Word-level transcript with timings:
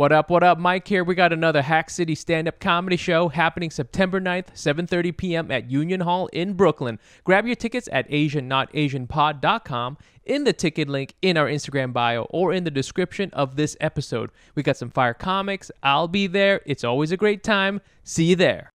What 0.00 0.12
up, 0.12 0.30
what 0.30 0.42
up? 0.42 0.56
Mike 0.58 0.88
here. 0.88 1.04
We 1.04 1.14
got 1.14 1.30
another 1.30 1.60
Hack 1.60 1.90
City 1.90 2.14
stand-up 2.14 2.58
comedy 2.58 2.96
show 2.96 3.28
happening 3.28 3.70
September 3.70 4.18
9th, 4.18 4.54
7.30 4.54 5.14
p.m. 5.14 5.50
at 5.50 5.70
Union 5.70 6.00
Hall 6.00 6.26
in 6.28 6.54
Brooklyn. 6.54 6.98
Grab 7.22 7.44
your 7.44 7.54
tickets 7.54 7.86
at 7.92 8.08
asiannotasianpod.com 8.08 9.98
in 10.24 10.44
the 10.44 10.54
ticket 10.54 10.88
link 10.88 11.16
in 11.20 11.36
our 11.36 11.44
Instagram 11.44 11.92
bio 11.92 12.22
or 12.30 12.54
in 12.54 12.64
the 12.64 12.70
description 12.70 13.28
of 13.34 13.56
this 13.56 13.76
episode. 13.78 14.30
We 14.54 14.62
got 14.62 14.78
some 14.78 14.88
fire 14.88 15.12
comics. 15.12 15.70
I'll 15.82 16.08
be 16.08 16.26
there. 16.26 16.62
It's 16.64 16.82
always 16.82 17.12
a 17.12 17.18
great 17.18 17.44
time. 17.44 17.82
See 18.02 18.24
you 18.24 18.36
there. 18.36 18.72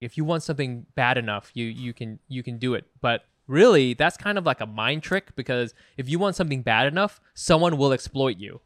If 0.00 0.16
you 0.16 0.24
want 0.24 0.42
something 0.42 0.86
bad 0.94 1.18
enough, 1.18 1.50
you 1.52 1.66
you 1.66 1.92
can 1.92 2.18
you 2.28 2.42
can 2.42 2.56
do 2.56 2.72
it. 2.72 2.86
But 3.02 3.26
really, 3.46 3.92
that's 3.92 4.16
kind 4.16 4.38
of 4.38 4.46
like 4.46 4.62
a 4.62 4.66
mind 4.66 5.02
trick 5.02 5.36
because 5.36 5.74
if 5.98 6.08
you 6.08 6.18
want 6.18 6.34
something 6.34 6.62
bad 6.62 6.86
enough, 6.86 7.20
someone 7.34 7.76
will 7.76 7.92
exploit 7.92 8.38
you 8.38 8.62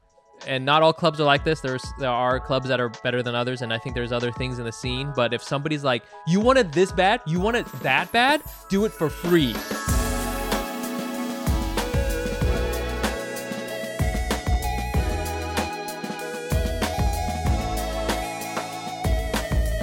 and 0.47 0.65
not 0.65 0.83
all 0.83 0.93
clubs 0.93 1.21
are 1.21 1.25
like 1.25 1.45
this. 1.45 1.61
There's 1.61 1.85
there 1.99 2.11
are 2.11 2.39
clubs 2.41 2.69
that 2.69 2.81
are 2.81 2.89
better 2.89 3.23
than 3.23 3.35
others, 3.35 3.63
and 3.63 3.73
I 3.73 3.79
think 3.79 3.95
there's 3.95 4.13
other 4.13 4.33
things 4.33 4.59
in 4.59 4.65
the 4.65 4.73
scene. 4.73 5.13
But 5.15 5.33
if 5.35 5.43
somebody's 5.43 5.85
like, 5.85 6.05
you 6.27 6.41
want 6.41 6.59
it 6.59 6.73
this 6.73 6.93
bad, 6.93 7.21
you 7.27 7.41
want 7.41 7.57
it 7.57 7.67
that 7.83 8.11
bad, 8.13 8.43
do 8.69 8.85
it 8.85 8.93
for 8.93 9.11
free. 9.11 9.55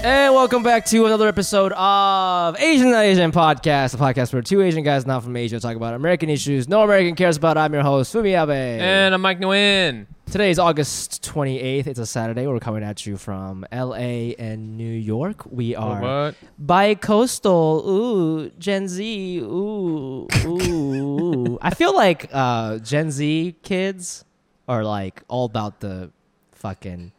And 0.06 0.36
welcome 0.36 0.62
back 0.62 0.86
to 0.86 1.08
another 1.08 1.28
episode 1.28 1.72
of 1.74 2.60
Asian 2.60 2.92
Not 2.92 3.06
Asian 3.06 3.32
Podcast, 3.32 3.90
the 3.92 3.98
podcast 3.98 4.34
where 4.34 4.44
two 4.44 4.62
Asian 4.62 4.84
guys 4.84 5.04
not 5.08 5.24
from 5.24 5.36
Asia 5.36 5.60
talk 5.60 5.76
about 5.76 5.96
American 5.96 6.30
issues 6.30 6.70
no 6.70 6.84
American 6.84 7.16
cares 7.16 7.38
about. 7.38 7.58
I'm 7.58 7.74
your 7.74 7.82
host, 7.82 8.14
Fumi 8.14 8.40
Abe. 8.40 8.80
And 8.80 9.16
I'm 9.16 9.22
Mike 9.22 9.40
Nguyen. 9.40 10.06
Today 10.32 10.50
is 10.50 10.60
August 10.60 11.24
28th. 11.24 11.88
It's 11.88 12.00
a 12.00 12.06
Saturday. 12.06 12.46
We're 12.48 12.60
coming 12.60 12.84
at 12.84 13.06
you 13.06 13.16
from 13.16 13.66
LA 13.72 14.34
and 14.38 14.76
New 14.76 14.92
York. 14.92 15.44
We 15.50 15.76
are 15.76 16.02
what? 16.02 16.36
bi-coastal. 16.60 17.84
Ooh, 17.88 18.50
Gen 18.60 18.88
Z. 18.88 19.38
Ooh, 19.38 20.28
ooh. 20.46 21.58
I 21.62 21.70
feel 21.74 21.96
like 21.96 22.28
uh, 22.34 22.80
Gen 22.80 23.12
Z 23.12 23.56
kids 23.62 24.26
are 24.68 24.84
like 24.84 25.24
all 25.30 25.46
about 25.46 25.80
the 25.80 26.12
fucking 26.54 27.12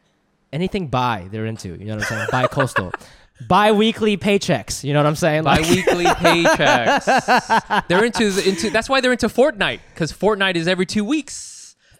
anything 0.52 0.88
bi 0.88 1.28
they're 1.30 1.46
into. 1.46 1.68
You 1.68 1.86
know 1.86 1.94
what 1.96 2.02
I'm 2.02 2.08
saying? 2.08 2.28
Bi-coastal. 2.32 2.92
Bi-weekly 3.48 4.16
paychecks. 4.16 4.82
You 4.82 4.92
know 4.94 4.98
what 4.98 5.06
I'm 5.06 5.16
saying? 5.16 5.44
Like- 5.44 5.62
Bi-weekly 5.62 6.04
paychecks. 6.06 7.86
they're 7.88 8.04
into 8.04 8.26
into. 8.46 8.68
That's 8.70 8.88
why 8.90 9.00
they're 9.00 9.12
into 9.12 9.28
Fortnite 9.28 9.80
because 9.94 10.12
Fortnite 10.12 10.56
is 10.56 10.66
every 10.68 10.86
two 10.86 11.04
weeks. 11.04 11.52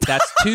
That's 0.07 0.33
two 0.43 0.55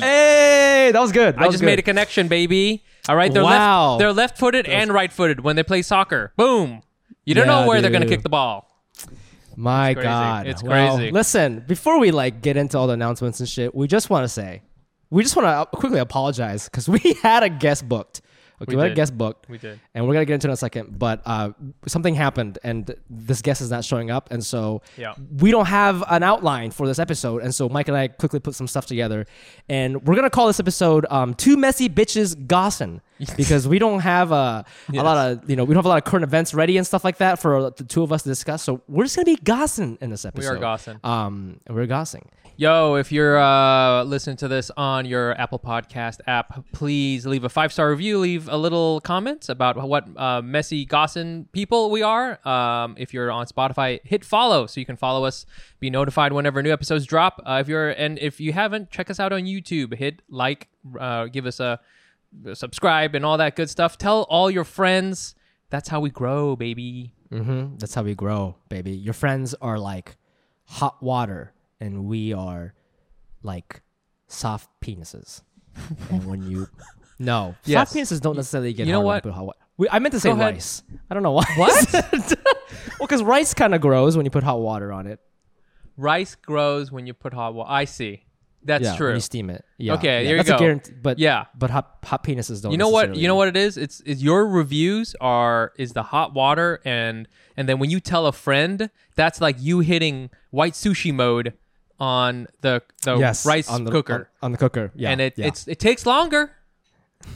hey, 0.00 0.90
that 0.92 1.00
was 1.00 1.12
good. 1.12 1.34
That 1.36 1.42
I 1.42 1.46
was 1.46 1.54
just 1.54 1.60
good. 1.62 1.66
made 1.66 1.78
a 1.78 1.82
connection, 1.82 2.28
baby. 2.28 2.84
All 3.08 3.16
right, 3.16 3.32
they're 3.32 3.42
Wow. 3.42 3.92
left. 3.92 3.98
They're 3.98 4.12
left-footed 4.12 4.66
and 4.66 4.92
right-footed 4.92 5.40
when 5.40 5.56
they 5.56 5.62
play 5.62 5.82
soccer. 5.82 6.32
Boom. 6.36 6.82
You 7.24 7.34
don't 7.34 7.46
Yeah, 7.46 7.60
know 7.62 7.68
where 7.68 7.80
they're 7.80 7.90
gonna 7.90 8.06
kick 8.06 8.22
the 8.22 8.28
ball. 8.28 8.68
My 9.56 9.90
It's. 9.90 10.02
God, 10.02 10.46
It's 10.46 10.62
Well, 10.62 10.96
crazy. 10.96 11.10
listen, 11.12 11.64
before 11.66 11.98
we 11.98 12.10
like 12.10 12.42
get 12.42 12.56
into 12.56 12.78
all 12.78 12.86
the 12.86 12.94
announcements 12.94 13.40
and 13.40 13.48
shit, 13.48 13.74
we 13.74 13.86
just 13.86 14.08
want 14.10 14.24
to 14.24 14.28
say, 14.28 14.62
we 15.10 15.22
just 15.22 15.36
want 15.36 15.46
to 15.46 15.50
uh, 15.50 15.64
quickly 15.66 15.98
apologize 15.98 16.64
because 16.68 16.88
we 16.88 16.98
had 17.22 17.42
a 17.42 17.48
guest 17.48 17.88
booked. 17.88 18.22
Okay, 18.62 18.70
We 18.72 18.76
we, 18.76 18.82
had 18.82 18.92
a 18.92 18.94
guest 18.94 19.16
booked. 19.18 19.48
We 19.48 19.58
did. 19.58 19.80
and 19.94 20.06
we're 20.06 20.14
gonna 20.14 20.24
get 20.24 20.34
into 20.34 20.46
it 20.46 20.50
in 20.50 20.54
a 20.54 20.56
second. 20.56 20.98
But 20.98 21.20
uh, 21.26 21.50
something 21.86 22.14
happened, 22.14 22.58
and 22.62 22.94
this 23.10 23.42
guest 23.42 23.60
is 23.60 23.70
not 23.70 23.84
showing 23.84 24.10
up, 24.10 24.30
and 24.30 24.44
so 24.44 24.82
Yeah. 24.96 25.14
we 25.38 25.50
don't 25.50 25.66
have 25.66 26.04
an 26.08 26.22
outline 26.22 26.70
for 26.70 26.86
this 26.86 26.98
episode. 26.98 27.42
And 27.42 27.54
so 27.54 27.68
Mike 27.68 27.88
and 27.88 27.96
I 27.96 28.08
quickly 28.08 28.40
put 28.40 28.54
some 28.54 28.66
stuff 28.68 28.86
together, 28.86 29.26
and 29.68 30.06
we're 30.06 30.14
gonna 30.14 30.30
call 30.30 30.46
this 30.46 30.60
episode 30.60 31.06
um, 31.10 31.34
"Two 31.34 31.56
Messy 31.56 31.88
Bitches 31.88 32.34
Gossing" 32.46 33.00
because 33.36 33.68
we 33.68 33.78
don't 33.78 34.00
have 34.00 34.32
a, 34.32 34.64
a 34.92 35.02
lot 35.02 35.30
of 35.30 35.48
you 35.48 35.56
know 35.56 35.64
we 35.64 35.74
don't 35.74 35.78
have 35.78 35.86
a 35.86 35.88
lot 35.88 35.98
of 35.98 36.04
current 36.04 36.24
events 36.24 36.54
ready 36.54 36.76
and 36.76 36.86
stuff 36.86 37.04
like 37.04 37.18
that 37.18 37.38
for 37.38 37.70
the 37.70 37.84
two 37.84 38.02
of 38.02 38.12
us 38.12 38.22
to 38.22 38.28
discuss. 38.28 38.62
So 38.62 38.82
we're 38.88 39.04
just 39.04 39.16
gonna 39.16 39.26
be 39.26 39.36
gossing 39.36 40.00
in 40.00 40.10
this 40.10 40.24
episode. 40.24 40.50
We 40.50 40.56
are 40.56 40.60
gossing. 40.60 41.04
Um, 41.04 41.60
we're 41.68 41.86
gossing. 41.86 42.24
Yo, 42.56 42.96
if 42.96 43.10
you're 43.10 43.38
uh, 43.38 44.04
listening 44.04 44.36
to 44.36 44.46
this 44.46 44.70
on 44.76 45.06
your 45.06 45.32
Apple 45.40 45.58
Podcast 45.58 46.20
app, 46.26 46.64
please 46.72 47.24
leave 47.26 47.44
a 47.44 47.48
five 47.48 47.72
star 47.72 47.90
review. 47.90 48.18
Leave 48.18 48.46
a 48.48 48.56
little 48.56 49.00
comment 49.00 49.48
about 49.48 49.76
what 49.88 50.06
uh, 50.16 50.42
messy 50.42 50.84
gossip 50.84 51.50
people 51.52 51.90
we 51.90 52.02
are. 52.02 52.46
Um, 52.46 52.94
if 52.98 53.14
you're 53.14 53.30
on 53.30 53.46
Spotify, 53.46 54.00
hit 54.04 54.22
follow 54.22 54.66
so 54.66 54.80
you 54.80 54.86
can 54.86 54.96
follow 54.96 55.24
us, 55.24 55.46
be 55.80 55.88
notified 55.88 56.34
whenever 56.34 56.62
new 56.62 56.72
episodes 56.72 57.06
drop. 57.06 57.40
Uh, 57.44 57.58
if 57.62 57.68
you're 57.68 57.90
and 57.90 58.18
if 58.18 58.38
you 58.38 58.52
haven't, 58.52 58.90
check 58.90 59.08
us 59.08 59.18
out 59.18 59.32
on 59.32 59.42
YouTube. 59.42 59.94
Hit 59.94 60.20
like, 60.28 60.68
uh, 61.00 61.26
give 61.26 61.46
us 61.46 61.58
a 61.58 61.80
subscribe, 62.54 63.14
and 63.14 63.24
all 63.24 63.38
that 63.38 63.56
good 63.56 63.70
stuff. 63.70 63.98
Tell 63.98 64.22
all 64.24 64.50
your 64.50 64.64
friends. 64.64 65.34
That's 65.70 65.88
how 65.88 66.00
we 66.00 66.10
grow, 66.10 66.56
baby. 66.56 67.14
hmm 67.30 67.76
That's 67.78 67.94
how 67.94 68.02
we 68.02 68.14
grow, 68.14 68.56
baby. 68.68 68.92
Your 68.92 69.14
friends 69.14 69.54
are 69.60 69.78
like 69.78 70.16
hot 70.64 71.02
water, 71.02 71.52
and 71.80 72.04
we 72.04 72.32
are 72.32 72.74
like 73.42 73.82
soft 74.28 74.68
penises. 74.80 75.42
and 76.10 76.26
when 76.26 76.42
you 76.42 76.66
no 77.18 77.54
Yes. 77.64 77.90
soft 77.90 77.96
penises 77.96 78.20
don't 78.20 78.36
necessarily 78.36 78.72
get 78.72 78.86
You 78.86 78.92
know 78.92 79.00
what? 79.00 79.24
We, 79.78 79.88
I 79.88 79.98
meant 80.00 80.12
to 80.12 80.20
say 80.20 80.30
rice. 80.32 80.82
I 81.10 81.14
don't 81.14 81.22
know 81.22 81.32
why. 81.32 81.44
What? 81.56 81.92
well, 82.98 83.06
because 83.08 83.22
rice 83.22 83.54
kind 83.54 83.74
of 83.74 83.80
grows 83.80 84.16
when 84.16 84.26
you 84.26 84.30
put 84.30 84.42
hot 84.44 84.60
water 84.60 84.92
on 84.92 85.06
it. 85.06 85.18
Rice 85.96 86.34
grows 86.34 86.92
when 86.92 87.06
you 87.06 87.14
put 87.14 87.32
hot 87.32 87.54
water. 87.54 87.70
I 87.70 87.86
see. 87.86 88.24
That's 88.64 88.84
yeah, 88.84 88.96
true. 88.96 89.14
You 89.14 89.20
steam 89.20 89.50
it. 89.50 89.64
Yeah. 89.78 89.94
Okay, 89.94 90.06
yeah, 90.06 90.22
there 90.24 90.30
you 90.32 90.36
that's 90.38 90.48
go. 90.50 90.56
A 90.56 90.58
guarantee, 90.58 90.92
but 91.02 91.18
Yeah. 91.18 91.46
but 91.58 91.70
hot 91.70 91.98
hot 92.04 92.22
penises 92.24 92.62
don't. 92.62 92.72
you 92.72 92.78
know 92.78 92.88
what 92.88 93.16
you 93.16 93.26
know 93.26 93.34
what 93.34 93.48
it 93.48 93.56
is 93.56 93.76
it's 93.76 94.00
is 94.02 94.22
your 94.22 94.46
reviews 94.46 95.14
are 95.20 95.72
is 95.76 95.92
the 95.92 96.02
hot 96.04 96.32
water 96.34 96.80
and 96.84 97.26
and 97.56 97.68
then 97.68 97.78
when 97.80 97.90
you 97.90 97.98
tell 98.00 98.26
a 98.26 98.32
friend 98.32 98.88
that's 99.16 99.40
like 99.40 99.56
you 99.58 99.80
hitting 99.80 100.30
white 100.50 100.74
sushi 100.74 101.12
mode 101.12 101.54
on 101.98 102.46
the 102.60 102.82
the 103.02 103.16
Yes, 103.16 103.44
rice 103.46 103.68
on 103.68 103.84
the, 103.84 103.90
cooker 103.90 104.28
on, 104.42 104.46
on 104.46 104.52
the 104.52 104.58
cooker. 104.58 104.92
Yeah, 104.94 105.10
and 105.10 105.20
it 105.20 105.34
yeah. 105.36 105.46
it's 105.48 105.66
it 105.68 105.78
takes 105.80 106.06
longer 106.06 106.52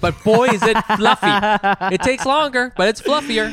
but 0.00 0.14
boy 0.24 0.46
is 0.48 0.62
it 0.62 0.76
fluffy 0.96 1.94
it 1.94 2.02
takes 2.02 2.24
longer 2.26 2.72
but 2.76 2.88
it's 2.88 3.00
fluffier 3.02 3.52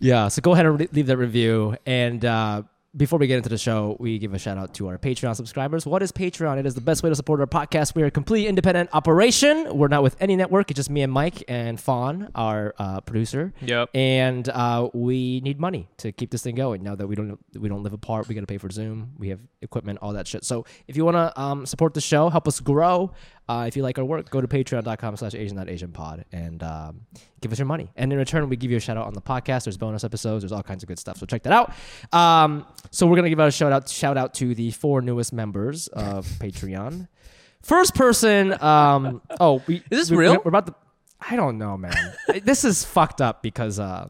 Yeah, 0.00 0.28
so 0.28 0.42
go 0.42 0.52
ahead 0.52 0.66
and 0.66 0.80
re- 0.80 0.88
leave 0.92 1.06
that 1.06 1.16
review. 1.16 1.76
And 1.86 2.24
uh, 2.24 2.62
before 2.94 3.18
we 3.18 3.26
get 3.26 3.38
into 3.38 3.48
the 3.48 3.58
show, 3.58 3.96
we 3.98 4.18
give 4.18 4.34
a 4.34 4.38
shout 4.38 4.58
out 4.58 4.74
to 4.74 4.88
our 4.88 4.98
Patreon 4.98 5.34
subscribers. 5.34 5.86
What 5.86 6.02
is 6.02 6.12
Patreon? 6.12 6.58
It 6.58 6.66
is 6.66 6.74
the 6.74 6.82
best 6.82 7.02
way 7.02 7.08
to 7.08 7.16
support 7.16 7.40
our 7.40 7.46
podcast. 7.46 7.94
We 7.94 8.02
are 8.02 8.06
a 8.06 8.10
completely 8.10 8.48
independent 8.48 8.90
operation. 8.92 9.78
We're 9.78 9.88
not 9.88 10.02
with 10.02 10.14
any 10.20 10.36
network. 10.36 10.70
It's 10.70 10.76
just 10.76 10.90
me 10.90 11.00
and 11.00 11.10
Mike 11.10 11.42
and 11.48 11.80
Fawn, 11.80 12.30
our 12.34 12.74
uh, 12.78 13.00
producer. 13.00 13.54
Yep. 13.62 13.90
And 13.94 14.46
uh, 14.50 14.90
we 14.92 15.40
need 15.40 15.58
money 15.58 15.88
to 15.98 16.12
keep 16.12 16.30
this 16.30 16.42
thing 16.42 16.54
going. 16.54 16.82
Now 16.82 16.94
that 16.94 17.06
we 17.06 17.16
don't 17.16 17.38
we 17.58 17.70
don't 17.70 17.82
live 17.82 17.94
apart, 17.94 18.28
we 18.28 18.34
got 18.34 18.42
to 18.42 18.46
pay 18.46 18.58
for 18.58 18.70
Zoom. 18.70 19.12
We 19.18 19.30
have 19.30 19.40
equipment, 19.62 20.00
all 20.02 20.12
that 20.12 20.26
shit. 20.26 20.44
So 20.44 20.66
if 20.86 20.94
you 20.94 21.06
want 21.06 21.16
to 21.16 21.40
um, 21.40 21.64
support 21.64 21.94
the 21.94 22.02
show, 22.02 22.28
help 22.28 22.46
us 22.46 22.60
grow. 22.60 23.12
Uh, 23.52 23.66
if 23.66 23.76
you 23.76 23.82
like 23.82 23.98
our 23.98 24.04
work, 24.04 24.30
go 24.30 24.40
to 24.40 24.48
patreon.com 24.48 25.16
slash 25.16 25.34
Asian 25.34 25.68
Asian 25.68 25.92
pod 25.92 26.24
and 26.32 26.62
um, 26.62 27.02
give 27.42 27.52
us 27.52 27.58
your 27.58 27.66
money. 27.66 27.90
And 27.96 28.10
in 28.10 28.18
return, 28.18 28.48
we 28.48 28.56
give 28.56 28.70
you 28.70 28.78
a 28.78 28.80
shout 28.80 28.96
out 28.96 29.06
on 29.06 29.12
the 29.12 29.20
podcast. 29.20 29.64
There's 29.64 29.76
bonus 29.76 30.04
episodes. 30.04 30.42
There's 30.42 30.52
all 30.52 30.62
kinds 30.62 30.82
of 30.82 30.86
good 30.88 30.98
stuff. 30.98 31.18
So 31.18 31.26
check 31.26 31.42
that 31.42 31.52
out. 31.52 31.74
Um, 32.18 32.64
so 32.90 33.06
we're 33.06 33.16
gonna 33.16 33.28
give 33.28 33.40
out 33.40 33.48
a 33.48 33.50
shout 33.50 33.70
out 33.70 33.88
shout 33.90 34.16
out 34.16 34.32
to 34.34 34.54
the 34.54 34.70
four 34.70 35.02
newest 35.02 35.32
members 35.34 35.88
of 35.88 36.26
Patreon. 36.40 37.08
First 37.62 37.94
person. 37.94 38.60
Um, 38.62 39.20
oh, 39.38 39.62
we, 39.66 39.76
Is 39.90 39.98
this 39.98 40.10
we- 40.10 40.16
real? 40.16 40.40
We're 40.42 40.48
about 40.48 40.66
to. 40.68 40.74
I 41.20 41.36
don't 41.36 41.58
know, 41.58 41.76
man. 41.76 41.92
this 42.42 42.64
is 42.64 42.84
fucked 42.84 43.20
up 43.20 43.42
because 43.42 43.78
uh, 43.78 44.08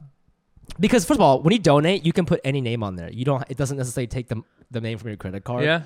because 0.78 1.04
first 1.04 1.18
of 1.18 1.22
all, 1.22 1.42
when 1.42 1.52
you 1.52 1.58
donate, 1.58 2.06
you 2.06 2.12
can 2.12 2.26
put 2.26 2.40
any 2.44 2.60
name 2.60 2.82
on 2.84 2.94
there. 2.94 3.10
You 3.10 3.24
don't. 3.24 3.44
It 3.48 3.56
doesn't 3.56 3.76
necessarily 3.76 4.06
take 4.06 4.28
the 4.28 4.42
the 4.70 4.80
name 4.80 4.98
from 4.98 5.08
your 5.08 5.16
credit 5.18 5.42
card. 5.44 5.64
yeah 5.64 5.82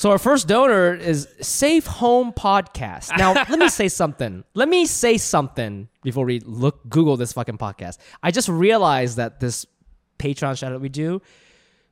So 0.00 0.10
our 0.10 0.16
first 0.16 0.48
donor 0.48 0.94
is 0.94 1.28
Safe 1.42 1.84
Home 1.86 2.32
Podcast. 2.32 3.14
Now, 3.18 3.34
let 3.34 3.58
me 3.58 3.68
say 3.80 3.88
something. 3.88 4.44
Let 4.54 4.66
me 4.66 4.86
say 4.86 5.18
something 5.18 5.90
before 6.02 6.24
we 6.24 6.40
look 6.40 6.88
Google 6.88 7.18
this 7.18 7.34
fucking 7.34 7.58
podcast. 7.58 7.98
I 8.22 8.30
just 8.30 8.48
realized 8.48 9.18
that 9.18 9.40
this 9.40 9.66
Patreon 10.18 10.56
shout 10.56 10.72
out 10.72 10.80
we 10.80 10.88
do 10.88 11.20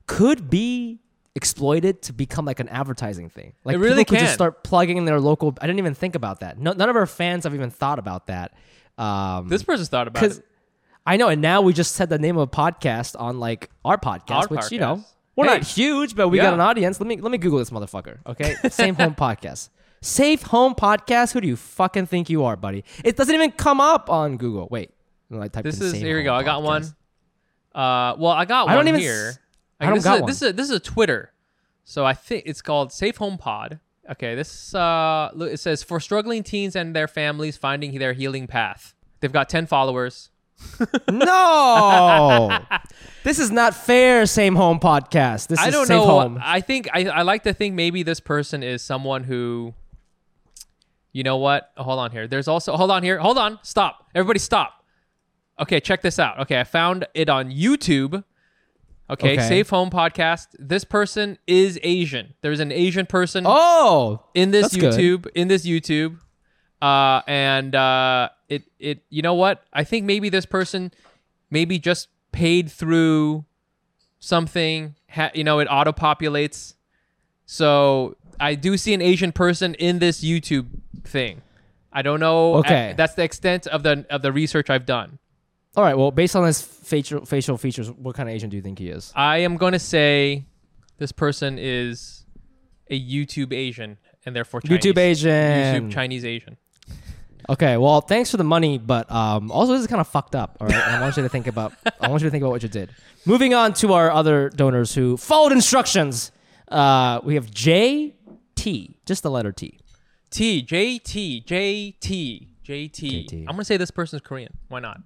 could 0.07 0.49
be 0.49 1.01
exploited 1.35 2.01
to 2.01 2.15
become 2.15 2.47
like 2.47 2.61
an 2.61 2.71
advertising 2.71 3.29
thing. 3.29 3.53
Like 3.63 3.75
It 3.75 3.79
really 3.79 3.97
people 3.97 4.13
could 4.13 4.19
can. 4.21 4.25
just 4.25 4.37
start 4.37 4.65
plugging 4.65 4.97
in 4.97 5.05
their 5.05 5.21
local. 5.21 5.55
I 5.61 5.67
didn't 5.67 5.79
even 5.79 5.93
think 5.93 6.15
about 6.15 6.41
that. 6.41 6.59
No, 6.59 6.73
none 6.73 6.89
of 6.89 6.97
our 6.97 7.05
fans 7.05 7.45
have 7.45 7.55
even 7.55 7.69
thought 7.69 7.99
about 7.99 8.29
that. 8.29 8.55
Um, 8.97 9.49
this 9.49 9.63
person's 9.63 9.91
thought 9.91 10.09
about 10.09 10.23
it 10.25 10.43
I 11.07 11.19
know, 11.19 11.29
and 11.29 11.43
now 11.43 11.61
we 11.61 11.75
just 11.75 11.95
said 11.95 12.09
the 12.09 12.19
name 12.19 12.39
of 12.39 12.49
a 12.49 12.51
podcast 12.51 13.21
on 13.21 13.39
like 13.39 13.69
our 13.85 13.99
podcast, 13.99 14.31
Our 14.31 14.47
which 14.47 14.73
you 14.73 14.79
know 14.81 14.97
podcast. 14.97 15.15
We're 15.39 15.47
Hey. 15.47 15.55
not 15.59 15.63
huge, 15.67 16.15
but 16.15 16.29
we 16.29 16.37
Yeah. 16.37 16.45
got 16.45 16.55
an 16.55 16.61
audience. 16.61 17.01
Let 17.01 17.07
me 17.07 17.17
let 17.21 17.33
me 17.33 17.39
Google 17.39 17.59
this 17.59 17.71
motherfucker. 17.71 18.19
Okay, 18.27 18.57
Same 18.69 18.95
Home 18.97 19.15
Podcast. 19.27 19.71
Safe 20.03 20.43
Home 20.43 20.75
Podcast. 20.75 21.33
Who 21.33 21.41
do 21.41 21.49
you 21.49 21.57
fucking 21.57 22.07
think 22.07 22.29
you 22.31 22.45
are, 22.45 22.57
buddy? 22.57 22.85
It 23.05 23.17
doesn't 23.17 23.35
even 23.35 23.51
come 23.53 23.81
up 23.81 24.11
on 24.11 24.37
Google. 24.37 24.69
Wait, 24.71 24.91
no, 25.31 25.41
I 25.41 25.49
typed 25.49 25.65
this 25.65 25.81
in 25.81 25.87
is 25.87 25.93
here 25.95 26.17
we 26.17 26.23
go 26.23 26.35
i 26.35 26.43
got 26.43 26.63
one 26.63 26.83
uh 27.75 28.15
well 28.19 28.33
i 28.33 28.45
got 28.45 28.69
I 28.69 28.77
one 28.77 28.87
here 28.87 29.29
s- 29.31 29.39
I 29.81 29.87
don't 29.87 29.95
this 29.97 30.05
got 30.05 30.15
is 30.15 30.19
a, 30.19 30.23
one. 30.23 30.29
this 30.31 30.43
is 30.43 30.49
a, 30.49 30.53
this 30.53 30.65
is 30.71 30.77
a 30.77 30.81
twitter 30.81 31.33
so 31.85 32.05
i 32.07 32.15
think 32.15 32.45
it's 32.47 32.63
called 32.63 32.93
safe 32.93 33.17
home 33.19 33.39
pod 33.39 33.81
Okay, 34.11 34.35
this 34.35 34.75
uh, 34.75 35.31
it 35.39 35.61
says 35.61 35.83
for 35.83 36.01
struggling 36.01 36.43
teens 36.43 36.75
and 36.75 36.97
their 36.97 37.07
families 37.07 37.59
finding 37.59 37.99
their 37.99 38.15
healing 38.15 38.47
path. 38.47 38.95
They've 39.21 39.31
got 39.31 39.51
ten 39.51 39.67
followers. 39.67 40.31
No, 41.11 42.59
this 43.25 43.39
is 43.39 43.51
not 43.51 43.75
fair. 43.75 44.27
Same 44.27 44.55
home 44.57 44.79
podcast. 44.81 45.49
This 45.49 45.59
I 45.59 45.69
is 45.69 45.73
don't 45.75 45.87
safe 45.87 45.97
know. 45.97 46.07
home. 46.07 46.39
I 46.43 46.61
think 46.61 46.89
I, 46.93 47.05
I 47.07 47.23
like 47.23 47.43
to 47.45 47.53
think 47.53 47.75
maybe 47.75 48.03
this 48.03 48.21
person 48.21 48.63
is 48.63 48.83
someone 48.83 49.25
who. 49.25 49.75
You 51.13 51.23
know 51.25 51.39
what? 51.39 51.73
Hold 51.77 51.99
on 51.99 52.11
here. 52.13 52.29
There's 52.29 52.49
also 52.49 52.77
hold 52.77 52.91
on 52.91 53.03
here. 53.03 53.19
Hold 53.19 53.39
on. 53.39 53.59
Stop. 53.63 54.07
Everybody 54.15 54.39
stop. 54.39 54.85
Okay, 55.59 55.81
check 55.81 56.03
this 56.03 56.19
out. 56.19 56.39
Okay, 56.41 56.61
I 56.61 56.65
found 56.65 57.07
it 57.15 57.29
on 57.29 57.51
YouTube. 57.51 58.23
Okay, 59.11 59.33
Okay. 59.33 59.49
Safe 59.49 59.71
Home 59.71 59.89
Podcast. 59.91 60.49
This 60.59 60.85
person 60.85 61.39
is 61.47 61.81
Asian. 61.83 62.35
There's 62.43 62.61
an 62.61 62.71
Asian 62.71 63.07
person 63.07 63.45
Oh, 63.47 64.23
in 64.35 64.51
this 64.51 64.71
that's 64.71 64.77
good. 64.77 64.93
YouTube 64.95 65.27
in 65.35 65.49
this 65.49 65.65
YouTube, 65.67 66.19
uh, 66.83 67.23
and 67.27 67.75
uh, 67.75 68.29
it 68.49 68.65
it 68.79 69.03
you 69.11 69.23
know 69.23 69.35
what? 69.35 69.65
I 69.73 69.85
think 69.85 70.05
maybe 70.07 70.29
this 70.29 70.47
person 70.47 70.93
maybe 71.51 71.79
just 71.79 72.09
paid 72.33 72.71
through 72.71 73.45
something. 74.19 74.95
Ha- 75.11 75.31
you 75.35 75.45
know, 75.45 75.59
it 75.59 75.67
auto 75.71 75.93
populates. 75.93 76.75
So 77.47 78.17
I 78.41 78.55
do 78.55 78.77
see 78.77 78.95
an 78.95 79.03
Asian 79.03 79.33
person 79.33 79.75
in 79.75 79.99
this 79.99 80.23
YouTube 80.23 80.67
thing. 81.05 81.43
I 81.93 82.03
don't 82.03 82.21
know. 82.21 82.57
Okay. 82.57 82.91
I- 82.91 82.93
that's 82.93 83.15
the 83.15 83.23
extent 83.25 83.67
of 83.67 83.83
the 83.83 84.07
of 84.11 84.23
the 84.23 84.33
research 84.33 84.71
I've 84.71 84.87
done. 84.87 85.19
all 85.77 85.85
right. 85.85 85.97
Well, 85.97 86.11
based 86.11 86.37
on 86.37 86.45
his 86.47 86.61
facial 86.61 87.25
facial 87.25 87.57
features, 87.57 87.91
what 87.91 88.15
kind 88.15 88.29
of 88.29 88.35
Asian 88.35 88.51
do 88.51 88.57
you 88.57 88.63
think 88.63 88.79
he 88.79 88.89
is? 88.89 89.13
I 89.15 89.39
am 89.39 89.57
going 89.57 89.73
to 89.73 89.79
say 89.79 90.45
this 90.99 91.13
person 91.13 91.59
is 91.59 92.25
a 92.91 92.99
YouTube 93.01 93.53
Asian 93.53 93.99
and 94.27 94.35
therefore 94.35 94.61
Chinese. 94.61 94.83
YouTube 94.85 94.99
Asian. 94.99 95.31
YouTube 95.31 95.93
Chinese 95.93 96.25
Asian. 96.25 96.57
Okay, 97.49 97.77
well, 97.77 98.01
thanks 98.01 98.31
for 98.31 98.37
the 98.37 98.45
money, 98.45 98.79
but 98.79 99.11
um, 99.11 99.51
also 99.51 99.73
this 99.73 99.81
is 99.83 99.87
kind 99.87 100.01
of 100.01 100.09
fucked 100.09 100.35
up. 100.35 100.57
All 100.61 100.67
right, 100.67 100.77
and 100.77 100.97
I 100.97 101.01
want 101.01 101.17
you 101.17 101.23
to 101.23 101.29
think 101.29 101.47
about. 101.47 101.73
I 102.01 102.09
want 102.09 102.23
you 102.23 102.27
to 102.29 102.31
think 102.31 102.43
about 102.43 102.51
what 102.51 102.63
you 102.63 102.69
did. 102.69 102.91
Moving 103.27 103.55
on 103.55 103.73
to 103.75 103.93
our 103.95 104.11
other 104.11 104.49
donors 104.51 104.95
who 104.95 105.17
followed 105.17 105.53
instructions. 105.53 106.31
Uh, 106.69 107.21
we 107.25 107.35
have 107.37 107.51
J 107.51 108.15
T, 108.55 108.99
just 109.07 109.23
the 109.23 109.31
letter 109.31 109.53
T. 109.53 109.79
T 110.31 110.63
J 110.63 110.99
T 110.99 111.41
J 111.41 111.93
T 112.01 112.49
J 112.63 112.89
T. 112.89 113.27
JT. 113.27 113.41
I'm 113.41 113.47
gonna 113.55 113.65
say 113.65 113.77
this 113.79 113.91
person's 113.91 114.21
Korean. 114.23 114.53
Why 114.69 114.81
not? 114.81 115.01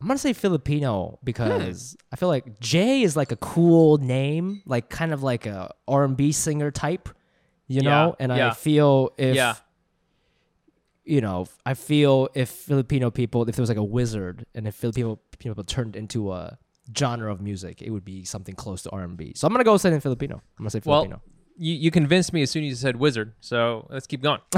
I'm 0.00 0.06
gonna 0.06 0.18
say 0.18 0.32
Filipino 0.32 1.18
because 1.24 1.96
I 2.12 2.16
feel 2.16 2.28
like 2.28 2.60
J 2.60 3.02
is 3.02 3.16
like 3.16 3.32
a 3.32 3.36
cool 3.36 3.98
name, 3.98 4.62
like 4.66 4.88
kind 4.90 5.12
of 5.12 5.22
like 5.22 5.46
a 5.46 5.72
R&B 5.88 6.32
singer 6.32 6.70
type, 6.70 7.08
you 7.66 7.80
Yeah, 7.82 7.90
know. 7.90 8.16
And 8.18 8.32
I 8.32 8.36
yeah. 8.38 8.50
feel 8.52 9.10
if 9.16 9.34
Yeah. 9.36 9.54
You 11.06 11.20
know, 11.20 11.46
I 11.64 11.74
feel 11.74 12.28
if 12.34 12.48
Filipino 12.50 13.10
people, 13.10 13.48
if 13.48 13.56
there 13.56 13.62
was 13.62 13.68
like 13.70 13.78
a 13.78 13.84
wizard, 13.84 14.44
and 14.54 14.66
if 14.66 14.74
Filipino 14.74 15.18
people 15.38 15.62
turned 15.64 15.96
into 15.96 16.32
a 16.32 16.58
genre 16.96 17.32
of 17.32 17.40
music, 17.40 17.80
it 17.82 17.90
would 17.90 18.04
be 18.04 18.24
something 18.24 18.54
close 18.54 18.82
to 18.82 18.90
R&B. 18.90 19.32
So 19.36 19.46
I'm 19.46 19.52
gonna 19.52 19.64
go 19.64 19.76
say 19.76 19.92
in 19.92 20.00
Filipino. 20.00 20.36
I'm 20.36 20.62
gonna 20.64 20.70
say 20.70 20.80
Well, 20.84 21.02
Filipino. 21.02 21.22
you, 21.56 21.74
you 21.74 21.90
convinced 21.90 22.32
me 22.32 22.42
as 22.42 22.50
soon 22.50 22.64
as 22.64 22.68
you 22.70 22.74
said 22.74 22.96
wizard. 22.96 23.32
So 23.40 23.86
let's 23.90 24.06
keep 24.06 24.20
going. 24.22 24.40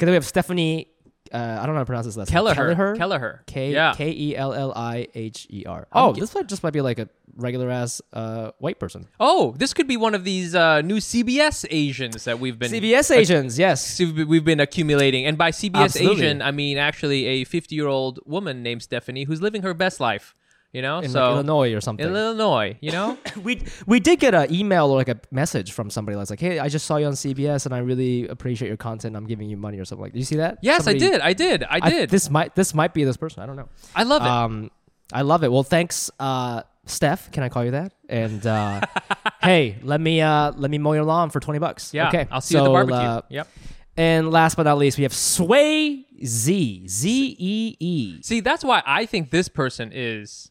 Okay, 0.00 0.06
then 0.06 0.08
we 0.10 0.14
have 0.14 0.26
Stephanie. 0.26 0.88
Uh, 1.32 1.36
I 1.60 1.66
don't 1.66 1.74
know 1.74 1.80
how 1.80 1.80
to 1.80 1.86
pronounce 1.86 2.06
this 2.06 2.16
last 2.16 2.28
name. 2.30 2.32
Kelleher. 2.34 2.54
Kelleher. 2.74 2.96
Kelleher. 2.96 3.42
K 3.46 3.72
yeah. 3.72 3.92
K 3.94 4.10
E 4.10 4.34
L 4.36 4.54
L 4.54 4.72
I 4.74 5.08
H 5.14 5.46
E 5.50 5.64
R. 5.66 5.86
Oh, 5.92 6.12
this 6.12 6.34
might 6.34 6.46
just 6.46 6.62
might 6.62 6.72
be 6.72 6.80
like 6.80 6.98
a 6.98 7.08
regular 7.40 7.70
ass 7.70 8.00
uh, 8.12 8.50
white 8.58 8.78
person. 8.78 9.06
oh, 9.18 9.54
this 9.58 9.72
could 9.74 9.88
be 9.88 9.96
one 9.96 10.14
of 10.14 10.24
these 10.24 10.54
uh, 10.54 10.80
new 10.82 10.96
CBS 10.98 11.66
Asians 11.70 12.24
that 12.24 12.38
we've 12.38 12.58
been 12.58 12.70
CBS 12.70 13.14
Asians, 13.14 13.58
yes. 13.58 13.98
We've 14.00 14.44
been 14.44 14.60
accumulating. 14.60 15.26
And 15.26 15.36
by 15.36 15.50
CBS 15.50 15.74
Absolutely. 15.84 16.24
Asian, 16.26 16.42
I 16.42 16.50
mean 16.50 16.78
actually 16.78 17.26
a 17.26 17.44
50 17.44 17.74
year 17.74 17.86
old 17.88 18.20
woman 18.26 18.62
named 18.62 18.82
Stephanie 18.82 19.24
who's 19.24 19.40
living 19.42 19.62
her 19.62 19.74
best 19.74 20.00
life. 20.00 20.34
You 20.72 20.82
know, 20.82 21.00
In 21.00 21.10
so 21.10 21.18
like 21.20 21.30
Illinois 21.32 21.72
or 21.74 21.80
something. 21.80 22.06
in 22.06 22.14
Illinois. 22.14 22.78
You 22.80 22.92
know, 22.92 23.18
we 23.42 23.60
we 23.86 23.98
did 23.98 24.20
get 24.20 24.34
an 24.36 24.54
email 24.54 24.86
or 24.86 24.96
like 24.96 25.08
a 25.08 25.18
message 25.32 25.72
from 25.72 25.90
somebody 25.90 26.16
that's 26.16 26.30
like, 26.30 26.38
"Hey, 26.38 26.60
I 26.60 26.68
just 26.68 26.86
saw 26.86 26.94
you 26.96 27.06
on 27.06 27.14
CBS 27.14 27.66
and 27.66 27.74
I 27.74 27.78
really 27.78 28.28
appreciate 28.28 28.68
your 28.68 28.76
content. 28.76 29.16
I'm 29.16 29.26
giving 29.26 29.48
you 29.50 29.56
money 29.56 29.80
or 29.80 29.84
something 29.84 30.04
like." 30.04 30.12
Did 30.12 30.20
you 30.20 30.24
see 30.26 30.36
that? 30.36 30.58
yes, 30.62 30.84
Somebody- 30.84 31.06
I 31.06 31.10
did. 31.10 31.20
I 31.22 31.32
did. 31.32 31.62
I 31.64 31.78
I- 31.82 31.90
did. 31.90 32.10
this 32.10 32.30
might 32.30 32.54
this 32.54 32.72
might 32.72 32.94
be 32.94 33.02
this 33.02 33.16
person. 33.16 33.42
I 33.42 33.46
don't 33.46 33.56
know. 33.56 33.68
I 33.96 34.04
love 34.04 34.22
it. 34.22 34.28
Um, 34.28 34.70
I 35.12 35.22
love 35.22 35.42
it. 35.42 35.50
Well, 35.50 35.64
thanks, 35.64 36.08
uh, 36.20 36.62
Steph. 36.90 37.30
Can 37.32 37.42
I 37.42 37.48
call 37.48 37.64
you 37.64 37.70
that? 37.72 37.92
And 38.08 38.46
uh, 38.46 38.80
hey, 39.42 39.76
let 39.82 40.00
me 40.00 40.20
uh, 40.20 40.52
let 40.56 40.70
me 40.70 40.78
mow 40.78 40.92
your 40.92 41.04
lawn 41.04 41.30
for 41.30 41.40
twenty 41.40 41.58
bucks. 41.60 41.94
yeah. 41.94 42.08
Okay. 42.08 42.26
I'll 42.30 42.40
see 42.40 42.54
you 42.54 42.60
at 42.60 42.64
the 42.64 42.68
So, 42.68 42.72
barbecue. 42.72 42.96
uh, 42.96 43.22
yep. 43.30 43.48
and 43.96 44.30
last 44.30 44.56
but 44.56 44.64
not 44.64 44.78
least, 44.78 44.98
we 44.98 45.02
have 45.04 45.14
Sway 45.14 46.04
Z 46.24 46.86
Z 46.88 47.36
E 47.38 47.76
E. 47.80 48.22
See, 48.22 48.40
that's 48.40 48.64
why 48.64 48.82
I 48.86 49.06
think 49.06 49.30
this 49.30 49.48
person 49.48 49.90
is 49.94 50.50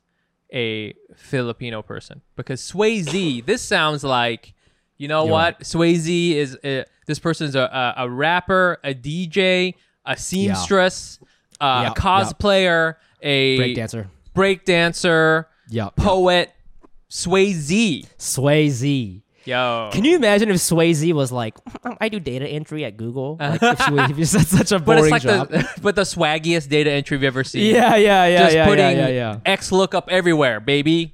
a 0.54 0.94
Filipino 1.16 1.82
person 1.82 2.22
because 2.36 2.62
Swayze. 2.62 3.46
this 3.46 3.62
sounds 3.62 4.04
like, 4.04 4.54
you 4.98 5.08
know 5.08 5.24
You're 5.26 5.32
what? 5.32 5.60
Swayze 5.62 6.32
is 6.36 6.56
uh, 6.64 6.84
this 7.06 7.20
person's 7.20 7.56
a, 7.56 7.94
a 7.98 8.06
a 8.06 8.10
rapper, 8.10 8.80
a 8.84 8.94
DJ, 8.96 9.76
a 10.06 10.18
seamstress, 10.18 11.20
uh, 11.62 11.82
Yeah, 11.86 11.92
a 11.92 11.94
cosplayer, 11.94 12.96
a 13.22 13.58
Break 14.34 14.64
dancer. 14.66 15.48
Yeah. 15.70 15.90
poet. 15.96 16.52
Swayze. 17.10 18.06
Sway 18.18 18.70
Z. 18.70 19.24
Yo. 19.46 19.90
Can 19.92 20.04
you 20.06 20.16
imagine 20.16 20.50
if 20.50 20.58
Swayze 20.58 21.12
was 21.14 21.32
like, 21.32 21.56
I 22.00 22.10
do 22.10 22.20
data 22.20 22.48
entry 22.48 22.86
at 22.86 22.98
Google? 22.98 23.38
Like 23.40 23.62
if, 23.64 23.82
she, 23.82 24.22
if 24.22 24.28
said 24.28 24.46
such 24.46 24.72
a 24.72 24.78
but 24.80 24.98
boring 24.98 25.06
it's 25.06 25.12
like 25.12 25.22
job. 25.24 25.50
the 25.50 25.68
but 25.82 25.96
the 25.96 26.04
swaggiest 26.04 26.70
data 26.70 26.92
entry 26.92 27.16
you've 27.16 27.24
ever 27.24 27.44
seen. 27.44 27.74
yeah, 27.74 27.96
yeah, 27.96 28.28
yeah, 28.28 28.38
Just 28.40 28.56
yeah, 28.56 28.66
putting 28.68 28.86
yeah, 28.98 29.08
yeah, 29.08 29.08
yeah. 29.08 29.40
X 29.46 29.72
lookup 29.72 30.10
everywhere, 30.12 30.60
baby. 30.60 31.14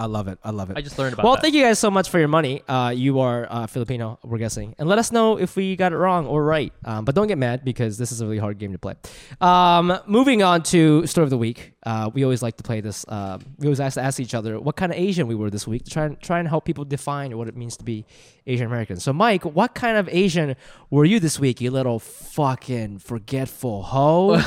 I 0.00 0.06
love 0.06 0.28
it. 0.28 0.38
I 0.42 0.50
love 0.50 0.70
it. 0.70 0.78
I 0.78 0.80
just 0.80 0.98
learned 0.98 1.12
about 1.12 1.24
it. 1.24 1.26
well, 1.26 1.34
that. 1.34 1.42
thank 1.42 1.54
you 1.54 1.62
guys 1.62 1.78
so 1.78 1.90
much 1.90 2.08
for 2.08 2.18
your 2.18 2.26
money. 2.26 2.62
Uh, 2.66 2.90
you 2.96 3.20
are 3.20 3.46
uh, 3.50 3.66
Filipino, 3.66 4.18
we're 4.22 4.38
guessing, 4.38 4.74
and 4.78 4.88
let 4.88 4.98
us 4.98 5.12
know 5.12 5.36
if 5.36 5.56
we 5.56 5.76
got 5.76 5.92
it 5.92 5.98
wrong 5.98 6.26
or 6.26 6.42
right. 6.42 6.72
Um, 6.86 7.04
but 7.04 7.14
don't 7.14 7.26
get 7.26 7.36
mad 7.36 7.66
because 7.66 7.98
this 7.98 8.10
is 8.10 8.22
a 8.22 8.24
really 8.24 8.38
hard 8.38 8.56
game 8.56 8.72
to 8.72 8.78
play. 8.78 8.94
Um, 9.42 9.98
moving 10.06 10.42
on 10.42 10.62
to 10.64 11.06
story 11.06 11.24
of 11.24 11.30
the 11.30 11.36
week. 11.36 11.72
Uh, 11.82 12.10
we 12.14 12.24
always 12.24 12.42
like 12.42 12.56
to 12.56 12.62
play 12.62 12.80
this. 12.80 13.04
Uh, 13.08 13.38
we 13.58 13.66
always 13.66 13.78
ask, 13.78 13.94
to 13.96 14.00
ask 14.00 14.18
each 14.20 14.32
other 14.32 14.58
what 14.58 14.74
kind 14.74 14.90
of 14.90 14.96
Asian 14.98 15.26
we 15.26 15.34
were 15.34 15.50
this 15.50 15.66
week 15.66 15.84
to 15.84 15.90
try 15.90 16.06
and 16.06 16.18
try 16.18 16.38
and 16.38 16.48
help 16.48 16.64
people 16.64 16.86
define 16.86 17.36
what 17.36 17.46
it 17.46 17.54
means 17.54 17.76
to 17.76 17.84
be 17.84 18.06
Asian 18.46 18.64
American. 18.66 18.98
So, 19.00 19.12
Mike, 19.12 19.44
what 19.44 19.74
kind 19.74 19.98
of 19.98 20.08
Asian 20.08 20.56
were 20.88 21.04
you 21.04 21.20
this 21.20 21.38
week? 21.38 21.60
You 21.60 21.70
little 21.70 21.98
fucking 21.98 23.00
forgetful 23.00 23.82
hoe. 23.82 24.40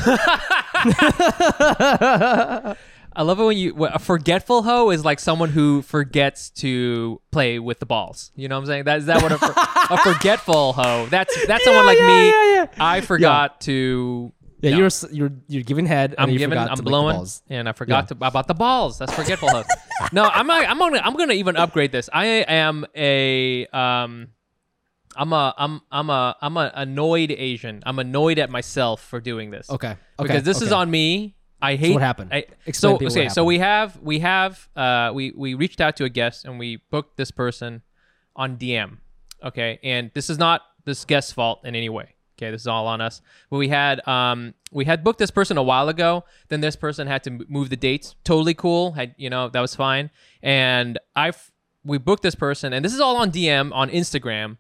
I 3.16 3.24
love 3.24 3.40
it 3.40 3.44
when 3.44 3.58
you 3.58 3.86
a 3.86 4.00
forgetful 4.00 4.64
hoe 4.64 4.90
is 4.90 5.06
like 5.06 5.20
someone 5.20 5.50
who 5.50 5.82
forgets 5.82 6.50
to 6.52 7.22
play 7.32 7.60
with 7.60 7.80
the 7.80 7.86
balls. 7.86 8.32
You 8.36 8.48
know 8.48 8.56
what 8.56 8.62
I'm 8.62 8.68
saying? 8.68 8.84
That 8.86 9.00
is 9.00 9.06
that 9.06 9.22
what 9.22 9.32
a, 9.32 9.38
for, 9.38 9.54
a 9.56 9.98
forgetful 10.14 10.74
hoe? 10.74 11.08
That's 11.08 11.48
that's 11.48 11.64
someone 11.66 11.86
like 11.86 12.00
yeah, 12.00 12.08
me. 12.08 12.30
yeah, 12.30 12.54
yeah. 12.54 12.68
I 12.80 13.02
forgot 13.02 13.62
to. 13.62 14.34
yeah, 14.62 14.72
no. 14.72 14.78
you're 14.78 14.90
you're 15.12 15.32
you're 15.48 15.64
giving 15.64 15.86
head. 15.86 16.16
I'm 16.18 16.36
giving. 16.36 16.58
I'm 16.58 16.78
blowing, 16.80 17.18
balls. 17.18 17.44
and 17.50 17.70
I 17.70 17.74
forgot 17.74 18.08
to 18.10 18.18
about 18.20 18.48
the 18.48 18.56
balls. 18.56 18.98
That's 18.98 19.14
forgetful 19.14 19.50
hoe. 19.50 19.64
no, 20.12 20.24
I'm 20.26 20.48
not, 20.48 20.68
I'm 20.68 20.80
gonna 20.80 21.02
I'm 21.04 21.16
gonna 21.16 21.34
even 21.34 21.56
upgrade 21.56 21.92
this. 21.92 22.10
I 22.12 22.26
am 22.26 22.86
a 22.96 23.66
um. 23.68 24.30
I'm 25.16 25.32
a 25.32 25.54
I'm 25.56 25.82
I'm 25.92 26.10
a 26.10 26.36
I'm 26.42 26.58
a 26.58 26.72
annoyed 26.74 27.30
Asian. 27.30 27.84
I'm 27.86 28.00
annoyed 28.00 28.40
at 28.40 28.50
myself 28.50 29.00
for 29.00 29.22
doing 29.22 29.52
this. 29.52 29.70
Okay. 29.70 29.90
okay 29.90 29.98
because 30.18 30.42
this 30.42 30.64
is 30.64 30.72
on 30.72 30.90
me. 30.90 31.36
I 31.64 31.76
hate 31.78 31.94
what 31.94 32.02
happened? 32.02 32.30
I, 32.34 32.46
Explain 32.66 33.00
so 33.00 33.06
okay, 33.08 33.30
so 33.30 33.46
we 33.46 33.60
have 33.60 33.98
we 34.02 34.20
have 34.20 34.68
uh 34.76 35.12
we 35.14 35.32
we 35.32 35.54
reached 35.54 35.80
out 35.80 35.96
to 35.98 36.04
a 36.04 36.10
guest 36.10 36.44
and 36.44 36.60
we 36.60 36.82
booked 36.92 37.16
this 37.16 37.32
person 37.32 37.82
on 38.36 38.58
DM. 38.58 38.98
Okay, 39.42 39.80
and 39.82 40.12
this 40.14 40.30
is 40.30 40.38
not 40.38 40.62
this 40.84 41.06
guest's 41.06 41.32
fault 41.32 41.62
in 41.64 41.74
any 41.74 41.88
way. 41.88 42.16
Okay, 42.38 42.52
this 42.52 42.62
is 42.62 42.68
all 42.68 42.86
on 42.86 43.00
us. 43.00 43.22
But 43.50 43.58
we 43.58 43.70
had 43.70 44.06
um 44.06 44.54
we 44.74 44.84
had 44.84 45.06
booked 45.06 45.20
this 45.20 45.32
person 45.32 45.58
a 45.58 45.64
while 45.64 45.88
ago. 45.88 46.26
Then 46.50 46.60
this 46.60 46.76
person 46.76 47.08
had 47.08 47.24
to 47.24 47.32
move 47.48 47.70
the 47.70 47.78
dates. 47.78 48.16
Totally 48.26 48.54
cool. 48.54 48.92
Had 48.92 49.16
you 49.18 49.30
know 49.30 49.48
that 49.48 49.62
was 49.62 49.74
fine. 49.74 50.10
And 50.42 51.00
I 51.16 51.32
we 51.86 51.98
booked 51.98 52.24
this 52.24 52.36
person, 52.36 52.74
and 52.74 52.84
this 52.84 52.94
is 52.94 53.00
all 53.00 53.16
on 53.16 53.32
DM 53.32 53.74
on 53.74 53.90
Instagram. 53.90 54.58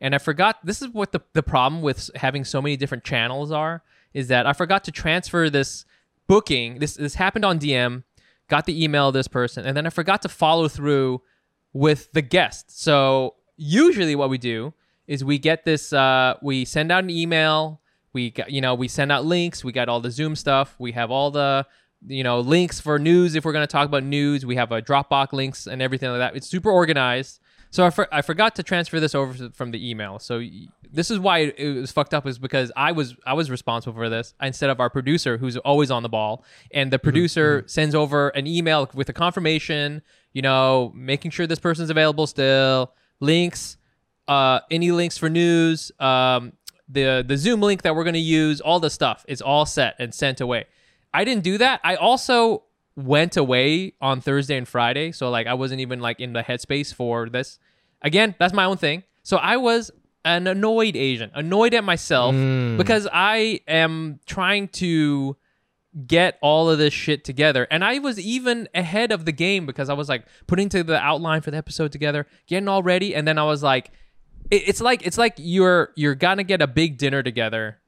And 0.00 0.14
I 0.14 0.18
forgot. 0.18 0.64
This 0.64 0.80
is 0.80 0.88
what 0.88 1.12
the 1.12 1.20
the 1.34 1.42
problem 1.42 1.82
with 1.82 2.10
having 2.14 2.44
so 2.44 2.62
many 2.62 2.78
different 2.78 3.04
channels 3.04 3.52
are 3.52 3.82
is 4.14 4.28
that 4.28 4.46
I 4.46 4.54
forgot 4.54 4.84
to 4.84 4.90
transfer 4.90 5.50
this 5.50 5.84
booking. 6.26 6.78
This 6.78 6.94
this 6.94 7.14
happened 7.14 7.44
on 7.44 7.58
DM. 7.58 8.04
Got 8.48 8.66
the 8.66 8.82
email 8.82 9.08
of 9.08 9.14
this 9.14 9.28
person, 9.28 9.66
and 9.66 9.76
then 9.76 9.86
I 9.86 9.90
forgot 9.90 10.22
to 10.22 10.28
follow 10.28 10.68
through 10.68 11.20
with 11.72 12.12
the 12.12 12.22
guest. 12.22 12.80
So 12.80 13.34
usually, 13.56 14.14
what 14.14 14.30
we 14.30 14.38
do 14.38 14.72
is 15.06 15.24
we 15.24 15.38
get 15.38 15.64
this. 15.64 15.92
Uh, 15.92 16.34
we 16.42 16.64
send 16.64 16.92
out 16.92 17.04
an 17.04 17.10
email. 17.10 17.80
We 18.12 18.30
got 18.30 18.50
you 18.50 18.60
know 18.60 18.74
we 18.74 18.88
send 18.88 19.10
out 19.10 19.24
links. 19.24 19.64
We 19.64 19.72
got 19.72 19.88
all 19.88 20.00
the 20.00 20.10
Zoom 20.10 20.36
stuff. 20.36 20.76
We 20.78 20.92
have 20.92 21.10
all 21.10 21.30
the 21.30 21.66
you 22.06 22.22
know 22.22 22.40
links 22.40 22.80
for 22.80 22.98
news 22.98 23.34
if 23.34 23.44
we're 23.44 23.52
going 23.52 23.66
to 23.66 23.72
talk 23.72 23.86
about 23.86 24.04
news. 24.04 24.46
We 24.46 24.56
have 24.56 24.72
a 24.72 24.80
Dropbox 24.80 25.32
links 25.32 25.66
and 25.66 25.82
everything 25.82 26.10
like 26.10 26.18
that. 26.18 26.36
It's 26.36 26.46
super 26.46 26.70
organized. 26.70 27.40
So 27.76 27.84
I, 27.84 27.90
for, 27.90 28.08
I 28.10 28.22
forgot 28.22 28.54
to 28.54 28.62
transfer 28.62 29.00
this 29.00 29.14
over 29.14 29.34
to- 29.34 29.50
from 29.50 29.70
the 29.70 29.90
email. 29.90 30.18
So 30.18 30.38
y- 30.38 30.68
this 30.90 31.10
is 31.10 31.18
why 31.18 31.40
it, 31.40 31.58
it 31.58 31.74
was 31.78 31.92
fucked 31.92 32.14
up 32.14 32.26
is 32.26 32.38
because 32.38 32.72
I 32.74 32.92
was 32.92 33.14
I 33.26 33.34
was 33.34 33.50
responsible 33.50 33.94
for 33.94 34.08
this 34.08 34.32
instead 34.40 34.70
of 34.70 34.80
our 34.80 34.88
producer 34.88 35.36
who's 35.36 35.58
always 35.58 35.90
on 35.90 36.02
the 36.02 36.08
ball. 36.08 36.42
And 36.72 36.90
the 36.90 36.98
producer 36.98 37.64
sends 37.66 37.94
over 37.94 38.30
an 38.30 38.46
email 38.46 38.88
with 38.94 39.10
a 39.10 39.12
confirmation, 39.12 40.00
you 40.32 40.40
know, 40.40 40.90
making 40.94 41.32
sure 41.32 41.46
this 41.46 41.58
person's 41.58 41.90
available 41.90 42.26
still, 42.26 42.94
links, 43.20 43.76
uh, 44.26 44.60
any 44.70 44.90
links 44.90 45.18
for 45.18 45.28
news, 45.28 45.92
um, 46.00 46.54
the 46.88 47.22
the 47.28 47.36
Zoom 47.36 47.60
link 47.60 47.82
that 47.82 47.94
we're 47.94 48.04
gonna 48.04 48.16
use, 48.16 48.62
all 48.62 48.80
the 48.80 48.88
stuff 48.88 49.22
is 49.28 49.42
all 49.42 49.66
set 49.66 49.96
and 49.98 50.14
sent 50.14 50.40
away. 50.40 50.64
I 51.12 51.24
didn't 51.24 51.44
do 51.44 51.58
that. 51.58 51.82
I 51.84 51.96
also 51.96 52.62
went 52.96 53.36
away 53.36 53.92
on 54.00 54.22
Thursday 54.22 54.56
and 54.56 54.66
Friday, 54.66 55.12
so 55.12 55.28
like 55.28 55.46
I 55.46 55.52
wasn't 55.52 55.82
even 55.82 56.00
like 56.00 56.20
in 56.20 56.32
the 56.32 56.42
headspace 56.42 56.94
for 56.94 57.28
this. 57.28 57.58
Again, 58.02 58.34
that's 58.38 58.52
my 58.52 58.64
own 58.64 58.76
thing. 58.76 59.02
So 59.22 59.36
I 59.36 59.56
was 59.56 59.90
an 60.24 60.46
annoyed 60.46 60.96
Asian, 60.96 61.30
annoyed 61.34 61.74
at 61.74 61.84
myself 61.84 62.34
mm. 62.34 62.76
because 62.76 63.08
I 63.12 63.60
am 63.68 64.20
trying 64.26 64.68
to 64.68 65.36
get 66.06 66.38
all 66.42 66.68
of 66.68 66.78
this 66.78 66.92
shit 66.92 67.24
together. 67.24 67.66
And 67.70 67.82
I 67.84 68.00
was 68.00 68.18
even 68.20 68.68
ahead 68.74 69.12
of 69.12 69.24
the 69.24 69.32
game 69.32 69.66
because 69.66 69.88
I 69.88 69.94
was 69.94 70.08
like 70.08 70.26
putting 70.46 70.68
to 70.70 70.82
the 70.82 70.98
outline 70.98 71.40
for 71.40 71.50
the 71.50 71.56
episode 71.56 71.92
together, 71.92 72.26
getting 72.46 72.68
all 72.68 72.82
ready, 72.82 73.14
and 73.14 73.26
then 73.26 73.38
I 73.38 73.44
was 73.44 73.62
like, 73.62 73.90
it- 74.50 74.68
it's 74.68 74.80
like 74.80 75.06
it's 75.06 75.16
like 75.18 75.34
you're 75.38 75.92
you're 75.96 76.14
gonna 76.14 76.44
get 76.44 76.60
a 76.60 76.66
big 76.66 76.98
dinner 76.98 77.22
together 77.22 77.78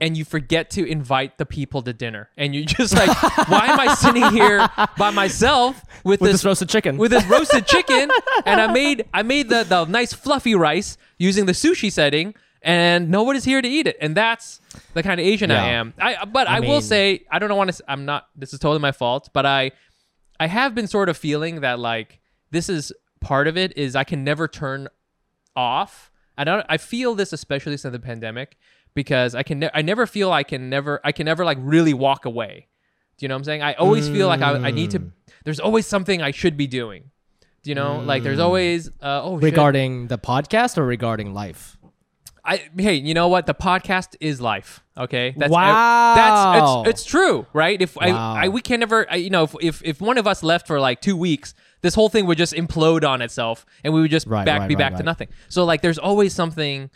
and 0.00 0.16
you 0.16 0.24
forget 0.24 0.70
to 0.70 0.84
invite 0.84 1.38
the 1.38 1.46
people 1.46 1.82
to 1.82 1.92
dinner 1.92 2.28
and 2.36 2.54
you're 2.54 2.64
just 2.78 2.94
like 2.94 3.10
why 3.48 3.66
am 3.66 3.80
i 3.80 3.94
sitting 3.94 4.24
here 4.30 4.66
by 4.98 5.10
myself 5.10 5.82
with, 6.04 6.20
With 6.20 6.30
this 6.30 6.32
this 6.32 6.44
roasted 6.44 6.68
chicken. 6.68 6.96
with 6.96 7.10
this 7.10 7.24
roasted 7.26 7.66
chicken 7.66 8.10
and 8.46 8.60
i 8.60 8.72
made 8.72 9.04
i 9.12 9.22
made 9.22 9.48
the, 9.48 9.64
the 9.64 9.84
nice 9.84 10.12
fluffy 10.12 10.54
rice 10.54 10.96
using 11.18 11.46
the 11.46 11.52
sushi 11.52 11.90
setting 11.92 12.34
and 12.62 13.08
nobody's 13.10 13.44
here 13.44 13.62
to 13.62 13.68
eat 13.68 13.86
it 13.86 13.96
and 14.00 14.16
that's 14.16 14.60
the 14.94 15.02
kind 15.02 15.20
of 15.20 15.26
asian 15.26 15.50
i 15.50 15.68
am 15.68 15.94
i 15.98 16.24
but 16.24 16.48
i, 16.48 16.56
I 16.56 16.60
will 16.60 16.80
say 16.80 17.24
i 17.30 17.38
don't 17.38 17.54
want 17.56 17.72
to 17.72 17.84
i'm 17.88 18.04
not 18.04 18.28
this 18.36 18.52
is 18.52 18.60
totally 18.60 18.80
my 18.80 18.92
fault 18.92 19.30
but 19.32 19.46
i 19.46 19.72
i 20.38 20.46
have 20.46 20.74
been 20.74 20.86
sort 20.86 21.08
of 21.08 21.16
feeling 21.16 21.60
that 21.60 21.78
like 21.78 22.20
this 22.50 22.68
is 22.68 22.92
part 23.20 23.48
of 23.48 23.56
it 23.56 23.76
is 23.76 23.96
i 23.96 24.04
can 24.04 24.24
never 24.24 24.46
turn 24.48 24.88
off. 25.56 26.10
I 26.36 26.44
don't. 26.44 26.64
I 26.68 26.78
feel 26.78 27.14
this 27.14 27.32
especially 27.32 27.76
since 27.76 27.92
the 27.92 27.98
pandemic 27.98 28.56
because 28.94 29.34
I 29.34 29.42
can. 29.42 29.60
Ne- 29.60 29.70
I 29.74 29.82
never 29.82 30.06
feel 30.06 30.32
I 30.32 30.42
can 30.42 30.68
never. 30.70 31.00
I 31.04 31.12
can 31.12 31.24
never 31.26 31.44
like 31.44 31.58
really 31.60 31.94
walk 31.94 32.24
away. 32.24 32.66
Do 33.18 33.24
you 33.24 33.28
know 33.28 33.34
what 33.34 33.40
I'm 33.40 33.44
saying? 33.44 33.62
I 33.62 33.74
always 33.74 34.08
feel 34.08 34.28
like 34.28 34.40
I, 34.40 34.54
I 34.54 34.70
need 34.70 34.90
to. 34.92 35.00
Mm. 35.00 35.12
There's 35.44 35.60
always 35.60 35.86
something 35.86 36.22
I 36.22 36.30
should 36.30 36.56
be 36.56 36.66
doing. 36.66 37.10
Do 37.62 37.70
you 37.70 37.74
know? 37.74 38.00
Like 38.00 38.22
there's 38.22 38.38
always. 38.38 38.88
Uh, 39.02 39.20
oh, 39.22 39.36
shit. 39.36 39.44
regarding 39.44 40.06
the 40.08 40.18
podcast 40.18 40.78
or 40.78 40.86
regarding 40.86 41.34
life? 41.34 41.76
I 42.42 42.70
hey, 42.78 42.94
you 42.94 43.12
know 43.12 43.28
what? 43.28 43.44
The 43.46 43.54
podcast 43.54 44.16
is 44.20 44.40
life. 44.40 44.82
Okay, 44.96 45.34
that's 45.36 45.52
Wow. 45.52 46.14
that's 46.14 46.88
it's, 46.88 47.00
it's 47.02 47.04
true, 47.10 47.46
right? 47.52 47.80
If 47.80 47.96
Wow. 47.96 48.34
I, 48.34 48.46
I 48.46 48.48
we 48.48 48.62
can 48.62 48.80
never, 48.80 49.10
I, 49.10 49.16
you 49.16 49.28
know, 49.30 49.44
if, 49.44 49.54
if 49.60 49.82
if 49.84 50.00
one 50.00 50.16
of 50.16 50.26
us 50.26 50.42
left 50.42 50.66
for 50.66 50.80
like 50.80 51.02
two 51.02 51.16
weeks, 51.18 51.52
this 51.82 51.94
whole 51.94 52.08
thing 52.08 52.24
would 52.26 52.38
just 52.38 52.54
implode 52.54 53.06
on 53.06 53.20
itself, 53.20 53.66
and 53.84 53.92
we 53.92 54.00
would 54.00 54.10
just 54.10 54.26
Right, 54.26 54.46
back 54.46 54.60
right, 54.60 54.68
be 54.68 54.74
right, 54.74 54.90
back 54.90 54.96
to 54.96 55.02
nothing. 55.02 55.28
So 55.50 55.64
like, 55.66 55.82
there's 55.82 55.98
always 55.98 56.34
something, 56.34 56.90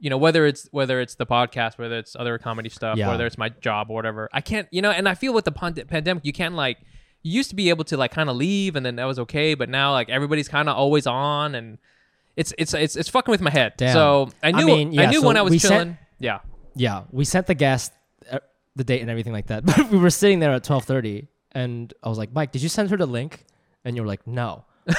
you 0.00 0.10
know, 0.10 0.18
whether 0.18 0.46
it's 0.46 0.68
whether 0.72 1.00
it's 1.00 1.14
the 1.14 1.26
podcast, 1.26 1.78
whether 1.78 1.98
it's 1.98 2.16
other 2.16 2.38
comedy 2.38 2.68
stuff, 2.70 2.96
Yeah. 2.98 3.08
whether 3.08 3.26
it's 3.26 3.38
my 3.38 3.50
job 3.50 3.90
or 3.90 3.94
whatever. 3.94 4.28
I 4.32 4.40
can't, 4.40 4.66
you 4.70 4.82
know, 4.82 4.90
and 4.90 5.08
I 5.08 5.14
feel 5.14 5.32
with 5.32 5.44
the 5.44 5.52
pand- 5.52 5.82
pandemic, 5.88 6.24
you 6.24 6.32
can't 6.32 6.54
like. 6.54 6.78
You 7.22 7.32
used 7.32 7.50
to 7.50 7.56
be 7.56 7.68
able 7.68 7.84
to 7.84 7.98
like 7.98 8.12
kind 8.12 8.30
of 8.30 8.36
leave, 8.36 8.76
and 8.76 8.86
then 8.86 8.96
that 8.96 9.04
was 9.04 9.18
okay, 9.18 9.52
but 9.54 9.68
now 9.68 9.92
like 9.92 10.08
everybody's 10.08 10.48
kind 10.48 10.70
of 10.70 10.76
always 10.76 11.06
on, 11.06 11.54
and 11.54 11.76
it's 12.34 12.54
it's 12.56 12.72
it's 12.72 12.96
it's 12.96 13.10
fucking 13.10 13.30
with 13.30 13.42
my 13.42 13.50
head. 13.50 13.74
Damn. 13.76 13.92
So 13.92 14.30
I 14.42 14.48
I 14.48 14.50
knew 14.52 14.62
I, 14.62 14.64
mean, 14.76 14.92
yeah, 14.92 15.10
knew 15.10 15.20
so 15.20 15.26
when 15.26 15.36
I 15.36 15.42
was 15.42 15.60
chilling. 15.60 15.78
sent- 15.78 15.96
yeah. 16.18 16.38
Yeah, 16.74 17.02
we 17.12 17.26
sent 17.26 17.46
the 17.46 17.54
guest 17.54 17.92
uh, 18.30 18.38
the 18.74 18.84
date 18.84 19.02
and 19.02 19.10
everything 19.10 19.34
like 19.34 19.48
that. 19.48 19.64
But 19.66 19.90
we 19.90 19.98
were 19.98 20.08
sitting 20.08 20.38
there 20.40 20.52
at 20.52 20.64
twelve 20.64 20.84
thirty, 20.84 21.28
and 21.52 21.92
I 22.02 22.08
was 22.08 22.16
like, 22.16 22.32
"Mike, 22.32 22.52
did 22.52 22.62
you 22.62 22.70
send 22.70 22.88
her 22.88 22.96
the 22.96 23.04
link?" 23.06 23.44
And 23.84 23.96
you 23.96 24.02
were 24.02 24.08
like, 24.08 24.26
"No." 24.26 24.64
it 24.86 24.96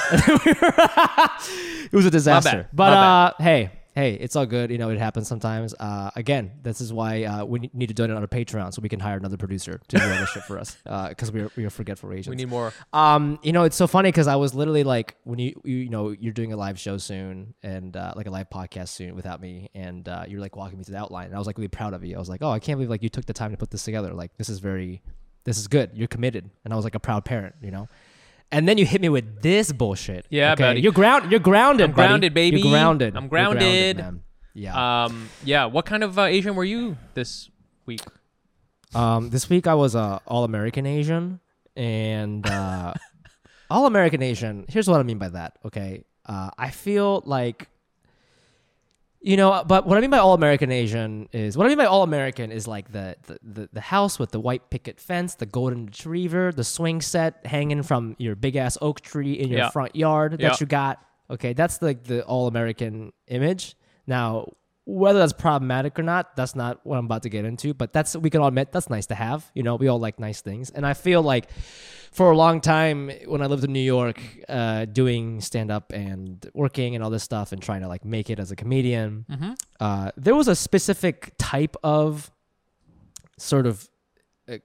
was 1.92 2.06
a 2.06 2.10
disaster. 2.10 2.68
But 2.72 2.92
uh, 2.92 3.32
hey, 3.40 3.70
hey, 3.94 4.14
it's 4.14 4.36
all 4.36 4.46
good. 4.46 4.70
You 4.70 4.78
know, 4.78 4.90
it 4.90 4.98
happens 4.98 5.28
sometimes. 5.28 5.74
Uh, 5.78 6.10
again, 6.16 6.52
this 6.62 6.80
is 6.80 6.92
why 6.92 7.24
uh, 7.24 7.44
we 7.44 7.70
need 7.72 7.88
to 7.88 7.94
donate 7.94 8.16
on 8.16 8.22
our 8.22 8.28
Patreon 8.28 8.72
so 8.72 8.80
we 8.82 8.88
can 8.88 9.00
hire 9.00 9.16
another 9.16 9.36
producer 9.36 9.80
to 9.88 9.96
do 9.96 10.02
all 10.02 10.18
this 10.18 10.30
shit 10.30 10.42
for 10.44 10.58
us 10.58 10.76
because 11.08 11.30
we 11.30 11.40
are 11.42 11.50
we 11.56 11.64
are 11.64 11.70
forgetful 11.70 12.12
Asians. 12.12 12.28
We 12.28 12.36
need 12.36 12.48
more. 12.48 12.72
Um, 12.92 13.38
you 13.42 13.52
know, 13.52 13.64
it's 13.64 13.76
so 13.76 13.86
funny 13.86 14.08
because 14.08 14.26
I 14.26 14.36
was 14.36 14.54
literally 14.54 14.84
like, 14.84 15.16
when 15.24 15.38
you, 15.38 15.60
you 15.64 15.76
you 15.76 15.90
know 15.90 16.10
you're 16.10 16.32
doing 16.32 16.52
a 16.52 16.56
live 16.56 16.78
show 16.78 16.96
soon 16.96 17.54
and 17.62 17.96
uh, 17.96 18.14
like 18.16 18.26
a 18.26 18.30
live 18.30 18.50
podcast 18.50 18.88
soon 18.88 19.14
without 19.14 19.40
me, 19.40 19.70
and 19.74 20.08
uh, 20.08 20.24
you're 20.26 20.40
like 20.40 20.56
walking 20.56 20.78
me 20.78 20.84
through 20.84 20.94
the 20.94 21.00
outline, 21.00 21.26
and 21.26 21.34
I 21.34 21.38
was 21.38 21.46
like 21.46 21.58
really 21.58 21.68
proud 21.68 21.94
of 21.94 22.04
you. 22.04 22.16
I 22.16 22.18
was 22.18 22.28
like, 22.28 22.42
oh, 22.42 22.50
I 22.50 22.58
can't 22.58 22.78
believe 22.78 22.90
like 22.90 23.02
you 23.02 23.08
took 23.08 23.26
the 23.26 23.32
time 23.32 23.50
to 23.50 23.56
put 23.56 23.70
this 23.70 23.84
together. 23.84 24.12
Like 24.12 24.36
this 24.36 24.48
is 24.48 24.58
very, 24.58 25.02
this 25.44 25.58
is 25.58 25.68
good. 25.68 25.90
You're 25.94 26.08
committed, 26.08 26.50
and 26.64 26.72
I 26.72 26.76
was 26.76 26.84
like 26.84 26.94
a 26.94 27.00
proud 27.00 27.24
parent, 27.24 27.54
you 27.62 27.70
know. 27.70 27.88
And 28.52 28.68
then 28.68 28.76
you 28.76 28.84
hit 28.84 29.00
me 29.00 29.08
with 29.08 29.40
this 29.40 29.72
bullshit. 29.72 30.26
Yeah, 30.28 30.52
okay? 30.52 30.62
buddy. 30.62 30.80
You're 30.82 30.92
ground. 30.92 31.30
You're 31.30 31.40
grounded. 31.40 31.90
I'm 31.90 31.96
buddy. 31.96 32.08
grounded, 32.08 32.34
baby. 32.34 32.60
You're 32.60 32.70
grounded. 32.70 33.16
I'm 33.16 33.28
grounded. 33.28 33.96
man. 33.96 34.22
Yeah. 34.54 35.04
Um, 35.04 35.30
yeah. 35.42 35.64
What 35.64 35.86
kind 35.86 36.04
of 36.04 36.18
uh, 36.18 36.24
Asian 36.24 36.54
were 36.54 36.64
you 36.64 36.98
this 37.14 37.48
week? 37.86 38.02
Um, 38.94 39.30
this 39.30 39.48
week 39.48 39.66
I 39.66 39.74
was 39.74 39.96
uh, 39.96 40.18
all 40.26 40.44
American 40.44 40.84
Asian, 40.84 41.40
and 41.76 42.46
uh, 42.46 42.92
all 43.70 43.86
American 43.86 44.22
Asian. 44.22 44.66
Here's 44.68 44.88
what 44.88 45.00
I 45.00 45.02
mean 45.02 45.18
by 45.18 45.30
that. 45.30 45.58
Okay, 45.64 46.04
uh, 46.26 46.50
I 46.58 46.70
feel 46.70 47.22
like, 47.24 47.68
you 49.24 49.36
know, 49.36 49.52
uh, 49.52 49.64
but 49.64 49.86
what 49.86 49.96
I 49.96 50.00
mean 50.00 50.10
by 50.10 50.18
all 50.18 50.34
American 50.34 50.70
Asian 50.72 51.28
is 51.32 51.56
what 51.56 51.64
I 51.66 51.68
mean 51.68 51.78
by 51.78 51.84
all 51.86 52.02
American 52.02 52.50
is 52.50 52.66
like 52.66 52.90
the 52.92 53.16
the, 53.26 53.38
the 53.42 53.68
the 53.72 53.80
house 53.80 54.18
with 54.18 54.32
the 54.32 54.40
white 54.40 54.68
picket 54.70 54.98
fence, 55.00 55.34
the 55.36 55.46
golden 55.46 55.86
retriever, 55.86 56.50
the 56.52 56.64
swing 56.64 57.00
set 57.00 57.46
hanging 57.46 57.82
from 57.84 58.16
your 58.18 58.34
big 58.34 58.56
ass 58.56 58.76
oak 58.80 59.00
tree 59.00 59.32
in 59.34 59.48
your 59.48 59.58
Yeah. 59.60 59.70
front 59.70 59.94
yard 59.94 60.32
that 60.32 60.40
Yeah. 60.40 60.56
you 60.58 60.66
got. 60.66 60.98
Okay, 61.30 61.52
that's 61.52 61.80
like 61.80 62.04
the 62.04 62.24
all 62.24 62.46
American 62.48 63.12
image. 63.28 63.76
Now, 64.06 64.52
whether 64.84 65.20
that's 65.20 65.32
problematic 65.32 65.96
or 65.98 66.02
not, 66.02 66.34
that's 66.34 66.56
not 66.56 66.80
what 66.84 66.98
I'm 66.98 67.04
about 67.04 67.22
to 67.22 67.28
get 67.28 67.44
into. 67.44 67.72
But 67.72 67.92
that's 67.92 68.16
we 68.16 68.28
can 68.28 68.40
all 68.40 68.48
admit 68.48 68.72
that's 68.72 68.90
nice 68.90 69.06
to 69.06 69.14
have. 69.14 69.48
You 69.54 69.62
know, 69.62 69.76
we 69.76 69.86
all 69.86 70.00
like 70.00 70.18
nice 70.18 70.40
things, 70.40 70.70
and 70.70 70.84
I 70.84 70.94
feel 70.94 71.22
like 71.22 71.48
for 72.12 72.30
a 72.30 72.36
long 72.36 72.60
time 72.60 73.10
when 73.26 73.40
I 73.42 73.46
lived 73.46 73.64
in 73.64 73.72
New 73.72 73.80
York, 73.80 74.20
uh, 74.48 74.84
doing 74.84 75.40
stand 75.40 75.70
up 75.70 75.92
and 75.92 76.46
working 76.54 76.94
and 76.94 77.02
all 77.02 77.10
this 77.10 77.22
stuff, 77.22 77.52
and 77.52 77.60
trying 77.62 77.80
to 77.80 77.88
like 77.88 78.04
make 78.04 78.28
it 78.30 78.38
as 78.38 78.50
a 78.50 78.56
comedian, 78.56 79.24
uh, 79.80 80.10
there 80.16 80.34
was 80.34 80.46
a 80.46 80.54
specific 80.54 81.32
type 81.38 81.74
of 81.82 82.30
sort 83.38 83.66
of 83.66 83.88
uh, 84.48 84.58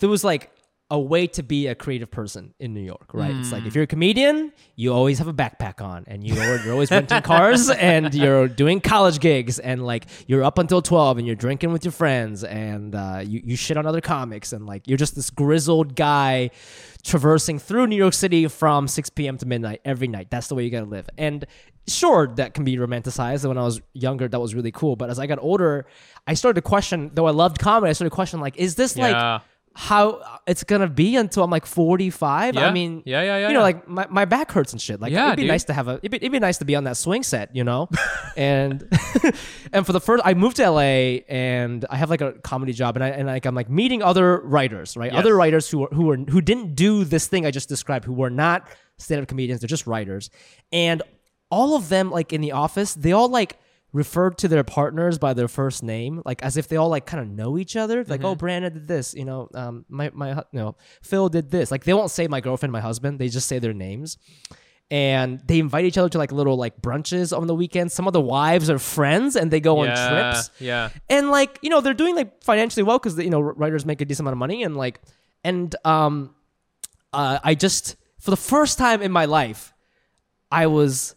there 0.00 0.08
was 0.08 0.24
like 0.24 0.50
a 0.92 1.00
way 1.00 1.26
to 1.26 1.42
be 1.42 1.68
a 1.68 1.74
creative 1.74 2.10
person 2.10 2.52
in 2.58 2.74
New 2.74 2.82
York, 2.82 3.14
right? 3.14 3.34
It's 3.34 3.50
like 3.50 3.64
if 3.64 3.74
you're 3.74 3.84
a 3.84 3.86
comedian, 3.86 4.52
you 4.76 4.92
always 4.92 5.18
have 5.20 5.26
a 5.26 5.32
backpack 5.32 5.82
on, 5.82 6.04
and 6.06 6.22
you 6.22 6.38
are, 6.38 6.56
you're 6.58 6.74
always 6.74 6.90
renting 6.90 7.22
cars, 7.22 7.70
and 7.90 8.12
you're 8.14 8.46
doing 8.46 8.78
college 8.82 9.18
gigs, 9.18 9.58
and 9.58 9.86
like 9.86 10.04
you're 10.26 10.44
up 10.44 10.58
until 10.58 10.82
twelve, 10.82 11.16
and 11.16 11.26
you're 11.26 11.34
drinking 11.34 11.72
with 11.72 11.82
your 11.82 11.92
friends, 11.92 12.44
and 12.44 12.94
uh, 12.94 13.22
you 13.24 13.40
you 13.42 13.56
shit 13.56 13.78
on 13.78 13.86
other 13.86 14.02
comics, 14.02 14.52
and 14.52 14.66
like 14.66 14.86
you're 14.86 14.98
just 14.98 15.14
this 15.14 15.30
grizzled 15.30 15.96
guy 15.96 16.50
traversing 17.02 17.58
through 17.58 17.86
New 17.86 17.96
York 17.96 18.14
City 18.14 18.46
from 18.46 18.86
6 18.86 19.10
p.m. 19.10 19.36
to 19.38 19.46
midnight 19.46 19.80
every 19.84 20.06
night. 20.06 20.30
That's 20.30 20.46
the 20.46 20.54
way 20.54 20.62
you 20.64 20.70
gotta 20.70 20.86
live, 20.86 21.08
and 21.16 21.46
sure 21.88 22.28
that 22.36 22.52
can 22.52 22.64
be 22.64 22.76
romanticized. 22.76 23.46
When 23.48 23.56
I 23.58 23.62
was 23.64 23.80
younger, 23.94 24.28
that 24.28 24.38
was 24.38 24.54
really 24.54 24.70
cool, 24.72 24.94
but 24.94 25.08
as 25.08 25.18
I 25.18 25.26
got 25.26 25.38
older, 25.40 25.86
I 26.26 26.34
started 26.34 26.56
to 26.56 26.68
question. 26.68 27.10
Though 27.14 27.26
I 27.26 27.30
loved 27.32 27.58
comedy, 27.58 27.88
I 27.88 27.94
started 27.94 28.10
to 28.10 28.14
question 28.14 28.40
like, 28.40 28.58
is 28.58 28.74
this 28.74 28.96
like 28.96 29.14
Yeah. 29.14 29.40
How 29.74 30.20
it's 30.46 30.64
gonna 30.64 30.88
be 30.88 31.16
until 31.16 31.44
I'm 31.44 31.50
like 31.50 31.64
45. 31.66 32.54
Yeah. 32.54 32.66
I 32.66 32.72
mean, 32.72 33.02
Yeah, 33.06 33.22
yeah, 33.22 33.36
yeah, 33.38 33.48
You 33.48 33.54
know, 33.54 33.60
yeah. 33.60 33.62
like 33.64 33.88
my, 33.88 34.06
my 34.10 34.24
back 34.24 34.52
hurts 34.52 34.72
and 34.72 34.80
shit. 34.82 35.00
Like 35.00 35.12
Yeah, 35.12 35.28
it'd 35.28 35.36
be 35.36 35.42
dude. 35.44 35.50
nice 35.50 35.64
to 35.64 35.72
have 35.72 35.88
a. 35.88 35.92
It'd 35.94 36.10
be, 36.10 36.16
it'd 36.18 36.32
be 36.32 36.38
nice 36.38 36.58
to 36.58 36.64
be 36.64 36.76
on 36.76 36.84
that 36.84 36.96
swing 36.96 37.22
set, 37.22 37.54
you 37.56 37.64
know. 37.64 37.88
and 38.36 38.86
and 39.72 39.86
for 39.86 39.92
the 39.92 40.00
first, 40.00 40.22
I 40.26 40.34
moved 40.34 40.56
to 40.56 40.68
LA 40.70 41.20
and 41.28 41.84
I 41.88 41.96
have 41.96 42.10
like 42.10 42.20
a 42.20 42.32
comedy 42.32 42.72
job, 42.72 42.96
and 42.96 43.04
I 43.04 43.08
and 43.08 43.26
like 43.28 43.46
I'm 43.46 43.54
like 43.54 43.70
meeting 43.70 44.02
other 44.02 44.40
writers, 44.40 44.96
right? 44.96 45.10
Yes. 45.12 45.18
Other 45.20 45.34
writers 45.34 45.70
who 45.70 45.84
are, 45.84 45.88
who 45.94 46.10
are 46.10 46.16
who 46.16 46.40
didn't 46.40 46.74
do 46.74 47.04
this 47.04 47.26
thing 47.26 47.46
I 47.46 47.50
just 47.50 47.68
described, 47.68 48.04
who 48.04 48.12
were 48.12 48.30
not 48.30 48.68
stand 48.98 49.22
up 49.22 49.28
comedians. 49.28 49.60
They're 49.62 49.68
just 49.68 49.86
writers, 49.86 50.28
and 50.70 51.02
all 51.50 51.76
of 51.76 51.88
them 51.88 52.10
like 52.10 52.32
in 52.32 52.40
the 52.40 52.52
office, 52.52 52.94
they 52.94 53.12
all 53.12 53.28
like 53.28 53.56
referred 53.92 54.38
to 54.38 54.48
their 54.48 54.64
partners 54.64 55.18
by 55.18 55.34
their 55.34 55.48
first 55.48 55.82
name, 55.82 56.22
like 56.24 56.42
as 56.42 56.56
if 56.56 56.68
they 56.68 56.76
all 56.76 56.88
like 56.88 57.04
kind 57.06 57.22
of 57.22 57.28
know 57.28 57.58
each 57.58 57.76
other. 57.76 58.04
Like, 58.04 58.24
oh, 58.24 58.34
Brandon 58.34 58.72
did 58.72 58.88
this, 58.88 59.14
you 59.14 59.24
know, 59.24 59.48
um, 59.54 59.84
my 59.88 60.10
my 60.14 60.30
you 60.30 60.44
know, 60.52 60.76
Phil 61.02 61.28
did 61.28 61.50
this. 61.50 61.70
Like, 61.70 61.84
they 61.84 61.94
won't 61.94 62.10
say 62.10 62.26
my 62.26 62.40
girlfriend, 62.40 62.72
my 62.72 62.80
husband. 62.80 63.18
They 63.18 63.28
just 63.28 63.48
say 63.48 63.58
their 63.58 63.74
names, 63.74 64.16
and 64.90 65.40
they 65.46 65.58
invite 65.58 65.84
each 65.84 65.98
other 65.98 66.08
to 66.08 66.18
like 66.18 66.32
little 66.32 66.56
like 66.56 66.80
brunches 66.80 67.36
on 67.36 67.46
the 67.46 67.54
weekends. 67.54 67.92
Some 67.94 68.06
of 68.06 68.12
the 68.12 68.20
wives 68.20 68.70
are 68.70 68.78
friends, 68.78 69.36
and 69.36 69.50
they 69.50 69.60
go 69.60 69.82
yeah. 69.84 69.90
on 69.90 70.10
trips 70.10 70.50
Yeah. 70.58 70.88
and 71.08 71.30
like 71.30 71.58
you 71.62 71.70
know 71.70 71.80
they're 71.80 71.94
doing 71.94 72.16
like 72.16 72.42
financially 72.42 72.82
well 72.82 72.98
because 72.98 73.18
you 73.18 73.30
know 73.30 73.40
writers 73.40 73.84
make 73.84 74.00
a 74.00 74.04
decent 74.04 74.24
amount 74.24 74.34
of 74.34 74.38
money 74.38 74.62
and 74.62 74.76
like 74.76 75.00
and 75.44 75.74
um 75.84 76.34
uh, 77.12 77.38
i 77.44 77.54
just 77.54 77.96
for 78.18 78.30
the 78.30 78.36
first 78.36 78.78
time 78.78 79.02
in 79.02 79.12
my 79.12 79.24
life 79.26 79.72
i 80.50 80.66
was 80.66 81.14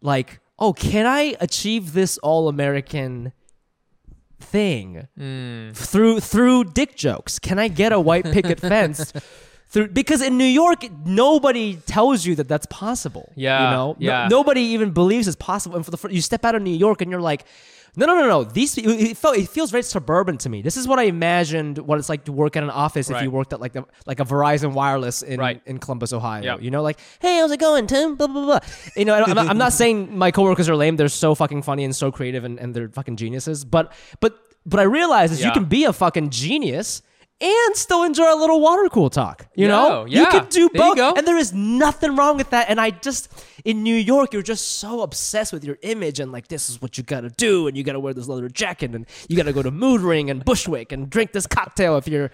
like, 0.00 0.40
oh, 0.62 0.72
can 0.72 1.06
I 1.06 1.34
achieve 1.40 1.92
this 1.92 2.18
all 2.18 2.48
American 2.48 3.32
thing 4.40 5.08
Mm. 5.18 5.74
through 5.76 6.20
through 6.20 6.64
dick 6.64 6.96
jokes? 6.96 7.38
Can 7.38 7.58
I 7.58 7.68
get 7.68 7.92
a 7.92 8.00
white 8.00 8.24
picket 8.24 8.60
fence? 8.72 9.12
Through, 9.68 9.88
because 9.88 10.20
in 10.20 10.36
New 10.36 10.52
York, 10.62 10.80
nobody 11.06 11.76
tells 11.86 12.26
you 12.26 12.34
that 12.36 12.46
that's 12.46 12.66
possible. 12.66 13.32
Yeah, 13.34 13.58
you 13.64 13.70
know, 13.76 13.92
No- 13.92 13.96
yeah. 13.98 14.28
nobody 14.28 14.60
even 14.74 14.90
believes 14.90 15.26
it's 15.26 15.36
possible. 15.36 15.76
And 15.76 15.84
for 15.84 15.90
the 15.92 16.08
you 16.14 16.20
step 16.20 16.44
out 16.44 16.54
of 16.54 16.62
New 16.62 16.76
York 16.86 17.00
and 17.00 17.10
you're 17.10 17.22
like, 17.32 17.44
no, 17.94 18.06
no, 18.06 18.14
no, 18.14 18.26
no. 18.26 18.44
These 18.44 18.78
it, 18.78 18.86
it 18.86 19.16
felt 19.16 19.36
it 19.36 19.48
feels 19.48 19.70
very 19.70 19.82
suburban 19.82 20.38
to 20.38 20.48
me. 20.48 20.62
This 20.62 20.76
is 20.76 20.88
what 20.88 20.98
I 20.98 21.04
imagined 21.04 21.78
what 21.78 21.98
it's 21.98 22.08
like 22.08 22.24
to 22.24 22.32
work 22.32 22.56
at 22.56 22.62
an 22.62 22.70
office 22.70 23.10
if 23.10 23.20
you 23.22 23.30
worked 23.30 23.52
at 23.52 23.60
like 23.60 23.74
the 23.74 23.84
like 24.06 24.18
a 24.20 24.24
Verizon 24.24 24.72
Wireless 24.72 25.22
in 25.22 25.38
Right. 25.38 25.60
in 25.66 25.78
Columbus, 25.78 26.12
Ohio. 26.12 26.42
Yeah. 26.42 26.58
You 26.58 26.70
know, 26.70 26.82
like, 26.82 26.98
hey, 27.20 27.38
how's 27.38 27.50
it 27.52 27.60
going, 27.60 27.86
Tim? 27.86 28.16
Blah 28.16 28.28
blah 28.28 28.44
blah. 28.44 28.60
You 28.96 29.04
know, 29.04 29.14
I'm 29.14 29.34
not, 29.34 29.48
I'm 29.48 29.58
not 29.58 29.72
saying 29.74 30.16
my 30.16 30.30
coworkers 30.30 30.68
are 30.68 30.76
lame. 30.76 30.96
They're 30.96 31.08
so 31.08 31.34
fucking 31.34 31.62
funny 31.62 31.84
and 31.84 31.94
so 31.94 32.10
creative 32.10 32.44
and, 32.44 32.58
and 32.58 32.74
they're 32.74 32.88
fucking 32.88 33.16
geniuses. 33.16 33.64
But 33.64 33.92
but 34.20 34.38
but 34.64 34.80
I 34.80 34.84
realize 34.84 35.32
is 35.32 35.44
you 35.44 35.50
can 35.52 35.64
be 35.66 35.84
a 35.84 35.92
fucking 35.92 36.30
genius. 36.30 37.02
And 37.42 37.76
still 37.76 38.04
enjoy 38.04 38.32
a 38.32 38.38
little 38.38 38.60
water 38.60 38.88
cool 38.88 39.10
talk, 39.10 39.48
you 39.56 39.66
know. 39.66 40.04
Yo, 40.04 40.04
You 40.06 40.20
yeah. 40.22 40.30
can 40.30 40.46
do 40.48 40.68
both, 40.72 40.96
and 41.18 41.26
there 41.26 41.36
is 41.36 41.52
nothing 41.52 42.14
wrong 42.14 42.36
with 42.36 42.50
that. 42.50 42.70
And 42.70 42.80
I 42.80 42.90
just 42.90 43.32
in 43.64 43.82
New 43.82 43.96
York, 43.96 44.32
you're 44.32 44.42
just 44.42 44.78
so 44.78 45.02
obsessed 45.02 45.52
with 45.52 45.64
your 45.64 45.76
image 45.82 46.20
and 46.20 46.30
like 46.30 46.46
this 46.46 46.70
is 46.70 46.80
what 46.80 46.96
you 46.96 47.02
gotta 47.04 47.30
do, 47.30 47.66
and 47.66 47.76
you 47.76 47.82
gotta 47.82 47.98
wear 47.98 48.14
this 48.14 48.28
leather 48.28 48.48
jacket, 48.48 48.94
and 48.94 49.06
you 49.28 49.36
gotta 49.36 49.52
go 49.52 49.60
to 49.62 49.72
Mood 49.72 50.02
Ring 50.02 50.30
and 50.30 50.44
Bushwick 50.44 50.92
and 50.92 51.10
drink 51.10 51.32
this 51.32 51.48
cocktail 51.48 51.96
if 51.96 52.06
you're 52.06 52.30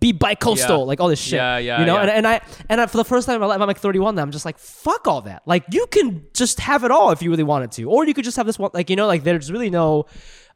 be 0.00 0.12
bi-coastal, 0.12 0.78
Yeah. 0.78 0.84
like 0.84 0.98
all 1.00 1.08
this 1.08 1.20
shit. 1.20 1.34
Yeah, 1.36 1.58
yeah, 1.58 1.80
You 1.80 1.84
know, 1.86 1.96
yeah. 1.96 2.00
and, 2.02 2.10
and 2.10 2.26
I 2.26 2.40
and 2.70 2.80
I, 2.80 2.86
for 2.86 2.96
the 2.96 3.04
first 3.04 3.26
time 3.26 3.34
in 3.34 3.40
my 3.42 3.46
life, 3.48 3.60
I'm 3.60 3.66
like 3.68 3.78
31 3.78 4.14
now. 4.14 4.22
I'm 4.22 4.30
just 4.30 4.46
like 4.46 4.58
fuck 4.58 5.06
all 5.06 5.20
that. 5.22 5.42
Like 5.44 5.64
you 5.72 5.86
can 5.90 6.24
just 6.32 6.60
have 6.60 6.84
it 6.84 6.90
all 6.90 7.10
if 7.10 7.20
you 7.20 7.28
really 7.30 7.42
wanted 7.44 7.70
to, 7.72 7.84
or 7.84 8.06
you 8.06 8.14
could 8.14 8.24
just 8.24 8.38
have 8.38 8.46
this 8.46 8.58
one. 8.58 8.70
Like 8.72 8.88
you 8.88 8.96
know, 8.96 9.06
like 9.06 9.24
there's 9.24 9.52
really 9.52 9.68
no. 9.68 10.06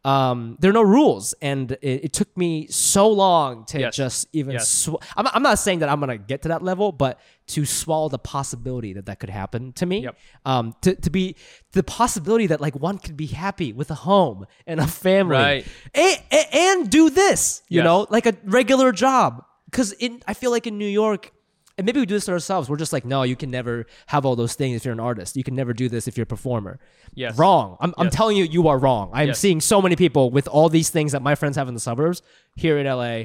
Um, 0.05 0.57
there 0.59 0.69
are 0.71 0.75
no 0.75 0.83
rules, 0.83 1.33
and 1.41 1.71
it, 1.81 2.05
it 2.07 2.13
took 2.13 2.37
me 2.37 2.67
so 2.69 3.09
long 3.09 3.65
to 3.67 3.79
Yes. 3.79 3.95
just 3.95 4.27
even. 4.33 4.55
Yes. 4.55 4.69
Sw- 4.69 5.01
I'm, 5.17 5.29
I'm 5.33 5.43
not 5.45 5.61
saying 5.61 5.79
that 5.79 5.89
I'm 5.89 6.01
gonna 6.01 6.19
get 6.19 6.43
to 6.43 6.49
that 6.49 6.61
level, 6.63 6.91
but 6.91 7.21
to 7.49 7.65
swallow 7.65 8.09
the 8.09 8.19
possibility 8.19 8.95
that 8.95 9.07
that 9.07 9.21
could 9.21 9.31
happen 9.31 9.73
to 9.75 9.87
me, 9.87 10.01
Yep. 10.03 10.17
um, 10.45 10.75
to 10.83 10.97
to 10.97 11.09
be 11.11 11.37
the 11.73 11.85
possibility 11.85 12.49
that 12.49 12.61
like 12.61 12.75
one 12.75 12.99
could 12.99 13.17
be 13.17 13.27
happy 13.27 13.73
with 13.73 13.91
a 13.93 13.95
home 13.95 14.47
and 14.67 14.81
a 14.81 14.89
family, 14.89 15.37
Right. 15.37 15.67
and, 15.95 16.19
and, 16.53 16.91
do 16.91 17.09
this, 17.09 17.63
you 17.69 17.77
Yes. 17.79 17.85
know, 17.85 18.07
like 18.11 18.27
a 18.27 18.35
regular 18.45 18.91
job. 18.91 19.45
Because 19.71 19.93
in 19.93 20.21
I 20.27 20.35
feel 20.35 20.51
like 20.51 20.67
in 20.67 20.79
New 20.79 20.89
York, 21.03 21.31
and 21.79 21.85
maybe 21.87 22.01
we 22.01 22.07
do 22.07 22.15
this 22.15 22.27
to 22.27 22.33
ourselves. 22.33 22.69
We're 22.69 22.77
just 22.77 22.93
like, 22.93 23.05
no, 23.05 23.23
you 23.23 23.37
can 23.37 23.51
never 23.51 23.87
have 24.07 24.25
all 24.27 24.37
those 24.37 24.55
things 24.55 24.77
if 24.77 24.85
you're 24.85 24.93
an 24.93 25.01
artist. 25.01 25.37
You 25.37 25.45
can 25.45 25.55
never 25.55 25.73
do 25.73 25.89
this 25.89 26.07
if 26.09 26.17
you're 26.17 26.25
a 26.25 26.27
performer. 26.27 26.79
Yes. 27.15 27.39
Wrong. 27.39 27.77
I'm, 27.81 27.95
I'm 27.99 28.11
telling 28.11 28.37
you, 28.37 28.45
you 28.45 28.69
are 28.69 28.79
wrong. 28.79 29.11
I'm 29.13 29.29
Yes. 29.29 29.39
seeing 29.39 29.61
so 29.61 29.81
many 29.83 29.97
people 29.97 30.31
with 30.31 30.49
all 30.49 30.69
these 30.69 30.91
things 30.91 31.13
that 31.13 31.23
my 31.23 31.35
friends 31.35 31.57
have 31.57 31.69
in 31.69 31.75
the 31.75 31.81
suburbs 31.81 32.23
here 32.57 32.79
in 32.79 32.87
LA 32.87 33.25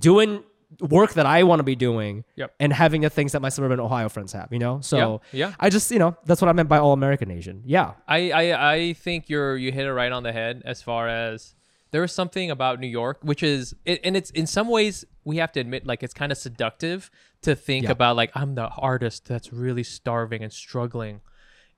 doing 0.00 0.42
work 0.80 1.14
that 1.14 1.26
I 1.26 1.44
want 1.44 1.60
to 1.60 1.64
be 1.64 1.76
doing 1.76 2.24
Yep. 2.34 2.54
and 2.58 2.72
having 2.72 3.02
the 3.02 3.10
things 3.10 3.32
that 3.32 3.40
my 3.40 3.48
suburban 3.50 3.78
Ohio 3.78 4.08
friends 4.08 4.32
have, 4.32 4.48
you 4.50 4.58
know? 4.58 4.80
So 4.80 5.20
Yeah, 5.32 5.48
yeah. 5.48 5.54
I 5.60 5.70
just, 5.70 5.90
you 5.90 5.98
know, 5.98 6.16
that's 6.24 6.40
what 6.40 6.48
I 6.48 6.52
meant 6.52 6.68
by 6.68 6.78
all 6.78 6.92
American 6.92 7.30
Asian. 7.30 7.62
Yeah. 7.64 7.92
I, 8.08 8.30
I 8.32 8.72
I 8.74 8.92
think 8.94 9.28
you're 9.28 9.56
you 9.56 9.70
hit 9.70 9.86
it 9.86 9.92
right 9.92 10.10
on 10.10 10.22
the 10.24 10.32
head 10.32 10.62
as 10.64 10.82
far 10.82 11.06
as 11.08 11.54
there 11.92 12.02
is 12.02 12.10
something 12.12 12.50
about 12.50 12.80
New 12.80 12.88
York 12.88 13.18
which 13.22 13.42
is 13.44 13.74
and 13.86 14.16
it's 14.16 14.30
in 14.30 14.46
some 14.48 14.66
ways 14.68 15.04
we 15.24 15.36
have 15.36 15.52
to 15.52 15.60
admit 15.60 15.86
like 15.86 16.02
it's 16.02 16.12
kind 16.12 16.32
of 16.32 16.36
seductive 16.38 17.10
to 17.42 17.54
think 17.54 17.84
Yeah. 17.84 17.92
about 17.92 18.16
like 18.16 18.30
I'm 18.34 18.54
the 18.54 18.68
artist 18.68 19.26
that's 19.26 19.52
really 19.52 19.82
starving 19.82 20.42
and 20.42 20.52
struggling. 20.52 21.20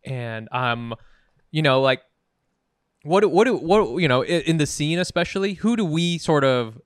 And 0.04 0.48
I'm 0.52 0.94
you 1.50 1.62
know 1.62 1.80
like 1.80 2.02
what 3.02 3.30
what 3.30 3.44
do- 3.44 3.56
what 3.56 4.00
you 4.00 4.08
know 4.08 4.22
in, 4.24 4.56
the 4.58 4.66
scene 4.66 4.98
especially 4.98 5.54
who 5.54 5.76
do 5.76 5.84
we 5.84 6.18
sort 6.18 6.44
of 6.44 6.80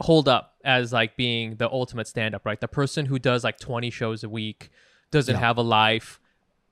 hold 0.00 0.28
up 0.28 0.54
as 0.64 0.92
like 0.92 1.16
being 1.16 1.56
the 1.56 1.70
ultimate 1.70 2.06
stand 2.08 2.34
up 2.34 2.44
right? 2.46 2.60
The 2.60 2.68
person 2.68 3.06
who 3.06 3.18
does 3.18 3.44
like 3.44 3.58
20 3.58 3.90
shows 3.90 4.24
a 4.24 4.28
week 4.28 4.70
doesn't 5.10 5.34
Yeah. 5.34 5.40
have 5.40 5.58
a 5.58 5.62
life 5.62 6.20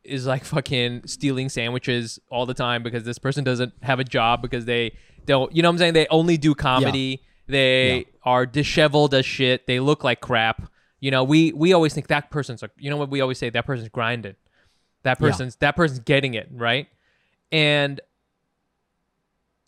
is 0.04 0.26
like 0.26 0.44
fucking 0.44 1.06
stealing 1.06 1.48
sandwiches 1.48 2.18
all 2.30 2.46
the 2.46 2.54
time 2.54 2.82
because 2.82 3.04
this 3.04 3.18
person 3.18 3.44
doesn't 3.44 3.72
have 3.82 4.00
a 4.00 4.04
job 4.04 4.40
because 4.42 4.64
they 4.64 4.96
don't 5.26 5.54
you 5.54 5.62
know 5.62 5.68
what 5.68 5.74
I'm 5.74 5.78
saying? 5.78 5.94
They 5.94 6.06
only 6.08 6.36
do 6.38 6.54
comedy. 6.54 7.22
They 7.46 7.96
Yeah. 7.98 8.02
are 8.24 8.46
disheveled 8.46 9.14
as 9.14 9.26
shit. 9.26 9.66
They 9.66 9.80
look 9.80 10.04
like 10.04 10.20
crap 10.20 10.70
you 11.00 11.10
know 11.10 11.22
we 11.24 11.52
we 11.52 11.72
always 11.72 11.94
think 11.94 12.08
that 12.08 12.30
person's 12.30 12.62
like 12.62 12.72
you 12.78 12.90
know 12.90 12.96
what 12.96 13.10
we 13.10 13.20
always 13.20 13.38
say? 13.38 13.50
That 13.50 13.66
person's 13.66 13.88
grinding. 13.88 14.36
That 15.04 15.18
Yeah. 15.20 15.28
person's 15.28 15.56
that 15.56 15.76
person's 15.76 16.00
getting 16.00 16.34
it 16.34 16.48
right? 16.52 16.88
And 17.52 18.00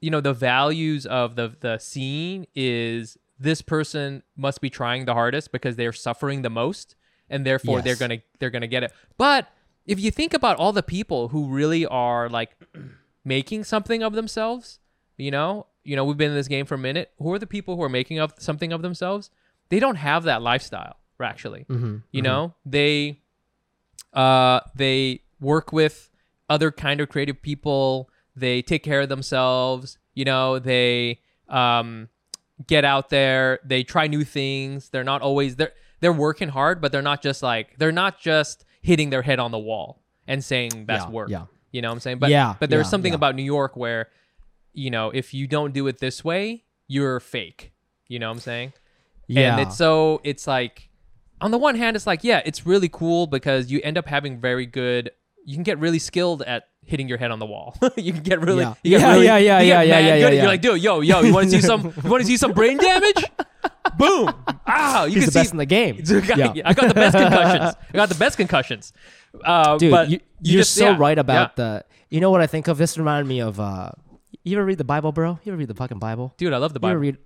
you 0.00 0.10
know 0.10 0.20
the 0.20 0.32
values 0.32 1.06
of 1.06 1.36
the 1.36 1.56
the 1.60 1.78
scene 1.78 2.46
is 2.54 3.16
this 3.38 3.62
person 3.62 4.22
must 4.36 4.60
be 4.60 4.68
trying 4.70 5.04
the 5.04 5.14
hardest 5.14 5.52
because 5.52 5.76
they're 5.76 5.92
suffering 5.92 6.42
the 6.42 6.50
most 6.50 6.94
and 7.28 7.46
therefore 7.46 7.78
Yes. 7.78 7.84
they're 7.84 7.96
gonna 7.96 8.18
they're 8.38 8.50
gonna 8.50 8.66
get 8.66 8.82
it. 8.82 8.92
But 9.16 9.48
if 9.86 9.98
you 10.00 10.10
think 10.10 10.34
about 10.34 10.56
all 10.58 10.72
the 10.72 10.82
people 10.82 11.28
who 11.28 11.46
really 11.48 11.86
are 11.86 12.28
like 12.28 12.50
making 13.24 13.64
something 13.64 14.02
of 14.02 14.14
themselves 14.14 14.78
you 15.16 15.30
know 15.30 15.66
you 15.84 15.94
know 15.96 16.04
we've 16.04 16.16
been 16.16 16.30
in 16.30 16.36
this 16.36 16.48
game 16.48 16.64
for 16.66 16.74
a 16.74 16.78
minute 16.78 17.10
who 17.18 17.32
are 17.32 17.38
the 17.38 17.46
people 17.46 17.76
who 17.76 17.82
are 17.82 17.88
making 17.88 18.18
of 18.18 18.32
something 18.38 18.72
of 18.72 18.82
themselves? 18.82 19.30
They 19.68 19.78
don't 19.80 19.96
have 19.96 20.24
that 20.24 20.42
lifestyle 20.42 20.96
actually. 21.24 21.66
You 22.10 22.22
know 22.22 22.54
they 22.64 23.20
uh 24.12 24.60
they 24.74 25.22
work 25.40 25.72
with 25.72 26.10
other 26.48 26.70
kind 26.70 27.00
of 27.00 27.08
creative 27.08 27.40
people. 27.42 28.10
They 28.36 28.62
take 28.62 28.82
care 28.82 29.00
of 29.02 29.08
themselves. 29.08 29.98
You 30.14 30.24
know 30.24 30.58
they 30.58 31.20
um 31.48 32.08
get 32.66 32.84
out 32.84 33.10
there. 33.10 33.58
They 33.64 33.82
try 33.84 34.06
new 34.06 34.24
things. 34.24 34.88
They're 34.90 35.04
not 35.04 35.22
always 35.22 35.56
they're 35.56 35.72
they're 36.00 36.12
working 36.12 36.48
hard 36.48 36.80
but 36.80 36.92
they're 36.92 37.02
not 37.02 37.20
just 37.22 37.42
like 37.42 37.76
they're 37.78 37.92
not 37.92 38.18
just 38.18 38.64
hitting 38.80 39.10
their 39.10 39.20
head 39.22 39.38
on 39.38 39.50
the 39.50 39.58
wall 39.58 40.02
and 40.26 40.42
saying 40.42 40.86
that's 40.86 41.04
Yeah, 41.04 41.10
work. 41.10 41.28
yeah. 41.28 41.44
you 41.72 41.82
know 41.82 41.88
what 41.88 41.94
i'm 41.94 42.00
saying? 42.00 42.18
But 42.18 42.30
Yeah, 42.30 42.54
but 42.58 42.70
there's 42.70 42.86
yeah, 42.86 42.90
something 42.90 43.12
yeah. 43.12 43.16
about 43.16 43.34
new 43.34 43.42
york 43.44 43.76
where 43.76 44.08
you 44.72 44.90
know 44.90 45.10
if 45.10 45.34
you 45.34 45.46
don't 45.46 45.72
do 45.74 45.86
it 45.88 45.98
this 45.98 46.24
way 46.24 46.64
you're 46.88 47.20
fake. 47.20 47.72
You 48.08 48.18
know 48.18 48.28
what 48.28 48.36
i'm 48.36 48.40
saying? 48.40 48.72
Yeah. 49.28 49.52
and 49.58 49.60
it's 49.68 49.76
so 49.76 50.20
it's 50.24 50.46
like 50.46 50.88
on 51.40 51.50
the 51.50 51.58
one 51.58 51.74
hand 51.74 51.96
it's 51.96 52.06
like 52.06 52.22
yeah 52.24 52.40
it's 52.44 52.66
really 52.66 52.88
cool 52.88 53.26
because 53.26 53.70
you 53.70 53.80
end 53.82 53.96
up 53.98 54.06
having 54.06 54.40
very 54.40 54.66
good 54.66 55.10
you 55.46 55.54
can 55.54 55.62
get 55.62 55.78
really 55.78 55.98
skilled 55.98 56.42
at 56.42 56.64
hitting 56.84 57.08
your 57.08 57.18
head 57.18 57.30
on 57.30 57.38
the 57.38 57.46
wall 57.46 57.74
you 57.96 58.12
can 58.12 58.22
get 58.22 58.40
really 58.40 58.62
Yeah. 58.62 58.74
you 58.82 58.90
get 58.90 59.00
yeah, 59.00 59.12
really, 59.12 59.24
yeah, 59.26 59.36
yeah, 59.38 59.60
you 59.60 59.66
get 59.68 59.68
yeah, 59.68 59.82
yeah, 59.82 59.98
yeah, 60.14 60.14
yeah. 60.16 60.28
You're 60.30 60.46
like 60.46 60.60
dude 60.60 60.82
yo 60.82 61.00
yo 61.00 61.20
you 61.22 61.32
want 61.32 61.50
to 61.50 61.60
see 61.60 61.66
some 61.66 61.92
you 62.04 62.10
want 62.10 62.20
to 62.22 62.26
see 62.26 62.36
some 62.36 62.52
brain 62.52 62.76
damage 62.88 63.24
boom 63.96 64.32
ah 64.66 65.04
you 65.04 65.14
He's 65.14 65.24
can 65.24 65.26
the 65.26 65.30
see 65.32 65.38
best 65.40 65.52
in 65.52 65.58
the 65.58 65.66
game. 65.66 65.96
yeah. 66.06 66.52
Yeah. 66.54 66.62
I 66.68 66.72
got 66.74 66.88
the 66.88 66.94
best 66.94 67.16
concussions. 67.16 67.74
I 67.90 67.96
got 67.96 68.08
the 68.08 68.14
best 68.14 68.36
concussions. 68.36 68.92
Uh, 69.44 69.76
Dude, 69.78 69.90
but 69.90 70.08
you, 70.10 70.20
you're 70.42 70.60
just- 70.60 70.74
so 70.74 70.90
yeah, 70.90 70.96
right 70.98 71.18
about 71.18 71.52
yeah. 71.56 71.64
the. 71.64 71.84
You 72.08 72.20
know 72.20 72.30
what 72.30 72.40
I 72.40 72.46
think 72.46 72.66
of? 72.68 72.78
This 72.78 72.96
reminded 72.98 73.28
me 73.28 73.40
of. 73.40 73.60
uh 73.60 73.90
You 74.44 74.56
ever 74.56 74.64
read 74.64 74.78
the 74.78 74.84
Bible, 74.84 75.12
bro? 75.12 75.38
You 75.44 75.52
ever 75.52 75.58
read 75.58 75.68
the 75.68 75.74
fucking 75.74 75.98
Bible? 75.98 76.32
Dude, 76.38 76.52
I 76.52 76.56
love 76.58 76.72
the 76.74 76.80
You 76.82 76.88
ever 76.88 76.98
Bible. 76.98 77.00
read? 77.00 77.18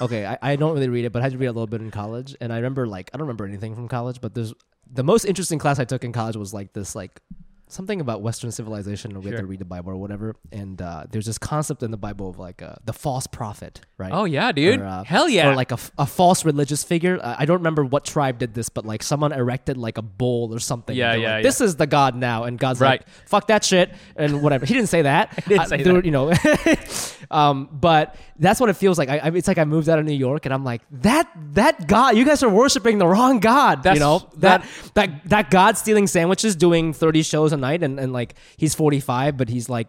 Okay, 0.00 0.26
I, 0.26 0.38
I 0.42 0.56
don't 0.56 0.74
really 0.74 0.88
read 0.88 1.04
it, 1.04 1.12
but 1.12 1.20
I 1.20 1.22
had 1.24 1.32
to 1.32 1.38
read 1.38 1.46
a 1.46 1.52
little 1.52 1.66
bit 1.66 1.80
in 1.80 1.90
college, 1.90 2.36
and 2.40 2.52
I 2.52 2.56
remember 2.56 2.86
like 2.86 3.10
I 3.12 3.16
don't 3.16 3.26
remember 3.26 3.46
anything 3.46 3.74
from 3.74 3.88
college, 3.88 4.20
but 4.20 4.34
there's 4.34 4.52
the 4.92 5.02
most 5.02 5.24
interesting 5.24 5.58
class 5.58 5.78
I 5.78 5.84
took 5.84 6.04
in 6.04 6.12
college 6.12 6.36
was 6.36 6.52
like 6.52 6.72
this 6.74 6.94
like 6.94 7.20
something 7.68 8.02
about 8.02 8.20
Western 8.20 8.52
civilization, 8.52 9.16
or 9.16 9.20
we 9.20 9.30
had 9.30 9.38
to 9.38 9.46
read 9.46 9.58
the 9.58 9.64
Bible 9.64 9.92
or 9.92 9.96
whatever, 9.96 10.36
and 10.52 10.82
uh, 10.82 11.04
there's 11.10 11.24
this 11.24 11.38
concept 11.38 11.82
in 11.82 11.90
the 11.90 11.96
Bible 11.96 12.28
of 12.28 12.38
like 12.38 12.60
uh, 12.60 12.74
the 12.84 12.92
false 12.92 13.26
prophet, 13.26 13.80
right? 13.96 14.12
Oh 14.12 14.24
yeah, 14.26 14.52
dude. 14.52 14.80
Or, 14.80 14.84
uh, 14.84 15.04
Hell 15.04 15.26
yeah. 15.26 15.48
Or 15.48 15.54
like 15.56 15.72
a, 15.72 15.78
a 15.96 16.04
false 16.04 16.44
religious 16.44 16.84
figure. 16.84 17.18
Uh, 17.22 17.34
I 17.38 17.46
don't 17.46 17.56
remember 17.56 17.82
what 17.82 18.04
tribe 18.04 18.38
did 18.38 18.52
this, 18.52 18.68
but 18.68 18.84
like 18.84 19.02
someone 19.02 19.32
erected 19.32 19.78
like 19.78 19.96
a 19.96 20.02
bull 20.02 20.54
or 20.54 20.58
something. 20.58 20.94
Yeah, 20.94 21.14
yeah, 21.14 21.16
like, 21.16 21.22
yeah. 21.22 21.42
This 21.48 21.62
is 21.62 21.76
the 21.76 21.86
God 21.86 22.14
now, 22.14 22.44
and 22.44 22.58
God's 22.58 22.78
Right. 22.78 23.00
like, 23.00 23.08
fuck 23.26 23.46
that 23.46 23.64
shit 23.64 23.90
and 24.16 24.42
whatever. 24.42 24.66
He 24.66 24.74
didn't 24.74 24.90
say 24.90 25.02
that. 25.02 25.34
didn't 25.48 25.68
say 25.68 25.82
that. 25.82 26.04
You 26.04 26.10
know, 26.10 26.30
um, 27.32 27.68
but 27.72 28.16
that's 28.38 28.60
what 28.60 28.68
it 28.68 28.74
feels 28.74 28.98
like. 28.98 29.08
I, 29.08 29.18
I, 29.18 29.28
it's 29.28 29.48
like 29.48 29.58
I 29.58 29.64
moved 29.64 29.88
out 29.88 29.98
of 29.98 30.04
New 30.04 30.12
York, 30.12 30.44
and 30.46 30.52
I'm 30.54 30.64
like 30.64 30.82
that 30.90 31.30
that 31.54 31.86
God. 31.88 32.16
You 32.16 32.24
guys 32.24 32.42
are 32.42 32.48
worshiping 32.50 32.98
the 32.98 33.06
wrong 33.06 33.40
God. 33.40 33.82
That's- 33.82 33.96
you 33.96 34.00
know 34.00 34.28
that 34.38 34.64
that 34.94 35.28
that 35.28 35.50
God 35.50 35.76
stealing 35.78 36.06
sandwiches, 36.06 36.54
doing 36.56 36.92
30 36.92 37.22
shows 37.22 37.52
a 37.52 37.56
night, 37.56 37.82
and 37.82 37.98
and 37.98 38.12
like 38.12 38.34
he's 38.56 38.74
45, 38.74 39.36
but 39.36 39.48
he's 39.48 39.68
like 39.68 39.88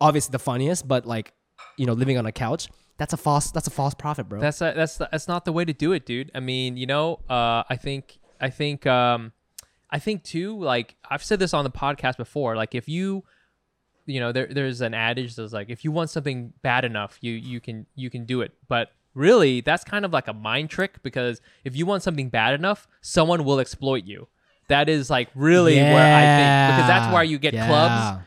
obviously 0.00 0.32
the 0.32 0.38
funniest, 0.38 0.86
but 0.86 1.06
like 1.06 1.32
you 1.76 1.86
know 1.86 1.92
living 1.92 2.18
on 2.18 2.26
a 2.26 2.32
couch. 2.32 2.68
That's 2.96 3.12
a 3.12 3.16
false. 3.16 3.50
That's 3.50 3.66
a 3.66 3.70
false 3.72 3.94
prophet, 3.94 4.28
bro. 4.28 4.40
That's 4.40 4.60
a, 4.60 4.72
that's 4.76 4.98
the, 4.98 5.08
that's 5.10 5.26
not 5.26 5.44
the 5.44 5.52
way 5.52 5.64
to 5.64 5.72
do 5.72 5.92
it, 5.92 6.06
dude. 6.06 6.30
I 6.34 6.38
mean, 6.40 6.76
you 6.76 6.86
know, 6.86 7.18
uh, 7.28 7.64
I 7.68 7.76
think 7.76 8.18
I 8.40 8.50
think 8.50 8.86
um, 8.86 9.32
I 9.90 9.98
think 9.98 10.22
too. 10.22 10.60
Like 10.60 10.94
I've 11.10 11.24
said 11.24 11.40
this 11.40 11.52
on 11.54 11.64
the 11.64 11.72
podcast 11.72 12.16
before. 12.16 12.54
Like 12.54 12.74
if 12.74 12.88
you, 12.88 13.24
you 14.06 14.20
know, 14.20 14.32
there 14.32 14.46
there's 14.46 14.80
an 14.80 14.94
adage 14.94 15.36
that's 15.36 15.52
like 15.52 15.70
if 15.70 15.84
you 15.84 15.92
want 15.92 16.10
something 16.10 16.52
bad 16.62 16.84
enough, 16.84 17.18
you 17.20 17.32
you 17.32 17.60
can 17.60 17.86
you 17.94 18.10
can 18.10 18.24
do 18.24 18.40
it. 18.42 18.52
But 18.68 18.90
really, 19.14 19.60
that's 19.60 19.84
kind 19.84 20.04
of 20.04 20.12
like 20.12 20.28
a 20.28 20.32
mind 20.32 20.70
trick 20.70 21.02
because 21.02 21.40
if 21.64 21.76
you 21.76 21.86
want 21.86 22.02
something 22.02 22.28
bad 22.28 22.54
enough, 22.54 22.86
someone 23.00 23.44
will 23.44 23.60
exploit 23.60 24.04
you. 24.04 24.28
that 24.68 24.88
is 24.88 25.10
like 25.10 25.28
really 25.34 25.76
where 25.76 26.16
I 26.16 26.22
think 26.38 26.74
because 26.76 26.88
that's 26.88 27.06
Yeah. 27.08 27.12
where 27.12 27.22
you 27.22 27.38
get 27.38 27.52
Yeah. 27.52 27.66
clubs 27.66 28.24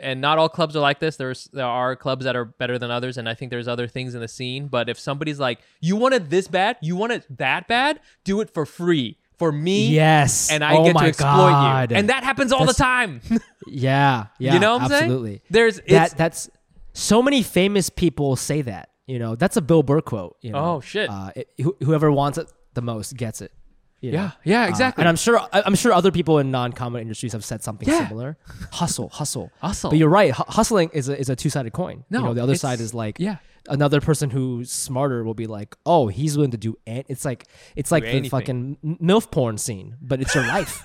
and 0.00 0.20
not 0.20 0.36
all 0.36 0.48
clubs 0.48 0.74
are 0.74 0.80
like 0.80 0.98
this. 0.98 1.16
There's 1.16 1.44
there 1.52 1.64
are 1.66 1.94
clubs 1.94 2.24
that 2.24 2.34
are 2.34 2.44
better 2.44 2.78
than 2.80 2.90
others, 2.90 3.16
and 3.16 3.28
I 3.28 3.34
think 3.34 3.50
there's 3.50 3.68
other 3.68 3.86
things 3.86 4.14
in 4.16 4.20
the 4.20 4.26
scene. 4.28 4.66
But 4.66 4.88
if 4.88 4.98
somebody's 4.98 5.38
like, 5.38 5.60
you 5.80 5.94
want 5.94 6.14
it 6.14 6.30
this 6.30 6.48
bad, 6.48 6.78
you 6.80 6.96
want 6.96 7.12
it 7.12 7.24
that 7.38 7.68
bad, 7.68 8.00
do 8.24 8.40
it 8.40 8.50
for 8.52 8.66
free 8.66 9.18
for 9.38 9.50
me, 9.52 9.88
Yes. 9.88 10.50
and 10.50 10.62
I 10.64 10.76
oh 10.76 10.84
get 10.84 10.94
my 10.94 11.02
to 11.02 11.08
exploit 11.08 11.26
God. 11.50 11.90
you, 11.90 11.96
and 11.96 12.08
that 12.10 12.24
happens 12.24 12.52
all 12.52 12.66
the 12.66 12.72
time. 12.74 13.20
yeah, 13.66 14.26
yeah. 14.38 14.54
you 14.54 14.60
know 14.60 14.74
what 14.78 14.82
I'm 14.90 14.92
absolutely. 14.92 15.30
saying? 15.30 15.40
There's 15.50 15.80
that 15.88 16.16
that's 16.16 16.50
so 16.92 17.22
many 17.22 17.42
famous 17.42 17.90
people 17.90 18.36
say 18.36 18.62
that. 18.62 18.90
You 19.06 19.18
know, 19.18 19.36
that's 19.36 19.56
a 19.56 19.62
Bill 19.62 19.82
Burr 19.82 20.00
quote. 20.02 20.36
You 20.42 20.52
know? 20.52 20.58
Oh, 20.76 20.80
shit. 20.80 21.08
Uh, 21.08 21.30
it, 21.34 21.48
who- 21.62 21.76
whoever 21.82 22.12
wants 22.12 22.36
it 22.36 22.52
the 22.74 22.82
most 22.82 23.16
gets 23.16 23.40
it. 23.40 23.52
you 24.00 24.12
know? 24.12 24.18
yeah, 24.18 24.30
yeah, 24.44 24.64
Uh, 24.64 24.68
exactly. 24.68 25.02
and 25.02 25.08
I'm 25.08 25.16
sure 25.16 25.40
I'm 25.52 25.74
sure 25.74 25.92
other 25.92 26.10
people 26.12 26.38
in 26.40 26.50
non-comedy 26.50 27.02
industries 27.02 27.32
have 27.32 27.44
said 27.44 27.62
something 27.62 27.88
Yeah. 27.88 28.06
similar. 28.06 28.36
Hustle, 28.72 29.08
hustle, 29.08 29.50
Hustle. 29.60 29.90
But 29.90 29.98
you're 29.98 30.08
right. 30.10 30.32
Hu- 30.34 30.44
hustling 30.48 30.90
is 30.92 31.08
a 31.08 31.18
is 31.18 31.28
a 31.30 31.36
two 31.36 31.48
sided 31.50 31.72
coin. 31.72 32.04
No, 32.10 32.18
you 32.18 32.24
know, 32.26 32.34
the 32.34 32.42
other 32.42 32.54
side 32.54 32.80
is 32.80 32.92
like 32.94 33.18
yeah. 33.18 33.36
Another 33.68 34.00
person 34.00 34.30
who's 34.30 34.70
smarter 34.70 35.24
will 35.24 35.34
be 35.34 35.46
like, 35.46 35.76
oh, 35.86 36.08
he's 36.08 36.36
willing 36.36 36.52
to 36.52 36.56
do. 36.58 36.76
An-. 36.86 37.04
It's 37.08 37.24
like 37.24 37.46
it's 37.76 37.90
like 37.90 38.02
the 38.04 38.08
anything. 38.10 38.30
fucking 38.30 38.98
milf 39.02 39.30
porn 39.30 39.58
scene, 39.58 39.96
but 40.00 40.20
it's 40.20 40.34
your 40.34 40.46
life. 40.56 40.82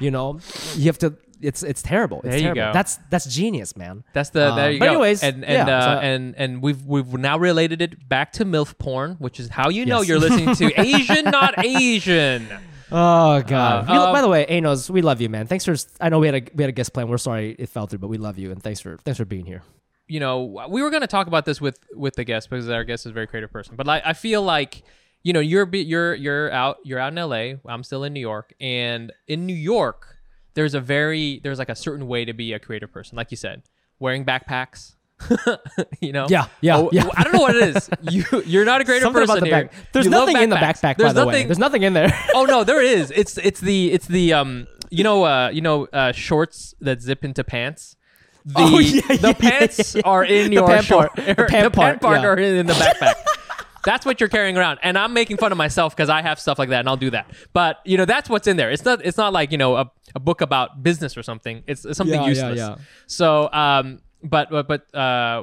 you 0.00 0.10
know, 0.10 0.38
you 0.74 0.84
have 0.86 0.98
to. 0.98 1.16
It's 1.40 1.62
it's 1.62 1.82
terrible. 1.82 2.18
It's 2.24 2.28
There 2.28 2.38
you 2.38 2.54
go. 2.54 2.70
That's 2.72 2.96
that's 3.10 3.26
genius, 3.26 3.76
man. 3.76 4.04
That's 4.14 4.30
the 4.30 4.54
there 4.54 4.70
you 4.70 4.78
but 4.78 4.86
go. 4.86 4.90
anyways, 4.92 5.22
and 5.22 5.44
and 5.44 5.68
yeah, 5.68 5.76
uh, 5.78 5.96
so- 5.96 6.00
and 6.00 6.34
and 6.38 6.62
we've 6.62 6.86
we've 6.86 7.12
now 7.12 7.36
related 7.38 7.82
it 7.82 8.08
back 8.08 8.32
to 8.34 8.44
milf 8.46 8.78
porn, 8.78 9.16
which 9.18 9.38
is 9.38 9.50
how 9.50 9.68
you 9.68 9.84
know 9.84 10.00
you're 10.00 10.18
listening 10.20 10.54
to 10.54 10.80
Asian, 10.80 11.24
not 11.26 11.62
Asian. 11.62 12.48
Oh 12.90 13.42
god. 13.42 13.88
Uh, 13.88 13.92
We- 13.92 13.98
um, 13.98 14.12
by 14.14 14.22
the 14.22 14.28
way, 14.28 14.46
Anos, 14.46 14.88
we 14.88 15.02
love 15.02 15.20
you, 15.20 15.28
man. 15.28 15.46
Thanks 15.46 15.64
for. 15.66 15.74
I 16.00 16.08
know 16.08 16.18
we 16.18 16.28
had 16.28 16.34
a 16.36 16.42
we 16.54 16.62
had 16.62 16.68
a 16.70 16.72
guest 16.72 16.94
plan. 16.94 17.08
We're 17.08 17.18
sorry 17.18 17.54
it 17.58 17.68
fell 17.68 17.86
through, 17.88 17.98
but 17.98 18.08
we 18.08 18.16
love 18.16 18.38
you 18.38 18.50
and 18.50 18.62
thanks 18.62 18.80
for 18.80 18.96
thanks 19.04 19.18
for 19.18 19.26
being 19.26 19.44
here. 19.44 19.62
You 20.06 20.20
know, 20.20 20.66
we 20.68 20.82
were 20.82 20.90
going 20.90 21.00
to 21.02 21.06
talk 21.06 21.26
about 21.26 21.44
this 21.44 21.60
with 21.60 21.78
with 21.94 22.14
the 22.16 22.24
guest 22.24 22.50
because 22.50 22.68
our 22.68 22.84
guest 22.84 23.06
is 23.06 23.10
a 23.10 23.12
very 23.14 23.26
creative 23.26 23.50
person. 23.50 23.74
But 23.76 23.86
like, 23.86 24.02
I 24.04 24.12
feel 24.12 24.42
like, 24.42 24.82
you 25.22 25.32
know, 25.32 25.40
you're 25.40 25.68
you're 25.74 26.14
you're 26.14 26.52
out 26.52 26.78
you're 26.84 26.98
out 26.98 27.12
in 27.12 27.18
L.A. 27.18 27.58
I'm 27.66 27.82
still 27.82 28.04
in 28.04 28.12
New 28.12 28.20
York, 28.20 28.52
and 28.60 29.12
in 29.26 29.46
New 29.46 29.54
York, 29.54 30.16
there's 30.54 30.74
a 30.74 30.80
very 30.80 31.40
there's 31.42 31.58
like 31.58 31.68
a 31.70 31.74
certain 31.76 32.06
way 32.06 32.24
to 32.24 32.32
be 32.32 32.52
a 32.52 32.58
creative 32.58 32.92
person, 32.92 33.16
like 33.16 33.30
you 33.30 33.36
said, 33.36 33.62
wearing 33.98 34.24
backpacks. 34.24 34.94
you 36.00 36.12
know, 36.12 36.26
Yeah, 36.28 36.46
yeah, 36.60 36.76
Oh, 36.76 36.90
yeah. 36.92 37.08
I 37.16 37.22
don't 37.22 37.32
know 37.32 37.40
what 37.40 37.54
it 37.56 37.76
is. 37.76 37.88
You 38.10 38.24
you're 38.44 38.64
not 38.64 38.80
a 38.80 38.84
creative 38.84 39.04
Something 39.04 39.22
person 39.22 39.38
about 39.38 39.40
the 39.40 39.46
here. 39.56 39.64
back. 39.66 39.92
There's 39.92 40.04
You 40.06 40.10
nothing 40.10 40.36
in 40.36 40.50
the 40.50 40.56
backpack, 40.56 40.96
There's 40.96 41.10
by 41.10 41.12
the 41.12 41.24
nothing, 41.24 41.42
way. 41.42 41.46
There's 41.46 41.58
nothing 41.58 41.82
in 41.84 41.92
there. 41.94 42.12
oh 42.34 42.44
no, 42.44 42.64
there 42.64 42.82
is. 42.82 43.10
It's 43.14 43.38
it's 43.38 43.60
the 43.60 43.92
it's 43.92 44.06
the 44.06 44.32
um 44.34 44.66
you 44.90 45.02
know 45.04 45.24
uh 45.24 45.48
you 45.50 45.60
know 45.62 45.86
uh 45.92 46.12
shorts 46.12 46.74
that 46.80 47.00
zip 47.00 47.24
into 47.24 47.42
pants. 47.44 47.96
The 48.44 48.54
Oh, 48.56 48.78
yeah, 48.78 49.00
the 49.08 49.28
yeah, 49.28 49.32
pants 49.32 49.94
yeah, 49.94 50.02
are 50.04 50.24
in 50.24 50.48
The 50.48 50.54
your 50.54 50.66
pant 50.66 50.84
short. 50.84 51.14
part. 51.14 51.26
The 51.36 51.44
pant 51.46 51.74
part, 51.74 52.02
yeah. 52.02 52.24
are 52.24 52.36
in 52.38 52.66
the 52.66 52.72
backpack. 52.74 53.14
That's 53.84 54.06
what 54.06 54.18
you're 54.18 54.30
carrying 54.30 54.56
around, 54.56 54.78
and 54.82 54.96
I'm 54.96 55.12
making 55.12 55.36
fun 55.36 55.52
of 55.52 55.58
myself 55.58 55.94
because 55.94 56.08
I 56.08 56.22
have 56.22 56.40
stuff 56.40 56.58
like 56.58 56.70
that, 56.70 56.80
and 56.80 56.88
I'll 56.88 56.96
do 56.96 57.10
that. 57.10 57.30
But 57.52 57.80
you 57.84 57.98
know, 57.98 58.06
that's 58.06 58.30
what's 58.30 58.46
in 58.46 58.56
there. 58.56 58.70
It's 58.70 58.82
not. 58.82 59.04
It's 59.04 59.18
not 59.18 59.34
like 59.34 59.52
you 59.52 59.58
know 59.58 59.76
a, 59.76 59.90
a 60.14 60.20
book 60.20 60.40
about 60.40 60.82
business 60.82 61.18
or 61.18 61.22
something. 61.22 61.62
It's, 61.66 61.84
it's 61.84 61.98
something 61.98 62.22
useless. 62.22 62.80
So, 63.06 63.52
um, 63.52 64.00
but 64.22 64.48
but 64.48 64.68
but 64.68 64.94
uh, 64.94 65.42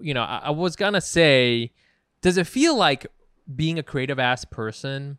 you 0.00 0.14
know, 0.14 0.22
I, 0.22 0.40
I 0.44 0.50
was 0.52 0.74
gonna 0.74 1.02
say, 1.02 1.70
does 2.22 2.38
it 2.38 2.46
feel 2.46 2.74
like 2.74 3.08
being 3.54 3.78
a 3.78 3.82
creative 3.82 4.18
ass 4.18 4.46
person 4.46 5.18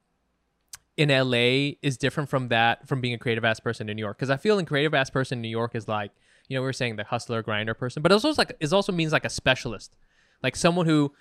in 0.98 1.10
LA 1.10 1.74
is 1.84 1.96
different 1.96 2.28
from 2.28 2.48
that 2.48 2.88
from 2.88 3.02
being 3.02 3.14
a 3.14 3.20
creative 3.20 3.46
ass 3.46 3.60
person 3.60 3.88
in 3.88 3.96
New 3.96 4.02
York? 4.04 4.18
Because 4.18 4.32
I 4.32 4.38
feel 4.38 4.58
in 4.58 4.66
creative 4.66 4.96
ass 4.96 5.12
person 5.12 5.38
in 5.38 5.42
New 5.44 5.48
York 5.48 5.76
is 5.76 5.88
like, 5.88 6.10
you 6.48 6.56
know, 6.56 6.62
we 6.62 6.66
were 6.66 6.74
saying 6.74 6.96
the 6.96 7.04
hustler 7.06 7.42
grinder 7.44 7.74
person, 7.74 8.02
but 8.02 8.12
it 8.12 8.16
also 8.16 8.34
like 8.38 8.56
it 8.60 8.74
also 8.74 8.92
means 8.92 9.12
like 9.12 9.26
a 9.26 9.30
specialist, 9.30 9.96
like 10.44 10.56
someone 10.56 10.86
who. 10.86 11.14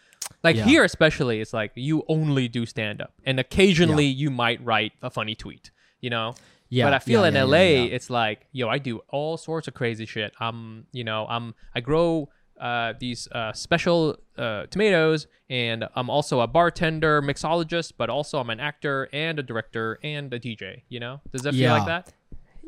Like 0.42 0.56
Yeah. 0.56 0.64
here, 0.64 0.82
especially, 0.82 1.40
it's 1.40 1.52
like 1.52 1.70
you 1.76 2.02
only 2.08 2.48
do 2.48 2.66
stand 2.66 3.00
up, 3.00 3.12
and 3.24 3.38
occasionally 3.38 4.06
you 4.06 4.28
might 4.28 4.64
write 4.64 4.92
a 5.00 5.08
funny 5.10 5.36
tweet, 5.36 5.70
you 6.00 6.10
know. 6.10 6.34
Yeah, 6.68 6.86
But 6.86 6.94
I 6.94 6.98
feel 6.98 7.22
yeah, 7.22 7.28
in 7.28 7.34
yeah, 7.34 7.42
LA, 7.44 7.56
yeah, 7.58 7.62
yeah. 7.84 7.94
it's 7.94 8.10
like, 8.10 8.46
yo, 8.50 8.68
I 8.68 8.78
do 8.78 9.00
all 9.10 9.36
sorts 9.36 9.68
of 9.68 9.74
crazy 9.74 10.04
shit. 10.04 10.32
I'm, 10.40 10.86
you 10.90 11.04
know, 11.04 11.26
I'm, 11.28 11.54
I 11.76 11.80
grow 11.80 12.28
uh, 12.60 12.94
these 12.98 13.28
uh, 13.30 13.52
special 13.52 14.16
uh, 14.36 14.66
tomatoes, 14.66 15.28
and 15.48 15.84
I'm 15.94 16.10
also 16.10 16.40
a 16.40 16.48
bartender, 16.48 17.22
mixologist, 17.22 17.92
but 17.96 18.10
also 18.10 18.40
I'm 18.40 18.50
an 18.50 18.58
actor 18.58 19.08
and 19.12 19.38
a 19.38 19.44
director 19.44 20.00
and 20.02 20.32
a 20.34 20.40
DJ. 20.40 20.82
You 20.88 20.98
know, 20.98 21.20
does 21.30 21.42
that 21.42 21.52
feel 21.52 21.60
Yeah. 21.62 21.72
like 21.74 21.86
that? 21.86 22.12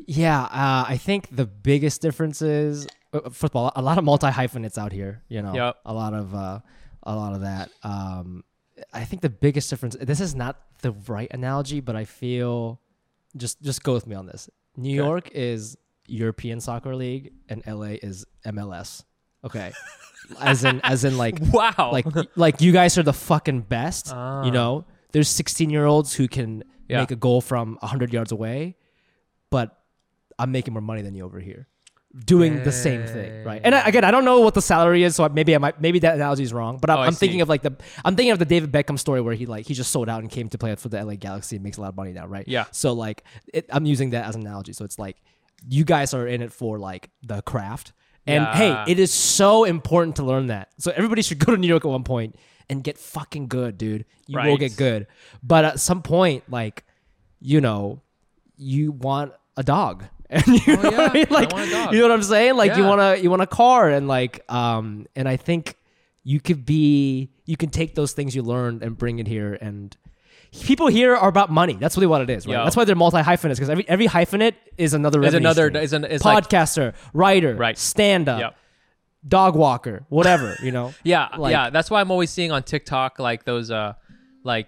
Yeah, 0.07 0.41
uh, 0.43 0.85
I 0.87 0.97
think 0.97 1.27
the 1.35 1.45
biggest 1.45 2.01
difference 2.01 2.41
is 2.41 2.87
uh, 3.13 3.29
first 3.29 3.51
of 3.51 3.55
all, 3.55 3.71
a 3.75 3.81
lot 3.81 3.97
of 3.97 4.03
multi 4.03 4.27
hyphenates 4.29 4.77
out 4.77 4.91
here. 4.91 5.21
You 5.29 5.41
know, 5.41 5.53
Yep. 5.53 5.77
a 5.85 5.93
lot 5.93 6.13
of 6.13 6.33
uh, 6.33 6.59
a 7.03 7.15
lot 7.15 7.33
of 7.33 7.41
that. 7.41 7.69
Um, 7.83 8.43
I 8.93 9.03
think 9.03 9.21
the 9.21 9.29
biggest 9.29 9.69
difference. 9.69 9.95
This 9.99 10.19
is 10.21 10.35
not 10.35 10.57
the 10.81 10.91
right 11.07 11.27
analogy, 11.31 11.79
but 11.81 11.95
I 11.95 12.05
feel 12.05 12.79
just 13.35 13.61
just 13.61 13.83
go 13.83 13.93
with 13.93 14.07
me 14.07 14.15
on 14.15 14.25
this. 14.25 14.49
New 14.77 14.89
Okay. 14.89 14.95
York 15.07 15.29
is 15.33 15.77
European 16.07 16.59
Soccer 16.59 16.95
League, 16.95 17.33
and 17.49 17.61
LA 17.67 17.97
is 18.01 18.25
MLS. 18.45 19.03
Okay, 19.43 19.71
as 20.39 20.63
in 20.63 20.79
as 20.83 21.03
in 21.03 21.17
like 21.17 21.37
Wow. 21.51 21.89
like 21.91 22.05
like 22.35 22.61
you 22.61 22.71
guys 22.71 22.97
are 22.97 23.03
the 23.03 23.13
fucking 23.13 23.61
best. 23.61 24.11
Ah. 24.13 24.43
You 24.45 24.51
know, 24.51 24.85
there's 25.11 25.29
16 25.29 25.69
year 25.69 25.85
olds 25.85 26.13
who 26.13 26.27
can 26.27 26.63
Yeah. 26.87 26.99
make 27.01 27.11
a 27.11 27.15
goal 27.15 27.41
from 27.41 27.77
100 27.81 28.11
yards 28.13 28.31
away, 28.31 28.75
but 29.51 29.78
I'm 30.39 30.51
making 30.51 30.73
more 30.73 30.81
money 30.81 31.01
than 31.03 31.13
you 31.13 31.25
over 31.25 31.39
here, 31.39 31.67
doing 32.25 32.63
the 32.63 32.71
same 32.71 33.05
thing, 33.05 33.43
right? 33.43 33.61
And 33.63 33.75
I, 33.75 33.87
again, 33.87 34.03
I 34.03 34.11
don't 34.11 34.25
know 34.25 34.39
what 34.39 34.53
the 34.55 34.61
salary 34.61 35.03
is, 35.03 35.15
so 35.15 35.27
maybe 35.29 35.53
I 35.53 35.57
might 35.59 35.79
maybe 35.79 35.99
that 35.99 36.15
analogy 36.15 36.43
is 36.43 36.51
wrong. 36.53 36.77
But 36.81 36.89
I'm, 36.89 36.97
Oh, 36.97 37.01
I'm 37.01 37.13
thinking 37.13 37.41
of 37.41 37.49
like 37.49 37.61
the 37.61 37.75
I'm 38.03 38.15
thinking 38.15 38.31
of 38.31 38.39
the 38.39 38.45
David 38.45 38.71
Beckham 38.71 38.97
story 38.97 39.21
where 39.21 39.35
he 39.35 39.45
like 39.45 39.67
he 39.67 39.73
just 39.73 39.91
sold 39.91 40.09
out 40.09 40.21
and 40.21 40.31
came 40.31 40.49
to 40.49 40.57
play 40.57 40.73
for 40.75 40.89
the 40.89 41.03
LA 41.03 41.15
Galaxy 41.15 41.55
and 41.57 41.63
makes 41.63 41.77
a 41.77 41.81
lot 41.81 41.89
of 41.89 41.95
money 41.95 42.13
now, 42.13 42.25
right? 42.25 42.47
Yeah. 42.47 42.65
So 42.71 42.93
like 42.93 43.23
it, 43.53 43.65
I'm 43.69 43.85
using 43.85 44.11
that 44.11 44.25
as 44.25 44.35
an 44.35 44.41
analogy. 44.41 44.73
So 44.73 44.85
it's 44.85 44.97
like 44.97 45.17
you 45.67 45.83
guys 45.83 46.13
are 46.13 46.25
in 46.25 46.41
it 46.41 46.51
for 46.53 46.79
like 46.79 47.09
the 47.21 47.41
craft. 47.41 47.91
And 48.27 48.43
Yeah. 48.43 48.55
hey, 48.85 48.91
it 48.91 48.99
is 48.99 49.11
so 49.13 49.63
important 49.65 50.15
to 50.17 50.23
learn 50.23 50.47
that. 50.47 50.69
So 50.77 50.91
everybody 50.95 51.21
should 51.21 51.39
go 51.45 51.51
to 51.53 51.57
New 51.57 51.67
York 51.67 51.83
at 51.85 51.89
one 51.91 52.03
point 52.03 52.35
and 52.69 52.83
get 52.83 52.97
fucking 52.97 53.47
good, 53.47 53.77
dude. 53.77 54.05
You 54.27 54.37
will 54.39 54.57
get 54.57 54.75
good. 54.77 55.07
But 55.41 55.65
at 55.65 55.79
some 55.79 56.01
point, 56.03 56.43
like, 56.49 56.85
you 57.39 57.59
know, 57.61 58.01
you 58.57 58.91
want 58.91 59.33
a 59.57 59.63
dog. 59.63 60.05
And 60.45 60.45
you 60.47 60.75
know 60.75 60.81
Oh, 60.83 60.91
yeah. 60.91 60.97
what 60.97 61.09
I 61.09 61.13
mean? 61.13 61.25
I 61.29 61.33
Like 61.33 61.51
want 61.53 61.71
dog. 61.71 61.93
you 61.93 61.99
know 61.99 62.07
what 62.07 62.13
I'm 62.13 62.23
saying? 62.23 62.55
Like 62.55 62.75
you 62.77 62.83
wanna 62.83 63.15
you 63.15 63.29
want 63.29 63.41
a 63.41 63.47
car 63.47 63.89
and 63.89 64.07
like 64.07 64.43
um 64.51 65.07
and 65.15 65.27
I 65.27 65.37
think 65.37 65.75
you 66.23 66.39
could 66.39 66.65
be 66.65 67.31
you 67.45 67.57
can 67.57 67.69
take 67.69 67.95
those 67.95 68.11
things 68.13 68.35
you 68.35 68.43
learned 68.43 68.83
and 68.83 68.95
bring 68.97 69.17
it 69.19 69.27
here 69.27 69.57
and 69.59 69.95
people 70.51 70.87
here 70.87 71.15
are 71.15 71.29
about 71.29 71.49
money. 71.51 71.73
That's 71.73 71.95
really 71.97 72.07
what 72.07 72.21
it 72.21 72.29
is, 72.29 72.45
right? 72.45 72.53
Yo. 72.57 72.63
That's 72.63 72.75
why 72.75 72.83
they're 72.85 72.95
multi 72.95 73.21
hyphenates 73.21 73.57
because 73.59 73.69
every 73.71 73.87
every 73.89 74.07
hyphenate 74.07 74.53
is 74.77 74.93
another 74.93 75.23
Is 75.23 75.33
another- 75.33 75.69
stream. 75.69 75.83
is 75.83 75.93
an- 75.93 76.05
is 76.05 76.23
like- 76.23 76.47
podcaster, 76.47 76.93
writer, 77.13 77.55
Right. 77.55 77.77
stand 77.77 78.29
up, 78.29 78.39
Yep. 78.39 78.55
dog 79.27 79.55
walker, 79.55 80.05
whatever, 80.09 80.55
you 80.61 80.71
know. 80.71 80.93
Yeah, 81.03 81.29
Like- 81.37 81.51
yeah. 81.51 81.69
That's 81.71 81.89
why 81.89 82.01
I'm 82.01 82.11
always 82.11 82.29
seeing 82.29 82.51
on 82.51 82.61
TikTok 82.63 83.17
like 83.17 83.45
those 83.45 83.71
uh 83.71 83.93
like 84.43 84.67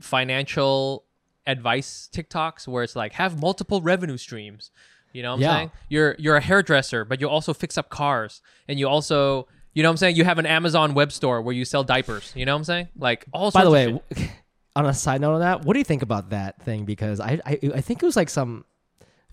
financial 0.00 1.04
advice 1.46 2.08
TikToks 2.12 2.68
where 2.68 2.82
it's 2.84 2.94
like 2.96 3.12
have 3.14 3.40
multiple 3.40 3.80
revenue 3.80 4.16
streams. 4.16 4.70
You 5.12 5.22
know 5.22 5.30
what 5.30 5.36
I'm 5.36 5.42
Yeah. 5.42 5.56
saying? 5.56 5.70
You're 5.88 6.16
you're 6.18 6.36
a 6.36 6.40
hairdresser, 6.40 7.04
but 7.04 7.20
you 7.20 7.28
also 7.28 7.52
fix 7.54 7.76
up 7.78 7.88
cars 7.90 8.42
and 8.68 8.78
you 8.78 8.88
also 8.88 9.46
you 9.72 9.82
know 9.84 9.88
what 9.88 9.92
I'm 9.92 9.96
saying? 9.98 10.16
You 10.16 10.24
have 10.24 10.38
an 10.38 10.46
Amazon 10.46 10.94
web 10.94 11.12
store 11.12 11.40
where 11.42 11.54
you 11.54 11.64
sell 11.64 11.84
diapers. 11.84 12.32
You 12.34 12.44
know 12.44 12.54
what 12.54 12.58
I'm 12.58 12.64
saying? 12.64 12.88
Like 12.96 13.24
all 13.32 13.50
By 13.52 13.64
the 13.64 13.70
way, 13.70 14.00
on 14.76 14.86
a 14.86 14.94
side 14.94 15.20
note 15.20 15.34
on 15.34 15.40
that, 15.40 15.64
what 15.64 15.74
do 15.74 15.78
you 15.78 15.84
think 15.84 16.02
about 16.02 16.30
that 16.30 16.60
thing? 16.62 16.84
Because 16.84 17.20
I 17.20 17.40
I, 17.46 17.58
I 17.76 17.80
think 17.80 18.02
it 18.02 18.06
was 18.06 18.16
like 18.16 18.30
some 18.30 18.64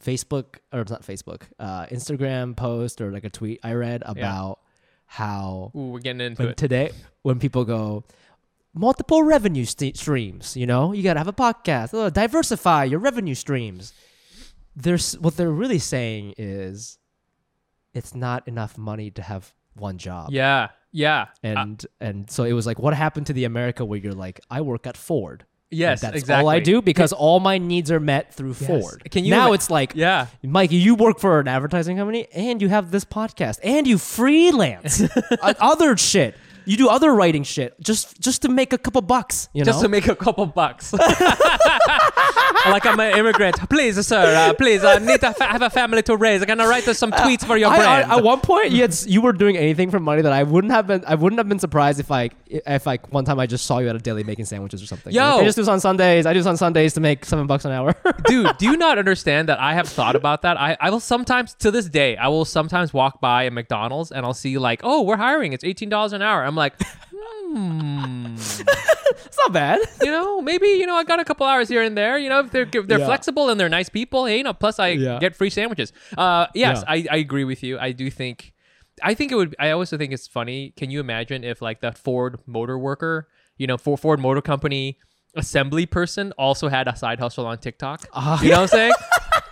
Facebook 0.04 0.58
or 0.72 0.82
it's 0.82 0.92
not 0.92 1.02
Facebook, 1.02 1.44
uh, 1.60 1.86
Instagram 1.88 2.56
post 2.56 3.02
or 3.02 3.12
like 3.12 3.24
a 3.24 3.30
tweet 3.30 3.60
I 3.63 3.74
read 3.74 4.04
about 4.06 4.60
how 5.06 5.72
Ooh, 5.76 5.88
we're 5.92 6.00
getting 6.00 6.22
into 6.22 6.50
it. 6.50 6.58
today 6.58 6.92
when 7.24 7.40
people 7.40 7.66
go 7.66 8.04
multiple 8.74 9.24
revenue 9.24 9.66
st- 9.66 9.98
streams, 9.98 10.56
you 10.56 10.68
know, 10.68 10.92
you 10.94 11.02
gotta 11.02 11.20
have 11.20 11.28
a 11.28 11.34
podcast, 11.34 11.94
uh, 11.94 12.10
diversify 12.10 12.84
your 12.84 13.00
revenue 13.00 13.34
streams. 13.36 13.94
There's 14.80 15.18
what 15.20 15.36
they're 15.38 15.50
really 15.63 15.80
saying 15.80 16.36
is 16.38 17.00
it's 17.94 18.13
not 18.13 18.48
enough 18.48 18.78
money 18.78 19.10
to 19.12 19.22
have 19.24 19.52
one 19.76 19.98
job. 19.98 20.30
Yeah. 20.32 20.68
Yeah. 20.92 21.22
Uh, 21.44 21.48
And 21.48 21.86
and 22.00 22.30
so 22.32 22.44
it 22.44 22.54
was 22.54 22.66
like, 22.68 22.78
what 22.80 22.94
happened 22.94 23.26
to 23.28 23.34
the 23.34 23.46
America 23.46 23.84
where 23.84 24.00
you're 24.00 24.13
like, 24.13 24.40
I 24.52 24.62
work 24.62 24.86
at 24.88 24.96
Ford. 24.96 25.46
and 25.72 25.80
yes, 25.80 26.02
that's 26.02 26.16
exactly. 26.16 26.44
all 26.44 26.50
I 26.50 26.60
do 26.60 26.82
because 26.82 27.12
all 27.12 27.40
my 27.40 27.58
needs 27.58 27.90
are 27.92 28.00
met 28.00 28.34
through 28.34 28.54
Ford. 28.54 29.04
Can 29.12 29.26
you 29.26 29.32
now 29.32 29.54
it's 29.54 29.70
like, 29.70 29.94
Yeah. 29.96 30.28
Mike, 30.44 30.72
you 30.72 30.94
work 30.96 31.20
for 31.20 31.40
an 31.40 31.48
advertising 31.48 31.98
company 31.98 32.28
and 32.34 32.62
you 32.62 32.70
have 32.70 32.92
this 32.92 33.04
podcast 33.06 33.60
and 33.63 33.86
you 33.88 33.98
freelance 33.98 35.02
other 35.60 35.98
shit. 35.98 36.36
You 36.66 36.78
do 36.78 36.88
other 36.90 37.13
writing 37.16 37.44
shit 37.44 37.80
just 37.82 38.20
just 38.22 38.42
to 38.44 38.50
make 38.50 38.74
a 38.74 38.78
couple 38.78 39.02
bucks, 39.02 39.48
you 39.54 39.63
Just 39.66 39.80
know. 39.80 39.84
to 39.84 39.90
make 39.90 40.08
a 40.08 40.16
couple 40.16 40.46
bucks. 40.46 40.94
like 42.65 42.86
I'm 42.86 43.00
an 43.00 43.17
immigrant. 43.17 43.58
Please, 43.70 44.06
sir, 44.06 44.36
uh, 44.36 44.54
please, 44.54 44.84
I 44.84 44.98
need 45.00 45.20
to 45.22 45.34
fa- 45.34 45.46
have 45.46 45.62
a 45.62 45.70
family 45.70 46.02
to 46.04 46.15
raise. 46.17 46.41
I'm 46.41 46.48
gonna 46.48 46.67
write 46.67 46.88
us 46.88 46.98
some 46.98 47.12
tweets 47.12 47.46
for 47.46 47.58
your 47.58 47.70
I- 47.70 47.74
I- 47.74 47.78
brand. 47.78 48.12
at 48.12 48.24
one 48.24 48.39
point, 48.41 48.72
you, 48.72 48.82
had, 48.82 48.96
you 49.06 49.22
were 49.22 49.34
doing 49.34 49.58
anything 49.58 49.91
for 49.91 50.00
money 50.00 50.22
that 50.22 50.32
I 50.34 50.43
wouldn't 50.43 50.72
have 50.74 50.88
been. 50.88 51.04
I 51.08 51.15
wouldn't 51.15 51.39
have 51.39 51.48
been 51.50 51.60
surprised 51.60 52.00
if 52.00 52.12
I, 52.12 52.30
if 52.48 52.86
like 52.86 53.12
one 53.13 53.26
time 53.26 53.39
I 53.39 53.46
just 53.48 53.65
saw 53.65 53.80
you 53.80 53.89
at 53.89 53.96
a 53.96 54.00
deli 54.00 54.24
making 54.24 54.46
sandwiches 54.46 54.82
or 54.82 54.86
something. 54.86 55.13
Yo! 55.13 55.22
Like, 55.22 55.41
I 55.41 55.43
just 55.46 55.56
do 55.56 55.62
this 55.62 55.70
on 55.70 55.80
Sundays. 55.80 56.26
I 56.26 56.34
do 56.34 56.39
this 56.39 56.48
on 56.48 56.58
Sundays 56.58 56.93
to 56.96 57.00
make 57.00 57.26
seven 57.26 57.48
bucks 57.48 57.65
an 57.65 57.72
hour. 57.72 57.93
Dude, 58.26 58.58
do 58.58 58.65
you 58.65 58.78
not 58.78 58.98
understand 58.98 59.50
that 59.50 59.60
I 59.60 59.74
have 59.74 59.88
thought 59.88 60.15
about 60.15 60.41
that? 60.43 60.60
I, 60.60 60.78
I 60.80 60.89
will 60.89 61.00
sometimes, 61.00 61.54
to 61.56 61.72
this 61.72 61.88
day, 61.88 62.17
I 62.17 62.28
will 62.28 62.46
sometimes 62.46 62.93
walk 62.93 63.22
by 63.22 63.43
a 63.43 63.52
McDonald's 63.52 64.12
and 64.12 64.26
I'll 64.26 64.34
see 64.34 64.58
like, 64.58 64.82
oh, 64.84 65.04
we're 65.04 65.17
hiring. 65.17 65.54
It's 65.54 65.63
eighteen 65.63 65.89
dollars 65.89 66.13
an 66.13 66.22
hour. 66.22 66.43
I'm 66.43 66.56
like, 66.56 66.74
hmm, 67.28 68.36
it's 68.36 69.38
not 69.38 69.54
bad. 69.54 69.80
you 70.02 70.12
know, 70.12 70.42
maybe 70.42 70.68
you 70.68 70.86
know, 70.86 70.96
I 70.96 71.04
got 71.04 71.20
a 71.20 71.26
couple 71.26 71.46
hours 71.46 71.70
here 71.70 71.82
and 71.82 71.98
there. 71.98 72.18
You 72.18 72.30
know, 72.30 72.40
if 72.42 72.52
they're 72.52 72.68
if 72.72 72.88
they're 72.88 73.00
Yeah. 73.00 73.06
flexible 73.06 73.50
and 73.50 73.60
they're 73.60 73.70
nice 73.70 73.90
people, 73.90 74.26
hey, 74.26 74.38
you 74.38 74.44
know, 74.44 74.54
plus 74.54 74.80
I 74.80 74.90
Yeah. 74.90 75.20
get 75.20 75.36
free 75.36 75.50
sandwiches. 75.50 75.94
Uh, 76.18 76.48
yes, 76.54 76.84
Yeah. 76.88 76.94
I, 76.94 77.06
I 77.12 77.18
agree 77.18 77.44
with 77.44 77.63
you. 77.63 77.78
I 77.80 77.92
do 77.92 78.10
think, 78.10 78.54
I 79.04 79.13
think 79.13 79.32
it 79.32 79.36
would. 79.36 79.56
I 79.60 79.72
also 79.72 79.98
think 79.98 80.13
it's 80.13 80.28
funny. 80.28 80.74
Can 80.78 80.90
you 80.92 81.00
imagine 81.00 81.44
if 81.44 81.62
like 81.62 81.82
that 81.82 81.98
Ford 81.98 82.40
motor 82.46 82.78
worker, 82.78 83.28
you 83.58 83.68
know, 83.68 83.78
for 83.78 83.98
Ford 83.98 84.20
Motor 84.20 84.42
Company 84.42 84.98
assembly 85.36 85.86
person 85.86 86.32
also 86.38 86.68
had 86.68 86.88
a 86.88 86.96
side 86.96 87.20
hustle 87.20 87.46
on 87.46 87.58
TikTok? 87.60 88.06
Ah. 88.13 88.42
you 88.42 88.50
know 88.50 88.62
what 88.62 88.74
I'm 88.74 88.78
saying? 88.80 88.94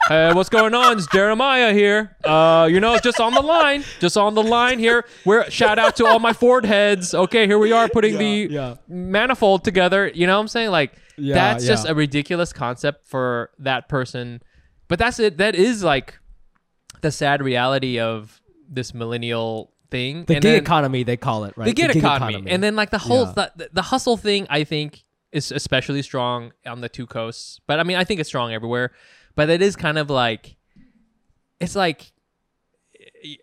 Hey, 0.07 0.31
what's 0.33 0.49
going 0.49 0.75
on? 0.75 0.97
It's 0.97 1.07
Jeremiah 1.07 1.73
here. 1.73 2.15
Uh, 2.23 2.67
you 2.71 2.79
know, 2.79 2.99
just 2.99 3.19
on 3.19 3.33
the 3.33 3.41
line, 3.41 3.83
just 3.99 4.17
on 4.17 4.35
the 4.35 4.43
line 4.43 4.77
here. 4.77 5.03
We're 5.25 5.49
shout 5.49 5.79
out 5.79 5.95
to 5.95 6.05
all 6.05 6.19
my 6.19 6.31
Ford 6.31 6.63
heads. 6.63 7.15
Okay, 7.15 7.47
here 7.47 7.57
we 7.57 7.71
are 7.71 7.89
putting 7.89 8.17
the 8.19 8.47
yeah. 8.51 8.75
manifold 8.87 9.63
together. 9.63 10.07
You 10.13 10.27
know 10.27 10.35
what 10.35 10.41
I'm 10.41 10.47
saying? 10.47 10.69
Like 10.69 10.93
Yeah, 11.17 11.33
that's 11.33 11.65
just 11.65 11.85
yeah. 11.85 11.91
a 11.91 11.95
ridiculous 11.95 12.53
concept 12.53 13.07
for 13.07 13.49
that 13.57 13.89
person. 13.89 14.43
But 14.87 14.99
that's 14.99 15.19
it. 15.19 15.37
That 15.37 15.55
is 15.55 15.83
like 15.83 16.19
the 17.01 17.11
sad 17.11 17.41
reality 17.41 17.99
of 17.99 18.39
this 18.69 18.93
millennial 18.93 19.73
thing. 19.89 20.25
The 20.25 20.35
And 20.35 20.43
gig 20.43 20.51
then- 20.53 20.61
economy, 20.61 21.01
they 21.03 21.17
call 21.17 21.45
it, 21.45 21.57
right? 21.57 21.65
the 21.65 21.73
gig, 21.73 21.95
economy. 21.95 22.43
and 22.47 22.61
then 22.61 22.75
like 22.75 22.91
the 22.91 22.99
whole 22.99 23.33
Yeah. 23.35 23.47
the 23.73 23.81
hustle 23.81 24.17
thing 24.17 24.45
i 24.51 24.63
think 24.63 25.03
is 25.31 25.51
especially 25.51 26.01
strong 26.03 26.51
on 26.65 26.81
the 26.81 26.89
two 26.89 27.05
coasts 27.07 27.59
but 27.67 27.79
i 27.79 27.83
mean 27.83 27.97
i 27.97 28.03
think 28.03 28.19
it's 28.19 28.29
strong 28.29 28.53
everywhere 28.53 28.91
but 29.35 29.49
it 29.49 29.61
is 29.61 29.75
kind 29.75 29.97
of 29.97 30.09
like 30.09 30.55
it's 31.59 31.75
like 31.75 32.11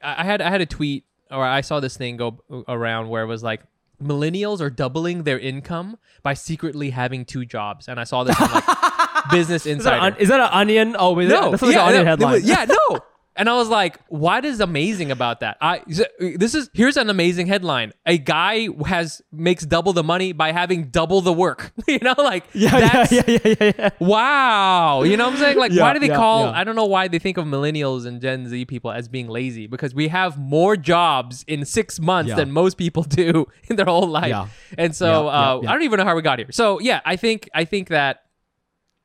i 0.02 0.14
I 0.20 0.24
had 0.24 0.40
i 0.42 0.50
had 0.50 0.60
a 0.60 0.66
tweet 0.66 1.04
or 1.30 1.44
i 1.44 1.60
saw 1.60 1.80
this 1.80 1.96
thing 1.96 2.16
go 2.16 2.42
around 2.68 3.08
where 3.08 3.22
it 3.22 3.26
was 3.26 3.42
like 3.42 3.62
millennials 4.02 4.60
are 4.60 4.70
doubling 4.70 5.22
their 5.22 5.38
income 5.38 5.96
by 6.22 6.34
secretly 6.34 6.90
having 6.90 7.24
two 7.24 7.44
jobs 7.44 7.88
and 7.88 8.00
i 8.00 8.04
saw 8.04 8.24
this 8.24 8.40
on 8.40 8.50
like 8.50 8.64
business 9.30 9.66
is 9.66 9.84
that, 9.84 9.94
insider 9.94 10.06
an, 10.16 10.16
is 10.20 10.28
that 10.28 10.40
an 10.40 10.48
onion? 10.52 10.96
Oh, 10.98 11.14
no, 11.14 11.50
that's 11.50 11.62
like 11.62 11.74
yeah, 11.74 11.82
an 11.82 11.88
onion 11.88 12.04
no, 12.04 12.10
headline. 12.10 12.32
it 12.34 12.34
was- 12.42 12.48
yeah, 12.48 12.64
no. 12.64 12.98
And 13.34 13.48
I 13.48 13.54
was 13.54 13.68
like, 13.68 13.98
what 14.08 14.44
is 14.44 14.60
amazing 14.60 15.10
about 15.10 15.40
that? 15.40 15.56
I 15.60 15.82
this 15.86 16.54
is 16.54 16.68
here's 16.74 16.98
an 16.98 17.08
amazing 17.08 17.46
headline. 17.46 17.92
A 18.04 18.18
guy 18.18 18.68
has 18.86 19.22
makes 19.32 19.64
double 19.64 19.94
the 19.94 20.02
money 20.02 20.32
by 20.32 20.52
having 20.52 20.88
double 20.90 21.22
the 21.22 21.32
work. 21.32 21.72
you 21.88 21.98
know, 22.00 22.14
like 22.18 22.44
yeah, 22.52 22.78
that's 22.78 23.12
yeah, 23.12 23.22
yeah, 23.26 23.38
yeah, 23.44 23.54
yeah, 23.60 23.72
yeah. 23.78 23.90
wow. 24.00 25.02
You 25.02 25.16
know 25.16 25.26
what 25.26 25.34
I'm 25.34 25.38
saying? 25.40 25.58
Like, 25.58 25.72
Yeah, 25.72 25.82
why 25.82 25.94
do 25.94 26.00
they 26.00 26.08
yeah, 26.08 26.16
call? 26.16 26.44
I 26.44 26.62
don't 26.64 26.76
know 26.76 26.84
why 26.84 27.08
they 27.08 27.18
think 27.18 27.38
of 27.38 27.46
millennials 27.46 28.04
and 28.04 28.20
Gen 28.20 28.48
Z 28.48 28.66
people 28.66 28.90
as 28.90 29.08
being 29.08 29.28
lazy 29.28 29.66
because 29.66 29.94
we 29.94 30.08
have 30.08 30.38
more 30.38 30.76
jobs 30.76 31.42
in 31.48 31.64
six 31.64 31.98
months 31.98 32.34
than 32.34 32.52
most 32.52 32.76
people 32.76 33.02
do 33.22 33.46
in 33.68 33.76
their 33.76 33.86
whole 33.86 34.08
life. 34.08 34.50
And 34.76 34.94
so 34.94 35.28
uh. 35.28 35.60
I 35.66 35.72
don't 35.72 35.82
even 35.82 35.98
know 35.98 36.04
how 36.04 36.16
we 36.16 36.22
got 36.22 36.38
here. 36.38 36.48
So 36.50 36.80
yeah, 36.80 37.00
I 37.06 37.16
think 37.16 37.48
I 37.54 37.64
think 37.64 37.88
that 37.88 38.24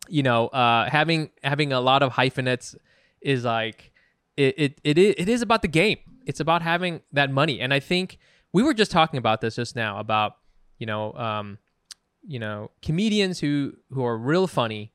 you 0.09 0.23
know 0.23 0.47
uh, 0.47 0.89
having 0.89 1.29
having 1.43 1.71
a 1.71 1.79
lot 1.79 2.03
of 2.03 2.11
hyphenates 2.11 2.75
is 3.21 3.45
like 3.45 3.91
it, 4.37 4.55
it 4.57 4.79
it 4.83 4.97
it 4.97 5.29
is 5.29 5.41
about 5.41 5.61
the 5.61 5.67
game. 5.67 5.97
It's 6.25 6.39
about 6.39 6.61
having 6.61 7.01
that 7.13 7.31
money, 7.31 7.59
and 7.59 7.73
I 7.73 7.79
think 7.79 8.17
we 8.53 8.63
were 8.63 8.73
just 8.73 8.91
talking 8.91 9.17
about 9.17 9.41
this 9.41 9.55
just 9.55 9.75
now 9.75 9.99
about 9.99 10.37
you 10.77 10.85
know 10.85 11.13
um, 11.13 11.57
you 12.25 12.39
know 12.39 12.71
comedians 12.81 13.39
who 13.39 13.73
who 13.91 14.03
are 14.05 14.17
real 14.17 14.47
funny, 14.47 14.91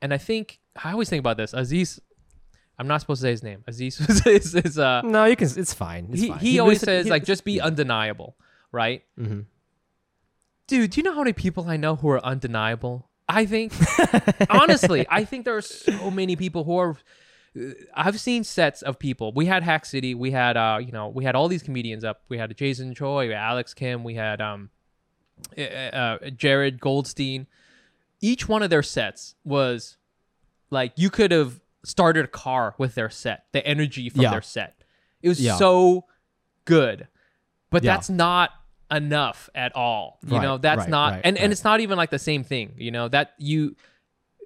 and 0.00 0.12
I 0.12 0.18
think 0.18 0.60
I 0.84 0.92
always 0.92 1.08
think 1.08 1.20
about 1.20 1.36
this. 1.36 1.52
Aziz, 1.54 2.00
I'm 2.78 2.86
not 2.88 3.00
supposed 3.00 3.20
to 3.22 3.26
say 3.26 3.30
his 3.30 3.42
name. 3.42 3.62
Aziz 3.66 4.00
is, 4.26 4.54
is, 4.54 4.78
uh 4.78 5.02
No, 5.02 5.24
you 5.24 5.36
can. 5.36 5.48
It's 5.56 5.72
fine. 5.74 6.08
It's 6.12 6.20
he, 6.20 6.28
fine. 6.28 6.38
he 6.38 6.58
always 6.58 6.80
says 6.80 7.04
he- 7.06 7.10
like 7.10 7.24
just 7.24 7.44
be 7.44 7.60
undeniable, 7.60 8.36
right? 8.72 9.02
Mhm. 9.18 9.46
Dude, 10.66 10.90
do 10.90 11.00
you 11.00 11.02
know 11.04 11.12
how 11.12 11.18
many 11.20 11.32
people 11.32 11.68
I 11.68 11.76
know 11.76 11.96
who 11.96 12.08
are 12.10 12.24
undeniable? 12.24 13.08
I 13.28 13.46
think 13.46 13.72
honestly, 14.50 15.06
I 15.08 15.24
think 15.24 15.44
there 15.44 15.56
are 15.56 15.62
so 15.62 16.10
many 16.10 16.34
people 16.36 16.64
who 16.64 16.76
are 16.76 16.96
I've 17.94 18.18
seen 18.18 18.44
sets 18.44 18.80
of 18.82 18.98
people. 18.98 19.32
We 19.32 19.46
had 19.46 19.62
Hack 19.62 19.84
City, 19.84 20.14
we 20.14 20.30
had 20.30 20.56
uh, 20.56 20.78
you 20.80 20.92
know, 20.92 21.08
we 21.08 21.24
had 21.24 21.34
all 21.34 21.48
these 21.48 21.62
comedians 21.62 22.02
up. 22.04 22.22
We 22.28 22.38
had 22.38 22.56
Jason 22.56 22.94
Choi, 22.94 23.26
we 23.26 23.32
had 23.34 23.40
Alex 23.42 23.74
Kim, 23.74 24.04
we 24.04 24.14
had 24.14 24.40
um 24.40 24.70
uh, 25.58 25.60
uh, 25.60 26.30
Jared 26.30 26.80
Goldstein. 26.80 27.46
Each 28.20 28.48
one 28.48 28.62
of 28.62 28.70
their 28.70 28.82
sets 28.82 29.34
was 29.44 29.96
like 30.70 30.92
you 30.96 31.10
could 31.10 31.30
have 31.30 31.60
started 31.84 32.24
a 32.24 32.28
car 32.28 32.74
with 32.78 32.94
their 32.94 33.10
set, 33.10 33.46
the 33.52 33.66
energy 33.66 34.08
from 34.08 34.22
Yeah. 34.22 34.30
their 34.30 34.42
set. 34.42 34.82
It 35.20 35.28
was 35.28 35.40
Yeah. 35.40 35.56
so 35.56 36.04
good. 36.64 37.08
But 37.70 37.82
Yeah. 37.82 37.94
that's 37.96 38.08
not 38.08 38.50
enough 38.90 39.50
at 39.54 39.74
all. 39.74 40.18
You 40.26 40.36
Right, 40.36 40.42
know, 40.42 40.58
that's 40.58 40.80
right, 40.80 40.88
not 40.88 41.12
right, 41.14 41.20
and, 41.24 41.36
and 41.38 41.50
it's 41.52 41.64
not 41.64 41.80
even 41.80 41.96
like 41.96 42.10
the 42.10 42.18
same 42.18 42.44
thing, 42.44 42.74
you 42.76 42.90
know, 42.90 43.08
that 43.08 43.32
you 43.38 43.74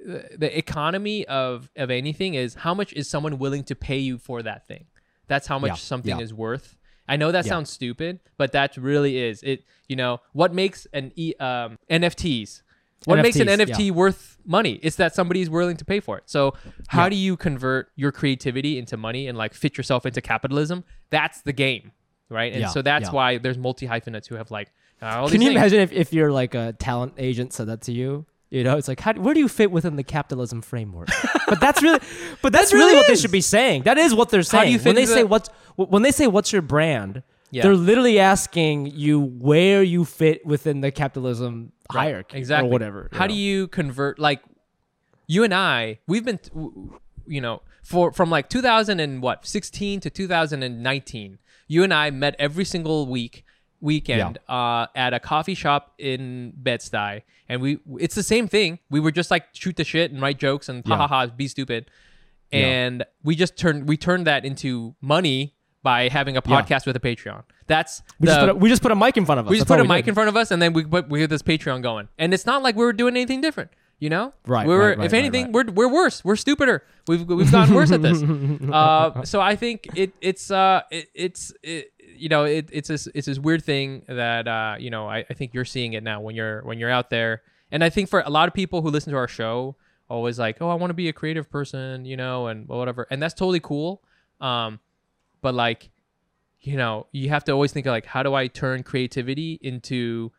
the 0.04 0.56
economy 0.56 1.26
of 1.26 1.70
of 1.76 1.90
anything 1.90 2.34
is 2.34 2.54
how 2.54 2.74
much 2.74 2.92
is 2.92 3.08
someone 3.08 3.38
willing 3.38 3.64
to 3.64 3.74
pay 3.74 3.98
you 3.98 4.18
for 4.18 4.42
that 4.42 4.66
thing. 4.66 4.84
That's 5.26 5.46
how 5.46 5.58
much 5.58 5.70
Yeah, 5.70 5.74
something 5.76 6.18
yeah. 6.18 6.24
is 6.24 6.32
worth. 6.34 6.76
I 7.08 7.16
know 7.16 7.32
that 7.32 7.44
Yeah. 7.44 7.50
sounds 7.50 7.70
stupid, 7.70 8.20
but 8.36 8.52
that 8.52 8.76
really 8.76 9.18
is 9.18 9.42
it. 9.42 9.64
You 9.88 9.96
know 9.96 10.20
what 10.32 10.52
makes 10.54 10.86
an 10.92 11.12
e, 11.16 11.34
um, 11.40 11.78
NFTs? 11.90 12.62
What 13.04 13.20
makes 13.22 13.36
an 13.36 13.46
NFTs, 13.48 13.68
NFT 13.68 13.90
worth 13.92 14.38
money? 14.44 14.80
It's 14.82 14.96
that 14.96 15.14
somebody's 15.14 15.48
willing 15.50 15.76
to 15.76 15.84
pay 15.84 16.00
for 16.00 16.18
it. 16.18 16.24
So 16.26 16.54
how 16.88 17.08
do 17.08 17.14
you 17.14 17.36
convert 17.36 17.90
your 17.94 18.10
creativity 18.10 18.78
into 18.78 18.96
money 18.96 19.28
and 19.28 19.36
like 19.38 19.54
fit 19.54 19.76
yourself 19.76 20.06
into 20.06 20.20
capitalism? 20.20 20.82
That's 21.10 21.42
the 21.42 21.52
game, 21.52 21.92
right? 22.28 22.52
And 22.52 22.68
so 22.70 22.82
that's 22.82 23.12
why 23.12 23.38
there's 23.38 23.58
multi 23.58 23.86
hyphenates 23.86 24.26
who 24.28 24.34
have 24.36 24.50
like 24.50 24.72
uh, 25.02 25.28
Can 25.28 25.40
you 25.42 25.48
things. 25.50 25.56
imagine 25.58 25.80
if, 25.80 25.92
if 25.92 26.12
you're 26.12 26.32
like 26.32 26.54
a 26.54 26.72
talent 26.72 27.12
agent 27.18 27.52
said 27.52 27.66
that 27.68 27.82
to 27.82 27.92
you? 27.92 28.24
You 28.50 28.62
know, 28.62 28.76
it's 28.76 28.86
like, 28.86 29.00
how, 29.00 29.12
where 29.14 29.34
do 29.34 29.40
you 29.40 29.48
fit 29.48 29.70
within 29.72 29.96
the 29.96 30.04
capitalism 30.04 30.62
framework? 30.62 31.08
but 31.48 31.60
that's 31.60 31.82
really, 31.82 31.98
but 32.42 32.52
that's 32.52 32.72
really, 32.72 32.86
really 32.86 32.96
what 32.96 33.06
they 33.08 33.16
should 33.16 33.32
be 33.32 33.40
saying. 33.40 33.82
That 33.82 33.98
is 33.98 34.14
what 34.14 34.30
they're 34.30 34.44
saying 34.44 34.78
when 34.80 34.94
they 34.94 35.06
say 35.06 35.22
the- 35.22 35.26
what's 35.26 35.48
when 35.74 36.02
they 36.02 36.12
say 36.12 36.26
what's 36.26 36.52
your 36.52 36.62
brand. 36.62 37.22
Yeah. 37.50 37.62
They're 37.62 37.74
literally 37.74 38.18
asking 38.18 38.86
you 38.86 39.20
where 39.20 39.82
you 39.82 40.04
fit 40.04 40.44
within 40.44 40.80
the 40.80 40.90
capitalism 40.90 41.72
Right, 41.94 42.02
hierarchy 42.06 42.38
exactly 42.38 42.68
or 42.68 42.72
whatever. 42.72 43.08
How 43.12 43.26
do 43.26 43.34
you 43.34 43.68
convert 43.68 44.18
like 44.18 44.42
you 45.26 45.44
and 45.44 45.54
I? 45.54 46.00
We've 46.06 46.24
been, 46.24 46.40
you 47.26 47.40
know, 47.40 47.62
for 47.82 48.12
from 48.12 48.30
like 48.30 48.48
2000 48.48 48.98
and 49.00 49.22
what 49.22 49.46
16 49.46 50.00
to 50.00 50.10
2019. 50.10 51.38
You 51.68 51.82
and 51.84 51.94
I 51.94 52.10
met 52.10 52.36
every 52.38 52.64
single 52.64 53.06
week 53.06 53.44
weekend 53.80 54.38
uh, 54.48 54.86
at 54.94 55.14
a 55.14 55.20
coffee 55.20 55.54
shop 55.54 55.94
in 55.98 56.52
Bed 56.56 56.80
Stuy, 56.80 57.22
and 57.48 57.60
we 57.60 57.78
it's 57.98 58.14
the 58.14 58.22
same 58.22 58.48
thing. 58.48 58.78
We 58.90 59.00
were 59.00 59.10
just 59.12 59.30
like 59.30 59.44
shoot 59.52 59.76
the 59.76 59.84
shit 59.84 60.10
and 60.12 60.20
write 60.20 60.38
jokes 60.38 60.68
and 60.68 60.86
ha 60.86 60.94
Yeah. 60.94 60.98
ha 60.98 61.06
ha 61.08 61.26
be 61.26 61.48
stupid, 61.48 61.90
Yeah. 62.52 62.58
and 62.66 63.04
we 63.22 63.34
just 63.36 63.56
turned 63.56 63.88
we 63.88 63.96
turned 63.96 64.26
that 64.26 64.44
into 64.44 64.94
money 65.00 65.54
by 65.82 66.08
having 66.08 66.36
a 66.36 66.42
Yeah. 66.46 66.62
podcast 66.62 66.86
with 66.86 66.96
a 66.96 67.00
Patreon. 67.00 67.42
That's 67.68 68.02
We, 68.20 68.26
the, 68.26 68.32
just 68.32 68.40
put 68.40 68.48
a, 68.48 68.54
we 68.54 68.68
just 68.68 68.82
put 68.82 68.92
a 68.92 68.96
mic 68.96 69.16
in 69.16 69.24
front 69.26 69.40
of 69.40 69.46
us. 69.46 69.50
we 69.50 69.56
just 69.56 69.68
That's 69.68 69.78
put 69.80 69.84
a 69.84 69.88
mic 69.88 70.04
did. 70.04 70.10
in 70.10 70.14
front 70.14 70.28
of 70.28 70.36
us, 70.36 70.50
and 70.50 70.60
then 70.62 70.72
we 70.72 70.84
put 70.84 71.08
we 71.08 71.20
had 71.20 71.30
this 71.30 71.42
Patreon 71.42 71.82
going, 71.82 72.08
and 72.18 72.32
it's 72.34 72.46
not 72.46 72.62
like 72.62 72.76
we 72.76 72.84
were 72.84 72.92
doing 72.92 73.14
anything 73.16 73.40
different, 73.40 73.70
you 73.98 74.08
know? 74.10 74.32
Right, 74.46 74.66
We 74.66 74.74
were, 74.74 74.80
right, 74.90 74.98
right, 74.98 75.06
if 75.06 75.12
anything, 75.12 75.52
right. 75.52 75.66
we're 75.70 75.88
we're 75.88 75.92
worse. 75.92 76.24
We're 76.24 76.36
stupider. 76.36 76.82
We've 77.08 77.26
we've 77.28 77.50
gotten 77.52 77.74
worse 77.74 77.90
at 77.92 78.02
this. 78.02 78.22
Uh, 78.72 79.22
so 79.24 79.40
I 79.40 79.54
think 79.56 79.88
it 79.94 80.12
it's 80.20 80.50
uh 80.50 80.82
it, 80.90 81.08
it's 81.14 81.52
it, 81.62 81.92
you 82.18 82.28
know 82.28 82.44
it, 82.44 82.68
it's 82.72 82.88
this 82.88 83.08
it's 83.14 83.26
this 83.26 83.38
weird 83.38 83.62
thing 83.64 84.02
that 84.08 84.46
uh 84.48 84.76
you 84.78 84.90
know 84.90 85.08
I, 85.08 85.24
I 85.30 85.34
think 85.34 85.54
you're 85.54 85.64
seeing 85.64 85.92
it 85.94 86.02
now 86.02 86.20
when 86.20 86.34
you're 86.34 86.62
when 86.62 86.78
you're 86.78 86.90
out 86.90 87.10
there, 87.10 87.42
and 87.70 87.82
I 87.84 87.90
think 87.90 88.08
for 88.08 88.20
a 88.20 88.30
lot 88.30 88.48
of 88.48 88.54
people 88.54 88.82
who 88.82 88.90
listen 88.90 89.12
to 89.12 89.18
our 89.18 89.28
show, 89.28 89.76
always 90.08 90.38
like, 90.38 90.58
oh, 90.60 90.68
I 90.68 90.74
want 90.74 90.90
to 90.90 90.94
be 90.94 91.08
a 91.08 91.12
creative 91.12 91.50
person, 91.50 92.04
you 92.04 92.16
know, 92.16 92.46
and 92.48 92.68
whatever, 92.68 93.06
and 93.10 93.22
that's 93.22 93.34
totally 93.34 93.60
cool. 93.60 94.02
Um, 94.40 94.80
but 95.42 95.54
like 95.54 95.90
you 96.60 96.76
know 96.76 97.06
you 97.12 97.28
have 97.28 97.44
to 97.44 97.52
always 97.52 97.70
think 97.72 97.86
of 97.86 97.90
like 97.92 98.06
how 98.06 98.22
do 98.22 98.34
i 98.34 98.46
turn 98.48 98.82
creativity 98.82 99.58
into 99.62 100.32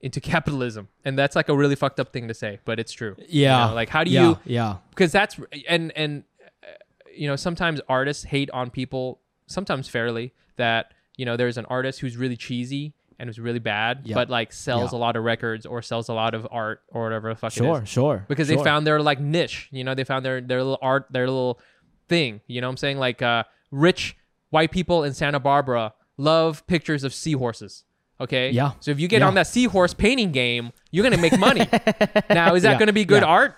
into 0.00 0.18
capitalism 0.32 0.88
and 1.04 1.18
that's 1.18 1.36
like 1.36 1.48
a 1.50 1.56
really 1.56 1.74
fucked 1.74 2.00
up 2.00 2.12
thing 2.12 2.28
to 2.28 2.32
say 2.34 2.58
but 2.64 2.78
it's 2.80 2.92
true 2.92 3.14
You 3.18 3.42
Yeah. 3.42 3.66
know, 3.68 3.74
like 3.74 3.88
how 3.90 4.02
do 4.04 4.10
yeah, 4.10 4.28
you 4.28 4.38
Yeah. 4.46 4.76
because 4.90 5.12
that's 5.12 5.38
and 5.68 5.92
and 5.96 6.24
uh, 6.62 6.66
you 7.14 7.26
know 7.28 7.36
sometimes 7.36 7.80
artists 7.88 8.24
hate 8.24 8.48
on 8.52 8.70
people 8.70 9.20
sometimes 9.48 9.88
fairly 9.88 10.32
that 10.56 10.94
you 11.20 11.24
know 11.26 11.36
there's 11.36 11.58
an 11.58 11.66
artist 11.66 12.00
who's 12.00 12.16
really 12.16 12.36
cheesy 12.36 12.94
and 13.18 13.28
it's 13.28 13.38
really 13.38 13.58
bad, 13.58 14.00
Yeah. 14.04 14.14
but 14.14 14.30
like 14.30 14.50
sells 14.50 14.92
Yeah. 14.92 14.98
a 14.98 15.00
lot 15.04 15.14
of 15.18 15.22
records 15.24 15.66
or 15.66 15.82
sells 15.82 16.08
a 16.08 16.14
lot 16.14 16.32
of 16.34 16.48
art 16.50 16.80
or 16.88 17.02
whatever 17.04 17.28
the 17.28 17.34
fuck 17.42 17.52
Sure, 17.52 17.82
is. 17.82 17.88
sure. 17.88 18.24
Because 18.28 18.48
sure. 18.48 18.56
they 18.56 18.64
found 18.64 18.86
their 18.86 18.98
like 19.02 19.20
niche, 19.20 19.68
you 19.70 19.84
know, 19.84 19.94
they 19.94 20.04
found 20.04 20.24
their 20.24 20.40
their 20.40 20.60
little 20.64 20.78
art, 20.80 21.02
their 21.10 21.26
little 21.28 21.60
thing. 22.08 22.40
You 22.46 22.62
know 22.62 22.68
what 22.68 22.72
I'm 22.72 22.76
saying? 22.84 22.98
Like 22.98 23.20
uh 23.20 23.44
rich 23.70 24.16
white 24.48 24.70
people 24.70 25.04
in 25.04 25.12
Santa 25.12 25.38
Barbara 25.38 25.92
love 26.16 26.66
pictures 26.66 27.04
of 27.04 27.12
seahorses. 27.12 27.84
Okay. 28.20 28.50
Yeah. 28.50 28.72
So 28.80 28.90
if 28.90 28.98
you 28.98 29.06
get 29.08 29.20
Yeah. 29.20 29.28
on 29.28 29.34
that 29.34 29.46
seahorse 29.46 29.92
painting 29.92 30.32
game, 30.32 30.72
you're 30.90 31.02
gonna 31.04 31.18
make 31.28 31.38
money. 31.38 31.66
now, 32.30 32.54
is 32.54 32.62
that 32.62 32.78
gonna 32.78 32.92
be 32.94 33.04
good 33.04 33.22
art? 33.22 33.54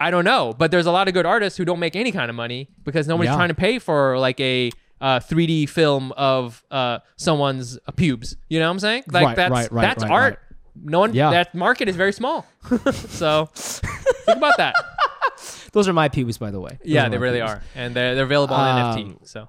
I 0.00 0.10
don't 0.10 0.24
know, 0.24 0.52
but 0.58 0.70
there's 0.72 0.86
a 0.86 0.92
lot 0.92 1.06
of 1.08 1.14
good 1.14 1.26
artists 1.26 1.56
who 1.56 1.64
don't 1.64 1.78
make 1.80 1.96
any 1.96 2.10
kind 2.12 2.28
of 2.28 2.34
money 2.36 2.68
because 2.84 3.06
nobody's 3.08 3.32
trying 3.34 3.48
to 3.50 3.54
pay 3.54 3.78
for 3.78 4.18
like 4.18 4.38
a 4.40 4.70
uh, 5.00 5.20
3D 5.20 5.68
film 5.68 6.12
of 6.12 6.62
uh, 6.70 6.98
someone's 7.16 7.78
uh, 7.86 7.92
pubes. 7.92 8.36
You 8.48 8.58
know 8.60 8.66
what 8.66 8.72
I'm 8.72 8.78
saying? 8.80 9.04
Like 9.10 9.24
Right, 9.26 9.36
that's 9.36 9.50
right, 9.50 9.72
right, 9.72 9.82
that's 9.82 10.02
art. 10.04 10.38
No 10.82 11.00
one. 11.00 11.14
Yeah. 11.14 11.30
That 11.30 11.54
market 11.54 11.88
is 11.88 11.96
very 11.96 12.12
small. 12.12 12.46
so 12.92 13.46
think 13.54 14.36
about 14.38 14.56
that. 14.58 14.74
Those 15.72 15.88
are 15.88 15.92
my 15.92 16.08
pubes, 16.08 16.38
by 16.38 16.50
the 16.50 16.60
way. 16.60 16.70
Those 16.82 16.92
Yeah, 16.92 17.08
they 17.08 17.18
really 17.18 17.38
pubes. 17.40 17.52
are, 17.52 17.62
and 17.74 17.94
they're 17.94 18.14
they're 18.14 18.24
available 18.24 18.54
on 18.54 18.98
Um, 18.98 18.98
NFT. 19.16 19.28
So 19.28 19.48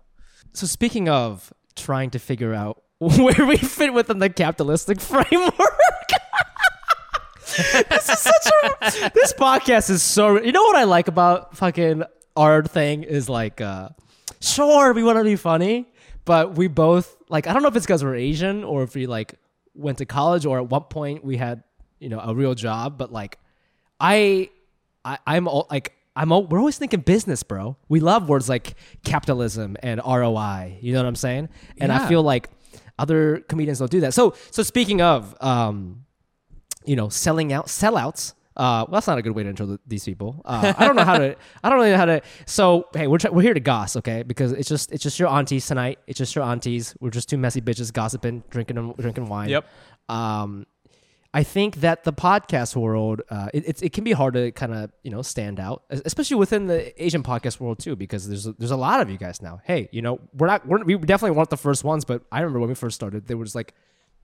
So 0.54 0.68
speaking 0.68 1.10
of 1.10 1.52
trying 1.76 2.10
to 2.12 2.20
figure 2.20 2.54
out 2.54 2.82
where 3.00 3.46
we 3.46 3.58
fit 3.58 3.94
within 3.94 4.20
the 4.20 4.30
capitalistic 4.30 5.00
framework. 5.00 5.54
this 7.90 8.10
is 8.10 8.20
such 8.20 8.48
a 8.82 9.12
this 9.16 9.34
podcast 9.34 9.90
is 9.90 10.04
so 10.04 10.42
you 10.42 10.52
know 10.52 10.62
what 10.64 10.76
I 10.76 10.84
like 10.84 11.08
about 11.08 11.56
fucking 11.58 12.04
our 12.36 12.64
thing 12.64 13.04
is 13.04 13.30
like 13.30 13.62
uh 13.62 13.90
sure 14.40 14.94
we 14.94 15.04
want 15.04 15.18
to 15.18 15.24
be 15.24 15.36
funny 15.36 15.88
but 16.26 16.56
we 16.56 16.68
both 16.68 17.16
like 17.30 17.48
I 17.48 17.54
don't 17.54 17.62
know 17.62 17.70
if 17.70 17.76
it's 17.76 17.86
because 17.86 18.04
we're 18.04 18.16
Asian 18.16 18.64
or 18.64 18.84
if 18.84 18.96
we 18.96 19.08
like 19.08 19.36
went 19.74 20.00
to 20.00 20.06
college 20.06 20.46
or 20.46 20.58
at 20.58 20.70
one 20.70 20.84
point 20.84 21.24
we 21.24 21.38
had 21.38 21.64
you 22.00 22.10
know 22.10 22.20
a 22.20 22.34
real 22.36 22.56
job 22.56 22.98
but 22.98 23.12
like 23.12 23.40
I 24.00 24.50
I 25.06 25.18
I'm 25.26 25.48
all, 25.48 25.68
like 25.70 25.94
I'm 26.16 26.32
all, 26.32 26.46
we're 26.46 26.58
always 26.58 26.80
thinking 26.80 27.02
business, 27.02 27.44
bro. 27.44 27.78
We 27.90 28.00
love 28.00 28.28
words 28.28 28.50
like 28.50 28.74
capitalism 29.04 29.78
and 29.84 30.02
ROI. 30.04 30.80
You 30.82 30.94
know 30.94 31.00
what 31.00 31.08
I'm 31.08 31.16
saying? 31.16 31.50
And 31.78 31.92
I 31.92 32.08
feel 32.08 32.24
like 32.24 32.50
other 32.98 33.42
comedians 33.42 33.78
don't 33.78 33.92
do 33.92 34.00
that. 34.02 34.16
So 34.16 34.34
so 34.50 34.64
speaking 34.64 35.00
of 35.00 35.36
um, 35.42 36.06
you 36.88 36.96
know, 36.96 37.10
selling 37.10 37.54
out 37.54 37.68
sellouts. 37.68 38.34
Uh, 38.58 38.84
well, 38.88 38.94
that's 38.98 39.06
not 39.08 39.20
a 39.20 39.22
good 39.22 39.34
way 39.36 39.44
to 39.44 39.50
intro 39.50 39.68
th- 39.68 39.80
these 39.86 40.04
people. 40.04 40.42
Uh, 40.44 40.74
I 40.78 40.86
don't 40.88 40.96
know 40.96 41.06
how 41.06 41.18
to. 41.20 41.36
I 41.64 41.70
don't 41.70 41.78
really 41.78 41.92
know 41.92 41.98
how 41.98 42.06
to. 42.06 42.22
So 42.48 42.88
hey, 42.94 43.06
we're 43.08 43.20
try- 43.20 43.30
we're 43.32 43.44
here 43.44 43.54
to 43.54 43.60
goss, 43.60 43.96
okay? 43.98 44.24
Because 44.24 44.52
it's 44.52 44.68
just 44.68 44.92
it's 44.92 45.04
just 45.04 45.20
your 45.20 45.30
aunties 45.30 45.66
tonight. 45.68 46.00
It's 46.08 46.18
just 46.18 46.36
your 46.36 46.44
aunties. 46.44 46.96
We're 47.00 47.12
just 47.12 47.30
two 47.30 47.38
messy 47.38 47.62
bitches 47.62 47.94
gossiping, 47.94 48.44
drinking 48.50 48.96
drinking 48.98 49.28
wine. 49.30 49.50
Yep. 49.50 49.66
Um, 50.10 50.66
I 51.34 51.44
think 51.44 51.78
that 51.82 52.04
the 52.04 52.14
podcast 52.14 52.76
world, 52.76 53.22
uh, 53.30 53.50
it, 53.54 53.64
it's 53.68 53.82
it 53.84 53.94
can 53.94 54.04
be 54.04 54.14
hard 54.14 54.34
to 54.34 54.52
kind 54.54 54.74
of 54.74 54.92
you 55.04 55.12
know 55.12 55.22
stand 55.22 55.60
out, 55.60 55.84
especially 55.92 56.38
within 56.38 56.66
the 56.66 57.04
Asian 57.04 57.22
podcast 57.22 57.60
world 57.60 57.78
too, 57.78 57.96
because 57.96 58.28
there's 58.28 58.48
a, 58.48 58.54
there's 58.54 58.72
a 58.72 58.78
lot 58.78 59.02
of 59.02 59.10
you 59.12 59.18
guys 59.20 59.40
now. 59.42 59.60
Hey, 59.66 59.88
you 59.92 60.02
know 60.02 60.20
we're 60.34 60.48
not 60.48 60.66
we're, 60.68 60.84
we 60.84 60.98
definitely 60.98 61.38
weren't 61.38 61.52
the 61.52 61.58
first 61.58 61.84
ones, 61.84 62.06
but 62.06 62.24
I 62.32 62.40
remember 62.40 62.60
when 62.62 62.70
we 62.70 62.76
first 62.76 62.96
started, 62.96 63.28
there 63.28 63.38
was 63.38 63.54
like 63.54 63.76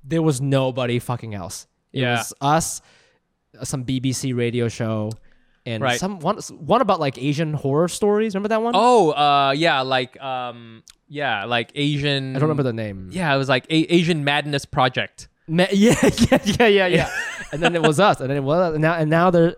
there 0.04 0.24
was 0.24 0.42
nobody 0.42 0.98
fucking 0.98 1.36
else. 1.36 1.68
It 1.92 2.00
Yeah. 2.02 2.18
was 2.18 2.34
us, 2.42 2.82
some 3.64 3.86
BBC 3.86 4.36
radio 4.36 4.68
show, 4.68 5.12
and 5.66 5.82
Right. 5.84 6.00
some 6.00 6.20
one 6.20 6.38
one 6.58 6.82
about 6.82 7.00
like 7.00 7.18
Asian 7.18 7.54
horror 7.54 7.88
stories. 7.88 8.34
Remember 8.34 8.50
that 8.50 8.62
one? 8.62 8.74
oh 8.76 9.12
uh 9.12 9.52
yeah 9.56 9.82
like 9.82 10.20
um 10.22 10.84
yeah 11.08 11.46
like 11.46 11.72
Asian. 11.76 12.36
I 12.36 12.40
don't 12.40 12.50
remember 12.50 12.64
the 12.64 12.74
name. 12.74 13.10
Yeah, 13.12 13.34
it 13.34 13.38
was 13.38 13.50
like 13.50 13.66
a- 13.70 13.94
Asian 13.94 14.24
Madness 14.24 14.66
Project. 14.66 15.28
Ma- 15.48 15.68
yeah, 15.72 15.96
yeah, 16.32 16.40
yeah, 16.44 16.68
yeah, 16.68 16.88
yeah. 16.88 17.10
and 17.52 17.62
then 17.62 17.76
it 17.76 17.82
was 17.82 18.00
us, 18.00 18.20
and 18.22 18.30
then 18.30 18.38
it 18.38 18.44
was 18.44 18.74
and 18.74 18.82
now 18.82 18.96
and 18.96 19.10
now 19.10 19.30
there. 19.30 19.56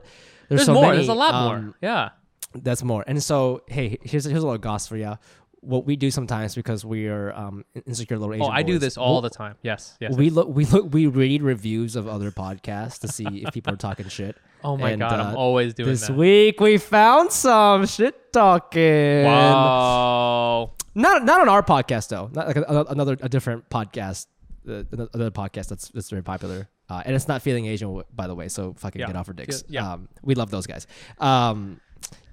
There's, 0.47 0.59
There's 0.59 0.65
so 0.65 0.73
more. 0.73 0.83
many, 0.83 0.97
There's 0.97 1.07
a 1.09 1.13
lot 1.15 1.33
um, 1.33 1.43
more. 1.65 1.73
Yeah. 1.81 2.09
That's 2.53 2.83
more. 2.83 3.03
And 3.07 3.21
so, 3.21 3.63
hey, 3.67 3.97
here's 4.03 4.25
here's 4.25 4.43
a 4.43 4.45
little 4.45 4.57
goss 4.59 4.87
for 4.87 4.95
you. 4.95 5.17
What 5.65 5.85
we 5.85 5.95
do 5.95 6.11
sometimes 6.11 6.53
because 6.55 6.85
we 6.85 7.07
are 7.07 7.33
um, 7.33 7.65
insecure 7.85 8.17
little 8.19 8.33
Asian 8.33 8.45
Oh, 8.45 8.49
I 8.49 8.61
do 8.63 8.77
this 8.77 8.97
all 8.97 9.13
we'll- 9.13 9.21
the 9.21 9.29
time. 9.29 9.55
Yes. 9.63 9.97
Yes. 9.99 10.15
We 10.15 10.29
look, 10.29 10.47
we 10.47 10.65
look, 10.65 10.93
we 10.93 11.07
read 11.07 11.41
reviews 11.41 11.95
of 11.95 12.07
other 12.07 12.31
podcasts 12.31 12.99
to 12.99 13.07
see 13.07 13.25
if 13.43 13.53
people 13.53 13.73
are 13.73 13.77
talking 13.77 14.07
shit. 14.07 14.37
oh 14.63 14.77
my 14.77 14.91
and, 14.91 14.99
god, 15.01 15.19
I'm 15.19 15.35
uh, 15.35 15.39
always 15.39 15.73
doing 15.73 15.89
This 15.89 16.07
that. 16.07 16.15
week 16.15 16.59
we 16.59 16.77
found 16.77 17.31
some 17.31 17.85
shit 17.87 18.31
talking. 18.31 19.25
Wow. 19.25 20.71
Not 20.93 21.23
not 21.25 21.41
on 21.41 21.49
our 21.49 21.63
podcast 21.63 22.09
though. 22.09 22.29
Not 22.31 22.47
like 22.47 22.57
a, 22.57 22.85
another 22.89 23.17
a 23.21 23.29
different 23.29 23.69
podcast. 23.69 24.27
Uh, 24.67 24.83
another 25.13 25.31
podcast 25.31 25.67
that's 25.67 25.89
that's 25.89 26.09
very 26.09 26.23
popular. 26.23 26.69
Uh, 26.87 27.01
and 27.05 27.15
it's 27.15 27.27
not 27.27 27.41
feeling 27.41 27.65
Asian, 27.65 28.03
by 28.13 28.27
the 28.27 28.35
way. 28.35 28.47
So 28.47 28.73
fucking 28.77 28.99
Yeah. 29.01 29.07
get 29.07 29.15
off 29.15 29.27
our 29.27 29.33
dicks. 29.33 29.63
Yeah. 29.67 29.93
Um, 29.93 30.07
we 30.21 30.35
love 30.35 30.51
those 30.51 30.67
guys. 30.67 30.85
Um, 31.19 31.79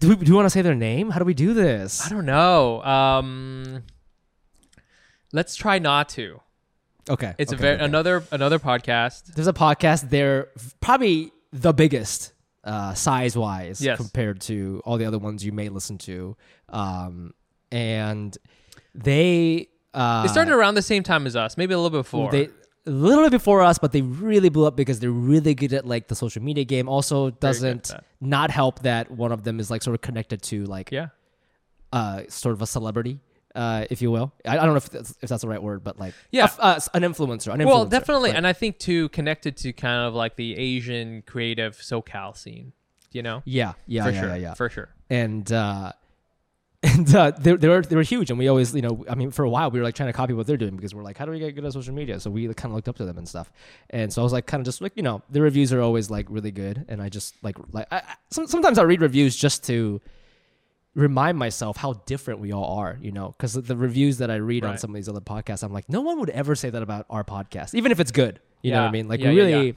do 0.01 0.09
we 0.11 0.17
do 0.17 0.27
you 0.27 0.35
want 0.35 0.47
to 0.47 0.51
say 0.51 0.63
their 0.63 0.75
name? 0.75 1.11
How 1.11 1.19
do 1.19 1.25
we 1.25 1.35
do 1.35 1.55
this? 1.55 2.05
I 2.05 2.09
don't 2.09 2.27
know. 2.27 2.83
Um, 2.83 3.83
let's 5.33 5.57
try 5.57 5.79
not 5.79 6.09
to. 6.11 6.41
Okay, 7.11 7.35
It's 7.39 7.53
okay, 7.53 7.59
a 7.59 7.61
very 7.63 7.75
okay. 7.77 7.85
another 7.85 8.23
another 8.31 8.59
podcast. 8.59 9.35
There's 9.35 9.49
a 9.49 9.53
podcast. 9.53 10.09
They're 10.11 10.49
probably 10.81 11.33
the 11.53 11.73
biggest 11.73 12.33
uh, 12.65 12.95
size 12.95 13.37
wise 13.37 13.81
Yes. 13.81 13.97
compared 13.97 14.41
to 14.43 14.83
all 14.85 14.99
the 14.99 15.05
other 15.05 15.19
ones 15.19 15.45
you 15.45 15.51
may 15.53 15.69
listen 15.69 15.99
to. 15.99 16.37
Um, 16.69 17.35
and 17.73 18.37
they 18.95 19.69
uh, 19.95 20.23
They 20.23 20.29
started 20.29 20.53
around 20.55 20.75
the 20.77 20.83
same 20.83 21.03
time 21.03 21.27
as 21.27 21.35
us, 21.35 21.57
maybe 21.57 21.75
a 21.75 21.77
little 21.77 21.91
bit 21.91 22.05
before. 22.05 22.31
they 22.31 22.51
a 22.87 22.91
little 22.91 23.25
bit 23.25 23.31
before 23.33 23.63
us, 23.63 23.79
but 23.79 23.93
they 23.93 24.03
really 24.03 24.49
blew 24.49 24.67
up 24.67 24.77
because 24.77 24.99
they're 25.01 25.11
really 25.11 25.55
good 25.55 25.73
at 25.73 25.87
like 25.87 26.09
the 26.09 26.15
social 26.17 26.43
media 26.43 26.65
game. 26.65 26.89
Also, 26.89 27.31
doesn't 27.31 27.93
not 28.21 28.51
help 28.51 28.81
that 28.81 29.11
one 29.11 29.33
of 29.33 29.45
them 29.45 29.61
is 29.61 29.71
like 29.71 29.83
sort 29.83 29.95
of 29.95 30.01
connected 30.01 30.43
to 30.43 30.65
like 30.65 30.91
yeah. 30.91 31.09
uh 31.93 32.23
sort 32.29 32.55
of 32.55 32.63
a 32.63 32.67
celebrity. 32.67 33.21
Uh, 33.55 33.85
if 33.91 34.01
you 34.01 34.11
will, 34.11 34.33
I, 34.47 34.53
I 34.57 34.65
don't 34.65 34.71
know 34.71 34.77
if 34.77 34.89
that's, 34.89 35.11
if 35.21 35.29
that's 35.29 35.43
the 35.43 35.49
right 35.49 35.63
word, 35.63 35.85
but 35.85 35.99
like 36.01 36.15
Yeah. 36.31 36.49
a 36.59 36.63
uh, 36.63 36.81
an 36.95 37.03
influencer. 37.03 37.53
An 37.53 37.61
influencer 37.61 37.67
Well, 37.67 37.85
definitely, 37.85 38.31
and 38.31 38.47
I 38.47 38.55
think 38.55 38.79
too 38.79 39.11
connected 39.11 39.59
to 39.59 39.75
kind 39.75 40.09
of 40.09 40.15
like 40.15 40.37
the 40.37 40.57
Asian 40.57 41.21
creative 41.27 41.77
SoCal 41.77 42.35
scene. 42.35 42.73
You 43.11 43.23
know, 43.23 43.43
yeah, 43.45 43.75
yeah, 43.87 44.05
for 44.05 44.11
yeah, 44.11 44.21
sure, 44.21 44.29
yeah, 44.31 44.35
yeah. 44.37 44.55
for 44.55 44.71
sure. 44.71 44.89
and 45.11 45.53
uh 45.53 45.93
and 46.83 47.15
uh 47.15 47.31
they, 47.31 47.55
they 47.55 47.69
were 47.69 47.83
they 47.83 47.95
were 47.95 48.03
huge. 48.03 48.31
And 48.31 48.39
we 48.39 48.49
always 48.49 48.75
you 48.75 48.83
know 48.83 49.05
i 49.09 49.15
mean 49.15 49.31
for 49.31 49.45
a 49.45 49.49
while 49.49 49.71
we 49.71 49.79
were 49.79 49.85
like 49.85 49.95
trying 49.95 50.09
to 50.09 50.13
copy 50.13 50.33
what 50.33 50.47
they're 50.49 50.57
doing 50.57 50.75
because 50.75 50.95
we're 50.95 51.05
like 51.05 51.17
how 51.17 51.25
do 51.25 51.31
we 51.31 51.39
get 51.39 51.55
good 51.55 51.65
at 51.65 51.73
social 51.73 51.95
media? 51.95 52.19
So 52.19 52.31
we 52.31 52.47
kind 52.55 52.73
of 52.73 52.75
looked 52.75 52.89
up 52.89 52.97
to 52.97 53.05
them 53.05 53.19
and 53.19 53.29
stuff. 53.29 53.53
And 53.91 54.13
so 54.13 54.21
i 54.21 54.25
was 54.25 54.33
like 54.33 54.47
kind 54.47 54.61
of 54.61 54.65
just 54.65 54.81
like 54.81 54.93
you 54.97 55.03
know 55.03 55.23
the 55.31 55.41
reviews 55.41 55.73
are 55.73 55.81
always 55.81 56.11
like 56.11 56.27
really 56.29 56.51
good. 56.51 56.85
And 56.89 57.01
i 57.01 57.09
just 57.09 57.37
like 57.43 57.57
like 57.73 57.87
I, 57.93 57.99
I, 57.99 58.15
some, 58.31 58.47
sometimes 58.49 58.79
i 58.79 58.83
read 58.83 59.01
reviews 59.01 59.37
just 59.37 59.65
to 59.67 60.01
remind 60.95 61.39
myself 61.39 61.77
how 61.77 61.95
different 62.05 62.41
we 62.41 62.53
all 62.53 62.79
are 62.79 62.99
you 63.01 63.13
know? 63.13 63.29
Because 63.29 63.55
the 63.55 63.77
reviews 63.77 64.19
that 64.19 64.31
i 64.31 64.37
read 64.37 64.65
on 64.65 64.77
some 64.77 64.91
of 64.91 64.95
these 64.97 65.09
other 65.09 65.21
podcasts 65.21 65.63
i'm 65.63 65.73
like 65.73 65.89
no 65.89 66.01
one 66.01 66.19
would 66.19 66.31
ever 66.31 66.55
say 66.57 66.69
that 66.71 66.83
about 66.83 67.07
our 67.09 67.23
podcast 67.25 67.75
even 67.75 67.93
if 67.93 68.01
it's 68.01 68.11
good. 68.13 68.41
You 68.63 68.73
know 68.73 68.83
what 68.83 68.89
i 68.89 68.93
mean? 68.93 69.07
Like 69.09 69.21
Yeah, 69.21 69.31
we 69.31 69.37
yeah, 69.37 69.43
really 69.45 69.67
yeah. 69.69 69.73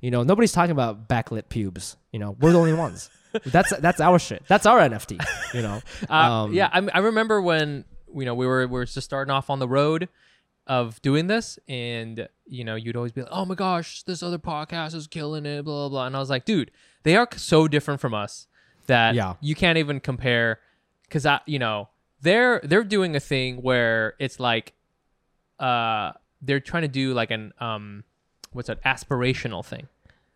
you 0.00 0.10
know 0.10 0.22
nobody's 0.22 0.52
talking 0.52 0.72
about 0.72 1.06
backlit 1.08 1.50
pubes 1.50 1.96
you 2.12 2.18
know? 2.18 2.34
We're 2.40 2.52
the 2.52 2.58
only 2.58 2.72
ones 2.72 3.10
that's 3.46 3.70
that's 3.78 4.00
our 4.00 4.18
shit 4.18 4.42
that's 4.48 4.66
our 4.66 4.78
nft 4.80 5.22
you 5.54 5.62
know 5.62 5.80
Uh, 6.10 6.14
Um, 6.14 6.52
yeah, 6.52 6.68
I, 6.72 6.86
I 6.94 6.98
remember 6.98 7.40
when 7.40 7.84
you 8.14 8.24
know 8.24 8.34
we 8.34 8.46
were 8.46 8.66
we 8.66 8.72
were 8.72 8.84
just 8.84 9.02
starting 9.02 9.30
off 9.30 9.50
on 9.50 9.58
the 9.58 9.68
road 9.68 10.08
of 10.66 11.00
doing 11.02 11.26
this, 11.26 11.58
and 11.68 12.28
you 12.46 12.64
know 12.64 12.74
you'd 12.76 12.94
always 12.96 13.12
be 13.12 13.22
like, 13.22 13.30
"Oh 13.32 13.44
my 13.44 13.54
gosh, 13.54 14.02
this 14.04 14.22
other 14.22 14.38
podcast 14.38 14.94
is 14.94 15.06
killing 15.06 15.46
it," 15.46 15.62
blah 15.64 15.74
blah 15.74 15.88
blah. 15.88 16.06
And 16.06 16.14
I 16.16 16.18
was 16.20 16.30
like, 16.30 16.44
"Dude, 16.44 16.70
they 17.02 17.16
are 17.16 17.28
so 17.36 17.66
different 17.68 18.00
from 18.00 18.14
us 18.14 18.46
that 18.86 19.14
Yeah. 19.14 19.34
you 19.40 19.54
can't 19.54 19.78
even 19.78 19.98
compare." 20.00 20.60
Because 21.04 21.26
I, 21.26 21.40
you 21.46 21.58
know, 21.58 21.88
they're 22.20 22.60
they're 22.62 22.84
doing 22.84 23.16
a 23.16 23.20
thing 23.20 23.62
where 23.62 24.14
it's 24.20 24.38
like, 24.38 24.74
uh, 25.58 26.12
they're 26.42 26.60
trying 26.60 26.82
to 26.82 26.88
do 26.88 27.14
like 27.14 27.30
an 27.30 27.52
um, 27.60 28.04
what's 28.52 28.68
that 28.68 28.82
aspirational 28.84 29.64
thing 29.64 29.88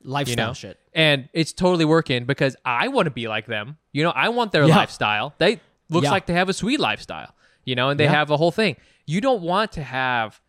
lifestyle 0.05 0.45
you 0.45 0.49
know? 0.49 0.53
shit. 0.55 0.79
and 0.95 1.29
it's 1.33 1.53
totally 1.53 1.85
working 1.85 2.25
because 2.25 2.57
I 2.65 2.89
want 2.89 3.07
to 3.07 3.11
be 3.11 3.27
like 3.27 3.47
them. 3.47 3.79
You 3.93 4.05
know, 4.05 4.11
I 4.11 4.29
want 4.29 4.53
their 4.53 4.65
Yeah. 4.67 4.77
lifestyle. 4.77 5.35
They 5.39 5.61
looks 5.91 6.05
Yeah. 6.05 6.11
like 6.11 6.27
they 6.27 6.35
have 6.35 6.49
a 6.49 6.53
sweet 6.53 6.79
lifestyle. 6.79 7.35
You 7.65 7.75
know, 7.75 7.89
and 7.89 7.99
they 7.99 8.05
Yeah. 8.05 8.11
have 8.13 8.31
a 8.31 8.37
whole 8.37 8.51
thing. 8.53 8.77
You 9.07 9.21
don't 9.23 9.41
want 9.43 9.73
to 9.73 9.83
have. 9.83 10.41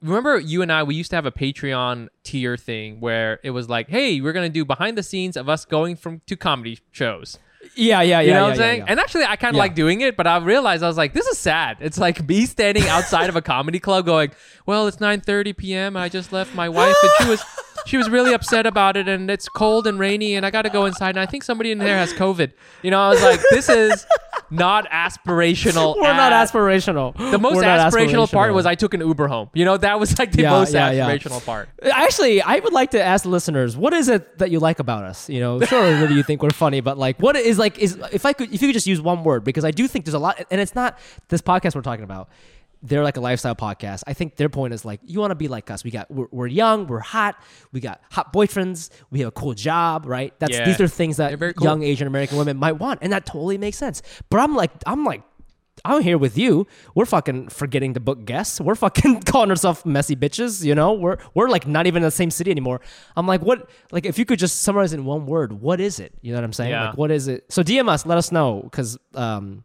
Remember, 0.00 0.38
you 0.38 0.62
and 0.62 0.70
I, 0.72 0.82
we 0.84 0.94
used 0.94 1.10
to 1.10 1.16
have 1.16 1.26
a 1.26 1.32
Patreon 1.32 2.08
tier 2.22 2.56
thing 2.56 3.00
where 3.00 3.40
it 3.42 3.50
was 3.50 3.68
like, 3.68 3.88
"Hey, 3.88 4.20
we're 4.20 4.32
gonna 4.32 4.48
do 4.48 4.64
behind 4.64 4.96
the 4.96 5.02
scenes 5.02 5.36
of 5.36 5.48
us 5.48 5.64
going 5.64 5.96
from 5.96 6.20
to 6.26 6.36
comedy 6.36 6.78
shows." 6.92 7.38
Yeah, 7.74 8.00
yeah, 8.02 8.20
yeah. 8.20 8.20
You 8.20 8.32
know 8.34 8.42
what 8.44 8.50
I'm 8.52 8.56
saying? 8.56 8.84
And 8.86 9.00
actually, 9.00 9.24
I 9.24 9.34
kind 9.36 9.54
of 9.56 9.58
like 9.58 9.74
doing 9.74 10.00
it, 10.00 10.16
but 10.16 10.26
I 10.28 10.38
realized 10.38 10.82
I 10.84 10.86
was 10.86 10.96
like, 10.96 11.12
this 11.12 11.26
is 11.26 11.36
sad. 11.38 11.78
It's 11.80 11.98
like 11.98 12.26
me 12.28 12.46
standing 12.46 12.84
outside 12.84 13.28
of 13.28 13.34
a 13.36 13.42
comedy 13.42 13.80
club 13.80 14.06
going, 14.06 14.30
well, 14.64 14.86
it's 14.86 14.98
9:30 14.98 15.52
p.m. 15.56 15.96
I 15.96 16.08
just 16.08 16.32
left 16.32 16.54
my 16.54 16.68
wife, 16.68 16.94
and 17.02 17.10
she 17.18 17.28
was 17.28 17.42
she 17.86 17.96
was 17.96 18.08
really 18.08 18.32
upset 18.34 18.66
about 18.66 18.96
it, 18.96 19.08
and 19.08 19.30
it's 19.30 19.48
cold 19.48 19.86
and 19.86 19.98
rainy, 19.98 20.34
and 20.34 20.44
I 20.44 20.50
got 20.50 20.62
to 20.62 20.70
go 20.70 20.86
inside, 20.86 21.10
and 21.10 21.20
I 21.20 21.26
think 21.26 21.42
somebody 21.42 21.70
in 21.70 21.78
there 21.78 21.96
has 21.98 22.12
COVID. 22.12 22.52
You 22.82 22.90
know, 22.90 23.00
I 23.00 23.08
was 23.08 23.22
like, 23.22 23.40
this 23.50 23.68
is 23.68 24.06
not 24.50 24.88
aspirational. 24.90 25.96
We're 25.96 26.12
not 26.14 26.32
aspirational. 26.32 27.14
The 27.30 27.38
most 27.38 27.56
We're 27.56 27.62
aspirational, 27.64 28.30
part 28.30 28.54
was 28.54 28.66
I 28.66 28.74
took 28.74 28.94
an 28.94 29.00
Uber 29.00 29.28
home. 29.28 29.50
You 29.54 29.64
know, 29.64 29.76
that 29.76 30.00
was 30.00 30.18
like 30.18 30.32
the 30.32 30.42
Yeah, 30.42 30.50
most 30.50 30.72
yeah, 30.72 30.90
yeah. 30.90 31.06
aspirational 31.08 31.44
part. 31.44 31.68
Actually, 31.82 32.42
I 32.42 32.58
would 32.58 32.72
like 32.72 32.92
to 32.92 33.02
ask 33.02 33.24
the 33.24 33.30
listeners, 33.30 33.76
what 33.76 33.92
is 33.92 34.08
it 34.08 34.38
that 34.38 34.50
you 34.50 34.58
like 34.60 34.78
about 34.78 35.04
us? 35.04 35.28
You 35.28 35.40
know, 35.40 35.60
sure, 35.60 35.82
maybe 36.00 36.14
you 36.14 36.22
think 36.22 36.42
we're 36.42 36.50
funny, 36.50 36.80
but 36.80 36.98
like, 36.98 37.20
what 37.20 37.36
is 37.36 37.58
like 37.58 37.78
is 37.78 37.98
if 38.12 38.24
I 38.26 38.32
could 38.32 38.52
if 38.52 38.62
you 38.62 38.68
could 38.68 38.74
just 38.74 38.86
use 38.86 39.00
one 39.00 39.24
word 39.24 39.44
because 39.44 39.64
I 39.64 39.70
do 39.70 39.86
think 39.86 40.04
there's 40.04 40.14
a 40.14 40.18
lot, 40.18 40.44
and 40.50 40.60
it's 40.60 40.74
not 40.74 40.98
this 41.28 41.42
podcast 41.42 41.74
we're 41.74 41.82
talking 41.82 42.04
about. 42.04 42.28
They're 42.82 43.02
like 43.02 43.16
a 43.16 43.20
lifestyle 43.20 43.56
podcast. 43.56 44.02
I 44.06 44.14
think 44.14 44.36
their 44.36 44.48
point 44.48 44.72
is 44.74 44.84
like 44.84 45.00
you 45.04 45.20
want 45.20 45.32
to 45.32 45.34
be 45.34 45.48
like 45.48 45.70
us. 45.70 45.82
We 45.84 45.90
got 45.90 46.10
we're, 46.10 46.28
we're 46.30 46.46
young, 46.46 46.86
we're 46.86 47.00
hot, 47.00 47.36
we 47.72 47.80
got 47.80 48.00
hot 48.10 48.32
boyfriends, 48.32 48.90
we 49.10 49.20
have 49.20 49.28
a 49.28 49.32
cool 49.32 49.54
job, 49.54 50.06
right? 50.06 50.32
That's 50.38 50.52
Yeah. 50.52 50.64
these 50.64 50.80
are 50.80 50.88
things 50.88 51.16
that 51.16 51.38
cool. 51.38 51.52
young 51.64 51.82
Asian 51.82 52.06
American 52.06 52.38
women 52.38 52.56
might 52.56 52.72
want, 52.72 53.00
and 53.02 53.12
that 53.12 53.26
totally 53.26 53.58
makes 53.58 53.76
sense. 53.78 54.02
But 54.30 54.40
I'm 54.40 54.54
like 54.54 54.70
I'm 54.86 55.04
like 55.04 55.22
I'm 55.84 56.02
here 56.02 56.18
with 56.18 56.36
you. 56.36 56.66
We're 56.94 57.06
fucking 57.06 57.48
forgetting 57.48 57.94
to 57.94 58.00
book 58.00 58.24
guests. 58.24 58.60
We're 58.60 58.74
fucking 58.74 59.22
calling 59.26 59.50
ourselves 59.50 59.84
messy 59.84 60.16
bitches. 60.16 60.64
You 60.64 60.74
know, 60.74 60.92
we're 60.92 61.18
we're 61.34 61.48
like 61.48 61.66
not 61.66 61.86
even 61.86 62.02
in 62.02 62.06
the 62.06 62.10
same 62.10 62.30
city 62.30 62.50
anymore. 62.50 62.80
I'm 63.16 63.26
like, 63.26 63.42
what? 63.42 63.68
Like, 63.92 64.06
if 64.06 64.18
you 64.18 64.24
could 64.24 64.38
just 64.38 64.62
summarize 64.62 64.92
in 64.92 65.04
one 65.04 65.26
word, 65.26 65.52
what 65.52 65.80
is 65.80 66.00
it? 66.00 66.12
You 66.20 66.32
know 66.32 66.38
what 66.38 66.44
I'm 66.44 66.52
saying? 66.52 66.70
Yeah. 66.70 66.88
Like, 66.90 66.98
what 66.98 67.10
is 67.10 67.28
it? 67.28 67.44
So 67.52 67.62
DM 67.62 67.88
us. 67.88 68.06
Let 68.06 68.18
us 68.18 68.32
know 68.32 68.60
because 68.62 68.98
um, 69.14 69.64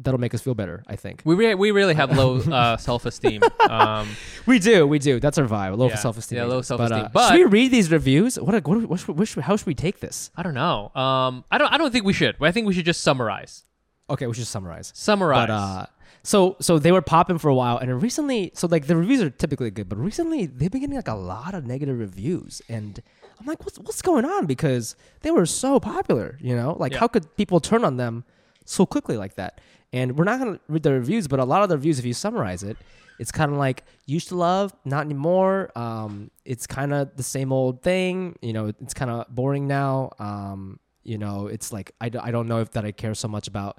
that'll 0.00 0.20
make 0.20 0.32
us 0.34 0.40
feel 0.40 0.54
better. 0.54 0.84
I 0.86 0.96
think 0.96 1.22
We 1.24 1.34
re- 1.34 1.54
we 1.54 1.70
really 1.70 1.94
have 1.94 2.16
low 2.16 2.36
uh, 2.40 2.76
self 2.76 3.04
esteem. 3.06 3.42
Um, 3.68 4.08
we 4.46 4.58
do. 4.58 4.86
We 4.86 4.98
do. 4.98 5.18
That's 5.20 5.38
our 5.38 5.46
vibe. 5.46 5.76
Low 5.76 5.88
Yeah. 5.88 5.96
self 5.96 6.16
esteem. 6.18 6.38
Yeah, 6.38 6.44
low 6.44 6.62
self-esteem. 6.62 6.98
But, 7.00 7.06
uh, 7.06 7.10
But- 7.12 7.28
should 7.32 7.38
we 7.38 7.44
read 7.44 7.70
these 7.70 7.90
reviews? 7.90 8.38
What? 8.38 8.54
What? 8.66 8.82
what, 8.88 9.00
should, 9.00 9.18
what 9.18 9.28
should, 9.28 9.42
how 9.42 9.56
should 9.56 9.66
we 9.66 9.74
take 9.74 10.00
this? 10.00 10.30
I 10.36 10.42
don't 10.42 10.54
know. 10.54 10.90
Um, 10.94 11.44
I 11.50 11.58
don't 11.58 11.72
I 11.72 11.78
don't 11.78 11.90
think 11.92 12.04
we 12.04 12.12
should. 12.12 12.36
I 12.40 12.52
think 12.52 12.66
we 12.66 12.72
should 12.74 12.86
just 12.86 13.02
summarize. 13.02 13.64
Okay, 14.10 14.26
we 14.26 14.32
should 14.34 14.40
just 14.42 14.52
summarize. 14.52 14.92
Summarize. 14.94 15.48
But 15.48 15.50
uh, 15.52 15.86
so 16.22 16.56
so 16.60 16.78
they 16.78 16.92
were 16.92 17.02
popping 17.02 17.38
for 17.38 17.48
a 17.48 17.54
while, 17.54 17.78
and 17.78 18.02
recently, 18.02 18.52
so 18.54 18.66
like 18.66 18.86
the 18.86 18.96
reviews 18.96 19.20
are 19.22 19.30
typically 19.30 19.70
good, 19.70 19.88
but 19.88 19.98
recently 19.98 20.46
they've 20.46 20.70
been 20.70 20.80
getting 20.80 20.96
like 20.96 21.08
a 21.08 21.14
lot 21.14 21.54
of 21.54 21.66
negative 21.66 21.98
reviews, 21.98 22.62
and 22.68 23.02
I'm 23.38 23.46
like, 23.46 23.64
what's 23.64 23.78
what's 23.78 24.02
going 24.02 24.24
on? 24.24 24.46
Because 24.46 24.96
they 25.20 25.30
were 25.30 25.46
so 25.46 25.78
popular, 25.78 26.38
you 26.40 26.56
know, 26.56 26.76
like 26.78 26.92
Yeah. 26.92 27.00
how 27.00 27.08
could 27.08 27.36
people 27.36 27.60
turn 27.60 27.84
on 27.84 27.96
them 27.98 28.24
so 28.68 28.86
quickly 28.86 29.16
like 29.16 29.34
that? 29.36 29.60
And 29.92 30.16
we're 30.18 30.24
not 30.24 30.38
gonna 30.38 30.60
read 30.68 30.82
the 30.82 30.92
reviews, 30.92 31.28
but 31.28 31.38
a 31.40 31.44
lot 31.44 31.62
of 31.62 31.68
the 31.68 31.76
reviews, 31.76 31.98
if 31.98 32.04
you 32.04 32.12
summarize 32.14 32.62
it, 32.62 32.76
it's 33.18 33.32
kind 33.32 33.50
of 33.50 33.58
like 33.58 33.84
used 34.06 34.28
to 34.28 34.36
love, 34.36 34.72
not 34.84 35.04
anymore. 35.04 35.70
Um, 35.76 36.30
it's 36.44 36.66
kind 36.66 36.92
of 36.92 37.16
the 37.16 37.22
same 37.22 37.52
old 37.52 37.82
thing, 37.82 38.36
you 38.42 38.52
know. 38.52 38.66
It's 38.80 38.94
kind 38.94 39.10
of 39.10 39.26
boring 39.28 39.66
now. 39.66 40.10
Um, 40.18 40.78
you 41.02 41.18
know, 41.18 41.46
it's 41.46 41.72
like 41.72 41.92
I, 42.00 42.10
d- 42.10 42.18
I 42.22 42.30
don't 42.30 42.46
know 42.48 42.60
if 42.60 42.70
that 42.72 42.84
I 42.84 42.92
care 42.92 43.14
so 43.14 43.26
much 43.28 43.48
about 43.48 43.78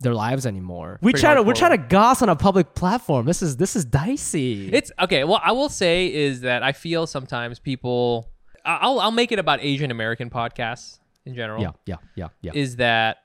their 0.00 0.14
lives 0.14 0.44
anymore. 0.46 0.98
We 1.00 1.14
try 1.14 1.32
to 1.34 1.42
we're 1.42 1.54
trying 1.54 1.70
to 1.72 1.78
goss 1.88 2.20
on 2.22 2.28
a 2.28 2.36
public 2.36 2.74
platform. 2.74 3.24
This 3.26 3.40
is 3.42 3.56
this 3.56 3.74
is 3.76 3.84
dicey. 3.86 4.68
It's 4.72 4.92
okay. 5.00 5.24
Well, 5.24 5.40
I 5.42 5.52
will 5.52 5.70
say 5.70 6.12
is 6.12 6.42
that 6.42 6.62
I 6.62 6.72
feel 6.72 7.06
sometimes 7.06 7.58
people. 7.58 8.28
I- 8.64 8.76
I'll 8.82 9.00
I'll 9.00 9.10
make 9.10 9.32
it 9.32 9.38
about 9.38 9.60
Asian 9.62 9.90
American 9.90 10.28
podcasts 10.28 10.98
in 11.24 11.34
general. 11.34 11.62
yeah, 11.62 11.70
yeah, 11.86 11.96
yeah, 12.14 12.28
yeah. 12.42 12.52
Is 12.54 12.76
that, 12.76 13.16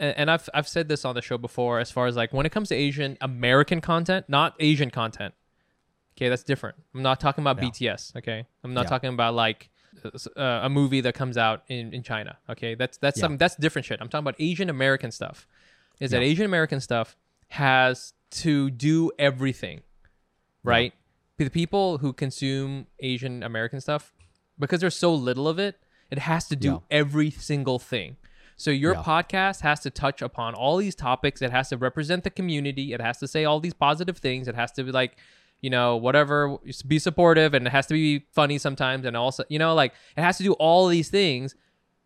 and 0.00 0.30
I've 0.30 0.48
I've 0.54 0.66
said 0.68 0.88
this 0.88 1.04
on 1.04 1.14
the 1.14 1.22
show 1.22 1.38
before. 1.38 1.78
As 1.78 1.90
far 1.90 2.06
as 2.06 2.16
like 2.16 2.32
when 2.32 2.46
it 2.46 2.50
comes 2.52 2.68
to 2.70 2.74
Asian 2.74 3.16
American 3.20 3.80
content, 3.80 4.26
not 4.28 4.54
Asian 4.58 4.90
content. 4.90 5.34
Okay, 6.16 6.28
that's 6.28 6.42
different. 6.42 6.76
I'm 6.94 7.02
not 7.02 7.20
talking 7.20 7.42
about 7.42 7.58
BTS. 7.58 8.16
Okay, 8.16 8.46
I'm 8.64 8.74
not 8.74 8.84
Yeah. 8.84 8.88
talking 8.90 9.10
about 9.14 9.34
like 9.34 9.70
uh, 10.36 10.60
a 10.62 10.68
movie 10.68 11.00
that 11.02 11.14
comes 11.14 11.36
out 11.36 11.62
in, 11.68 11.92
in 11.92 12.02
China. 12.02 12.38
Okay, 12.48 12.74
that's 12.74 12.96
that's 12.98 13.18
Yeah. 13.18 13.22
some 13.22 13.36
that's 13.38 13.56
different 13.56 13.84
shit. 13.86 14.00
I'm 14.00 14.08
talking 14.08 14.24
about 14.24 14.36
Asian 14.38 14.68
American 14.70 15.10
stuff. 15.10 15.46
Is 16.00 16.10
that 16.12 16.22
Asian 16.22 16.46
American 16.46 16.80
stuff 16.80 17.16
has 17.48 18.14
to 18.30 18.70
do 18.70 19.10
everything, 19.18 19.82
right? 20.64 20.94
The 21.36 21.48
people 21.50 21.98
who 21.98 22.12
consume 22.12 22.86
Asian 23.00 23.42
American 23.42 23.80
stuff, 23.80 24.14
because 24.58 24.80
there's 24.80 24.96
so 24.96 25.12
little 25.14 25.46
of 25.48 25.58
it, 25.58 25.76
it 26.10 26.18
has 26.20 26.46
to 26.48 26.56
do 26.56 26.82
every 26.90 27.30
single 27.30 27.78
thing. 27.78 28.16
So 28.60 28.70
your 28.70 28.92
Yeah. 28.92 29.02
podcast 29.02 29.62
has 29.62 29.80
to 29.80 29.90
touch 29.90 30.20
upon 30.20 30.52
all 30.54 30.76
these 30.76 30.94
topics. 30.94 31.40
It 31.40 31.50
has 31.50 31.70
to 31.70 31.78
represent 31.78 32.24
the 32.24 32.30
community. 32.30 32.92
It 32.92 33.00
has 33.00 33.16
to 33.20 33.26
say 33.26 33.46
all 33.46 33.58
these 33.58 33.72
positive 33.72 34.18
things. 34.18 34.48
It 34.48 34.54
has 34.54 34.70
to 34.72 34.84
be 34.84 34.92
like, 34.92 35.16
you 35.62 35.70
know, 35.70 35.96
whatever, 35.96 36.58
be 36.86 36.98
supportive, 36.98 37.54
and 37.54 37.66
it 37.66 37.70
has 37.70 37.86
to 37.86 37.94
be 37.94 38.26
funny 38.32 38.58
sometimes, 38.58 39.06
and 39.06 39.16
also, 39.16 39.44
you 39.48 39.58
know, 39.58 39.74
like 39.74 39.94
it 40.14 40.20
has 40.20 40.36
to 40.36 40.42
do 40.42 40.52
all 40.54 40.88
these 40.88 41.08
things. 41.08 41.54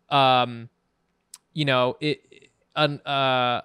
Um, 0.09 0.69
you 1.53 1.65
know, 1.65 1.97
it, 1.99 2.21
un, 2.73 3.01
uh, 3.05 3.59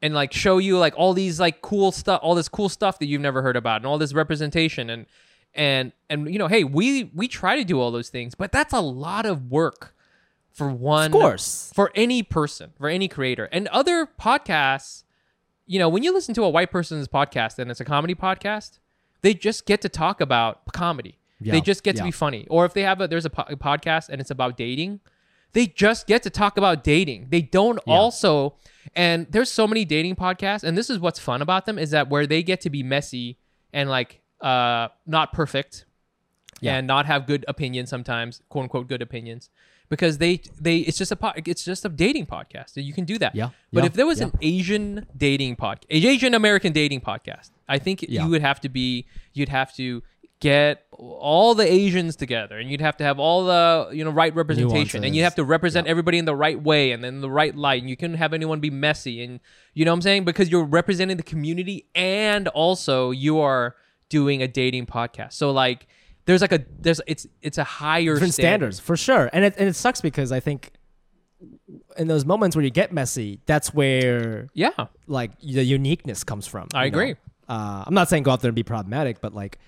and 0.00 0.14
like 0.14 0.32
show 0.32 0.58
you 0.58 0.78
like 0.78 0.94
all 0.96 1.14
these 1.14 1.40
like 1.40 1.60
cool 1.60 1.90
stuff, 1.90 2.20
all 2.22 2.36
this 2.36 2.48
cool 2.48 2.68
stuff 2.68 3.00
that 3.00 3.06
you've 3.06 3.20
never 3.20 3.42
heard 3.42 3.56
about, 3.56 3.76
and 3.78 3.86
all 3.86 3.98
this 3.98 4.12
representation, 4.12 4.90
and 4.90 5.06
and 5.54 5.92
and 6.08 6.32
you 6.32 6.38
know, 6.38 6.46
hey, 6.46 6.62
we 6.62 7.10
we 7.14 7.26
try 7.26 7.56
to 7.56 7.64
do 7.64 7.80
all 7.80 7.90
those 7.90 8.10
things, 8.10 8.36
but 8.36 8.52
that's 8.52 8.72
a 8.72 8.80
lot 8.80 9.26
of 9.26 9.50
work 9.50 9.91
for 10.52 10.68
one 10.70 11.06
of 11.06 11.12
course. 11.12 11.72
for 11.74 11.90
any 11.94 12.22
person, 12.22 12.72
for 12.78 12.88
any 12.88 13.08
creator. 13.08 13.48
And 13.52 13.68
other 13.68 14.06
podcasts, 14.20 15.04
you 15.66 15.78
know, 15.78 15.88
when 15.88 16.02
you 16.02 16.12
listen 16.12 16.34
to 16.34 16.44
a 16.44 16.48
white 16.50 16.70
person's 16.70 17.08
podcast 17.08 17.58
and 17.58 17.70
it's 17.70 17.80
a 17.80 17.84
comedy 17.84 18.14
podcast, 18.14 18.78
they 19.22 19.34
just 19.34 19.66
get 19.66 19.80
to 19.82 19.88
talk 19.88 20.20
about 20.20 20.72
comedy. 20.72 21.18
Yeah, 21.40 21.52
They 21.52 21.60
just 21.60 21.82
get 21.82 21.96
to 21.96 22.04
be 22.04 22.10
funny. 22.10 22.46
Or 22.50 22.64
if 22.64 22.74
they 22.74 22.82
have 22.82 23.00
a 23.00 23.08
there's 23.08 23.24
a, 23.24 23.30
po- 23.30 23.46
a 23.48 23.56
podcast 23.56 24.08
and 24.08 24.20
it's 24.20 24.30
about 24.30 24.56
dating, 24.56 25.00
they 25.54 25.66
just 25.66 26.06
get 26.06 26.22
to 26.22 26.30
talk 26.30 26.56
about 26.56 26.84
dating. 26.84 27.28
They 27.30 27.42
don't 27.42 27.78
also 27.86 28.54
and 28.94 29.26
there's 29.30 29.50
so 29.50 29.66
many 29.66 29.84
dating 29.84 30.16
podcasts 30.16 30.62
and 30.64 30.76
this 30.76 30.90
is 30.90 30.98
what's 30.98 31.18
fun 31.18 31.40
about 31.42 31.66
them 31.66 31.78
is 31.78 31.90
that 31.90 32.08
where 32.10 32.26
they 32.26 32.42
get 32.42 32.60
to 32.62 32.70
be 32.70 32.82
messy 32.82 33.38
and 33.72 33.88
like 33.88 34.20
uh 34.40 34.88
not 35.06 35.32
perfect 35.32 35.84
Yeah. 36.60 36.76
and 36.76 36.86
not 36.86 37.06
have 37.06 37.26
good 37.26 37.44
opinions 37.48 37.90
sometimes, 37.90 38.42
quote 38.48 38.64
unquote 38.64 38.88
good 38.88 39.02
opinions, 39.02 39.50
because 39.92 40.14
they 40.24 40.32
they 40.66 40.78
it's 40.88 40.96
just 41.02 41.12
a 41.12 41.16
po- 41.22 41.34
it's 41.52 41.64
just 41.72 41.84
a 41.84 41.90
dating 42.04 42.26
podcast. 42.36 42.70
You 42.90 42.94
can 42.98 43.04
do 43.12 43.16
that. 43.18 43.32
Yeah, 43.34 43.50
But 43.74 43.80
yeah, 43.82 43.86
if 43.90 43.92
there 43.98 44.06
was 44.12 44.20
yeah. 44.20 44.26
an 44.28 44.32
Asian 44.40 45.06
dating 45.26 45.56
podcast, 45.56 45.84
Asian 45.90 46.32
American 46.40 46.72
dating 46.72 47.02
podcast, 47.02 47.50
I 47.68 47.78
think 47.84 47.96
Yeah. 48.02 48.24
you 48.24 48.30
would 48.30 48.40
have 48.50 48.58
to 48.62 48.70
be 48.70 49.06
you'd 49.34 49.50
have 49.60 49.70
to 49.76 50.02
get 50.40 50.86
all 50.92 51.54
the 51.54 51.68
Asians 51.80 52.16
together 52.16 52.56
and 52.58 52.68
you'd 52.70 52.80
have 52.88 52.96
to 52.96 53.04
have 53.04 53.18
all 53.26 53.44
the 53.44 53.90
you 53.96 54.02
know 54.06 54.10
right 54.22 54.34
representation 54.34 55.04
and 55.04 55.14
you'd 55.14 55.22
have 55.30 55.36
to 55.42 55.44
represent 55.44 55.86
everybody 55.86 56.18
in 56.18 56.24
the 56.24 56.34
right 56.46 56.60
way 56.70 56.90
and 56.92 57.04
then 57.04 57.20
the 57.20 57.30
right 57.30 57.54
light 57.54 57.80
and 57.82 57.88
you 57.90 57.96
couldn't 58.00 58.16
have 58.24 58.32
anyone 58.32 58.58
be 58.60 58.70
messy 58.70 59.22
and 59.22 59.38
you 59.74 59.84
know 59.84 59.92
what 59.92 59.96
I'm 59.98 60.02
saying 60.08 60.24
because 60.24 60.48
you're 60.52 60.64
representing 60.80 61.16
the 61.18 61.22
community 61.34 61.78
and 61.94 62.48
also 62.48 63.10
you 63.26 63.38
are 63.40 63.76
doing 64.08 64.42
a 64.42 64.48
dating 64.48 64.86
podcast. 64.86 65.34
So 65.34 65.52
like 65.52 65.86
there's 66.26 66.40
like 66.40 66.52
a 66.52 66.60
there's 66.80 67.00
it's 67.06 67.26
it's 67.42 67.58
a 67.58 67.64
higher 67.64 68.14
different 68.14 68.34
standard. 68.34 68.74
standards 68.74 68.80
for 68.80 68.96
sure 68.96 69.28
and 69.32 69.44
it, 69.44 69.54
and 69.58 69.68
it 69.68 69.74
sucks 69.76 70.00
because 70.00 70.30
i 70.32 70.40
think 70.40 70.72
in 71.98 72.06
those 72.08 72.24
moments 72.24 72.54
where 72.56 72.64
you 72.64 72.70
get 72.70 72.92
messy 72.92 73.40
that's 73.46 73.74
where 73.74 74.48
Yeah. 74.54 74.70
like 75.06 75.38
the 75.40 75.64
uniqueness 75.64 76.24
comes 76.24 76.46
from 76.46 76.68
I 76.74 76.84
you 76.86 76.90
know? 76.90 76.98
agree. 76.98 77.14
uh, 77.48 77.84
i'm 77.86 77.94
not 77.94 78.08
saying 78.08 78.22
go 78.22 78.30
out 78.30 78.40
there 78.40 78.48
and 78.50 78.54
be 78.56 78.62
problematic 78.62 79.20
but 79.20 79.34
like 79.34 79.58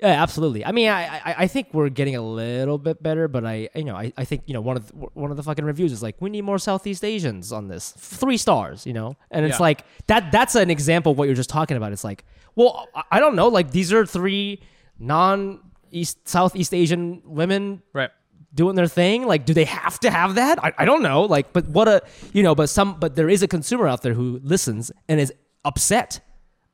yeah 0.00 0.20
absolutely 0.20 0.64
i 0.66 0.72
mean 0.72 0.88
i 0.88 1.04
i, 1.18 1.34
I 1.38 1.46
think 1.46 1.68
we're 1.72 1.88
getting 1.88 2.16
a 2.16 2.22
little 2.22 2.76
bit 2.78 3.00
better 3.02 3.28
but 3.28 3.44
i 3.46 3.68
you 3.76 3.84
know 3.84 3.94
i, 3.94 4.12
I 4.16 4.24
think 4.24 4.42
you 4.46 4.54
know 4.54 4.60
one 4.60 4.76
of 4.76 4.88
the, 4.88 4.94
one 5.14 5.30
of 5.30 5.36
the 5.36 5.42
fucking 5.44 5.64
reviews 5.64 5.92
is 5.92 6.02
like 6.02 6.16
we 6.20 6.28
need 6.30 6.42
more 6.42 6.58
southeast 6.58 7.04
asians 7.04 7.52
on 7.52 7.68
this 7.68 7.92
three 7.92 8.36
stars 8.36 8.84
you 8.84 8.92
know 8.92 9.14
and 9.30 9.46
it's 9.46 9.58
Yeah. 9.60 9.62
like 9.62 9.84
that 10.08 10.32
that's 10.32 10.56
an 10.56 10.70
example 10.70 11.12
of 11.12 11.18
what 11.18 11.28
you're 11.28 11.36
just 11.36 11.50
talking 11.50 11.76
about 11.76 11.92
it's 11.92 12.02
like 12.04 12.24
well 12.56 12.88
i, 12.96 13.02
I 13.12 13.20
don't 13.20 13.36
know 13.36 13.46
like 13.46 13.70
these 13.70 13.92
are 13.92 14.04
three 14.04 14.60
non 14.98 15.60
east 15.92 16.26
southeast 16.28 16.72
asian 16.74 17.22
women 17.24 17.82
Right. 17.92 18.10
doing 18.54 18.74
their 18.76 18.86
thing 18.88 19.26
like 19.26 19.44
do 19.46 19.54
they 19.54 19.64
have 19.66 19.98
to 20.00 20.10
have 20.10 20.34
that 20.36 20.62
I, 20.64 20.72
I 20.78 20.84
don't 20.84 21.02
know 21.02 21.22
like 21.22 21.52
but 21.52 21.66
what 21.68 21.88
a 21.88 22.02
you 22.32 22.42
know 22.42 22.54
but 22.54 22.68
some 22.68 22.98
but 23.00 23.14
there 23.16 23.28
is 23.28 23.42
a 23.42 23.48
consumer 23.48 23.86
out 23.88 24.02
there 24.02 24.14
who 24.14 24.40
listens 24.42 24.90
and 25.08 25.20
is 25.20 25.32
upset 25.64 26.20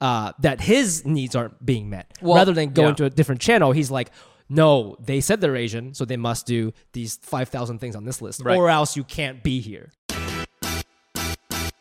uh, 0.00 0.32
that 0.40 0.60
his 0.60 1.04
needs 1.04 1.34
aren't 1.34 1.64
being 1.66 1.90
met 1.90 2.06
Well, 2.22 2.36
rather 2.36 2.52
than 2.52 2.70
going 2.72 2.90
yeah. 2.90 2.94
to 2.94 3.04
a 3.06 3.10
different 3.10 3.40
channel 3.40 3.72
he's 3.72 3.90
like 3.90 4.10
no 4.48 4.96
they 5.00 5.20
said 5.20 5.40
they're 5.40 5.56
asian 5.56 5.92
so 5.94 6.04
they 6.04 6.16
must 6.16 6.46
do 6.46 6.72
these 6.92 7.16
5000 7.22 7.78
things 7.80 7.96
on 7.96 8.04
this 8.04 8.22
list 8.22 8.40
Right. 8.44 8.56
or 8.56 8.70
else 8.70 8.96
you 8.96 9.04
can't 9.04 9.42
be 9.42 9.60
here 9.60 9.90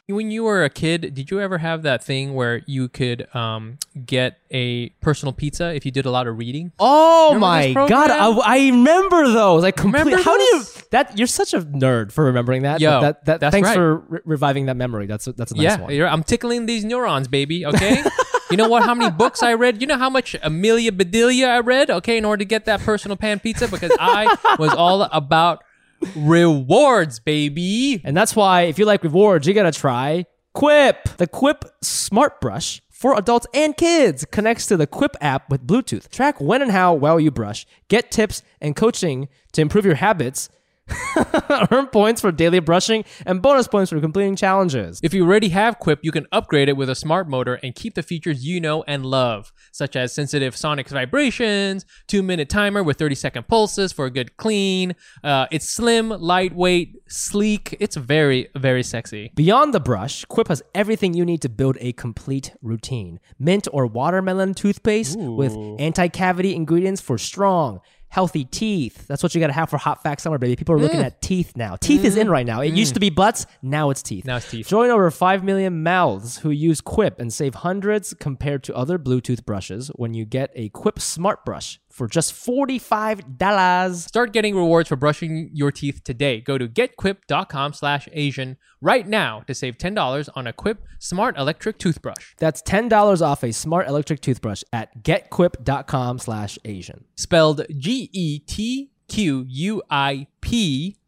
When 0.10 0.32
you 0.32 0.46
were 0.46 0.64
a 0.64 0.70
kid, 0.70 1.14
did 1.14 1.30
you 1.30 1.42
ever 1.42 1.58
have 1.58 1.84
that 1.84 2.02
thing 2.02 2.34
where 2.34 2.62
you 2.66 2.88
could 2.88 3.28
um, 3.36 3.78
get 4.06 4.40
a 4.50 4.88
personal 5.02 5.34
pizza 5.34 5.76
if 5.76 5.86
you 5.86 5.92
did 5.92 6.06
a 6.06 6.12
lot 6.12 6.28
of 6.28 6.38
reading? 6.38 6.72
Oh 6.80 7.38
my 7.38 7.74
god. 7.74 8.10
I, 8.12 8.30
I 8.30 8.58
remember 8.68 9.28
those. 9.28 9.64
Like 9.64 9.76
complete. 9.76 10.06
Remember 10.06 10.24
How 10.24 10.38
do 10.38 10.44
you 10.44 10.64
that? 10.92 11.18
You're 11.18 11.28
such 11.28 11.54
a 11.54 11.60
nerd 11.60 12.14
for 12.14 12.24
remembering 12.24 12.62
that. 12.62 12.80
Yeah, 12.80 13.02
that, 13.02 13.26
that 13.26 13.40
that's 13.42 13.52
thanks 13.52 13.68
right. 13.68 13.76
for 13.76 13.98
re- 13.98 14.20
reviving 14.24 14.68
that 14.68 14.78
memory. 14.78 15.08
That's 15.08 15.28
a, 15.28 15.34
that's 15.34 15.52
a 15.52 15.56
nice 15.56 15.64
yeah, 15.64 15.82
one. 15.82 15.94
you're- 15.94 16.10
I'm 16.10 16.24
tickling 16.24 16.68
these 16.68 16.86
neurons, 16.86 17.28
baby. 17.28 17.66
Okay. 17.66 18.02
you 18.50 18.56
know 18.56 18.70
what? 18.70 18.84
How 18.84 18.96
many 18.96 19.12
books 19.12 19.44
I 19.44 19.56
read? 19.56 19.82
You 19.82 19.88
know 19.88 19.98
how 19.98 20.10
much 20.10 20.38
Amelia 20.42 20.94
Bedelia 20.94 21.50
I 21.50 21.60
read? 21.60 21.90
Okay, 21.90 22.18
in 22.18 22.24
order 22.24 22.40
to 22.40 22.46
get 22.46 22.64
that 22.64 22.80
personal 22.80 23.18
pan 23.18 23.42
pizza, 23.42 23.68
because 23.68 23.92
I 24.00 24.38
was 24.58 24.72
all 24.74 25.02
about 25.02 25.66
rewards, 26.16 27.20
baby. 27.20 28.02
And 28.04 28.16
that's 28.16 28.36
why 28.36 28.64
if 28.64 28.80
you 28.80 28.86
like 28.86 29.04
rewards, 29.04 29.48
you 29.48 29.54
gotta 29.54 29.72
try 29.72 30.26
Quip! 30.54 31.04
The 31.18 31.28
Quip 31.28 31.66
Smart 31.84 32.42
Brush 32.42 32.82
for 32.90 33.16
adults 33.16 33.46
and 33.54 33.78
kids 33.78 34.26
connects 34.32 34.66
to 34.66 34.76
the 34.76 34.88
Quip 34.88 35.16
app 35.22 35.52
with 35.52 35.68
Bluetooth. 35.68 36.10
Track 36.10 36.42
when 36.42 36.64
and 36.64 36.72
how 36.72 36.96
well 36.96 37.20
you 37.20 37.30
brush, 37.30 37.68
get 37.90 38.10
tips 38.10 38.42
and 38.60 38.76
coaching 38.76 39.28
to 39.52 39.62
improve 39.62 39.86
your 39.86 39.96
habits, 39.96 40.50
earn 41.72 41.88
points 41.88 42.22
for 42.22 42.32
daily 42.32 42.60
brushing, 42.60 43.04
and 43.26 43.42
bonus 43.42 43.68
points 43.68 43.92
for 43.92 44.00
completing 44.00 44.36
challenges. 44.36 45.00
If 45.04 45.14
you 45.14 45.26
already 45.26 45.50
have 45.50 45.80
Quip, 45.80 46.00
you 46.02 46.12
can 46.12 46.28
upgrade 46.32 46.70
it 46.70 46.78
with 46.78 46.90
a 46.90 46.96
smart 46.96 47.28
motor 47.28 47.56
and 47.64 47.76
keep 47.76 47.96
the 47.96 48.04
features 48.04 48.46
you 48.46 48.60
know 48.60 48.84
and 48.84 49.06
love, 49.06 49.52
such 49.72 49.96
as 49.96 50.14
sensitive 50.14 50.56
sonic 50.56 50.88
vibrations, 50.90 51.86
two 52.08 52.24
minute 52.24 52.50
timer 52.50 52.84
with 52.84 52.98
30 52.98 53.16
second 53.16 53.48
pulses 53.48 53.92
for 53.92 54.06
a 54.06 54.12
good 54.12 54.38
clean. 54.38 54.96
Uh, 55.24 55.48
it's 55.52 55.68
slim, 55.68 56.10
lightweight, 56.10 57.02
sleek. 57.08 57.76
It's 57.80 57.96
very, 57.96 58.50
very 58.56 58.84
sexy. 58.84 59.32
Beyond 59.36 59.74
the 59.74 59.80
brush, 59.80 60.26
Quip 60.26 60.48
has 60.48 60.62
everything 60.74 61.14
you 61.14 61.26
need 61.26 61.42
to 61.42 61.50
build 61.50 61.78
a 61.80 61.94
complete 61.94 62.54
routine. 62.62 63.20
Mint 63.40 63.68
or 63.72 63.86
watermelon 63.88 64.54
toothpaste 64.54 65.18
with 65.18 65.56
anti 65.80 66.08
cavity 66.08 66.56
ingredients 66.56 67.02
for 67.02 67.18
strong, 67.18 67.82
healthy 68.10 68.46
teeth. 68.46 69.08
That's 69.08 69.22
what 69.22 69.36
you 69.36 69.42
got 69.42 69.48
to 69.48 69.54
have 69.54 69.70
for 69.70 69.78
hot 69.78 70.02
fact 70.04 70.22
summer, 70.22 70.38
baby. 70.38 70.56
People 70.56 70.76
are 70.76 70.80
looking 70.80 71.00
mm. 71.00 71.06
at 71.06 71.22
teeth 71.22 71.54
now. 71.56 71.76
Teeth 71.76 72.04
is 72.04 72.18
in 72.18 72.28
mm. 72.28 72.32
right 72.32 72.46
now. 72.46 72.62
It 72.62 72.74
used 72.74 72.94
to 72.94 73.00
mm. 73.00 73.02
be 73.02 73.10
butts, 73.10 73.46
now 73.62 73.90
it's 73.90 74.02
teeth. 74.02 74.26
Now 74.26 74.38
it's 74.38 74.50
teeth. 74.50 74.68
Join 74.68 74.90
over 74.90 75.10
5 75.12 75.44
million 75.44 75.84
mouths 75.84 76.40
who 76.40 76.50
use 76.50 76.82
Quip 76.82 77.20
and 77.20 77.34
save 77.34 77.56
hundreds 77.56 78.14
compared 78.14 78.64
to 78.64 78.76
other 78.76 78.98
Bluetooth 78.98 79.46
brushes 79.46 79.90
when 79.96 80.14
you 80.14 80.26
get 80.26 80.52
a 80.56 80.70
Quip 80.70 81.00
Smart 81.00 81.46
Brush 81.46 81.80
for 81.98 82.08
just 82.08 82.34
$45. 82.34 83.96
Start 83.96 84.32
getting 84.32 84.56
rewards 84.56 84.88
for 84.88 84.96
brushing 84.96 85.50
your 85.52 85.72
teeth 85.72 86.04
today. 86.04 86.40
Go 86.40 86.60
to 86.60 86.68
getquip.com 86.68 87.74
slash 87.74 88.08
Asian 88.14 88.58
right 88.82 89.08
now 89.08 89.42
to 89.48 89.56
save 89.56 89.80
$10 89.80 90.30
on 90.36 90.46
a 90.46 90.54
Quip 90.54 90.84
Smart 91.00 91.36
Electric 91.38 91.80
Toothbrush. 91.80 92.36
That's 92.38 92.62
$10 92.62 93.22
off 93.22 93.44
a 93.44 93.52
smart 93.52 93.88
electric 93.88 94.22
toothbrush 94.22 94.62
at 94.72 95.04
getquip.com 95.04 96.20
slash 96.20 96.60
Asian. 96.64 97.06
Spelled 97.16 97.66
G-E-T-Q-U-I-P 97.76 98.88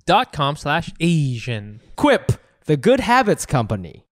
dot 0.05 0.33
com 0.33 0.55
slash 0.55 0.91
Asian. 0.99 1.81
Quip, 1.95 2.31
the 2.65 2.77
good 2.77 3.01
habits 3.01 3.45
company. 3.45 4.08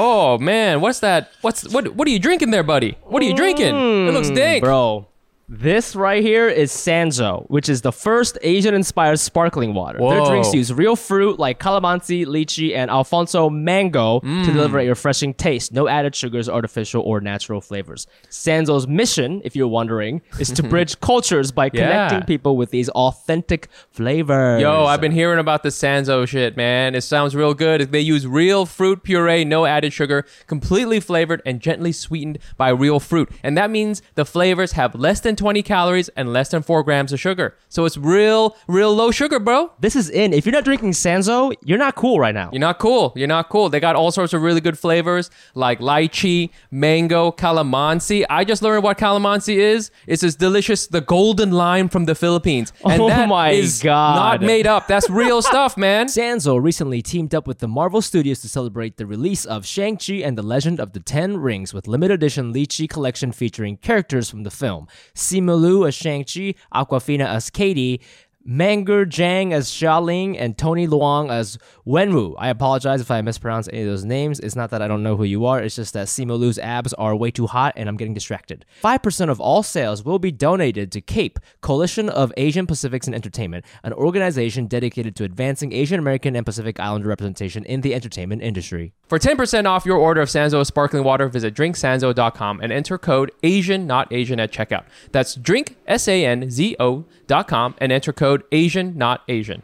Oh 0.00 0.38
man, 0.38 0.80
what's 0.80 1.00
that? 1.00 1.32
What's 1.40 1.68
what? 1.74 1.94
What 1.96 2.06
are 2.06 2.10
you 2.12 2.20
drinking 2.20 2.52
there, 2.52 2.62
buddy? 2.62 2.96
What 3.02 3.20
are 3.20 3.26
you 3.26 3.34
drinking? 3.34 3.74
It 4.06 4.12
looks 4.14 4.30
dank, 4.30 4.62
Bro, 4.62 5.07
this 5.50 5.96
right 5.96 6.22
here 6.22 6.46
is 6.46 6.70
Sanzo, 6.70 7.48
which 7.48 7.70
is 7.70 7.80
the 7.80 7.90
first 7.90 8.36
Asian-inspired 8.42 9.18
sparkling 9.18 9.72
water. 9.72 9.98
Their 9.98 10.24
drinks 10.26 10.52
use 10.52 10.70
real 10.70 10.94
fruit 10.94 11.38
like 11.38 11.58
calamansi, 11.58 12.26
lychee, 12.26 12.76
and 12.76 12.90
Alphonso 12.90 13.48
mango 13.48 14.20
Mm. 14.20 14.44
to 14.44 14.52
deliver 14.52 14.78
a 14.78 14.86
refreshing 14.88 15.32
taste. 15.32 15.72
No 15.72 15.88
added 15.88 16.14
sugars, 16.14 16.50
artificial 16.50 17.02
or 17.02 17.22
natural 17.22 17.62
flavors. 17.62 18.06
Sanzo's 18.28 18.86
mission, 18.86 19.40
if 19.42 19.56
you're 19.56 19.68
wondering, 19.68 20.20
is 20.38 20.50
to 20.50 20.62
bridge 20.74 21.00
cultures 21.00 21.50
by 21.50 21.70
connecting 21.70 22.18
Yeah. 22.18 22.24
people 22.26 22.56
with 22.58 22.70
these 22.70 22.90
authentic 22.90 23.68
flavors. 23.90 24.60
Yo, 24.60 24.84
I've 24.84 25.00
been 25.00 25.12
hearing 25.12 25.38
about 25.38 25.62
the 25.62 25.70
Sanzo 25.70 26.28
shit, 26.28 26.58
man. 26.58 26.94
It 26.94 27.00
sounds 27.00 27.34
real 27.34 27.54
good. 27.54 27.90
They 27.90 28.00
use 28.00 28.26
real 28.26 28.66
fruit 28.66 29.02
puree, 29.02 29.46
no 29.46 29.64
added 29.64 29.94
sugar, 29.94 30.26
completely 30.46 31.00
flavored 31.00 31.40
and 31.46 31.60
gently 31.60 31.92
sweetened 31.92 32.38
by 32.58 32.68
real 32.68 33.00
fruit. 33.00 33.30
And 33.42 33.56
that 33.56 33.70
means 33.70 34.02
the 34.14 34.26
flavors 34.26 34.72
have 34.72 34.94
less 34.94 35.20
than 35.20 35.36
20 35.38 35.62
calories 35.62 36.08
and 36.10 36.32
less 36.32 36.50
than 36.50 36.62
4 36.62 36.82
grams 36.82 37.12
of 37.12 37.18
sugar. 37.20 37.56
So 37.70 37.84
it's 37.86 37.96
real, 37.96 38.56
real 38.66 38.94
low 38.94 39.10
sugar, 39.10 39.38
bro. 39.40 39.72
This 39.80 39.96
is 39.96 40.10
in. 40.10 40.32
If 40.34 40.44
you're 40.44 40.52
not 40.52 40.64
drinking 40.64 40.90
Sanzo, 40.92 41.54
you're 41.64 41.78
not 41.78 41.94
cool 41.94 42.18
right 42.20 42.34
now. 42.34 42.50
You're 42.52 42.60
not 42.60 42.78
cool. 42.78 43.12
You're 43.16 43.28
not 43.28 43.48
cool. 43.48 43.70
They 43.70 43.80
got 43.80 43.96
all 43.96 44.10
sorts 44.10 44.32
of 44.34 44.42
really 44.42 44.60
good 44.60 44.78
flavors 44.78 45.30
like 45.54 45.80
lychee, 45.80 46.50
mango, 46.70 47.30
calamansi. 47.32 48.24
I 48.28 48.44
just 48.44 48.60
learned 48.62 48.82
what 48.84 48.98
calamansi 48.98 49.54
is. 49.56 49.90
It's 50.06 50.22
this 50.22 50.34
delicious, 50.34 50.86
the 50.86 51.00
golden 51.00 51.52
lime 51.52 51.88
from 51.88 52.04
the 52.04 52.14
Philippines. 52.14 52.72
And 52.84 53.02
Oh 53.02 53.08
that 53.08 53.28
my 53.28 53.50
is 53.50 53.80
God. 53.82 54.40
not 54.40 54.46
made 54.46 54.66
up. 54.66 54.86
That's 54.88 55.08
real 55.08 55.40
stuff, 55.52 55.76
man. 55.76 56.06
Sanzo 56.06 56.60
recently 56.62 57.00
teamed 57.02 57.34
up 57.34 57.46
with 57.46 57.58
the 57.58 57.68
Marvel 57.68 58.02
Studios 58.02 58.40
to 58.40 58.48
celebrate 58.48 58.96
the 58.96 59.06
release 59.06 59.44
of 59.44 59.64
Shang-Chi 59.66 60.14
and 60.14 60.36
the 60.36 60.42
Legend 60.42 60.80
of 60.80 60.92
the 60.94 61.00
Ten 61.00 61.36
Rings 61.36 61.72
with 61.74 61.86
limited 61.86 62.14
edition 62.14 62.52
Lychee 62.52 62.88
collection 62.88 63.30
featuring 63.30 63.76
characters 63.76 64.28
from 64.30 64.42
the 64.42 64.50
film. 64.50 64.88
Simu 65.28 65.86
as 65.86 65.94
Shang-Chi, 65.94 66.54
Awkwafina 66.74 67.26
as 67.26 67.50
Katie, 67.50 68.00
Meng'er 68.48 69.04
Zhang 69.04 69.52
as 69.52 69.68
Xia 69.68 70.02
Ling, 70.02 70.38
and 70.38 70.56
Tony 70.56 70.86
Leung 70.86 71.30
as 71.30 71.58
Wenwu. 71.86 72.34
I 72.38 72.48
apologize 72.48 73.02
if 73.02 73.10
I 73.10 73.20
mispronounce 73.20 73.68
any 73.68 73.82
of 73.82 73.88
those 73.88 74.06
names. 74.06 74.40
It's 74.40 74.56
not 74.56 74.70
that 74.70 74.80
I 74.80 74.88
don't 74.88 75.02
know 75.02 75.16
who 75.16 75.24
you 75.24 75.44
are, 75.44 75.60
it's 75.60 75.76
just 75.76 75.92
that 75.92 76.06
Simu 76.06 76.38
Liu's 76.38 76.58
abs 76.58 76.94
are 76.94 77.14
way 77.14 77.30
too 77.30 77.46
hot 77.46 77.74
and 77.76 77.90
I'm 77.90 77.98
getting 77.98 78.14
distracted. 78.14 78.64
5% 78.82 79.28
of 79.28 79.38
all 79.38 79.62
sales 79.62 80.02
will 80.02 80.18
be 80.18 80.32
donated 80.32 80.90
to 80.92 81.02
CAPE, 81.02 81.38
Coalition 81.60 82.08
of 82.08 82.32
Asian 82.38 82.66
Pacifics 82.66 83.06
and 83.06 83.14
Entertainment, 83.14 83.66
an 83.82 83.92
organization 83.92 84.66
dedicated 84.66 85.14
to 85.16 85.24
advancing 85.24 85.74
Asian 85.74 85.98
American 85.98 86.34
and 86.34 86.46
Pacific 86.46 86.80
Islander 86.80 87.08
representation 87.08 87.64
in 87.66 87.82
the 87.82 87.94
entertainment 87.94 88.40
industry. 88.40 88.94
For 89.08 89.18
10% 89.18 89.64
off 89.64 89.86
your 89.86 89.96
order 89.96 90.20
of 90.20 90.28
Sanzo 90.28 90.66
sparkling 90.66 91.02
water, 91.02 91.28
visit 91.28 91.54
drinksanzo.com 91.54 92.60
and 92.60 92.70
enter 92.70 92.98
code 92.98 93.32
Asian 93.42 93.86
not 93.86 94.12
Asian 94.12 94.38
at 94.38 94.52
checkout. 94.52 94.84
That's 95.12 95.34
drink 95.34 95.76
S 95.86 96.06
A 96.08 96.26
N 96.26 96.50
Z 96.50 96.76
and 96.78 97.90
enter 97.90 98.12
code 98.12 98.44
Asian 98.52 98.98
not 98.98 99.22
Asian. 99.26 99.62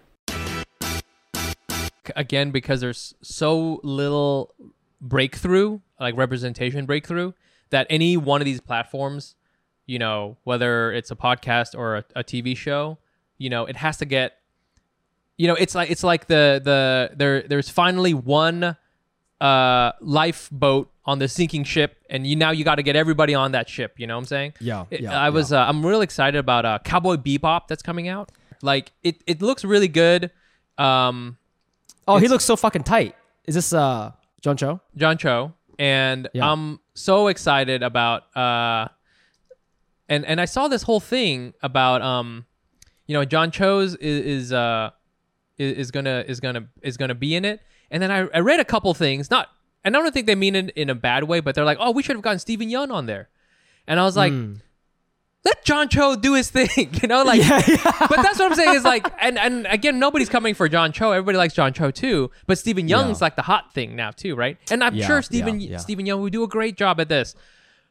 Again, 2.17 2.53
because 2.53 2.81
there's 2.81 3.15
so 3.21 3.81
little 3.83 4.55
breakthrough, 5.03 5.81
like 6.01 6.17
representation 6.17 6.87
breakthrough, 6.87 7.33
that 7.69 7.87
any 7.91 8.17
one 8.17 8.41
of 8.41 8.47
these 8.47 8.63
platforms, 8.63 9.35
you 9.85 9.99
know, 9.99 10.39
whether 10.45 10.91
it's 10.91 11.11
a 11.11 11.17
podcast 11.17 11.77
or 11.77 11.97
a, 11.97 12.05
a 12.17 12.25
TV 12.25 12.57
show, 12.57 12.97
you 13.37 13.51
know, 13.51 13.67
it 13.67 13.77
has 13.77 13.99
to 13.99 14.07
get 14.07 14.39
you 15.37 15.49
know 15.49 15.55
it's 15.55 15.75
like 15.75 15.91
it's 15.91 16.05
like 16.05 16.29
the 16.29 16.63
the 16.65 17.11
there 17.17 17.43
there's 17.43 17.69
finally 17.69 18.15
one 18.15 18.77
uh 19.45 19.93
lifeboat 20.01 20.87
on 21.05 21.19
the 21.19 21.29
sinking 21.29 21.65
ship 21.65 21.91
and 22.09 22.27
you 22.27 22.35
now 22.45 22.51
you 22.51 22.65
got 22.65 22.77
to 22.77 22.83
get 22.83 22.97
everybody 22.97 23.35
on 23.35 23.53
that 23.53 23.69
ship 23.69 23.91
you 24.01 24.07
know 24.07 24.15
what 24.17 24.21
i'm 24.21 24.25
saying 24.37 24.53
Yeah, 24.61 24.85
It- 24.91 25.01
yeah, 25.03 25.19
i 25.27 25.29
was 25.31 25.53
uh, 25.53 25.59
i'm 25.69 25.85
really 25.85 26.05
excited 26.05 26.39
about 26.39 26.65
uh 26.65 26.79
cowboy 26.91 27.17
bebop 27.17 27.63
that's 27.69 27.83
coming 27.83 28.09
out 28.09 28.33
like 28.63 28.93
it 29.03 29.17
it 29.27 29.43
looks 29.43 29.63
really 29.65 29.89
good 29.89 30.31
um 30.79 31.37
Oh, 32.07 32.19
he 32.19 32.29
looks 32.29 32.45
so 32.45 32.55
fucking 32.55 32.83
tight. 32.85 33.15
Is 33.47 33.55
this 33.55 33.73
uh 33.73 34.13
John 34.43 34.57
Cho? 34.59 34.79
John 34.95 35.17
Cho, 35.17 35.55
and 35.79 36.29
Yeah. 36.35 36.51
I'm 36.53 36.79
so 36.95 37.29
excited 37.29 37.83
about 37.83 38.21
uh 38.37 38.89
and 40.09 40.25
and 40.27 40.39
I 40.41 40.45
saw 40.45 40.69
this 40.69 40.83
whole 40.83 41.01
thing 41.01 41.55
about 41.63 42.03
um 42.03 42.45
you 43.07 43.15
know 43.17 43.25
John 43.25 43.51
Cho's 43.51 43.95
is, 43.97 44.25
is 44.45 44.53
uh 44.53 44.91
is, 45.57 45.79
is 45.79 45.91
gonna 45.91 46.25
is 46.29 46.41
gonna 46.41 46.69
is 46.83 46.97
gonna 46.99 47.15
be 47.15 47.35
in 47.35 47.45
it, 47.47 47.61
and 47.91 48.03
then 48.03 48.11
I, 48.11 48.27
I 48.35 48.41
read 48.41 48.61
a 48.61 48.65
couple 48.65 48.93
things, 48.95 49.31
not 49.31 49.49
and 49.85 49.97
I 49.97 50.01
don't 50.01 50.13
think 50.13 50.27
they 50.27 50.35
mean 50.35 50.57
it 50.57 50.71
in 50.71 50.89
a 50.91 50.95
bad 50.95 51.25
way, 51.25 51.41
but 51.41 51.55
they're 51.55 51.65
like, 51.65 51.79
oh, 51.81 51.91
we 51.91 52.03
should 52.03 52.17
have 52.17 52.23
gotten 52.23 52.39
Steven 52.39 52.69
Yeun 52.69 52.91
on 52.93 53.07
there, 53.07 53.29
and 53.87 53.99
I 54.01 54.05
was 54.05 54.17
like. 54.17 54.33
Hmm. 54.33 54.55
Let 55.47 55.63
John 55.63 55.91
Cho 55.91 56.17
do 56.17 56.33
his 56.33 56.49
thing, 56.49 56.89
you 57.03 57.07
know, 57.07 57.23
like. 57.23 57.47
But 57.47 58.23
that's 58.23 58.39
what 58.39 58.51
I'm 58.51 58.55
saying 58.55 58.77
is 58.77 58.83
like, 58.83 59.07
and 59.21 59.39
and 59.39 59.67
again, 59.67 59.99
nobody's 59.99 60.31
coming 60.31 60.55
for 60.55 60.71
John 60.71 60.91
Cho. 60.91 61.13
Everybody 61.13 61.37
likes 61.37 61.53
John 61.53 61.75
Cho 61.75 61.91
too. 61.91 62.31
But 62.47 62.57
Steven 62.57 62.89
Yeun's 62.89 63.21
Yeah. 63.21 63.25
like 63.27 63.37
the 63.37 63.43
hot 63.43 63.71
thing 63.75 63.95
now 63.95 64.11
too, 64.11 64.37
right? 64.37 64.57
And 64.71 64.83
I'm 64.83 64.95
Yeah, 64.95 65.07
sure 65.07 65.21
Stephen 65.21 65.61
yeah, 65.61 65.73
yeah. 65.73 65.77
Steven 65.77 66.07
Yeun 66.07 66.21
would 66.23 66.33
do 66.33 66.45
a 66.45 66.49
great 66.49 66.79
job 66.79 66.99
at 66.99 67.11
this. 67.11 67.35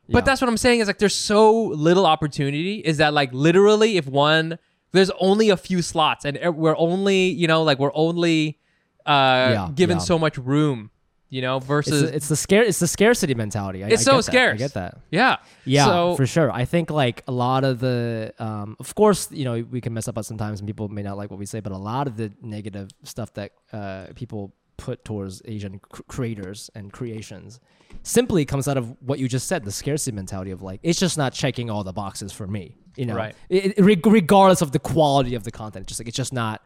Yeah. 0.08 0.14
But 0.14 0.26
that's 0.26 0.42
what 0.42 0.48
I'm 0.48 0.58
saying 0.58 0.80
is 0.80 0.88
like, 0.88 0.98
there's 0.98 1.14
so 1.14 1.54
little 1.66 2.08
opportunity. 2.08 2.80
Is 2.80 2.98
that 2.98 3.14
like 3.14 3.32
literally 3.34 3.98
if 3.98 4.08
one 4.08 4.58
there's 4.92 5.12
only 5.20 5.52
a 5.52 5.58
few 5.58 5.84
slots 5.84 6.26
and 6.26 6.40
we're 6.56 6.76
only 6.78 7.26
you 7.28 7.48
know 7.48 7.62
like 7.62 7.78
we're 7.78 7.94
only 7.94 8.58
uh 9.06 9.12
Yeah, 9.12 9.70
given 9.76 9.98
yeah. 9.98 10.04
so 10.04 10.18
much 10.20 10.38
room, 10.38 10.90
you 11.30 11.42
know, 11.42 11.58
It's, 11.58 11.66
versus 11.66 12.02
the- 12.04 12.16
it's 12.16 12.28
the 12.30 12.36
scare 12.36 12.64
it's 12.64 12.80
the 12.80 12.88
scarcity 12.88 13.34
mentality. 13.36 13.84
I, 13.84 13.88
It's 13.90 14.02
I 14.02 14.04
so 14.04 14.12
get 14.12 14.18
that. 14.18 14.32
scarce. 14.32 14.54
I 14.54 14.58
get 14.58 14.74
that. 14.76 14.98
yeah 15.12 15.38
Yeah, 15.66 15.86
So 15.86 16.16
for 16.16 16.26
sure. 16.28 16.52
I 16.52 16.66
think 16.66 16.90
like 16.90 17.24
a 17.28 17.32
lot 17.32 17.64
of 17.64 17.80
the, 17.80 18.34
um, 18.40 18.76
of 18.80 18.94
course, 18.96 19.30
you 19.32 19.46
know, 19.46 19.66
we 19.70 19.82
can 19.82 19.94
mess 19.94 20.08
up 20.08 20.18
at 20.18 20.26
sometimes, 20.26 20.60
and 20.60 20.68
people 20.68 20.88
may 20.90 21.02
not 21.04 21.18
like 21.18 21.30
what 21.32 21.40
we 21.40 21.46
say, 21.46 21.60
but 21.60 21.72
a 21.72 21.78
lot 21.78 22.08
of 22.08 22.18
the 22.18 22.32
negative 22.42 22.90
stuff 23.04 23.34
that 23.34 23.52
uh, 23.72 24.08
people 24.16 24.54
put 24.78 25.04
towards 25.06 25.42
Asian 25.46 25.80
cr- 25.80 26.02
creators 26.08 26.70
and 26.76 26.92
creations 26.92 27.60
simply 28.02 28.44
comes 28.44 28.68
out 28.68 28.76
of 28.78 28.96
what 29.02 29.20
you 29.20 29.28
just 29.28 29.48
said, 29.48 29.64
the 29.64 29.72
scarcity 29.72 30.14
mentality 30.16 30.52
of 30.52 30.62
like 30.62 30.80
it's 30.84 31.00
just 31.00 31.18
not 31.18 31.32
checking 31.34 31.70
all 31.70 31.84
the 31.84 31.94
boxes 31.94 32.32
for 32.32 32.48
me. 32.48 32.76
You 32.96 33.06
know, 33.08 33.16
Right. 33.16 33.36
It, 33.50 33.78
it- 33.80 33.84
regardless 33.84 34.62
of 34.62 34.72
the 34.72 34.80
quality 34.80 35.36
of 35.36 35.44
the 35.44 35.52
content, 35.52 35.88
just 35.88 36.00
like 36.00 36.08
it's 36.08 36.18
just 36.18 36.34
not. 36.34 36.62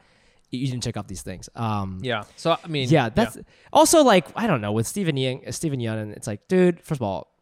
You 0.49 0.67
didn't 0.67 0.83
check 0.83 0.95
off 0.97 1.07
these 1.07 1.21
things. 1.23 1.49
Um, 1.55 1.99
yeah. 2.01 2.23
So 2.37 2.55
I 2.63 2.67
mean, 2.67 2.87
yeah, 2.89 3.09
that's 3.09 3.37
also 3.73 4.03
like 4.03 4.27
I 4.35 4.47
don't 4.47 4.61
know 4.61 4.71
with 4.71 4.87
Steven 4.87 5.15
Yeun, 5.15 5.53
Steven 5.53 5.79
Yeun, 5.79 6.01
and 6.01 6.13
it's 6.13 6.27
like, 6.27 6.47
dude. 6.47 6.79
First 6.81 6.99
of 6.99 7.03
all, 7.03 7.33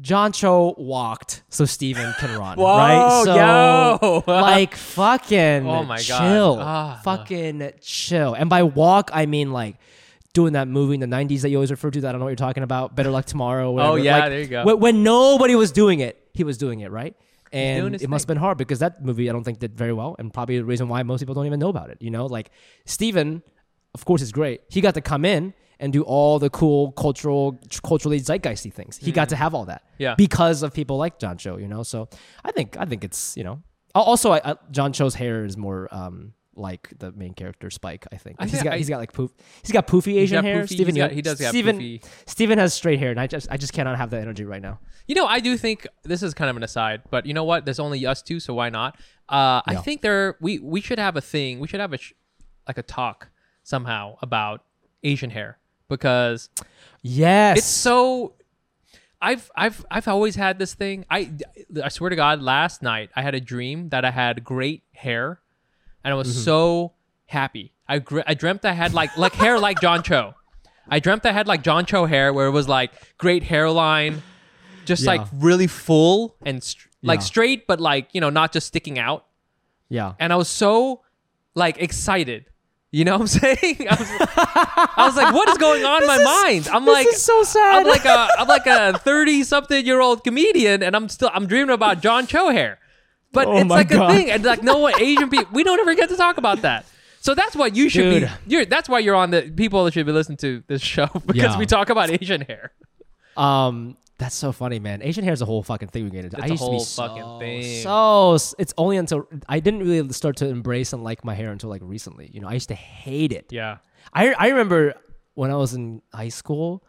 John 0.00 0.32
Cho 0.32 0.74
walked 0.78 1.42
so 1.48 1.64
Steven 1.64 2.12
can 2.18 2.38
run, 2.38 2.56
Whoa, 2.58 2.76
right? 2.76 3.22
So 3.24 3.34
yo. 3.34 4.22
like 4.32 4.74
fucking 4.76 5.66
Oh 5.66 5.84
my 5.84 5.96
God. 6.02 6.18
chill. 6.18 6.58
Ah. 6.60 7.00
fucking 7.04 7.72
chill. 7.80 8.34
And 8.34 8.48
by 8.48 8.62
walk 8.62 9.10
I 9.12 9.26
mean 9.26 9.52
like 9.52 9.76
doing 10.32 10.52
that 10.52 10.68
movie 10.68 10.94
in 10.94 11.00
the 11.00 11.06
90s 11.08 11.40
that 11.42 11.48
you 11.50 11.56
always 11.56 11.72
refer 11.72 11.90
to 11.90 12.00
that 12.02 12.08
I 12.08 12.12
don't 12.12 12.20
know 12.20 12.26
what 12.26 12.30
you're 12.30 12.36
talking 12.36 12.62
about. 12.62 12.94
Better 12.94 13.10
Luck 13.10 13.24
Tomorrow. 13.24 13.72
Whatever. 13.72 13.92
Oh, 13.92 13.96
yeah, 13.96 14.18
Like, 14.18 14.28
there 14.30 14.40
you 14.40 14.46
go. 14.46 14.64
When, 14.64 14.78
when 14.78 15.02
nobody 15.02 15.56
was 15.56 15.72
doing 15.72 15.98
it, 15.98 16.24
he 16.34 16.44
was 16.44 16.56
doing 16.56 16.80
it, 16.80 16.90
right? 16.92 17.16
And 17.52 17.94
it 17.96 18.08
must 18.08 18.24
have 18.24 18.28
been 18.28 18.36
hard 18.36 18.58
because 18.58 18.78
that 18.78 19.04
movie 19.04 19.28
I 19.28 19.32
don't 19.32 19.44
think 19.44 19.58
did 19.58 19.76
very 19.76 19.92
well 19.92 20.14
and 20.18 20.32
probably 20.32 20.58
the 20.58 20.64
reason 20.64 20.88
why 20.88 21.02
most 21.02 21.20
people 21.20 21.34
don't 21.34 21.46
even 21.46 21.58
know 21.60 21.68
about 21.68 21.90
it. 21.90 21.98
You 22.00 22.10
know, 22.10 22.26
like 22.26 22.50
Steven, 22.86 23.42
of 23.94 24.04
course, 24.04 24.22
is 24.22 24.32
great. 24.32 24.60
He 24.68 24.80
got 24.80 24.94
to 24.94 25.00
come 25.00 25.24
in 25.24 25.52
and 25.80 25.92
do 25.92 26.02
all 26.02 26.38
the 26.38 26.50
cool 26.50 26.92
cultural, 26.92 27.58
culturally 27.82 28.20
zeitgeisty 28.20 28.72
things. 28.72 28.98
He 28.98 29.12
got 29.12 29.30
to 29.30 29.36
have 29.36 29.54
all 29.54 29.64
that, 29.64 29.82
Mm. 29.82 29.94
Yeah. 29.98 30.14
because 30.14 30.62
of 30.62 30.72
people 30.74 30.96
like 30.98 31.18
John 31.18 31.38
Cho. 31.38 31.56
You 31.56 31.68
know, 31.68 31.82
so 31.82 32.08
I 32.44 32.52
think 32.52 32.76
I 32.78 32.84
think 32.84 33.02
it's 33.04 33.36
you 33.36 33.44
know. 33.44 33.62
Also, 33.94 34.30
I, 34.30 34.40
I, 34.44 34.54
John 34.70 34.92
Cho's 34.92 35.14
hair 35.16 35.44
is 35.44 35.56
more 35.56 35.88
um 35.90 36.34
like 36.56 36.90
the 36.98 37.12
main 37.12 37.32
character 37.34 37.70
Spike. 37.70 38.06
I 38.12 38.16
think 38.16 38.36
I 38.38 38.44
he's 38.44 38.52
think 38.52 38.64
got 38.64 38.72
I- 38.74 38.78
he's 38.78 38.88
got 38.88 38.98
like 38.98 39.12
poof. 39.12 39.30
He's 39.62 39.72
got 39.72 39.86
poofy 39.86 40.16
Asian 40.16 40.36
got 40.38 40.44
hair. 40.44 40.62
poofy- 40.64 40.68
Steven, 40.74 40.94
got- 40.94 41.12
he 41.12 41.22
does 41.22 41.38
have 41.40 41.50
Steven, 41.50 41.78
poofy. 41.78 42.04
Steven 42.26 42.58
has 42.58 42.74
straight 42.74 42.98
hair, 42.98 43.10
and 43.10 43.20
I 43.20 43.26
just 43.26 43.48
I 43.50 43.56
just 43.56 43.72
cannot 43.72 43.96
have 43.96 44.10
that 44.10 44.20
energy 44.20 44.44
right 44.44 44.60
now. 44.62 44.80
You 45.06 45.14
know, 45.14 45.26
I 45.26 45.40
do 45.40 45.56
think 45.56 45.86
this 46.04 46.22
is 46.22 46.34
kind 46.34 46.50
of 46.50 46.56
an 46.56 46.62
aside, 46.62 47.02
but 47.10 47.26
you 47.26 47.34
know 47.34 47.44
what? 47.44 47.64
There's 47.64 47.80
only 47.80 48.04
us 48.06 48.22
two, 48.22 48.40
so 48.40 48.54
why 48.54 48.68
not? 48.68 48.96
Uh, 49.28 49.62
I 49.66 49.76
think 49.76 50.02
there 50.02 50.36
we 50.40 50.58
we 50.58 50.80
should 50.80 50.98
have 50.98 51.16
a 51.16 51.20
thing. 51.20 51.60
We 51.60 51.68
should 51.68 51.80
have 51.80 51.92
a 51.92 51.98
sh- 51.98 52.12
like 52.66 52.78
a 52.78 52.82
talk 52.82 53.28
somehow 53.62 54.16
about 54.22 54.64
Asian 55.04 55.30
hair 55.30 55.58
because 55.88 56.48
Yes, 57.02 57.58
it's 57.58 57.66
so. 57.66 58.34
I've 59.22 59.50
I've 59.54 59.84
I've 59.90 60.08
always 60.08 60.36
had 60.36 60.58
this 60.58 60.74
thing. 60.74 61.04
I 61.10 61.30
I 61.82 61.88
swear 61.90 62.10
to 62.10 62.16
God, 62.16 62.40
last 62.40 62.82
night 62.82 63.10
I 63.14 63.22
had 63.22 63.34
a 63.34 63.40
dream 63.40 63.90
that 63.90 64.04
I 64.04 64.10
had 64.10 64.44
great 64.44 64.82
hair, 64.92 65.40
and 66.04 66.12
I 66.12 66.16
was 66.16 66.28
Mm-hmm. 66.28 66.40
so 66.44 66.92
happy. 67.26 67.72
I 67.88 67.98
gr- 67.98 68.20
I 68.26 68.34
dreamt 68.34 68.64
I 68.64 68.72
had 68.72 68.94
like 68.94 69.16
like 69.16 69.34
hair 69.34 69.58
like 69.58 69.80
John 69.80 70.02
Cho. 70.02 70.34
I 70.88 70.98
dreamt 71.00 71.24
I 71.26 71.32
had 71.32 71.46
like 71.46 71.62
John 71.62 71.86
Cho 71.86 72.06
hair, 72.06 72.32
where 72.32 72.46
it 72.46 72.50
was 72.52 72.68
like 72.68 72.92
great 73.18 73.42
hairline, 73.44 74.22
just 74.84 75.04
like 75.06 75.20
really 75.34 75.66
full 75.66 76.36
and 76.42 76.62
str- 76.62 76.88
like 77.02 77.22
straight, 77.22 77.66
but 77.66 77.80
like 77.80 78.08
you 78.12 78.20
know 78.20 78.30
not 78.30 78.52
just 78.52 78.66
sticking 78.66 78.98
out. 78.98 79.26
yeah. 79.88 80.14
And 80.18 80.32
I 80.32 80.36
was 80.36 80.48
so 80.48 81.02
like 81.54 81.78
excited. 81.78 82.46
You 82.92 83.04
know 83.04 83.12
what 83.18 83.20
I'm 83.20 83.26
saying? 83.58 83.86
I 83.88 83.94
was, 83.94 84.08
I 84.96 85.06
was 85.06 85.16
like, 85.16 85.32
what 85.32 85.48
is 85.48 85.58
going 85.58 85.84
on 85.84 86.02
in 86.02 86.08
my 86.08 86.18
mind? 86.24 86.68
I'm 86.68 86.84
like, 86.84 87.06
is 87.06 87.22
so 87.22 87.44
sad. 87.44 87.80
I'm 87.82 87.86
like 87.86 88.04
a 88.04 88.28
I'm 88.38 88.48
like 88.48 88.66
a 88.66 88.98
30 88.98 89.44
something 89.44 89.86
year 89.86 90.00
old 90.00 90.24
comedian 90.24 90.82
and 90.82 90.96
I'm 90.96 91.08
still 91.08 91.30
I'm 91.32 91.46
dreaming 91.46 91.72
about 91.74 92.02
John 92.02 92.26
Cho 92.26 92.50
hair. 92.50 92.78
But 93.32 93.46
Oh 93.48 93.56
it's 93.58 93.70
like 93.70 93.88
God. 93.90 94.10
a 94.10 94.14
thing 94.14 94.30
and 94.30 94.44
like 94.44 94.62
no 94.62 94.78
one 94.78 95.00
Asian 95.00 95.28
people 95.30 95.46
we 95.52 95.62
don't 95.64 95.78
ever 95.80 95.94
get 95.94 96.08
to 96.10 96.16
talk 96.16 96.36
about 96.38 96.62
that. 96.62 96.84
So 97.20 97.34
that's 97.34 97.54
what 97.54 97.76
you 97.76 97.88
should 97.88 98.20
Dude. 98.20 98.22
be 98.22 98.28
you're 98.52 98.64
that's 98.64 98.88
why 98.88 98.98
you're 98.98 99.14
on 99.14 99.30
the 99.30 99.42
people 99.42 99.84
that 99.84 99.92
should 99.94 100.06
be 100.06 100.12
listening 100.12 100.38
to 100.38 100.62
this 100.66 100.82
show 100.82 101.06
because 101.26 101.36
Yeah. 101.52 101.58
we 101.58 101.66
talk 101.66 101.90
about 101.90 102.10
Asian 102.10 102.40
hair. 102.40 102.72
Um, 103.36 103.96
that's 104.18 104.34
so 104.34 104.52
funny, 104.52 104.78
man. 104.78 105.02
Asian 105.02 105.24
hair 105.24 105.32
is 105.32 105.40
a 105.40 105.46
whole 105.46 105.62
fucking 105.62 105.88
thing 105.88 106.04
we 106.04 106.10
get 106.10 106.24
into. 106.24 106.36
It's 106.36 106.44
I 106.44 106.48
a 106.48 106.50
used 106.50 106.62
to 106.62 106.68
be 106.68 106.76
whole 106.76 106.80
so, 106.84 107.06
fucking 107.06 107.38
thing. 107.40 107.82
So 107.82 108.34
it's 108.58 108.74
only 108.76 108.96
until 108.98 109.26
I 109.48 109.60
didn't 109.60 109.80
really 109.80 110.12
start 110.12 110.36
to 110.38 110.46
embrace 110.48 110.92
and 110.92 111.02
like 111.02 111.24
my 111.24 111.34
hair 111.34 111.50
until 111.52 111.70
like 111.70 111.80
recently. 111.84 112.30
You 112.32 112.40
know, 112.40 112.48
I 112.48 112.52
used 112.54 112.68
to 112.68 112.74
hate 112.74 113.32
it. 113.32 113.46
Yeah. 113.50 113.78
I 114.12 114.32
I 114.32 114.48
remember 114.48 114.94
when 115.34 115.50
I 115.50 115.56
was 115.56 115.72
in 115.74 116.02
high 116.12 116.28
school, 116.28 116.84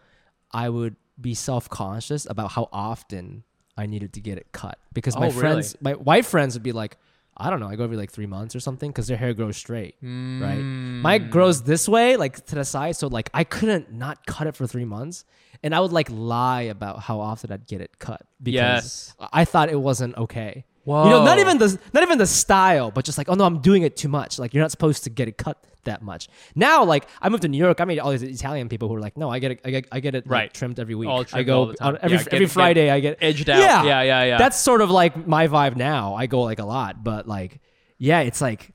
I 0.51 0.67
would 0.69 0.95
be 1.19 1.33
self 1.35 1.69
conscious 1.69 2.25
about 2.29 2.51
how 2.51 2.67
often 2.73 3.43
I 3.77 3.85
needed 3.85 4.13
to 4.13 4.19
get 4.21 4.37
it 4.37 4.47
cut 4.51 4.77
because 4.93 5.15
my 5.15 5.27
Oh, 5.27 5.29
really? 5.31 5.39
friends, 5.39 5.75
my 5.81 5.93
white 5.93 6.25
friends, 6.25 6.55
would 6.55 6.63
be 6.63 6.71
like. 6.71 6.97
I 7.37 7.49
don't 7.49 7.61
know. 7.61 7.69
I 7.69 7.75
go 7.77 7.85
every 7.85 7.95
like 7.97 8.11
three 8.11 8.27
months 8.27 8.55
or 8.57 8.59
something 8.59 8.91
because 8.91 9.07
their 9.07 9.15
hair 9.17 9.33
grows 9.33 9.55
straight, 9.55 9.95
right? 10.03 10.63
Mine 10.63 11.23
Mm. 11.23 11.29
grows 11.31 11.63
this 11.63 11.87
way, 11.87 12.17
like 12.17 12.45
to 12.47 12.55
the 12.55 12.65
side. 12.65 12.97
So 12.97 13.07
like 13.07 13.29
I 13.33 13.45
couldn't 13.45 13.91
not 13.91 14.25
cut 14.27 14.47
it 14.47 14.55
for 14.55 14.67
three 14.67 14.83
months, 14.85 15.23
and 15.63 15.73
I 15.73 15.79
would 15.79 15.93
like 15.93 16.09
lie 16.11 16.63
about 16.63 16.99
how 16.99 17.19
often 17.21 17.51
I'd 17.51 17.65
get 17.65 17.79
it 17.81 17.97
cut 17.99 18.21
because 18.43 18.53
Yes. 18.53 19.15
I 19.31 19.45
thought 19.45 19.69
it 19.69 19.79
wasn't 19.79 20.17
okay. 20.17 20.65
You 20.85 20.93
know, 20.93 21.23
not 21.23 21.37
Whoa. 21.37 21.41
even 21.41 21.57
the 21.57 21.79
not 21.93 22.03
even 22.03 22.17
the 22.17 22.27
style, 22.27 22.91
but 22.91 23.05
just 23.05 23.17
like, 23.17 23.29
oh 23.29 23.33
no, 23.35 23.45
I'm 23.45 23.59
doing 23.61 23.83
it 23.83 23.95
too 23.95 24.09
much. 24.09 24.37
Like 24.37 24.53
you're 24.53 24.61
not 24.63 24.71
supposed 24.71 25.05
to 25.05 25.09
get 25.09 25.27
it 25.29 25.37
cut 25.37 25.57
that 25.85 26.01
much. 26.01 26.27
Now, 26.55 26.83
like 26.83 27.07
I 27.21 27.29
moved 27.29 27.43
to 27.43 27.47
New 27.47 27.57
York, 27.57 27.81
I 27.81 27.85
mean, 27.85 27.99
all 27.99 28.11
these 28.11 28.23
Italian 28.23 28.69
people 28.69 28.87
who 28.87 28.95
are 28.95 28.99
like, 28.99 29.17
no, 29.17 29.29
I 29.29 29.39
get 29.39 29.51
it, 29.51 29.61
I 29.65 29.71
get, 29.71 29.87
I 29.91 29.99
get 29.99 30.15
it 30.15 30.27
like, 30.27 30.53
trimmed 30.53 30.79
every 30.79 30.95
week. 30.95 31.09
All 31.09 31.25
I 31.33 31.43
go 31.43 31.59
all 31.59 31.65
the 31.67 31.75
time. 31.75 31.95
on 31.95 31.99
every 32.01 32.17
Yeah, 32.17 32.23
every 32.31 32.39
get 32.45 32.51
Friday. 32.51 32.89
I 32.89 32.99
get 32.99 33.17
edged 33.21 33.49
out. 33.49 33.59
Yeah, 33.59 33.83
Yeah, 33.83 34.01
yeah, 34.01 34.23
yeah. 34.23 34.37
That's 34.37 34.57
sort 34.57 34.81
of 34.81 34.89
like 34.89 35.27
my 35.27 35.47
vibe 35.47 35.75
now. 35.75 36.15
I 36.15 36.27
go 36.27 36.41
like 36.41 36.59
a 36.59 36.65
lot, 36.65 37.03
but 37.03 37.27
like, 37.27 37.59
yeah, 37.97 38.21
it's 38.21 38.41
like. 38.41 38.71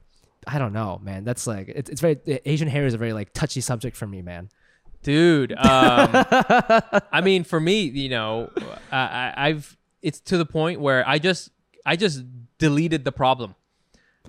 I 0.49 0.61
don't 0.61 0.73
know, 0.73 1.01
man. 1.03 1.25
That's 1.25 1.49
like 1.49 1.67
it's, 1.69 1.91
it's 1.91 2.01
very 2.01 2.19
Asian 2.45 2.69
hair 2.69 2.87
is 2.87 2.95
a 2.95 2.99
very 2.99 3.13
like 3.13 3.33
touchy 3.33 3.61
subject 3.61 3.97
for 3.97 4.07
me, 4.07 4.23
man. 4.23 4.49
dude. 5.03 5.53
Um, 5.59 6.11
I 7.11 7.21
mean, 7.23 7.43
for 7.43 7.59
me, 7.59 7.83
you 7.83 8.09
know, 8.09 8.51
I, 8.93 8.97
I, 8.99 9.35
I've 9.49 9.77
it's 10.03 10.21
to 10.21 10.39
the 10.39 10.47
point 10.47 10.81
where 10.81 11.07
I 11.09 11.19
just 11.19 11.51
I 11.85 11.97
just 11.97 12.23
deleted 12.59 13.05
the 13.05 13.13
problem. 13.13 13.55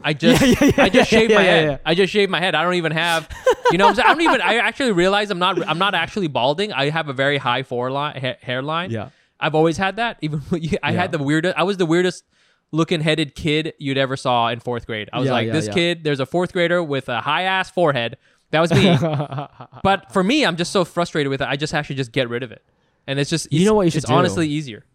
I 0.04 0.14
just 0.14 0.42
Yeah, 0.42 0.48
yeah, 0.62 0.66
yeah, 0.68 0.78
I 0.84 0.90
just 0.90 1.10
shaved 1.10 1.34
my 1.34 1.44
head. 1.44 1.80
I 1.86 1.96
just 1.96 2.14
shaved 2.14 2.32
my 2.32 2.40
head. 2.40 2.56
I 2.56 2.64
don't 2.64 2.76
even 2.76 2.92
have, 2.92 3.28
you 3.72 3.78
know, 3.78 3.86
what 3.86 3.90
I'm 3.92 3.96
saying? 3.96 4.08
I 4.08 4.14
don't 4.14 4.22
even. 4.22 4.42
I 4.42 4.56
actually 4.58 4.92
realize 4.92 5.32
I'm 5.32 5.40
not. 5.40 5.68
I'm 5.68 5.80
not 5.80 5.96
actually 5.96 6.28
balding. 6.28 6.72
I 6.74 6.90
have 6.90 7.10
a 7.10 7.14
very 7.14 7.38
high 7.38 7.64
foreline 7.64 8.20
ha- 8.20 8.38
hairline. 8.42 8.92
Yeah. 8.92 9.10
I've 9.40 9.56
always 9.56 9.78
had 9.78 9.98
that. 9.98 10.18
Even 10.22 10.42
I 10.84 10.92
had 10.92 11.12
the 11.12 11.20
weirdest. 11.20 11.58
I 11.58 11.64
was 11.64 11.78
the 11.78 11.86
weirdest 11.86 12.24
looking 12.72 13.02
headed 13.02 13.36
kid 13.36 13.74
you'd 13.80 13.98
ever 13.98 14.18
saw 14.18 14.50
in 14.50 14.60
fourth 14.60 14.86
grade. 14.86 15.10
I 15.14 15.20
was 15.20 15.30
like, 15.30 15.52
this 15.52 15.70
kid. 15.70 16.04
There's 16.04 16.20
a 16.20 16.26
fourth 16.26 16.54
grader 16.54 16.84
with 16.84 17.10
a 17.10 17.22
high 17.22 17.44
ass 17.44 17.70
forehead. 17.70 18.18
That 18.52 18.62
was 18.62 18.72
me. 18.72 18.98
but 19.84 20.12
for 20.12 20.24
me, 20.24 20.46
I'm 20.46 20.56
just 20.56 20.72
so 20.72 20.86
frustrated 20.86 21.30
with 21.30 21.42
it. 21.42 21.48
I 21.48 21.58
just 21.58 21.74
actually 21.74 21.98
just 21.98 22.12
get 22.12 22.30
rid 22.30 22.44
of 22.44 22.52
it, 22.52 22.64
and 23.06 23.20
it's 23.20 23.30
just 23.30 23.52
You 23.52 23.66
know 23.66 23.74
what 23.74 23.84
you 23.84 23.92
should 23.92 24.04
It's 24.04 24.08
do? 24.08 24.14
honestly 24.14 24.48
easier. 24.48 24.86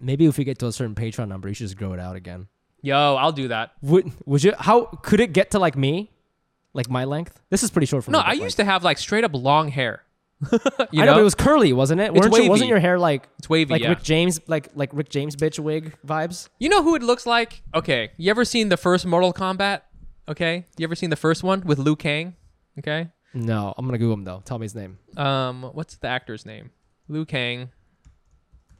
Maybe 0.00 0.26
if 0.26 0.38
we 0.38 0.44
get 0.44 0.58
to 0.58 0.66
a 0.66 0.72
certain 0.72 0.94
Patreon 0.94 1.28
number, 1.28 1.48
you 1.48 1.54
should 1.54 1.66
just 1.66 1.76
grow 1.76 1.92
it 1.92 2.00
out 2.00 2.16
again. 2.16 2.48
Yo, 2.84 3.16
I'll 3.16 3.32
do 3.32 3.48
that. 3.48 3.72
Would 3.82 4.12
would 4.26 4.44
you? 4.44 4.52
How 4.58 4.84
could 4.84 5.20
it 5.20 5.32
get 5.32 5.50
to 5.52 5.58
like 5.58 5.76
me, 5.76 6.10
like 6.74 6.90
my 6.90 7.04
length? 7.04 7.40
This 7.48 7.62
is 7.62 7.70
pretty 7.70 7.86
short 7.86 8.04
for 8.04 8.10
No, 8.10 8.18
me. 8.18 8.24
No, 8.24 8.30
I 8.30 8.32
used 8.34 8.56
to 8.58 8.64
have 8.64 8.84
like 8.84 8.98
straight 8.98 9.24
up 9.24 9.30
long 9.34 9.68
hair. 9.68 10.02
you 10.52 10.58
I 10.60 10.88
know, 10.92 11.04
know, 11.06 11.14
but 11.14 11.20
it 11.20 11.24
was 11.24 11.34
curly, 11.34 11.72
wasn't 11.72 12.00
it? 12.02 12.12
Weren't 12.12 12.34
you, 12.36 12.50
wasn't 12.50 12.68
your 12.68 12.80
hair 12.80 12.98
like 12.98 13.26
it's 13.38 13.48
wavy. 13.48 13.72
like 13.72 13.82
yeah. 13.82 13.88
Rick 13.90 14.02
James, 14.02 14.38
like 14.46 14.68
like 14.74 14.90
Rick 14.92 15.08
James 15.08 15.34
bitch 15.36 15.58
wig 15.58 15.96
vibes? 16.06 16.48
You 16.58 16.68
know 16.68 16.82
who 16.82 16.94
it 16.94 17.02
looks 17.02 17.24
like? 17.24 17.62
Okay, 17.74 18.10
you 18.18 18.28
ever 18.30 18.44
seen 18.44 18.68
the 18.68 18.76
first 18.76 19.06
Mortal 19.06 19.32
Kombat? 19.32 19.80
Okay, 20.28 20.66
you 20.76 20.84
ever 20.84 20.94
seen 20.94 21.08
the 21.10 21.16
first 21.16 21.42
one 21.42 21.62
with 21.62 21.78
Liu 21.78 21.96
Kang? 21.96 22.34
Okay, 22.78 23.08
No, 23.32 23.72
I'm 23.78 23.86
gonna 23.86 23.96
Google 23.96 24.14
him 24.14 24.24
though. 24.24 24.42
Tell 24.44 24.58
me 24.58 24.64
his 24.64 24.74
name. 24.74 24.98
um, 25.16 25.62
what's 25.72 25.96
the 25.96 26.08
actor's 26.08 26.44
name? 26.44 26.70
Liu 27.08 27.24
Kang. 27.24 27.70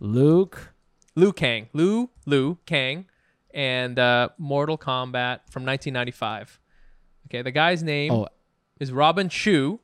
Luke. 0.01 0.75
Liu 1.15 1.33
Kang. 1.33 1.69
Liu 1.73 2.11
Liu 2.27 2.59
Kang, 2.67 3.07
and 3.55 3.99
uh, 3.99 4.29
Mortal 4.37 4.77
Kombat 4.77 5.41
from 5.51 5.65
1995. 5.65 6.59
Okay, 7.29 7.41
the 7.43 7.51
guy's 7.53 7.83
name 7.83 8.13
Oh, 8.13 8.29
is 8.81 8.93
Robin 8.93 9.29
Shou. 9.31 9.81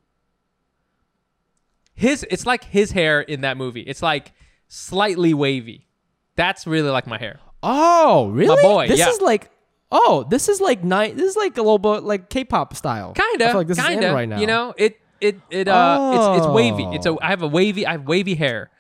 His 1.94 2.26
it's 2.30 2.46
like 2.46 2.64
his 2.64 2.92
hair 2.92 3.20
in 3.20 3.42
that 3.42 3.56
movie. 3.56 3.82
It's 3.82 4.02
like 4.02 4.32
slightly 4.68 5.34
wavy. 5.34 5.86
That's 6.36 6.66
really 6.66 6.90
like 6.90 7.06
my 7.06 7.18
hair. 7.18 7.40
oh, 7.62 8.28
really? 8.30 8.56
My 8.56 8.62
boy, 8.62 8.88
This 8.88 8.98
yeah. 8.98 9.08
is 9.10 9.20
like. 9.20 9.50
Oh, 9.92 10.24
this 10.30 10.48
is 10.48 10.60
like 10.60 10.84
night. 10.84 11.16
This 11.16 11.30
is 11.30 11.36
like 11.36 11.58
a 11.58 11.62
little 11.62 11.80
bit 11.80 12.04
like 12.04 12.30
K-pop 12.30 12.76
style. 12.76 13.12
Kinda, 13.12 13.48
feel 13.48 13.56
like 13.56 13.66
this 13.66 13.76
is 13.76 13.84
in 13.86 13.90
kinda. 13.94 14.14
right 14.14 14.28
now. 14.28 14.38
You 14.38 14.46
know, 14.46 14.72
it 14.78 15.00
it 15.20 15.40
it 15.50 15.66
uh, 15.66 16.12
it's 16.14 16.38
it's 16.38 16.46
wavy. 16.54 16.84
It's 16.94 17.06
a 17.06 17.10
Oh. 17.10 17.18
Have 17.20 17.42
a 17.42 17.48
wavy 17.48 17.84
I 17.84 17.92
have 17.92 18.04
wavy 18.06 18.36
hair. 18.36 18.70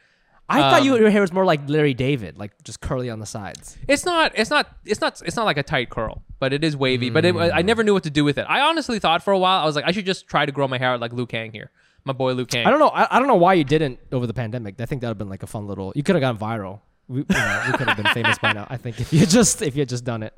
I 0.50 0.70
thought 0.70 0.84
you, 0.84 0.94
um, 0.94 1.00
your 1.00 1.10
hair 1.10 1.20
was 1.20 1.32
more 1.32 1.44
like 1.44 1.60
Larry 1.68 1.94
David, 1.94 2.36
like 2.38 2.52
just 2.64 2.80
curly 2.80 3.08
on 3.08 3.20
the 3.20 3.26
sides. 3.26 3.78
It's 3.86 4.04
not 4.04 4.32
it's 4.34 4.50
not 4.50 4.66
it's 4.84 5.00
not 5.00 5.22
it's 5.24 5.36
not 5.36 5.44
like 5.44 5.56
a 5.56 5.62
tight 5.62 5.90
curl, 5.90 6.22
but 6.40 6.52
it 6.52 6.64
is 6.64 6.76
wavy. 6.76 7.08
But 7.10 7.24
it, 7.24 7.36
I 7.36 7.62
never 7.62 7.84
knew 7.84 7.92
what 7.94 8.02
to 8.02 8.10
do 8.10 8.24
with 8.24 8.36
it. 8.36 8.46
I 8.48 8.60
honestly 8.60 8.98
thought 8.98 9.22
for 9.22 9.32
a 9.32 9.38
while 9.38 9.62
I 9.62 9.64
was 9.64 9.76
like 9.76 9.84
I 9.84 9.92
should 9.92 10.06
just 10.06 10.26
try 10.26 10.44
to 10.46 10.52
grow 10.52 10.66
my 10.66 10.78
hair 10.78 10.90
out 10.90 11.00
like 11.00 11.12
Liu 11.12 11.26
Kang 11.26 11.52
here, 11.52 11.70
my 12.04 12.12
boy 12.12 12.32
Liu 12.32 12.46
Kang. 12.46 12.66
I 12.66 12.70
don't 12.70 12.80
know. 12.80 12.88
I, 12.88 13.16
I 13.16 13.18
don't 13.18 13.28
know 13.28 13.36
why 13.36 13.54
you 13.54 13.64
didn't 13.64 14.00
over 14.10 14.26
the 14.26 14.34
pandemic. 14.34 14.80
I 14.80 14.86
think 14.86 15.02
that 15.02 15.06
would 15.08 15.12
have 15.12 15.18
been 15.18 15.28
like 15.28 15.42
a 15.42 15.46
fun 15.46 15.66
little. 15.66 15.92
You 15.94 16.02
could 16.02 16.16
have 16.16 16.22
gone 16.22 16.38
viral. 16.38 16.80
We, 17.06 17.20
you 17.20 17.26
know, 17.28 17.62
we 17.66 17.72
could 17.78 17.88
have 17.88 17.96
been 17.96 18.12
famous 18.12 18.38
by 18.38 18.52
now. 18.52 18.66
I 18.70 18.76
think 18.76 19.00
if 19.00 19.12
you 19.12 19.26
just 19.26 19.62
if 19.62 19.76
you 19.76 19.80
had 19.82 19.88
just 19.88 20.04
done 20.04 20.22
it. 20.22 20.34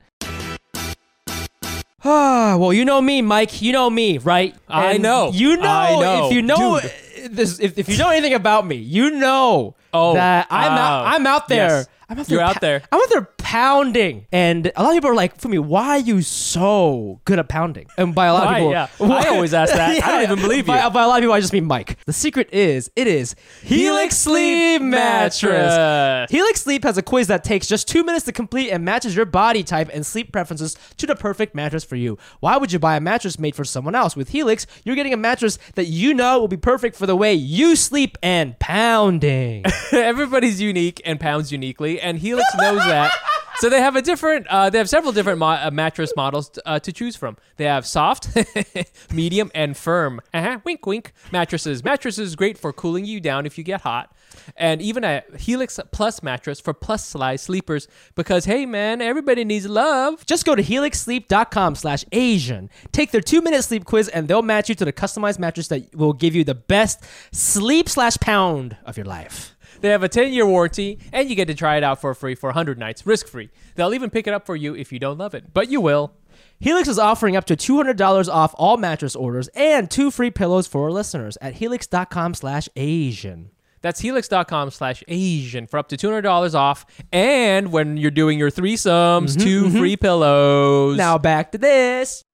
Ah, 2.04 2.56
well, 2.60 2.72
you 2.72 2.84
know 2.84 3.00
me, 3.00 3.22
Mike. 3.22 3.62
You 3.62 3.72
know 3.72 3.88
me, 3.88 4.18
right? 4.18 4.54
I 4.68 4.92
And 4.92 5.02
know. 5.02 5.30
You 5.32 5.56
know. 5.56 5.62
I 5.68 6.00
know. 6.00 6.26
If 6.26 6.32
you 6.34 6.42
know 6.42 6.80
Dude. 6.80 7.36
this, 7.36 7.60
if, 7.60 7.78
if 7.78 7.88
you 7.88 7.96
know 7.96 8.10
anything 8.10 8.34
about 8.34 8.66
me, 8.66 8.76
you 8.76 9.10
know 9.10 9.74
Oh, 9.93 10.14
that 10.14 10.47
I'm 10.51 10.72
out. 10.72 11.05
uh, 11.05 11.09
I'm 11.09 11.26
out 11.26 11.49
there. 11.49 11.68
yes. 11.78 11.88
I'm 12.12 12.18
out 12.18 12.26
there. 12.26 12.38
You're 12.38 12.44
out 12.46 12.60
there. 12.60 12.82
I'm 12.92 13.00
out 13.00 13.08
there 13.10 13.28
pounding. 13.38 14.26
And 14.32 14.70
a 14.76 14.82
lot 14.82 14.90
of 14.90 14.94
people 14.96 15.10
are 15.10 15.14
like, 15.14 15.38
Fumi, 15.38 15.58
why 15.58 15.88
are 15.88 15.98
you 15.98 16.22
so 16.22 17.20
good 17.24 17.38
at 17.38 17.48
pounding? 17.48 17.86
And 17.98 18.14
by 18.14 18.26
a 18.26 18.32
lot 18.32 18.46
Why? 18.46 18.52
of 18.52 18.56
people, 18.58 18.70
Yeah. 18.72 19.16
I 19.18 19.28
always 19.28 19.52
ask 19.54 19.72
that. 19.74 20.02
I 20.04 20.12
don't 20.12 20.22
even 20.22 20.38
believe 20.40 20.66
by, 20.66 20.82
you. 20.84 20.90
By 20.90 21.02
a 21.02 21.08
lot 21.08 21.16
of 21.18 21.22
people, 21.22 21.34
I 21.34 21.40
just 21.40 21.52
mean 21.52 21.64
Mike. 21.64 21.98
The 22.06 22.12
secret 22.12 22.48
is, 22.52 22.90
it 22.96 23.06
is 23.06 23.34
Helix 23.62 24.16
Sleep 24.16 24.80
Mattress. 24.80 26.30
Helix 26.30 26.62
Sleep 26.62 26.84
has 26.84 26.98
a 26.98 27.02
quiz 27.02 27.28
that 27.28 27.44
takes 27.44 27.66
just 27.66 27.88
two 27.88 28.04
minutes 28.04 28.24
to 28.26 28.32
complete 28.32 28.70
and 28.70 28.84
matches 28.84 29.16
your 29.16 29.26
body 29.26 29.62
type 29.62 29.90
and 29.92 30.04
sleep 30.04 30.32
preferences 30.32 30.76
to 30.98 31.06
the 31.06 31.14
perfect 31.16 31.54
mattress 31.54 31.84
for 31.84 31.96
you. 31.96 32.18
Why 32.40 32.56
would 32.56 32.72
you 32.72 32.78
buy 32.78 32.96
a 32.96 33.00
mattress 33.00 33.38
made 33.38 33.54
for 33.56 33.64
someone 33.64 33.94
else? 33.94 34.16
With 34.16 34.30
Helix, 34.30 34.66
you're 34.84 34.96
getting 34.96 35.12
a 35.12 35.16
mattress 35.16 35.58
that 35.74 35.86
you 35.86 36.14
know 36.14 36.38
will 36.40 36.48
be 36.48 36.56
perfect 36.56 36.96
for 36.96 37.06
the 37.06 37.16
way 37.16 37.34
you 37.34 37.76
sleep 37.76 38.16
and 38.22 38.58
pounding. 38.58 39.64
Everybody's 39.92 40.60
unique 40.60 41.00
and 41.04 41.18
pounds 41.20 41.52
uniquely, 41.52 42.00
and 42.03 42.18
Helix 42.18 42.48
knows 42.59 42.78
that. 42.78 43.12
So 43.59 43.68
they 43.68 43.80
have 43.80 43.94
a 43.94 44.03
different. 44.03 44.46
Uh, 44.48 44.70
they 44.70 44.78
have 44.78 44.88
several 44.88 45.12
different 45.12 45.38
mo- 45.38 45.46
uh, 45.50 45.70
mattress 45.72 46.12
models 46.16 46.50
uh, 46.66 46.80
to 46.80 46.92
choose 46.92 47.14
from. 47.14 47.36
They 47.59 47.64
have 47.64 47.86
soft, 47.86 48.28
medium, 49.12 49.50
and 49.55 49.76
firm. 49.76 50.20
Uh-huh, 50.34 50.59
wink, 50.64 50.84
wink. 50.84 51.12
Mattresses. 51.30 51.84
Mattresses 51.84 52.34
great 52.34 52.59
for 52.59 52.72
cooling 52.72 53.05
you 53.05 53.20
down 53.20 53.46
if 53.46 53.59
you 53.59 53.62
get 53.62 53.82
hot, 53.82 54.16
and 54.57 54.82
even 54.82 55.05
a 55.05 55.22
Helix 55.38 55.78
Plus 55.92 56.22
mattress 56.22 56.61
for 56.61 56.74
plus 56.74 57.05
size 57.07 57.42
sleepers. 57.42 57.86
Because 58.14 58.46
hey, 58.46 58.66
man, 58.66 59.00
everybody 59.00 59.44
needs 59.44 59.68
love. 59.68 60.26
Just 60.26 60.44
go 60.44 60.55
to 60.57 60.62
helixsleep.com 60.62 61.76
slash 61.76 62.05
Asian. 62.11 62.68
Take 62.90 63.12
their 63.12 63.20
two 63.20 63.42
minute 63.42 63.62
sleep 63.62 63.84
quiz 63.84 64.09
and 64.09 64.26
they'll 64.26 64.42
match 64.42 64.70
you 64.70 64.74
to 64.74 64.84
the 64.84 64.92
customized 64.92 65.38
mattress 65.38 65.68
that 65.68 65.94
will 65.94 66.14
give 66.14 66.34
you 66.34 66.42
the 66.42 66.55
best 66.55 67.05
sleep 67.30 67.88
slash 67.88 68.16
pound 68.18 68.76
of 68.84 68.96
your 68.96 69.07
life. 69.07 69.55
They 69.83 69.91
have 69.91 70.05
a 70.05 70.09
10 70.09 70.33
year 70.33 70.47
warranty, 70.47 70.99
and 71.12 71.28
you 71.28 71.35
get 71.35 71.47
to 71.49 71.55
try 71.55 71.76
it 71.76 71.83
out 71.85 72.01
for 72.01 72.14
free 72.14 72.35
for 72.35 72.49
100 72.49 72.78
nights, 72.78 73.05
risk 73.05 73.26
free. 73.26 73.51
They'll 73.74 73.93
even 73.93 74.11
pick 74.11 74.26
it 74.26 74.33
up 74.33 74.47
for 74.47 74.57
you 74.57 74.74
if 74.74 74.93
you 74.93 74.99
don't 74.99 75.18
love 75.18 75.35
it, 75.35 75.53
but 75.53 75.68
you 75.68 75.80
will. 75.80 76.12
Helix 76.61 76.87
is 76.89 76.99
offering 76.99 77.37
up 77.37 77.45
to 77.47 77.57
$200 77.57 78.33
off 78.33 78.55
all 78.57 78.76
mattress 78.76 79.16
orders 79.16 79.49
and 79.49 79.91
two 79.91 80.12
free 80.12 80.30
pillows 80.30 80.68
for 80.68 80.85
our 80.85 80.93
listeners 80.93 81.37
at 81.43 81.55
helix.com 81.55 82.35
slash 82.35 82.68
Asian. 82.76 83.51
That's 83.80 84.01
helix.com 84.01 84.70
slash 84.70 85.03
Asian 85.09 85.66
for 85.66 85.78
up 85.78 85.89
to 85.89 85.97
$200 85.97 86.55
off. 86.55 86.87
And 87.12 87.72
when 87.72 87.97
you're 87.97 88.12
doing 88.12 88.39
your 88.39 88.51
threesomes, 88.51 89.30
mm-hmm, 89.30 89.41
two 89.41 89.64
mm-hmm. 89.64 89.78
free 89.78 89.97
pillows. 89.97 90.97
Now 90.97 91.18
back 91.18 91.51
to 91.53 91.59
this. 91.59 92.24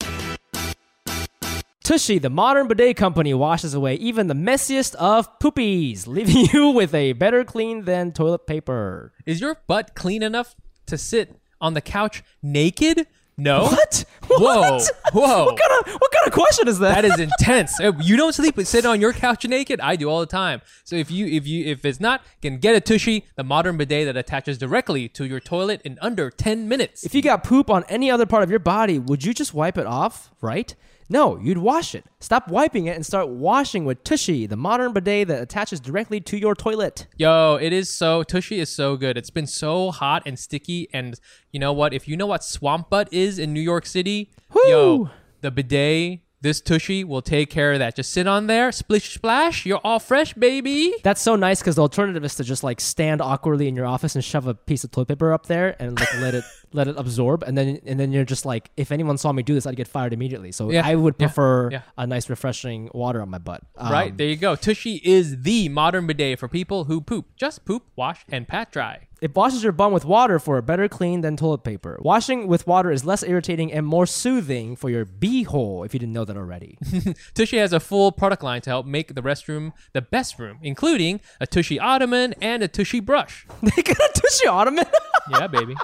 Tushy, 1.89 2.19
the 2.19 2.29
modern 2.29 2.69
bidet 2.69 2.99
company, 2.99 3.33
washes 3.33 3.73
away 3.73 3.95
even 3.95 4.27
the 4.27 4.35
messiest 4.35 4.95
of 4.97 5.39
poopies, 5.39 6.07
leaving 6.07 6.45
you 6.53 6.69
with 6.69 6.95
a 6.95 7.15
better 7.15 7.45
clean 7.45 7.87
than 7.87 8.13
toilet 8.13 8.47
paper. 8.47 9.15
is 9.25 9.41
your 9.41 9.57
butt 9.67 9.95
clean 9.95 10.23
enough 10.23 10.55
to 10.85 10.99
sit 10.99 11.41
on 11.63 11.73
the 11.73 11.81
couch 11.81 12.23
naked? 12.43 13.07
No. 13.39 13.75
What? 13.79 14.05
Whoa. 14.29 14.61
What? 14.73 14.91
Whoa. 15.15 15.45
What 15.47 15.59
kind 15.59 15.73
of 15.87 15.93
what 15.95 16.13
kind 16.13 16.27
of 16.27 16.33
question 16.35 16.69
is 16.69 16.79
that? 16.81 17.01
That 17.01 17.05
is 17.07 17.19
intense. 17.19 17.81
Uh, 17.81 17.93
You 17.99 18.19
don't 18.19 18.35
sleep 18.35 18.59
and 18.59 18.69
sit 18.69 18.85
on 18.85 19.01
your 19.01 19.15
couch 19.15 19.47
naked. 19.47 19.81
I 19.81 19.97
do 19.97 20.11
all 20.11 20.21
the 20.21 20.27
time. 20.27 20.61
So 20.85 20.97
if 20.97 21.11
you 21.11 21.25
if 21.27 21.47
you 21.47 21.65
if 21.65 21.87
it's 21.87 21.99
not, 22.01 22.21
can 22.43 22.59
get 22.59 22.75
a 22.77 22.81
tushy, 22.83 23.25
the 23.37 23.45
modern 23.45 23.79
bidet 23.79 24.05
that 24.05 24.17
attaches 24.19 24.59
directly 24.59 25.09
to 25.11 25.25
your 25.25 25.41
toilet 25.41 25.81
in 25.87 25.99
under 26.03 26.31
ten 26.31 26.69
minutes. 26.69 27.05
If 27.05 27.15
you 27.15 27.23
got 27.23 27.43
poop 27.45 27.71
on 27.71 27.85
any 27.89 28.11
other 28.11 28.27
part 28.27 28.43
of 28.43 28.51
your 28.51 28.59
body, 28.59 28.99
would 28.99 29.25
you 29.25 29.33
just 29.33 29.55
wipe 29.55 29.79
it 29.79 29.87
off, 29.87 30.31
right? 30.43 30.75
No, 31.11 31.39
you'd 31.39 31.59
wash 31.59 31.95
it. 31.95 32.05
Stop 32.21 32.49
wiping 32.49 32.87
it 32.87 32.95
and 32.95 33.05
start 33.05 33.29
washing 33.29 33.87
with 33.87 34.05
Tushy, 34.05 34.47
the 34.47 34.57
modern 34.57 34.93
bidet 34.93 35.29
that 35.29 35.43
attaches 35.43 35.81
directly 35.81 36.21
to 36.21 36.37
your 36.37 36.55
toilet. 36.55 37.07
Yo, 37.17 37.59
it 37.61 37.73
is 37.73 37.89
so 37.93 38.23
Tushy 38.23 38.61
is 38.61 38.69
so 38.69 38.97
good. 38.97 39.17
It's 39.17 39.31
been 39.31 39.47
so 39.47 39.91
hot 39.91 40.23
and 40.27 40.39
sticky, 40.39 40.89
and 40.93 41.19
you 41.51 41.61
know 41.61 41.73
what? 41.73 41.95
If 41.95 42.09
you 42.09 42.17
know 42.17 42.27
what 42.27 42.45
swamp 42.45 42.91
butt 42.91 43.11
is 43.11 43.39
in 43.39 43.55
New 43.55 43.61
York 43.61 43.87
City, 43.87 44.31
yo, 44.67 45.09
the 45.41 45.51
bidet, 45.51 46.21
this 46.41 46.61
Tushy 46.61 47.03
will 47.05 47.23
take 47.23 47.51
care 47.51 47.73
of 47.73 47.79
that. 47.81 47.97
Just 47.97 48.13
sit 48.13 48.27
on 48.27 48.47
there, 48.47 48.71
splish 48.73 49.15
splash, 49.15 49.67
you're 49.67 49.81
all 49.83 49.99
fresh, 49.99 50.35
baby. 50.35 50.95
That's 51.03 51.21
so 51.21 51.37
nice 51.37 51.61
because 51.61 51.77
the 51.77 51.83
alternative 51.83 52.25
is 52.25 52.35
to 52.37 52.45
just 52.45 52.63
like 52.63 52.81
stand 52.81 53.21
awkwardly 53.21 53.67
in 53.69 53.75
your 53.75 53.87
office 53.87 54.15
and 54.15 54.25
shove 54.25 54.47
a 54.47 54.55
piece 54.55 54.85
of 54.85 54.91
toilet 54.91 55.09
paper 55.09 55.33
up 55.33 55.47
there 55.47 55.75
and 55.81 55.99
like 55.99 56.15
let 56.21 56.35
it 56.35 56.45
let 56.73 56.87
it 56.87 56.97
absorb, 56.99 57.43
and 57.45 57.57
then 57.57 57.81
and 57.87 57.99
then 57.99 58.13
you're 58.13 58.25
just 58.25 58.45
like, 58.45 58.71
if 58.77 58.93
anyone 58.93 59.19
saw 59.19 59.33
me 59.33 59.43
do 59.43 59.55
this, 59.55 59.67
I'd 59.67 59.77
get 59.77 59.89
fired 59.89 60.13
immediately. 60.13 60.53
So 60.53 60.71
Yeah, 60.71 60.87
I 60.87 60.95
would 60.95 61.15
yeah, 61.19 61.27
prefer 61.27 61.71
yeah. 61.71 61.83
a 61.97 62.07
nice, 62.07 62.29
refreshing 62.31 62.91
water 62.93 63.21
on 63.23 63.31
my 63.31 63.39
butt. 63.39 63.63
Um, 63.77 63.91
right 63.91 64.17
there, 64.17 64.29
you 64.29 64.37
go. 64.37 64.55
Tushy 64.55 65.01
is 65.03 65.43
the 65.43 65.69
modern 65.71 66.07
bidet 66.07 66.39
for 66.39 66.47
people 66.47 66.85
who 66.85 67.01
poop. 67.01 67.27
Just 67.37 67.65
poop, 67.65 67.85
wash, 67.97 68.25
and 68.31 68.47
pat 68.47 68.71
dry. 68.71 69.08
It 69.21 69.35
washes 69.35 69.65
your 69.65 69.73
bum 69.73 69.93
with 69.93 70.05
water 70.05 70.39
for 70.39 70.59
a 70.59 70.63
better 70.63 70.89
clean 70.89 71.23
than 71.23 71.37
toilet 71.37 71.65
paper. 71.65 71.99
Washing 72.01 72.47
with 72.47 72.67
water 72.67 72.93
is 72.93 73.05
less 73.05 73.25
irritating 73.25 73.73
and 73.73 73.85
more 73.85 74.07
soothing 74.07 74.77
for 74.77 74.91
your 74.91 75.05
beehole, 75.05 75.85
if 75.85 75.93
you 75.93 75.99
didn't 75.99 76.13
know 76.13 76.25
that 76.25 76.37
already. 76.37 76.79
Tushy 77.35 77.57
has 77.57 77.73
a 77.73 77.81
full 77.81 78.13
product 78.13 78.43
line 78.45 78.61
to 78.63 78.71
help 78.71 78.87
make 78.87 79.15
the 79.15 79.23
restroom 79.23 79.73
the 79.93 80.03
best 80.03 80.39
room, 80.39 80.59
including 80.63 81.21
a 81.41 81.47
Tushy 81.47 81.81
ottoman 81.81 82.35
and 82.41 82.63
a 82.63 82.69
Tushy 82.69 83.01
brush. 83.01 83.47
they 83.63 83.83
got 83.83 83.99
a 83.99 84.13
Tushy 84.15 84.47
ottoman? 84.47 84.87
Yeah, 85.31 85.47
baby. 85.47 85.75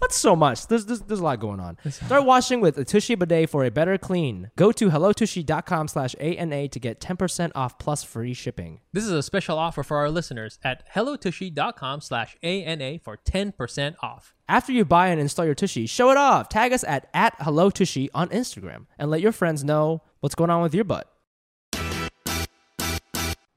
That's 0.00 0.16
so 0.16 0.36
much. 0.36 0.68
There's, 0.68 0.86
there's, 0.86 1.00
there's 1.00 1.18
a 1.18 1.24
lot 1.24 1.40
going 1.40 1.58
on. 1.58 1.76
Start 1.90 2.24
washing 2.24 2.60
with 2.60 2.78
a 2.78 2.84
Tushy 2.84 3.16
bidet 3.16 3.50
for 3.50 3.64
a 3.64 3.70
better 3.70 3.98
clean. 3.98 4.50
Go 4.54 4.70
to 4.70 4.90
hellotushy.com 4.90 5.88
slash 5.88 6.14
ANA 6.20 6.68
to 6.68 6.78
get 6.78 7.00
10% 7.00 7.50
off 7.56 7.78
plus 7.78 8.04
free 8.04 8.32
shipping. 8.32 8.80
This 8.92 9.04
is 9.04 9.10
a 9.10 9.22
special 9.22 9.58
offer 9.58 9.82
for 9.82 9.96
our 9.96 10.08
listeners 10.08 10.60
at 10.62 10.84
hellotushy.com 10.94 12.00
slash 12.00 12.36
ANA 12.42 12.81
for 13.02 13.16
10% 13.16 13.94
off. 14.02 14.34
After 14.48 14.72
you 14.72 14.84
buy 14.84 15.08
and 15.08 15.20
install 15.20 15.44
your 15.44 15.54
Tushy, 15.54 15.86
show 15.86 16.10
it 16.10 16.16
off. 16.16 16.48
Tag 16.48 16.72
us 16.72 16.84
at, 16.84 17.08
at 17.14 17.38
hellotushy 17.38 18.08
on 18.14 18.28
Instagram 18.28 18.86
and 18.98 19.10
let 19.10 19.20
your 19.20 19.32
friends 19.32 19.64
know 19.64 20.02
what's 20.20 20.34
going 20.34 20.50
on 20.50 20.62
with 20.62 20.74
your 20.74 20.84
butt. 20.84 21.08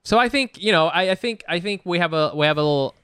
So 0.03 0.19
I 0.19 0.29
think, 0.29 0.61
you 0.61 0.71
know, 0.71 0.87
I, 0.87 1.11
I 1.11 1.15
think 1.15 1.43
I 1.49 1.59
think 1.59 1.81
we 1.83 1.97
have 1.97 2.13
a 2.13 2.31
we 2.35 2.45
have 2.45 2.57
a 2.57 2.61
little 2.61 2.95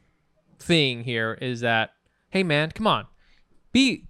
thing 0.59 1.03
here 1.03 1.37
is 1.41 1.61
that, 1.61 1.93
hey 2.29 2.43
man, 2.43 2.69
come 2.69 2.85
on. 2.85 3.07
Be 3.71 4.07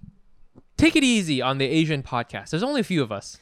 take 0.77 0.97
it 0.97 1.03
easy 1.03 1.41
on 1.41 1.57
the 1.57 1.65
Asian 1.65 2.03
podcast. 2.03 2.49
There's 2.49 2.63
only 2.63 2.81
a 2.81 2.83
few 2.83 3.01
of 3.01 3.11
us. 3.11 3.37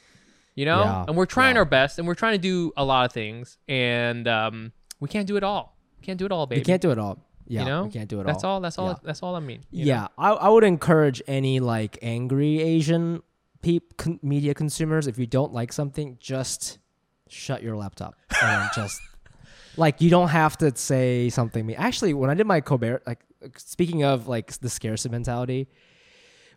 You 0.54 0.66
know? 0.66 0.82
Yeah, 0.82 1.06
and 1.08 1.18
we're 1.18 1.26
trying 1.26 1.56
yeah. 1.56 1.60
our 1.60 1.66
best 1.66 1.98
and 1.98 2.08
we're 2.08 2.16
trying 2.16 2.34
to 2.34 2.42
do 2.42 2.72
a 2.78 2.86
lot 2.86 3.06
of 3.06 3.12
things 3.12 3.58
and 3.68 4.28
um 4.28 4.72
we 5.00 5.10
can't 5.10 5.28
do 5.28 5.36
it 5.36 5.44
all. 5.44 5.78
Can't 6.04 6.20
do 6.20 6.26
it 6.26 6.32
all, 6.32 6.46
baby. 6.46 6.60
You 6.60 6.66
can't 6.66 6.82
do 6.82 6.92
it 6.92 7.00
all. 7.00 7.18
Yeah, 7.50 7.62
you 7.62 7.66
know? 7.66 7.84
we 7.86 7.90
can't 7.90 8.08
do 8.08 8.22
it 8.22 8.26
that's 8.28 8.44
all. 8.44 8.54
all. 8.56 8.62
That's 8.62 8.78
all. 8.78 8.90
Yeah. 8.90 8.96
That's 9.04 9.24
all 9.24 9.36
I 9.36 9.40
mean. 9.40 9.60
know? 9.60 9.66
Yeah, 9.72 10.08
I, 10.18 10.30
I 10.30 10.50
would 10.50 10.64
encourage 10.64 11.22
any 11.28 11.60
like 11.60 11.98
angry 12.02 12.62
Asian 12.62 13.24
peop 13.62 13.98
con- 13.98 14.20
media 14.22 14.54
consumers 14.54 15.08
if 15.08 15.18
you 15.18 15.26
don't 15.26 15.52
like 15.52 15.74
something, 15.74 16.18
just 16.20 16.78
shut 17.28 17.64
your 17.64 17.76
laptop 17.76 18.16
and 18.42 18.70
just 18.76 19.02
like 19.78 20.00
you 20.00 20.12
don't 20.12 20.30
have 20.30 20.58
to 20.60 20.76
say 20.76 21.30
something. 21.30 21.66
mean. 21.66 21.76
Actually, 21.78 22.14
when 22.14 22.30
I 22.30 22.36
did 22.36 22.46
my 22.46 22.62
Colbert, 22.62 23.02
like 23.08 23.20
speaking 23.58 24.04
of 24.04 24.28
like 24.28 24.52
the 24.60 24.70
scarcity 24.70 25.12
mentality, 25.12 25.68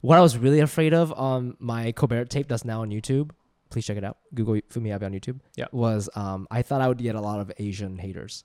what 0.03 0.19
I 0.19 0.21
was 0.21 0.37
really 0.37 0.61
afraid 0.61 0.93
of 0.93 1.13
on 1.13 1.57
my 1.59 1.93
Colbert 1.93 2.27
tape 2.27 2.49
that's 2.49 2.65
now 2.65 2.83
on 2.83 2.91
YouTube. 2.91 3.31
Please 3.71 3.87
check 3.87 3.97
it 3.97 4.05
out. 4.05 4.19
Google 4.35 4.57
Fumi 4.69 4.95
Abe 4.95 5.05
on 5.05 5.13
YouTube. 5.13 5.41
Yeah. 5.57 5.67
Was 5.73 6.11
um 6.15 6.47
I 6.51 6.61
thought 6.61 6.83
I 6.83 6.89
would 6.89 6.99
get 6.99 7.15
a 7.15 7.21
lot 7.21 7.41
of 7.41 7.51
Asian 7.59 7.97
haters. 7.97 8.45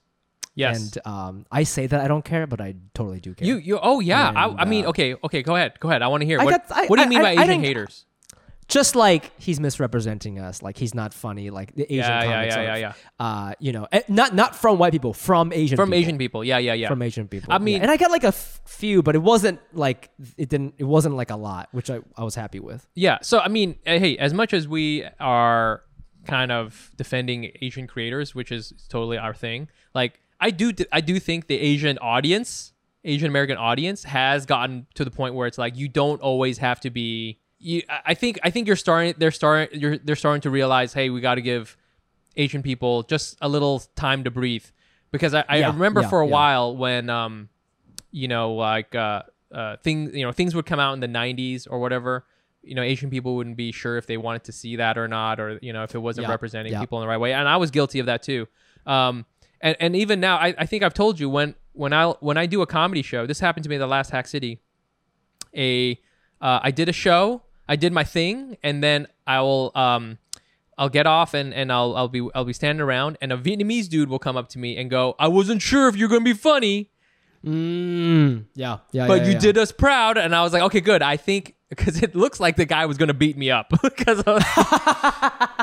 Yes. 0.54 0.96
And 0.96 1.06
um 1.06 1.46
I 1.50 1.62
say 1.64 1.86
that 1.86 2.00
I 2.00 2.08
don't 2.08 2.24
care, 2.24 2.46
but 2.46 2.60
I 2.60 2.74
totally 2.94 3.20
do 3.20 3.34
care. 3.34 3.46
you 3.46 3.56
you 3.56 3.78
oh 3.82 4.00
yeah. 4.00 4.28
And, 4.28 4.38
I, 4.38 4.44
I 4.62 4.64
mean 4.64 4.84
uh, 4.86 4.90
okay 4.90 5.14
okay 5.24 5.42
go 5.42 5.56
ahead 5.56 5.78
go 5.80 5.88
ahead. 5.88 6.02
I 6.02 6.08
want 6.08 6.22
to 6.22 6.26
hear 6.26 6.40
I 6.40 6.44
what 6.44 6.68
got- 6.68 6.76
I- 6.76 6.86
what 6.86 6.96
do 6.96 7.02
you 7.02 7.08
mean 7.08 7.22
by 7.22 7.32
Asian 7.32 7.62
haters? 7.62 8.04
just 8.68 8.94
like 8.94 9.32
he's 9.40 9.58
misrepresenting 9.58 10.38
us, 10.38 10.60
like 10.62 10.76
he's 10.76 10.94
not 10.94 11.14
funny, 11.14 11.48
like 11.48 11.74
the 11.74 11.84
Asian 11.84 11.96
Yeah, 12.04 12.22
yeah, 12.22 12.32
comics 12.34 12.54
yeah, 12.54 12.60
are, 12.60 12.64
yeah, 12.64 12.76
yeah. 12.76 12.92
Uh, 13.18 13.52
you 13.58 13.72
know, 13.72 13.88
eh, 13.90 14.02
not 14.08 14.34
not 14.34 14.54
from 14.54 14.76
white 14.76 14.92
people, 14.92 15.14
from 15.14 15.54
Asian 15.54 15.76
From 15.76 15.88
people. 15.88 15.98
Asian 15.98 16.18
people. 16.18 16.44
Yeah 16.44 16.58
yeah 16.58 16.74
yeah. 16.74 16.88
from 16.88 17.00
Asian 17.00 17.28
people. 17.28 17.50
I 17.50 17.56
Yeah. 17.56 17.60
mean- 17.64 17.80
and 17.80 17.90
I 17.90 17.96
got 17.96 18.10
like 18.10 18.24
a 18.24 18.34
f- 18.36 18.60
few, 18.66 19.02
but 19.02 19.14
it 19.14 19.22
wasn't 19.22 19.58
like 19.72 20.10
it 20.36 20.50
didn't. 20.50 20.74
It 20.76 20.84
wasn't 20.84 21.14
like 21.16 21.30
a 21.30 21.36
lot, 21.36 21.68
which 21.72 21.88
I, 21.88 22.00
I 22.14 22.24
was 22.24 22.34
happy 22.34 22.60
with. 22.60 22.86
Yeah. 22.94 23.18
So 23.22 23.38
I 23.40 23.48
mean, 23.48 23.76
uh, 23.86 23.98
hey, 23.98 24.18
as 24.18 24.34
much 24.34 24.52
as 24.52 24.68
we 24.68 25.04
are 25.18 25.82
kind 26.26 26.52
of 26.52 26.90
defending 26.96 27.50
Asian 27.62 27.86
creators, 27.86 28.34
which 28.34 28.52
is 28.52 28.74
totally 28.90 29.16
our 29.16 29.32
thing, 29.32 29.68
like 29.94 30.20
I 30.40 30.50
do, 30.50 30.72
I 30.92 31.00
do 31.00 31.18
think 31.18 31.46
the 31.46 31.58
Asian 31.58 31.98
audience, 31.98 32.72
Asian 33.04 33.28
American 33.28 33.56
audience, 33.56 34.04
has 34.04 34.46
gotten 34.46 34.86
to 34.94 35.04
the 35.04 35.10
point 35.10 35.34
where 35.34 35.46
it's 35.46 35.58
like 35.58 35.76
you 35.76 35.88
don't 35.88 36.20
always 36.20 36.58
have 36.58 36.80
to 36.80 36.90
be. 36.90 37.38
You, 37.58 37.82
I- 38.04 38.14
think, 38.14 38.38
I 38.44 38.50
think 38.50 38.66
you're 38.66 38.76
starting. 38.76 39.14
They're 39.18 39.30
starting. 39.32 39.80
You're, 39.80 39.98
they're 39.98 40.16
starting 40.16 40.42
to 40.42 40.50
realize, 40.50 40.92
hey, 40.92 41.10
we 41.10 41.20
got 41.20 41.36
to 41.36 41.42
give 41.42 41.76
Asian 42.36 42.62
people 42.62 43.02
just 43.02 43.36
a 43.40 43.48
little 43.48 43.80
time 43.96 44.22
to 44.24 44.30
breathe, 44.30 44.64
because 45.10 45.34
I, 45.34 45.44
I 45.48 45.56
Yeah, 45.58 45.72
remember 45.72 46.02
yeah, 46.02 46.08
for 46.08 46.20
a 46.20 46.26
yeah. 46.26 46.32
while 46.32 46.76
when, 46.76 47.10
um, 47.10 47.48
you 48.12 48.28
know, 48.28 48.54
like 48.54 48.94
uh, 48.94 49.22
uh, 49.52 49.76
things, 49.78 50.14
you 50.14 50.24
know, 50.24 50.30
things 50.30 50.54
would 50.54 50.66
come 50.66 50.78
out 50.78 50.92
in 50.92 51.00
the 51.00 51.08
'90s 51.08 51.66
or 51.68 51.80
whatever. 51.80 52.24
You 52.62 52.74
know, 52.76 52.82
Asian 52.82 53.10
people 53.10 53.34
wouldn't 53.36 53.56
be 53.56 53.72
sure 53.72 53.96
if 53.96 54.06
they 54.06 54.16
wanted 54.18 54.44
to 54.44 54.52
see 54.52 54.76
that 54.76 54.96
or 54.98 55.08
not, 55.08 55.40
or 55.40 55.58
you 55.62 55.72
know, 55.72 55.82
if 55.82 55.94
it 55.94 55.98
wasn't 55.98 56.26
representing 56.30 56.72
people 56.80 56.98
in 56.98 57.02
the 57.02 57.08
right 57.08 57.16
way. 57.18 57.32
And 57.32 57.48
I 57.48 57.56
was 57.56 57.70
guilty 57.72 57.98
of 57.98 58.06
that 58.06 58.22
too. 58.22 58.46
Um, 58.86 59.26
and 59.60 59.76
and 59.80 59.96
even 59.96 60.20
now, 60.20 60.36
I, 60.36 60.54
I 60.58 60.66
think 60.66 60.82
I've 60.82 60.94
told 60.94 61.18
you 61.20 61.28
when 61.28 61.54
when 61.72 61.92
I 61.92 62.06
when 62.20 62.36
I 62.36 62.46
do 62.46 62.62
a 62.62 62.66
comedy 62.66 63.02
show, 63.02 63.26
this 63.26 63.40
happened 63.40 63.64
to 63.64 63.70
me 63.70 63.76
the 63.76 63.86
last 63.86 64.10
Hack 64.10 64.26
City. 64.26 64.60
a 65.56 65.98
uh, 66.40 66.60
I 66.62 66.70
did 66.70 66.88
a 66.88 66.92
show, 66.92 67.42
I 67.68 67.76
did 67.76 67.92
my 67.92 68.04
thing, 68.04 68.56
and 68.62 68.82
then 68.82 69.08
I 69.26 69.40
will 69.40 69.72
um 69.74 70.18
I'll 70.78 70.88
get 70.88 71.06
off 71.06 71.34
and, 71.34 71.52
and 71.52 71.72
I'll 71.72 71.96
I'll 71.96 72.08
be 72.08 72.28
I'll 72.34 72.44
be 72.44 72.52
standing 72.52 72.80
around 72.80 73.18
and 73.20 73.32
a 73.32 73.36
Vietnamese 73.36 73.88
dude 73.88 74.08
will 74.08 74.20
come 74.20 74.36
up 74.36 74.48
to 74.50 74.58
me 74.58 74.76
and 74.76 74.88
go, 74.88 75.16
I 75.18 75.28
wasn't 75.28 75.60
sure 75.60 75.88
if 75.88 75.96
you're 75.96 76.08
gonna 76.08 76.20
be 76.24 76.34
funny, 76.34 76.90
Mm, 77.44 78.46
yeah, 78.54 78.78
yeah. 78.92 79.06
but 79.06 79.20
yeah, 79.20 79.26
you 79.26 79.32
yeah. 79.32 79.38
did 79.38 79.58
us 79.58 79.72
proud, 79.72 80.18
and 80.18 80.34
I 80.34 80.42
was 80.42 80.52
like, 80.52 80.62
okay, 80.62 80.80
good. 80.80 81.02
I 81.02 81.16
think 81.16 81.54
because 81.68 82.02
it 82.02 82.14
looks 82.14 82.40
like 82.40 82.56
the 82.56 82.64
guy 82.64 82.86
was 82.86 82.96
gonna 82.96 83.14
beat 83.14 83.36
me 83.36 83.50
up 83.50 83.68
because 83.82 84.22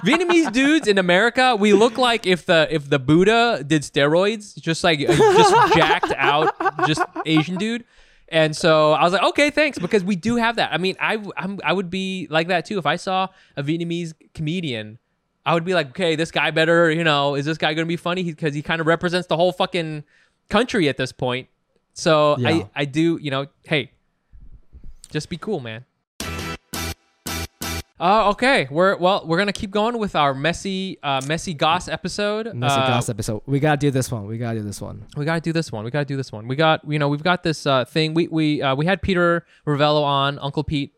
Vietnamese 0.06 0.52
dudes 0.52 0.88
in 0.88 0.98
America, 0.98 1.56
we 1.56 1.74
look 1.74 1.98
like 1.98 2.26
if 2.26 2.46
the 2.46 2.68
if 2.70 2.90
the 2.90 3.00
Buddha 3.00 3.64
did 3.66 3.82
steroids, 3.82 4.60
just 4.60 4.84
like 4.84 5.00
uh, 5.02 5.16
just 5.16 5.74
jacked 5.74 6.14
out, 6.16 6.56
just 6.88 7.02
Asian 7.26 7.58
dude. 7.58 7.86
And 8.28 8.56
so 8.56 8.92
I 8.94 9.04
was 9.04 9.14
like, 9.14 9.24
okay, 9.24 9.52
thanks, 9.52 9.78
because 9.78 10.04
we 10.04 10.16
do 10.16 10.36
have 10.38 10.56
that. 10.56 10.74
I 10.74 10.78
mean, 10.78 10.96
I 11.00 11.24
I'm, 11.38 11.60
I 11.64 11.74
would 11.74 11.90
be 11.90 12.28
like 12.30 12.48
that 12.48 12.66
too 12.66 12.78
if 12.78 12.86
I 12.86 12.96
saw 12.96 13.28
a 13.56 13.64
Vietnamese 13.64 14.14
comedian. 14.34 15.00
I 15.46 15.54
would 15.54 15.64
be 15.64 15.76
like, 15.76 15.90
okay, 15.90 16.16
this 16.16 16.32
guy 16.32 16.50
better, 16.50 16.90
you 16.90 17.04
know, 17.04 17.36
is 17.36 17.46
this 17.46 17.58
guy 17.58 17.74
gonna 17.74 17.86
be 17.86 17.98
funny? 17.98 18.24
Because 18.24 18.56
he, 18.56 18.64
kind 18.64 18.82
of 18.82 18.88
represents 18.88 19.28
the 19.28 19.38
whole 19.38 19.52
fucking 19.52 20.04
country 20.50 20.90
at 20.90 20.98
this 20.98 21.12
point. 21.12 21.50
So 21.96 22.36
Yeah. 22.38 22.50
I 22.50 22.70
I 22.76 22.86
do, 22.86 23.18
you 23.22 23.32
know, 23.32 23.48
hey, 23.64 23.92
just 25.10 25.30
be 25.30 25.38
cool, 25.38 25.60
man. 25.62 25.86
Uh, 27.98 28.30
okay, 28.32 28.68
we're 28.70 28.98
well. 28.98 29.24
We're 29.26 29.38
gonna 29.38 29.54
keep 29.54 29.72
going 29.72 29.98
with 29.98 30.18
our 30.18 30.34
messy, 30.34 31.00
uh, 31.02 31.22
messy 31.26 31.54
goss 31.54 31.88
episode. 31.88 32.54
Messy 32.54 32.76
Uh, 32.76 32.88
gossip 32.88 33.16
episode. 33.16 33.42
We 33.46 33.62
gotta 33.62 33.78
do 33.78 33.90
this 33.90 34.12
one. 34.12 34.28
We 34.28 34.38
gotta 34.38 34.60
do 34.60 34.66
this 34.66 34.82
one. 34.82 35.06
we 35.16 35.24
gotta 35.24 35.40
do 35.40 35.54
this 35.54 35.72
one. 35.72 35.86
We 35.86 35.92
gotta 35.92 36.04
do 36.06 36.18
this 36.18 36.30
one. 36.30 36.46
We 36.50 36.58
got, 36.58 36.82
you 36.92 37.00
know, 37.00 37.08
we've 37.08 37.24
got 37.24 37.44
this 37.44 37.66
uh, 37.66 37.86
thing. 37.86 38.14
We 38.14 38.28
we 38.28 38.62
uh, 38.62 38.76
we 38.76 38.86
had 38.86 39.02
Peter 39.02 39.46
Ravello 39.66 40.04
on, 40.04 40.38
Uncle 40.40 40.66
Pete, 40.66 40.92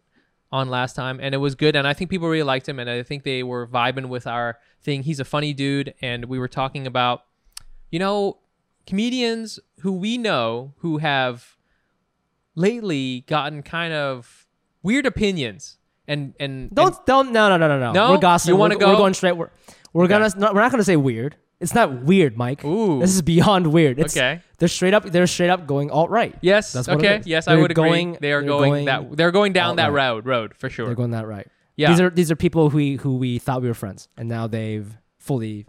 on 0.52 0.70
last 0.70 0.96
time, 0.96 1.20
and 1.22 1.36
it 1.36 1.38
was 1.38 1.54
good. 1.54 1.76
And 1.76 1.88
I 1.88 1.94
think 1.94 2.10
people 2.10 2.28
really 2.30 2.42
liked 2.42 2.68
him, 2.68 2.80
and 2.80 2.90
I 2.90 3.04
think 3.04 3.22
they 3.24 3.44
were 3.44 3.68
vibing 3.68 4.08
with 4.08 4.26
our 4.26 4.58
thing. 4.82 5.04
He's 5.04 5.20
a 5.20 5.26
funny 5.26 5.54
dude, 5.54 5.94
and 6.02 6.26
we 6.26 6.40
were 6.40 6.48
talking 6.48 6.88
about, 6.88 7.22
you 7.92 8.00
know, 8.00 8.40
comedians 8.88 9.60
who 9.82 9.92
we 9.92 10.18
know 10.18 10.74
who 10.78 10.98
have 10.98 11.56
lately 12.56 13.24
gotten 13.28 13.62
kind 13.62 13.94
of 13.94 14.48
weird 14.84 15.06
opinions, 15.06 15.78
and 16.08 16.34
and 16.40 16.74
Don't 16.74 16.96
and- 16.96 17.06
don't 17.06 17.32
no 17.32 17.50
no 17.50 17.58
no 17.58 17.68
no 17.68 17.80
no. 17.80 17.92
No? 17.92 18.12
We're 18.14 18.18
gossiping. 18.20 18.56
You 18.56 18.60
wanna 18.60 18.76
we're, 18.76 18.80
go? 18.80 18.90
We're 18.92 18.98
going 18.98 19.14
straight. 19.14 19.34
We're 19.34 19.50
we're 19.94 20.06
Okay. 20.06 20.14
gonna 20.14 20.30
no, 20.38 20.54
we're 20.54 20.62
not 20.62 20.72
gonna 20.72 20.84
say 20.84 20.96
weird. 20.96 21.36
It's 21.60 21.74
not 21.74 22.04
weird, 22.04 22.38
Mike. 22.38 22.64
Ooh. 22.64 23.00
This 23.00 23.16
is 23.16 23.24
beyond 23.24 23.68
weird. 23.74 24.00
It's, 24.00 24.16
Okay. 24.16 24.42
They're 24.60 24.68
straight 24.68 24.94
up. 24.94 25.06
They're 25.06 25.26
straight 25.26 25.50
up 25.50 25.66
going 25.66 25.90
alt 25.90 26.12
right. 26.12 26.36
Yes. 26.42 26.72
That's 26.72 26.88
what 26.88 26.98
okay. 26.98 27.22
Yes, 27.26 27.48
I 27.48 27.54
They're 27.54 27.62
would 27.64 27.72
agree. 27.72 27.90
going- 27.90 28.18
they 28.22 28.32
are 28.32 28.42
they're 28.42 28.48
going, 28.48 28.70
going 28.70 28.86
that. 28.86 29.18
They're 29.18 29.32
going 29.32 29.54
down 29.54 29.78
that 29.78 29.86
alt-right. 29.88 30.08
road. 30.14 30.26
Road 30.28 30.54
for 30.56 30.70
sure. 30.70 30.86
They're 30.86 30.96
going 30.96 31.12
that 31.12 31.26
right. 31.28 31.48
Yeah. 31.76 31.90
These 31.90 32.02
are 32.02 32.10
these 32.12 32.32
are 32.32 32.36
people 32.36 32.70
who 32.70 32.78
we 32.78 32.96
who 32.98 33.18
we 33.18 33.40
thought 33.40 33.62
we 33.64 33.68
were 33.68 33.74
friends, 33.74 34.08
and 34.18 34.30
now 34.30 34.46
they've 34.48 34.96
fully. 35.20 35.66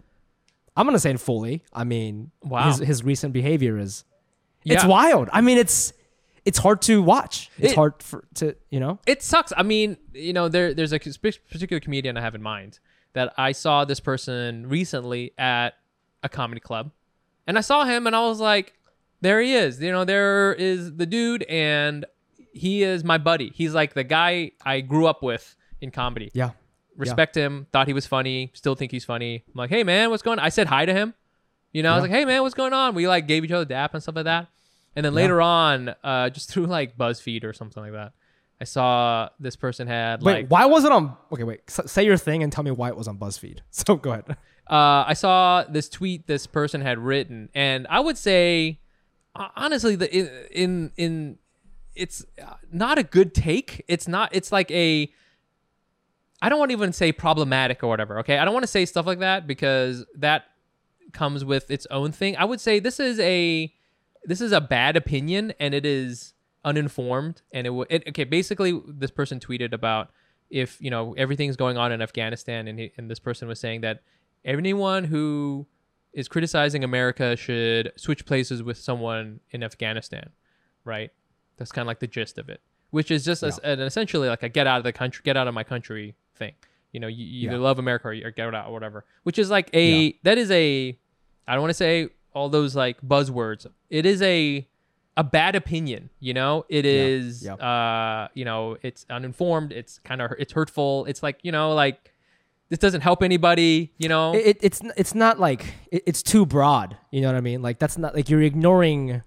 I'm 0.77 0.85
gonna 0.85 0.99
say 0.99 1.11
it 1.11 1.19
fully. 1.19 1.63
I 1.73 1.83
mean, 1.83 2.31
Wow. 2.43 2.67
his 2.67 2.79
his 2.79 3.03
recent 3.03 3.33
behavior 3.33 3.77
is. 3.77 4.03
It's 4.65 4.85
wild. 4.85 5.29
I 5.33 5.41
mean, 5.41 5.57
it's 5.57 5.93
it's 6.45 6.57
hard 6.59 6.81
to 6.83 7.01
watch. 7.01 7.49
It's 7.57 7.71
It- 7.73 7.75
hard 7.75 8.01
for 8.03 8.25
to 8.35 8.55
you 8.69 8.79
know. 8.79 8.99
it 9.05 9.21
sucks. 9.23 9.51
I 9.57 9.63
mean, 9.63 9.97
you 10.13 10.33
know, 10.33 10.47
there 10.47 10.73
there's 10.73 10.93
a 10.93 10.99
particular 10.99 11.79
comedian 11.79 12.17
I 12.17 12.21
have 12.21 12.35
in 12.35 12.41
mind 12.41 12.79
that 13.13 13.33
I 13.37 13.51
saw 13.53 13.85
this 13.85 13.99
person 13.99 14.67
recently 14.69 15.33
at 15.37 15.73
a 16.23 16.29
comedy 16.29 16.59
club, 16.61 16.91
and 17.47 17.57
I 17.57 17.61
saw 17.61 17.85
him 17.85 18.05
and 18.07 18.15
I 18.15 18.21
was 18.21 18.39
like, 18.39 18.73
there 19.21 19.41
he 19.41 19.53
is. 19.55 19.81
You 19.81 19.91
know, 19.91 20.05
there 20.05 20.53
is 20.53 20.95
the 20.95 21.05
dude, 21.05 21.43
and 21.43 22.05
he 22.53 22.83
is 22.83 23.03
my 23.03 23.17
buddy. 23.17 23.51
He's 23.55 23.73
like 23.73 23.93
the 23.93 24.03
guy 24.03 24.51
I 24.63 24.81
grew 24.81 25.07
up 25.07 25.23
with 25.23 25.55
in 25.81 25.91
comedy. 25.91 26.29
Yeah. 26.33 26.51
Respect 26.99 27.35
him. 27.35 27.67
Thought 27.71 27.87
he 27.87 27.93
was 27.93 28.05
funny. 28.05 28.51
Still 28.53 28.75
think 28.75 28.91
he's 28.91 29.05
funny. 29.05 29.43
I'm 29.47 29.57
like, 29.57 29.69
hey 29.69 29.83
man, 29.83 30.09
what's 30.09 30.21
going? 30.23 30.39
on? 30.39 30.45
I 30.45 30.49
said 30.49 30.67
hi 30.67 30.85
to 30.85 30.93
him. 30.93 31.13
You 31.71 31.83
know, 31.83 31.91
I 31.91 31.95
was 31.95 32.01
like, 32.01 32.11
hey 32.11 32.25
man, 32.25 32.41
what's 32.41 32.55
going 32.55 32.73
on? 32.73 32.95
We 32.95 33.07
like 33.07 33.27
gave 33.27 33.43
each 33.45 33.51
other 33.51 33.65
dap 33.65 33.93
and 33.93 34.01
stuff 34.03 34.15
like 34.15 34.25
that. 34.25 34.47
And 34.95 35.05
then 35.05 35.13
later 35.13 35.39
on, 35.41 35.95
uh, 36.03 36.29
just 36.29 36.51
through 36.51 36.65
like 36.65 36.97
BuzzFeed 36.97 37.43
or 37.43 37.53
something 37.53 37.81
like 37.81 37.91
that, 37.93 38.13
I 38.59 38.65
saw 38.65 39.29
this 39.39 39.55
person 39.55 39.87
had 39.87 40.21
Wait, 40.21 40.33
like 40.33 40.47
why 40.49 40.65
was 40.65 40.83
it 40.83 40.91
on? 40.91 41.15
Okay, 41.31 41.43
wait. 41.43 41.61
Say 41.69 42.03
your 42.05 42.17
thing 42.17 42.43
and 42.43 42.51
tell 42.51 42.63
me 42.63 42.71
why 42.71 42.89
it 42.89 42.97
was 42.97 43.07
on 43.07 43.17
BuzzFeed. 43.17 43.59
So 43.71 43.95
go 43.95 44.11
ahead. 44.11 44.25
uh, 44.69 45.05
I 45.07 45.13
saw 45.13 45.63
this 45.63 45.87
tweet 45.89 46.27
this 46.27 46.47
person 46.47 46.81
had 46.81 46.99
written, 46.99 47.49
and 47.53 47.87
I 47.89 47.99
would 48.01 48.17
say, 48.17 48.79
honestly, 49.55 49.95
the 49.95 50.13
in 50.13 50.27
in, 50.51 50.91
in 50.97 51.37
it's 51.95 52.25
uh, 52.43 52.55
not 52.71 52.97
a 52.97 53.03
good 53.03 53.33
take. 53.33 53.85
It's 53.87 54.07
not. 54.07 54.29
It's 54.33 54.51
like 54.51 54.69
a. 54.71 55.11
I 56.41 56.49
don't 56.49 56.59
want 56.59 56.69
to 56.69 56.73
even 56.73 56.93
say 56.93 57.11
problematic 57.11 57.83
or 57.83 57.87
whatever. 57.87 58.19
Okay, 58.19 58.37
I 58.37 58.45
don't 58.45 58.53
want 58.53 58.63
to 58.63 58.67
say 58.67 58.85
stuff 58.85 59.05
like 59.05 59.19
that 59.19 59.45
because 59.45 60.05
that 60.15 60.45
comes 61.11 61.43
with 61.43 61.69
its 61.69 61.87
own 61.91 62.11
thing. 62.11 62.37
I 62.37 62.45
would 62.45 62.61
say 62.61 62.79
this 62.79 62.99
is 62.99 63.19
a 63.19 63.73
this 64.23 64.41
is 64.41 64.51
a 64.51 64.61
bad 64.61 64.95
opinion 64.95 65.53
and 65.59 65.73
it 65.73 65.85
is 65.85 66.33
uninformed 66.65 67.41
and 67.53 67.65
it 67.65 67.69
would 67.69 67.87
it, 67.89 68.03
okay 68.09 68.25
basically 68.25 68.79
this 68.85 69.11
person 69.11 69.39
tweeted 69.39 69.71
about 69.71 70.11
if 70.49 70.79
you 70.81 70.89
know 70.89 71.13
everything's 71.17 71.55
going 71.55 71.77
on 71.77 71.91
in 71.91 72.01
Afghanistan 72.01 72.67
and 72.67 72.79
he, 72.79 72.91
and 72.97 73.09
this 73.09 73.19
person 73.19 73.47
was 73.47 73.59
saying 73.59 73.81
that 73.81 74.01
anyone 74.43 75.05
who 75.05 75.65
is 76.13 76.27
criticizing 76.27 76.83
America 76.83 77.35
should 77.35 77.91
switch 77.95 78.25
places 78.25 78.63
with 78.63 78.77
someone 78.77 79.39
in 79.51 79.63
Afghanistan, 79.63 80.29
right? 80.83 81.11
That's 81.57 81.71
kind 81.71 81.83
of 81.83 81.87
like 81.87 81.99
the 81.99 82.07
gist 82.07 82.37
of 82.37 82.49
it, 82.49 82.61
which 82.89 83.11
is 83.11 83.23
just 83.23 83.43
as, 83.43 83.59
an 83.59 83.79
essentially 83.79 84.27
like 84.27 84.43
a 84.43 84.49
get 84.49 84.65
out 84.65 84.79
of 84.79 84.83
the 84.83 84.93
country, 84.93 85.21
get 85.23 85.37
out 85.37 85.47
of 85.47 85.53
my 85.53 85.63
country 85.63 86.15
thing. 86.39 86.53
You 86.91 86.99
know, 86.99 87.07
you, 87.07 87.23
you 87.23 87.49
either 87.49 87.59
love 87.59 87.77
America 87.77 88.07
or, 88.07 88.11
or 88.11 88.31
get 88.31 88.53
out 88.53 88.67
or 88.67 88.73
whatever. 88.73 89.05
Which 89.23 89.37
is 89.37 89.49
like 89.49 89.69
a 89.73 90.17
that 90.23 90.37
is 90.37 90.49
a 90.49 90.97
I 91.47 91.53
don't 91.53 91.61
want 91.61 91.71
to 91.71 91.75
say 91.75 92.09
all 92.33 92.49
those 92.49 92.75
like 92.75 93.01
buzzwords. 93.01 93.67
It 93.89 94.05
is 94.05 94.21
a 94.21 94.67
a 95.15 95.23
bad 95.23 95.55
opinion. 95.55 96.09
You 96.19 96.33
know, 96.33 96.65
it 96.69 96.85
is 96.85 97.43
yeah. 97.43 97.53
uh 97.53 98.27
you 98.33 98.45
know 98.45 98.77
it's 98.81 99.05
uninformed. 99.09 99.71
It's 99.71 99.99
kind 99.99 100.21
of 100.21 100.31
it's 100.39 100.53
hurtful. 100.53 101.05
It's 101.05 101.21
like 101.21 101.39
you 101.43 101.51
know 101.51 101.73
like 101.73 102.13
this 102.69 102.79
doesn't 102.79 103.01
help 103.01 103.21
anybody. 103.23 103.93
You 103.97 104.09
know, 104.09 104.33
It, 104.33 104.45
it, 104.45 104.57
it's 104.61 104.81
it's 104.95 105.15
not 105.15 105.39
like 105.39 105.73
it, 105.91 106.03
it's 106.05 106.23
too 106.23 106.45
broad. 106.45 106.97
You 107.11 107.21
know 107.21 107.27
what 107.27 107.35
I 107.35 107.41
mean? 107.41 107.61
Like 107.61 107.79
that's 107.79 107.97
not 107.97 108.15
like 108.15 108.29
you're 108.29 108.41
ignoring 108.41 109.21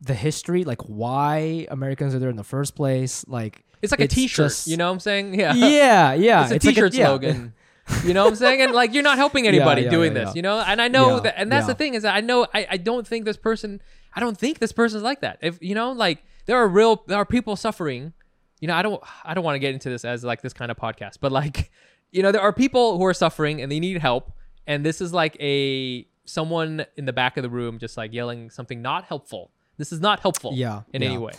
the 0.00 0.14
history, 0.14 0.64
like 0.64 0.82
why 0.82 1.66
Americans 1.70 2.14
are 2.14 2.18
there 2.18 2.30
in 2.30 2.36
the 2.36 2.44
first 2.44 2.74
place. 2.74 3.24
Like 3.28 3.64
It's 3.82 3.90
like 3.90 4.00
a 4.00 4.08
T-shirt. 4.08 4.46
just- 4.46 4.66
you 4.66 4.76
know 4.76 4.86
what 4.86 4.94
I'm 4.94 5.00
saying? 5.00 5.34
Yeah. 5.38 5.54
yeah, 5.54 6.14
yeah. 6.14 6.42
It's 6.42 6.50
a 6.50 6.54
like 6.54 6.62
T-shirt 6.62 6.94
yeah. 6.94 7.06
slogan. 7.06 7.52
You 8.04 8.14
know 8.14 8.24
what 8.24 8.30
I'm 8.30 8.36
saying? 8.36 8.62
And 8.62 8.72
like 8.72 8.94
you're 8.94 9.04
not 9.04 9.16
helping 9.16 9.46
anybody 9.46 9.82
yeah, 9.82 9.90
doing 9.90 10.12
yeah, 10.12 10.24
this. 10.24 10.28
yeah. 10.30 10.34
You 10.34 10.42
know, 10.42 10.58
and 10.58 10.82
I 10.82 10.88
know 10.88 11.20
that, 11.20 11.38
and 11.38 11.52
that's 11.52 11.68
the 11.68 11.74
thing 11.74 11.94
is 11.94 12.02
that 12.02 12.16
I 12.16 12.20
know 12.20 12.44
I, 12.52 12.66
I 12.68 12.76
don't 12.78 13.06
think 13.06 13.24
this 13.24 13.36
person 13.36 13.80
I 14.16 14.20
don't 14.20 14.36
think 14.36 14.58
this 14.58 14.72
person's 14.72 15.02
like 15.02 15.20
that. 15.20 15.38
If 15.42 15.62
you 15.62 15.74
know, 15.74 15.92
like 15.92 16.24
there 16.46 16.56
are 16.56 16.66
real 16.66 17.04
there 17.06 17.18
are 17.18 17.26
people 17.26 17.54
suffering. 17.54 18.14
You 18.60 18.68
know, 18.68 18.74
I 18.74 18.82
don't 18.82 19.02
I 19.24 19.34
don't 19.34 19.44
want 19.44 19.56
to 19.56 19.58
get 19.60 19.74
into 19.74 19.90
this 19.90 20.04
as 20.04 20.24
like 20.24 20.40
this 20.40 20.54
kind 20.54 20.70
of 20.70 20.78
podcast, 20.78 21.18
but 21.20 21.30
like 21.30 21.70
you 22.10 22.22
know, 22.22 22.32
there 22.32 22.40
are 22.40 22.52
people 22.52 22.96
who 22.96 23.04
are 23.04 23.14
suffering 23.14 23.60
and 23.60 23.70
they 23.70 23.78
need 23.78 23.98
help, 23.98 24.32
and 24.66 24.84
this 24.84 25.00
is 25.02 25.12
like 25.12 25.36
a 25.38 26.06
someone 26.24 26.86
in 26.96 27.04
the 27.04 27.12
back 27.12 27.36
of 27.36 27.42
the 27.42 27.50
room 27.50 27.78
just 27.78 27.96
like 27.96 28.12
yelling 28.12 28.50
something 28.50 28.80
not 28.80 29.04
helpful. 29.04 29.50
This 29.76 29.92
is 29.92 30.00
not 30.00 30.20
helpful. 30.20 30.52
Yeah, 30.54 30.82
in 30.94 31.02
any 31.02 31.18
way. 31.18 31.34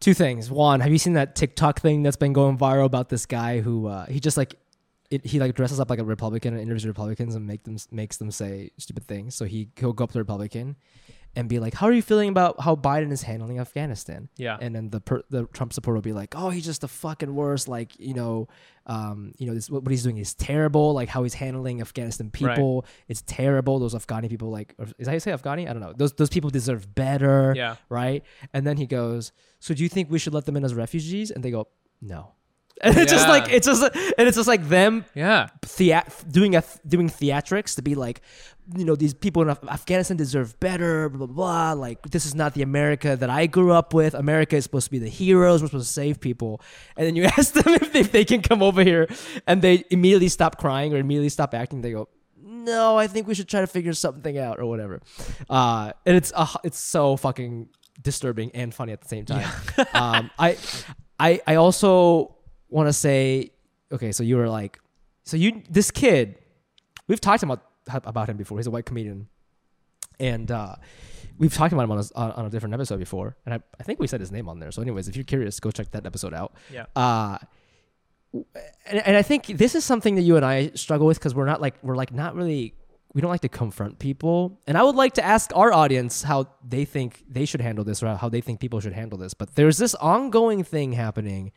Two 0.00 0.14
things. 0.14 0.50
One, 0.50 0.80
have 0.80 0.90
you 0.90 0.98
seen 0.98 1.12
that 1.12 1.36
TikTok 1.36 1.80
thing 1.80 2.02
that's 2.02 2.16
been 2.16 2.32
going 2.32 2.56
viral 2.56 2.86
about 2.86 3.10
this 3.10 3.26
guy 3.26 3.60
who 3.60 3.86
uh, 3.86 4.06
he 4.06 4.18
just 4.18 4.38
like 4.38 4.54
it, 5.10 5.26
he 5.26 5.38
like 5.38 5.54
dresses 5.54 5.78
up 5.78 5.90
like 5.90 5.98
a 5.98 6.04
Republican 6.04 6.54
and 6.54 6.62
interviews 6.62 6.86
Republicans 6.86 7.34
and 7.34 7.46
make 7.46 7.64
them 7.64 7.76
makes 7.90 8.16
them 8.16 8.30
say 8.30 8.70
stupid 8.78 9.06
things. 9.06 9.34
So 9.34 9.44
he 9.44 9.68
he'll 9.76 9.92
go 9.92 10.04
up 10.04 10.12
to 10.12 10.18
a 10.18 10.22
Republican 10.22 10.76
and 11.36 11.48
be 11.48 11.58
like, 11.58 11.74
"How 11.74 11.86
are 11.86 11.92
you 11.92 12.02
feeling 12.02 12.28
about 12.28 12.60
how 12.60 12.74
Biden 12.76 13.12
is 13.12 13.22
handling 13.22 13.58
Afghanistan?" 13.58 14.28
Yeah. 14.36 14.58
And 14.60 14.74
then 14.74 14.90
the 14.90 15.00
per, 15.00 15.22
the 15.30 15.46
Trump 15.46 15.72
supporter 15.72 15.96
will 15.96 16.02
be 16.02 16.12
like, 16.12 16.34
"Oh, 16.36 16.50
he's 16.50 16.64
just 16.64 16.80
the 16.80 16.88
fucking 16.88 17.34
worst. 17.34 17.68
Like 17.68 17.98
you 17.98 18.14
know, 18.14 18.48
um, 18.86 19.32
you 19.38 19.46
know 19.46 19.54
this 19.54 19.70
what, 19.70 19.84
what 19.84 19.90
he's 19.90 20.02
doing 20.02 20.18
is 20.18 20.34
terrible. 20.34 20.92
Like 20.92 21.08
how 21.08 21.22
he's 21.22 21.34
handling 21.34 21.80
Afghanistan 21.80 22.30
people, 22.30 22.84
it's 23.08 23.22
terrible. 23.26 23.78
Those 23.78 23.94
Afghani 23.94 24.28
people, 24.28 24.50
like, 24.50 24.74
or, 24.78 24.86
is 24.86 24.92
that 24.98 25.06
how 25.06 25.12
you 25.12 25.20
say 25.20 25.32
Afghani? 25.32 25.68
I 25.68 25.72
don't 25.72 25.80
know. 25.80 25.92
Those 25.96 26.12
those 26.12 26.30
people 26.30 26.50
deserve 26.50 26.94
better. 26.94 27.54
Yeah. 27.56 27.76
Right. 27.88 28.24
And 28.52 28.66
then 28.66 28.76
he 28.76 28.86
goes, 28.86 29.32
"So 29.60 29.74
do 29.74 29.82
you 29.82 29.88
think 29.88 30.10
we 30.10 30.18
should 30.18 30.34
let 30.34 30.46
them 30.46 30.56
in 30.56 30.64
as 30.64 30.74
refugees?" 30.74 31.30
And 31.30 31.44
they 31.44 31.50
go, 31.50 31.68
"No." 32.00 32.32
And 32.82 32.96
it's 32.96 33.12
just 33.12 33.26
Yeah. 33.26 33.32
like 33.32 33.52
it's 33.52 33.66
just 33.66 33.82
and 33.82 34.28
it's 34.28 34.36
just 34.36 34.48
like 34.48 34.68
them 34.68 35.04
Yeah. 35.14 35.48
thea- 35.62 36.06
doing 36.30 36.56
a 36.56 36.62
doing 36.86 37.08
theatrics 37.10 37.74
to 37.76 37.82
be 37.82 37.94
like, 37.94 38.22
you 38.76 38.84
know, 38.84 38.96
these 38.96 39.12
people 39.14 39.42
in 39.42 39.48
Af- 39.50 39.62
Afghanistan 39.68 40.16
deserve 40.16 40.58
better, 40.60 41.08
blah, 41.10 41.26
blah 41.26 41.34
blah. 41.34 41.72
Like 41.72 42.02
this 42.10 42.24
is 42.24 42.34
not 42.34 42.54
the 42.54 42.62
America 42.62 43.16
that 43.16 43.28
I 43.28 43.46
grew 43.46 43.72
up 43.72 43.92
with. 43.92 44.14
America 44.14 44.56
is 44.56 44.64
supposed 44.64 44.86
to 44.86 44.90
be 44.90 44.98
the 44.98 45.08
heroes. 45.10 45.60
We're 45.60 45.68
supposed 45.68 45.88
to 45.88 45.92
save 45.92 46.20
people. 46.20 46.60
And 46.96 47.06
then 47.06 47.16
you 47.16 47.24
ask 47.38 47.52
them 47.52 47.74
if 47.74 47.92
they, 47.92 48.00
if 48.00 48.12
they 48.12 48.24
can 48.24 48.40
come 48.42 48.62
over 48.62 48.82
here, 48.82 49.08
and 49.46 49.60
they 49.60 49.84
immediately 49.90 50.28
stop 50.28 50.56
crying 50.58 50.94
or 50.94 50.98
immediately 50.98 51.28
stop 51.28 51.52
acting. 51.54 51.82
They 51.82 51.92
go. 51.92 52.08
No, 52.42 52.96
I 52.98 53.06
think 53.06 53.26
we 53.26 53.34
should 53.34 53.48
try 53.48 53.60
to 53.60 53.66
figure 53.66 53.92
something 53.94 54.36
out 54.38 54.58
or 54.58 54.66
whatever. 54.66 55.00
Uh, 55.48 55.92
and 56.06 56.16
it's 56.16 56.32
uh, 56.34 56.46
it's 56.64 56.78
so 56.78 57.16
fucking 57.16 57.68
disturbing 58.02 58.50
and 58.54 58.72
funny 58.74 58.92
at 58.92 59.00
the 59.02 59.08
same 59.08 59.24
time. 59.26 59.48
um, 59.94 60.30
I, 60.38 60.56
I, 61.18 61.40
I 61.46 61.54
also 61.56 62.36
want 62.70 62.88
to 62.88 62.92
say, 62.92 63.50
okay, 63.92 64.12
so 64.12 64.22
you 64.22 64.36
were 64.36 64.48
like, 64.48 64.80
so 65.24 65.36
you 65.36 65.62
this 65.68 65.90
kid, 65.90 66.38
we've 67.08 67.20
talked 67.20 67.42
about 67.42 67.62
about 67.88 68.28
him 68.28 68.36
before. 68.36 68.58
He's 68.58 68.66
a 68.66 68.70
white 68.70 68.86
comedian, 68.86 69.28
and 70.18 70.50
uh, 70.50 70.76
we've 71.38 71.52
talked 71.52 71.72
about 71.72 71.84
him 71.84 71.92
on 71.92 71.98
a, 71.98 72.20
on 72.20 72.46
a 72.46 72.50
different 72.50 72.74
episode 72.74 72.98
before, 72.98 73.36
and 73.44 73.54
I, 73.54 73.60
I 73.78 73.82
think 73.82 74.00
we 74.00 74.06
said 74.06 74.20
his 74.20 74.32
name 74.32 74.48
on 74.48 74.60
there. 74.60 74.70
So, 74.70 74.82
anyways, 74.82 75.08
if 75.08 75.16
you're 75.16 75.24
curious, 75.24 75.60
go 75.60 75.70
check 75.70 75.90
that 75.92 76.06
episode 76.06 76.34
out. 76.34 76.54
Yeah. 76.72 76.86
Uh, 76.96 77.38
and, 78.32 79.06
and 79.06 79.16
I 79.16 79.22
think 79.22 79.46
this 79.46 79.74
is 79.74 79.84
something 79.84 80.14
that 80.14 80.22
you 80.22 80.36
and 80.36 80.44
I 80.44 80.70
struggle 80.74 81.06
with 81.06 81.18
because 81.18 81.34
we're 81.34 81.46
not 81.46 81.60
like 81.60 81.74
we're 81.82 81.96
like 81.96 82.12
not 82.12 82.34
really 82.34 82.74
we 83.12 83.20
don't 83.20 83.30
like 83.30 83.40
to 83.40 83.48
confront 83.48 83.98
people. 83.98 84.60
And 84.66 84.78
I 84.78 84.84
would 84.84 84.94
like 84.94 85.14
to 85.14 85.24
ask 85.24 85.50
our 85.54 85.72
audience 85.72 86.22
how 86.22 86.46
they 86.66 86.84
think 86.84 87.24
they 87.28 87.44
should 87.44 87.60
handle 87.60 87.84
this 87.84 88.02
or 88.02 88.14
how 88.14 88.28
they 88.28 88.40
think 88.40 88.60
people 88.60 88.78
should 88.80 88.92
handle 88.92 89.18
this. 89.18 89.34
But 89.34 89.56
there's 89.56 89.78
this 89.78 89.94
ongoing 89.96 90.62
thing 90.62 90.92
happening 90.92 91.50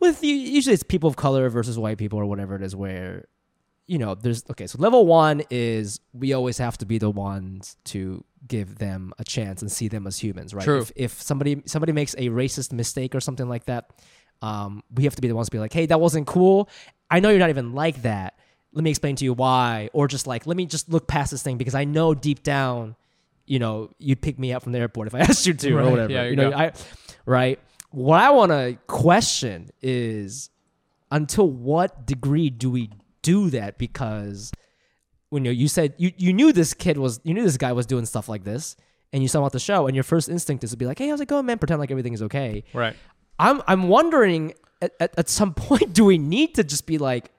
with 0.00 0.22
usually 0.22 0.74
it's 0.74 0.82
people 0.82 1.08
of 1.08 1.16
color 1.16 1.48
versus 1.48 1.78
white 1.78 1.98
people 1.98 2.18
or 2.18 2.26
whatever 2.26 2.54
it 2.56 2.62
is 2.62 2.74
where 2.76 3.26
you 3.86 3.98
know 3.98 4.14
there's 4.14 4.44
okay 4.50 4.66
so 4.66 4.78
level 4.78 5.06
one 5.06 5.42
is 5.50 6.00
we 6.12 6.32
always 6.32 6.58
have 6.58 6.76
to 6.78 6.86
be 6.86 6.98
the 6.98 7.10
ones 7.10 7.76
to 7.84 8.24
give 8.46 8.78
them 8.78 9.12
a 9.18 9.24
chance 9.24 9.62
and 9.62 9.70
see 9.70 9.88
them 9.88 10.06
as 10.06 10.18
humans 10.18 10.54
right 10.54 10.64
True. 10.64 10.80
If, 10.80 10.92
if 10.96 11.22
somebody 11.22 11.62
somebody 11.66 11.92
makes 11.92 12.14
a 12.14 12.28
racist 12.30 12.72
mistake 12.72 13.14
or 13.14 13.20
something 13.20 13.48
like 13.48 13.64
that 13.66 13.90
um, 14.42 14.82
we 14.94 15.04
have 15.04 15.14
to 15.16 15.22
be 15.22 15.28
the 15.28 15.34
ones 15.34 15.48
to 15.48 15.52
be 15.52 15.58
like 15.58 15.72
hey 15.72 15.86
that 15.86 16.00
wasn't 16.00 16.26
cool 16.26 16.68
i 17.10 17.20
know 17.20 17.28
you're 17.30 17.38
not 17.38 17.50
even 17.50 17.72
like 17.74 18.02
that 18.02 18.38
let 18.72 18.82
me 18.84 18.90
explain 18.90 19.16
to 19.16 19.24
you 19.24 19.32
why 19.32 19.88
or 19.92 20.08
just 20.08 20.26
like 20.26 20.46
let 20.46 20.56
me 20.56 20.66
just 20.66 20.88
look 20.90 21.06
past 21.06 21.30
this 21.30 21.42
thing 21.42 21.56
because 21.56 21.74
i 21.74 21.84
know 21.84 22.14
deep 22.14 22.42
down 22.42 22.96
you 23.46 23.58
know 23.58 23.90
you'd 23.98 24.20
pick 24.22 24.38
me 24.38 24.52
up 24.52 24.62
from 24.62 24.72
the 24.72 24.78
airport 24.78 25.06
if 25.08 25.14
i 25.14 25.18
asked 25.28 25.46
you 25.46 25.54
to 25.54 25.74
Right. 25.74 25.86
or 25.86 25.90
whatever 25.90 26.12
Yeah, 26.12 26.24
you, 26.24 26.30
you 26.30 26.36
know 26.36 26.50
go. 26.50 26.56
i 26.56 26.72
right 27.26 27.58
what 27.94 28.20
i 28.20 28.30
want 28.30 28.50
to 28.50 28.76
question 28.86 29.70
is 29.82 30.50
until 31.10 31.48
what 31.48 32.06
degree 32.06 32.50
do 32.50 32.70
we 32.70 32.90
do 33.22 33.50
that 33.50 33.78
because 33.78 34.52
when 35.30 35.44
you 35.44 35.50
you 35.52 35.68
said 35.68 35.94
you, 35.96 36.12
you 36.16 36.32
knew 36.32 36.52
this 36.52 36.74
kid 36.74 36.98
was 36.98 37.20
you 37.24 37.32
knew 37.34 37.42
this 37.44 37.56
guy 37.56 37.72
was 37.72 37.86
doing 37.86 38.04
stuff 38.04 38.28
like 38.28 38.44
this 38.44 38.76
and 39.12 39.22
you 39.22 39.28
saw 39.28 39.38
him 39.40 39.46
at 39.46 39.52
the 39.52 39.60
show 39.60 39.86
and 39.86 39.94
your 39.94 40.02
first 40.02 40.28
instinct 40.28 40.64
is 40.64 40.70
to 40.70 40.76
be 40.76 40.86
like 40.86 40.98
hey 40.98 41.08
how's 41.08 41.20
it 41.20 41.28
going 41.28 41.46
man 41.46 41.58
pretend 41.58 41.78
like 41.80 41.90
everything 41.90 42.12
is 42.12 42.22
okay 42.22 42.64
Right. 42.72 42.96
i'm 43.38 43.62
i'm 43.66 43.88
wondering 43.88 44.54
at, 44.82 44.92
at, 45.00 45.14
at 45.18 45.28
some 45.28 45.54
point 45.66 45.92
do 45.92 46.04
we 46.04 46.18
need 46.18 46.54
to 46.56 46.64
just 46.64 46.86
be 46.86 46.98
like 46.98 47.30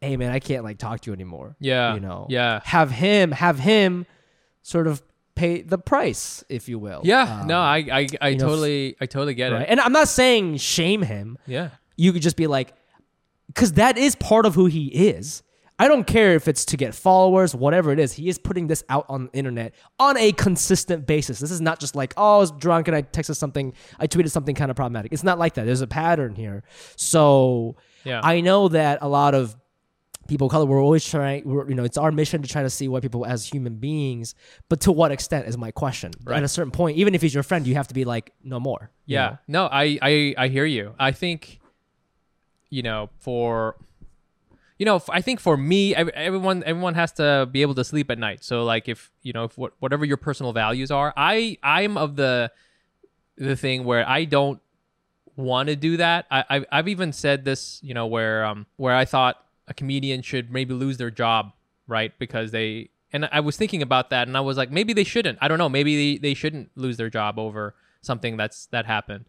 hey 0.00 0.16
man 0.16 0.30
i 0.32 0.38
can't 0.38 0.64
like 0.64 0.78
talk 0.78 1.00
to 1.00 1.10
you 1.10 1.14
anymore 1.14 1.56
Yeah. 1.60 1.94
you 1.94 2.00
know 2.00 2.26
Yeah. 2.28 2.60
have 2.64 2.90
him 2.92 3.32
have 3.32 3.58
him 3.58 4.06
sort 4.62 4.86
of 4.86 5.02
pay 5.42 5.54
the 5.74 5.78
price 5.92 6.24
if 6.48 6.62
you 6.70 6.78
will 6.86 7.00
Yeah. 7.04 7.40
Um, 7.40 7.46
no, 7.52 7.58
I 7.60 7.78
I, 8.00 8.06
I 8.20 8.28
you 8.30 8.38
know, 8.38 8.46
totally 8.48 8.96
I 9.02 9.06
totally 9.06 9.34
get 9.42 9.48
right 9.52 9.62
it. 9.62 9.68
and 9.72 9.78
i'm 9.84 9.92
not 10.00 10.08
saying 10.20 10.44
shame 10.74 11.02
him 11.12 11.28
Yeah. 11.56 11.68
you 12.02 12.12
could 12.12 12.22
just 12.28 12.36
be 12.44 12.46
like, 12.56 12.68
because 13.48 13.72
that 13.82 13.94
is 14.06 14.12
part 14.30 14.44
of 14.48 14.52
who 14.58 14.66
he 14.78 14.86
is. 15.14 15.42
I 15.82 15.88
don't 15.88 16.06
care 16.06 16.32
if 16.40 16.44
it's 16.50 16.64
to 16.66 16.76
get 16.76 16.94
followers, 16.94 17.50
whatever 17.64 17.88
it 17.94 17.98
is. 18.04 18.10
He 18.20 18.28
is 18.32 18.38
putting 18.48 18.66
this 18.72 18.82
out 18.94 19.04
on 19.08 19.20
the 19.26 19.32
internet 19.40 19.74
on 19.98 20.14
a 20.16 20.30
consistent 20.46 21.06
basis. 21.06 21.40
This 21.40 21.50
is 21.50 21.60
not 21.60 21.80
just 21.80 21.94
like, 21.96 22.12
oh, 22.16 22.36
I 22.36 22.38
was 22.38 22.50
drunk 22.52 22.86
and 22.88 22.96
I 22.96 23.02
texted 23.02 23.36
something, 23.36 23.66
I 23.98 24.06
tweeted 24.06 24.30
something 24.30 24.54
kind 24.54 24.70
of 24.70 24.76
problematic. 24.76 25.12
It's 25.12 25.24
not 25.30 25.38
like 25.38 25.54
that. 25.54 25.64
There's 25.66 25.80
a 25.80 25.92
pattern 26.02 26.34
here. 26.44 26.62
So 26.96 27.76
Yeah. 28.04 28.20
I 28.22 28.40
know 28.42 28.68
that 28.68 28.98
a 29.02 29.08
lot 29.08 29.34
of 29.34 29.56
people 30.28 30.46
of 30.46 30.50
color, 30.52 30.64
we're 30.66 30.82
always 30.82 31.04
trying, 31.04 31.44
we're, 31.44 31.68
you 31.68 31.74
know, 31.74 31.84
it's 31.84 31.98
our 31.98 32.12
mission 32.12 32.42
to 32.42 32.48
try 32.48 32.62
to 32.62 32.70
see 32.70 32.88
white 32.88 33.02
people 33.02 33.26
as 33.26 33.46
human 33.46 33.76
beings. 33.76 34.34
But 34.68 34.80
to 34.82 34.92
what 34.92 35.10
extent 35.12 35.46
is 35.46 35.58
my 35.58 35.70
question? 35.70 36.12
Right. 36.24 36.36
At 36.38 36.42
a 36.44 36.48
certain 36.48 36.70
point, 36.70 36.96
even 36.96 37.14
if 37.14 37.22
he's 37.22 37.34
your 37.34 37.42
friend, 37.42 37.66
you 37.66 37.74
have 37.74 37.88
to 37.88 37.94
be 37.94 38.04
like, 38.04 38.32
no 38.42 38.60
more. 38.60 38.90
you 39.06 39.14
Yeah. 39.16 39.28
know? 39.28 39.38
No, 39.48 39.66
I, 39.66 39.98
I 40.00 40.34
I 40.38 40.48
hear 40.48 40.64
you. 40.64 40.94
I 40.98 41.12
think, 41.12 41.60
you 42.70 42.82
know, 42.82 43.10
for, 43.18 43.76
you 44.78 44.86
know, 44.86 45.00
i 45.10 45.20
think 45.20 45.38
for 45.40 45.56
me, 45.56 45.94
everyone 45.94 46.62
everyone 46.64 46.94
has 46.94 47.12
to 47.12 47.48
be 47.50 47.62
able 47.62 47.74
to 47.74 47.84
sleep 47.84 48.10
at 48.10 48.18
night. 48.18 48.42
So 48.42 48.64
like, 48.64 48.88
if 48.88 49.10
you 49.22 49.32
know, 49.32 49.44
if 49.44 49.56
whatever 49.78 50.04
your 50.04 50.16
personal 50.16 50.52
values 50.52 50.90
are, 50.90 51.12
I 51.16 51.58
I'm 51.62 51.96
of 51.96 52.16
the 52.16 52.50
the 53.36 53.56
thing 53.56 53.84
where 53.84 54.08
I 54.08 54.24
don't 54.24 54.60
want 55.36 55.68
to 55.68 55.76
do 55.76 55.96
that. 55.98 56.26
I 56.30 56.44
I've, 56.48 56.64
I've 56.72 56.88
even 56.88 57.12
said 57.12 57.44
this, 57.44 57.80
you 57.82 57.94
know, 57.94 58.06
where 58.06 58.44
um 58.44 58.66
where 58.76 58.94
I 58.94 59.04
thought 59.04 59.36
a 59.72 59.74
comedian 59.74 60.22
should 60.22 60.52
maybe 60.52 60.74
lose 60.74 60.98
their 60.98 61.10
job, 61.10 61.52
right? 61.88 62.12
Because 62.18 62.50
they 62.52 62.90
and 63.12 63.28
I 63.30 63.40
was 63.40 63.56
thinking 63.56 63.82
about 63.82 64.10
that, 64.10 64.28
and 64.28 64.36
I 64.36 64.40
was 64.40 64.56
like, 64.56 64.70
maybe 64.70 64.92
they 64.92 65.04
shouldn't. 65.04 65.38
I 65.42 65.48
don't 65.48 65.58
know. 65.58 65.68
Maybe 65.68 66.14
they, 66.14 66.18
they 66.18 66.34
shouldn't 66.34 66.70
lose 66.76 66.96
their 66.96 67.10
job 67.10 67.38
over 67.38 67.74
something 68.00 68.36
that's 68.36 68.66
that 68.66 68.86
happened. 68.86 69.26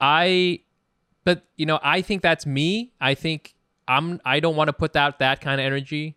I, 0.00 0.60
but 1.24 1.44
you 1.56 1.66
know, 1.66 1.78
I 1.82 2.02
think 2.02 2.22
that's 2.22 2.44
me. 2.44 2.92
I 3.00 3.14
think 3.14 3.54
I'm. 3.86 4.20
I 4.24 4.40
don't 4.40 4.56
want 4.56 4.68
to 4.68 4.72
put 4.72 4.92
that 4.94 5.18
that 5.20 5.40
kind 5.40 5.60
of 5.60 5.64
energy 5.64 6.16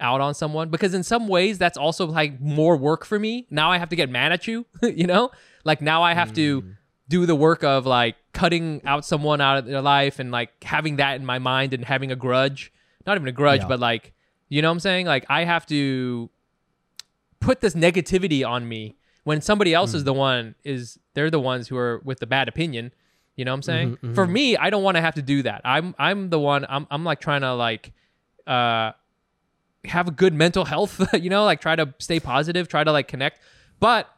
out 0.00 0.20
on 0.20 0.34
someone 0.34 0.68
because 0.68 0.94
in 0.94 1.04
some 1.04 1.28
ways 1.28 1.58
that's 1.58 1.78
also 1.78 2.06
like 2.06 2.40
more 2.40 2.76
work 2.76 3.04
for 3.04 3.18
me. 3.18 3.46
Now 3.50 3.70
I 3.70 3.78
have 3.78 3.90
to 3.90 3.96
get 3.96 4.10
mad 4.10 4.32
at 4.32 4.46
you. 4.48 4.66
you 4.82 5.06
know, 5.06 5.30
like 5.64 5.80
now 5.80 6.02
I 6.02 6.14
have 6.14 6.32
to 6.34 6.62
mm. 6.62 6.76
do 7.08 7.24
the 7.24 7.36
work 7.36 7.62
of 7.62 7.86
like 7.86 8.16
cutting 8.32 8.82
out 8.84 9.04
someone 9.04 9.40
out 9.40 9.58
of 9.58 9.66
their 9.66 9.80
life 9.80 10.18
and 10.18 10.32
like 10.32 10.50
having 10.64 10.96
that 10.96 11.16
in 11.16 11.24
my 11.24 11.38
mind 11.38 11.72
and 11.72 11.84
having 11.84 12.10
a 12.10 12.16
grudge. 12.16 12.72
Not 13.06 13.16
even 13.16 13.28
a 13.28 13.32
grudge, 13.32 13.60
Yeah. 13.62 13.68
but 13.68 13.80
like 13.80 14.12
you 14.48 14.60
know 14.62 14.68
what 14.68 14.72
I'm 14.74 14.80
saying? 14.80 15.06
Like 15.06 15.24
I 15.30 15.44
have 15.44 15.64
to 15.66 16.28
put 17.40 17.60
this 17.60 17.74
negativity 17.74 18.46
on 18.46 18.68
me 18.68 18.96
when 19.24 19.40
somebody 19.40 19.72
else 19.74 19.92
Mm. 19.92 19.94
is 19.96 20.04
the 20.04 20.12
one 20.12 20.54
is 20.64 20.98
they're 21.14 21.30
the 21.30 21.40
ones 21.40 21.68
who 21.68 21.76
are 21.76 22.00
with 22.04 22.20
the 22.20 22.26
bad 22.26 22.48
opinion. 22.48 22.92
You 23.36 23.44
know 23.46 23.52
what 23.52 23.56
I'm 23.56 23.62
saying? 23.62 23.90
Mm-hmm, 23.96 24.14
For 24.14 24.26
me, 24.26 24.56
I 24.58 24.68
don't 24.70 24.82
want 24.82 24.96
to 24.96 25.00
have 25.00 25.14
to 25.14 25.22
do 25.22 25.42
that. 25.44 25.62
I'm 25.64 25.94
I'm 25.98 26.28
the 26.30 26.38
one 26.38 26.66
I'm 26.68 26.86
I'm 26.90 27.02
like 27.04 27.20
trying 27.20 27.40
to 27.40 27.54
like 27.54 27.92
uh 28.46 28.92
have 29.86 30.06
a 30.06 30.10
good 30.12 30.34
mental 30.34 30.64
health, 30.64 31.00
you 31.20 31.30
know, 31.30 31.44
like 31.44 31.60
try 31.60 31.74
to 31.74 31.92
stay 31.98 32.20
positive, 32.20 32.68
try 32.68 32.84
to 32.84 32.92
like 32.92 33.08
connect. 33.08 33.40
But 33.80 34.08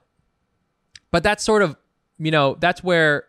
but 1.11 1.23
that's 1.23 1.45
sort 1.45 1.63
of, 1.63 1.77
you 2.19 2.31
know, 2.33 2.57
that's 2.59 2.83
where 2.83 3.25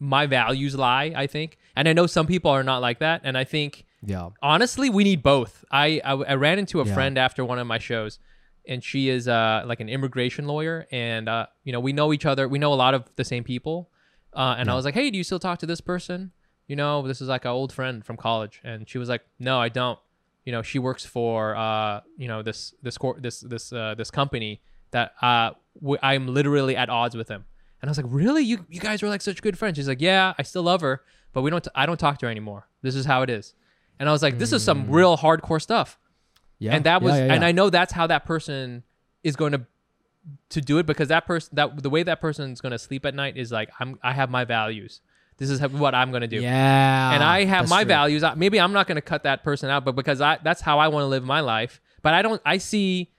my 0.00 0.26
values 0.26 0.74
lie, 0.76 1.12
I 1.14 1.26
think. 1.26 1.58
And 1.76 1.88
I 1.88 1.92
know 1.92 2.06
some 2.06 2.26
people 2.26 2.50
are 2.50 2.62
not 2.64 2.80
like 2.80 2.98
that, 3.00 3.20
and 3.24 3.36
I 3.36 3.44
think 3.44 3.84
Yeah. 4.04 4.30
honestly 4.42 4.90
we 4.90 5.04
need 5.04 5.22
both. 5.22 5.64
I 5.70 6.00
i, 6.04 6.12
I 6.12 6.34
ran 6.34 6.58
into 6.58 6.80
a 6.80 6.84
Yeah. 6.86 6.94
friend 6.94 7.18
after 7.18 7.44
one 7.44 7.58
of 7.58 7.66
my 7.66 7.78
shows 7.78 8.18
and 8.66 8.82
she 8.82 9.08
is 9.08 9.28
uh 9.28 9.62
like 9.66 9.80
an 9.80 9.88
immigration 9.88 10.46
lawyer 10.46 10.86
and 10.92 11.28
uh 11.28 11.46
you 11.64 11.72
know 11.72 11.80
we 11.80 11.92
know 11.92 12.12
each 12.12 12.26
other 12.26 12.48
we 12.48 12.58
know 12.58 12.72
a 12.72 12.80
lot 12.86 12.94
of 12.94 13.04
the 13.16 13.24
same 13.24 13.44
people 13.44 13.90
uh 14.34 14.54
and 14.58 14.70
i 14.70 14.74
was 14.74 14.84
like 14.84 14.94
hey 14.94 15.10
do 15.10 15.18
you 15.18 15.24
still 15.24 15.38
talk 15.38 15.58
to 15.58 15.66
this 15.66 15.80
person? 15.80 16.32
You 16.68 16.76
know 16.76 17.06
this 17.06 17.20
is 17.20 17.28
like 17.28 17.44
an 17.44 17.50
old 17.50 17.72
friend 17.72 18.04
from 18.04 18.16
college. 18.16 18.60
And 18.64 18.88
she 18.88 18.98
was 18.98 19.08
like 19.08 19.22
no 19.38 19.58
i 19.60 19.68
don't. 19.68 19.98
You 20.44 20.52
know 20.52 20.62
she 20.62 20.78
works 20.78 21.04
for 21.04 21.54
uh 21.56 22.00
you 22.16 22.28
know 22.28 22.42
this 22.42 22.74
this 22.82 22.96
cor- 22.98 23.18
this 23.20 23.40
this 23.40 23.72
uh 23.72 23.94
this 23.96 24.10
company 24.10 24.60
that 24.90 25.12
uh 25.22 25.50
w- 25.80 25.98
i'm 26.02 26.26
literally 26.26 26.76
at 26.76 26.88
odds 26.88 27.14
with 27.16 27.28
him 27.28 27.44
and 27.80 27.88
i 27.88 27.90
was 27.90 27.98
like 27.98 28.06
really? 28.08 28.42
You 28.44 28.64
you 28.68 28.80
guys 28.80 29.02
were 29.02 29.08
like 29.08 29.22
such 29.22 29.42
good 29.42 29.56
friends. 29.58 29.76
She's 29.76 29.88
like 29.88 30.00
yeah 30.00 30.34
i 30.38 30.42
still 30.42 30.62
love 30.64 30.80
her 30.80 31.02
but 31.32 31.42
we 31.42 31.50
don't 31.50 31.66
i 31.74 31.84
don't 31.86 31.98
talk 31.98 32.18
to 32.18 32.26
her 32.26 32.30
anymore. 32.30 32.68
This 32.82 32.94
is 32.94 33.06
how 33.06 33.22
it 33.22 33.30
is 33.30 33.54
and 33.98 34.08
I 34.08 34.12
was 34.12 34.22
like, 34.22 34.38
this 34.38 34.52
is 34.52 34.62
some 34.62 34.86
mm. 34.86 34.92
real 34.92 35.16
hardcore 35.16 35.60
stuff. 35.60 35.98
Yeah. 36.58 36.74
And 36.74 36.84
that 36.84 37.02
was, 37.02 37.14
Yeah, 37.14 37.26
yeah, 37.26 37.34
and. 37.34 37.44
I 37.44 37.52
know 37.52 37.70
that's 37.70 37.92
how 37.92 38.06
that 38.06 38.24
person 38.24 38.84
is 39.22 39.36
going 39.36 39.52
to 39.52 39.62
to 40.50 40.60
do 40.60 40.78
it 40.78 40.86
because 40.86 41.08
that 41.08 41.26
person, 41.26 41.50
that 41.54 41.82
the 41.82 41.90
way 41.90 42.04
that 42.04 42.20
person's 42.20 42.60
going 42.60 42.70
to 42.70 42.78
sleep 42.78 43.04
at 43.04 43.14
night 43.14 43.36
is 43.36 43.50
like, 43.50 43.70
I'm, 43.80 43.98
I 44.04 44.12
have 44.12 44.30
my 44.30 44.44
values. 44.44 45.00
This 45.38 45.50
is 45.50 45.60
what 45.60 45.94
I'm 45.96 46.10
going 46.10 46.20
to 46.20 46.28
do. 46.28 46.40
Yeah. 46.40 47.12
and 47.12 47.24
I 47.24 47.44
have 47.44 47.68
my 47.68 47.82
true. 47.82 47.88
values. 47.88 48.22
Maybe 48.36 48.60
I'm 48.60 48.72
not 48.72 48.86
going 48.86 48.96
to 48.96 49.02
cut 49.02 49.24
that 49.24 49.42
person 49.42 49.68
out, 49.68 49.84
but 49.84 49.96
because 49.96 50.20
I, 50.20 50.38
that's 50.44 50.60
how 50.60 50.78
I 50.78 50.86
want 50.88 51.02
to 51.02 51.08
live 51.08 51.24
my 51.24 51.40
life. 51.40 51.80
But 52.02 52.14
I 52.14 52.22
don't, 52.22 52.40
I 52.44 52.58
see 52.58 53.10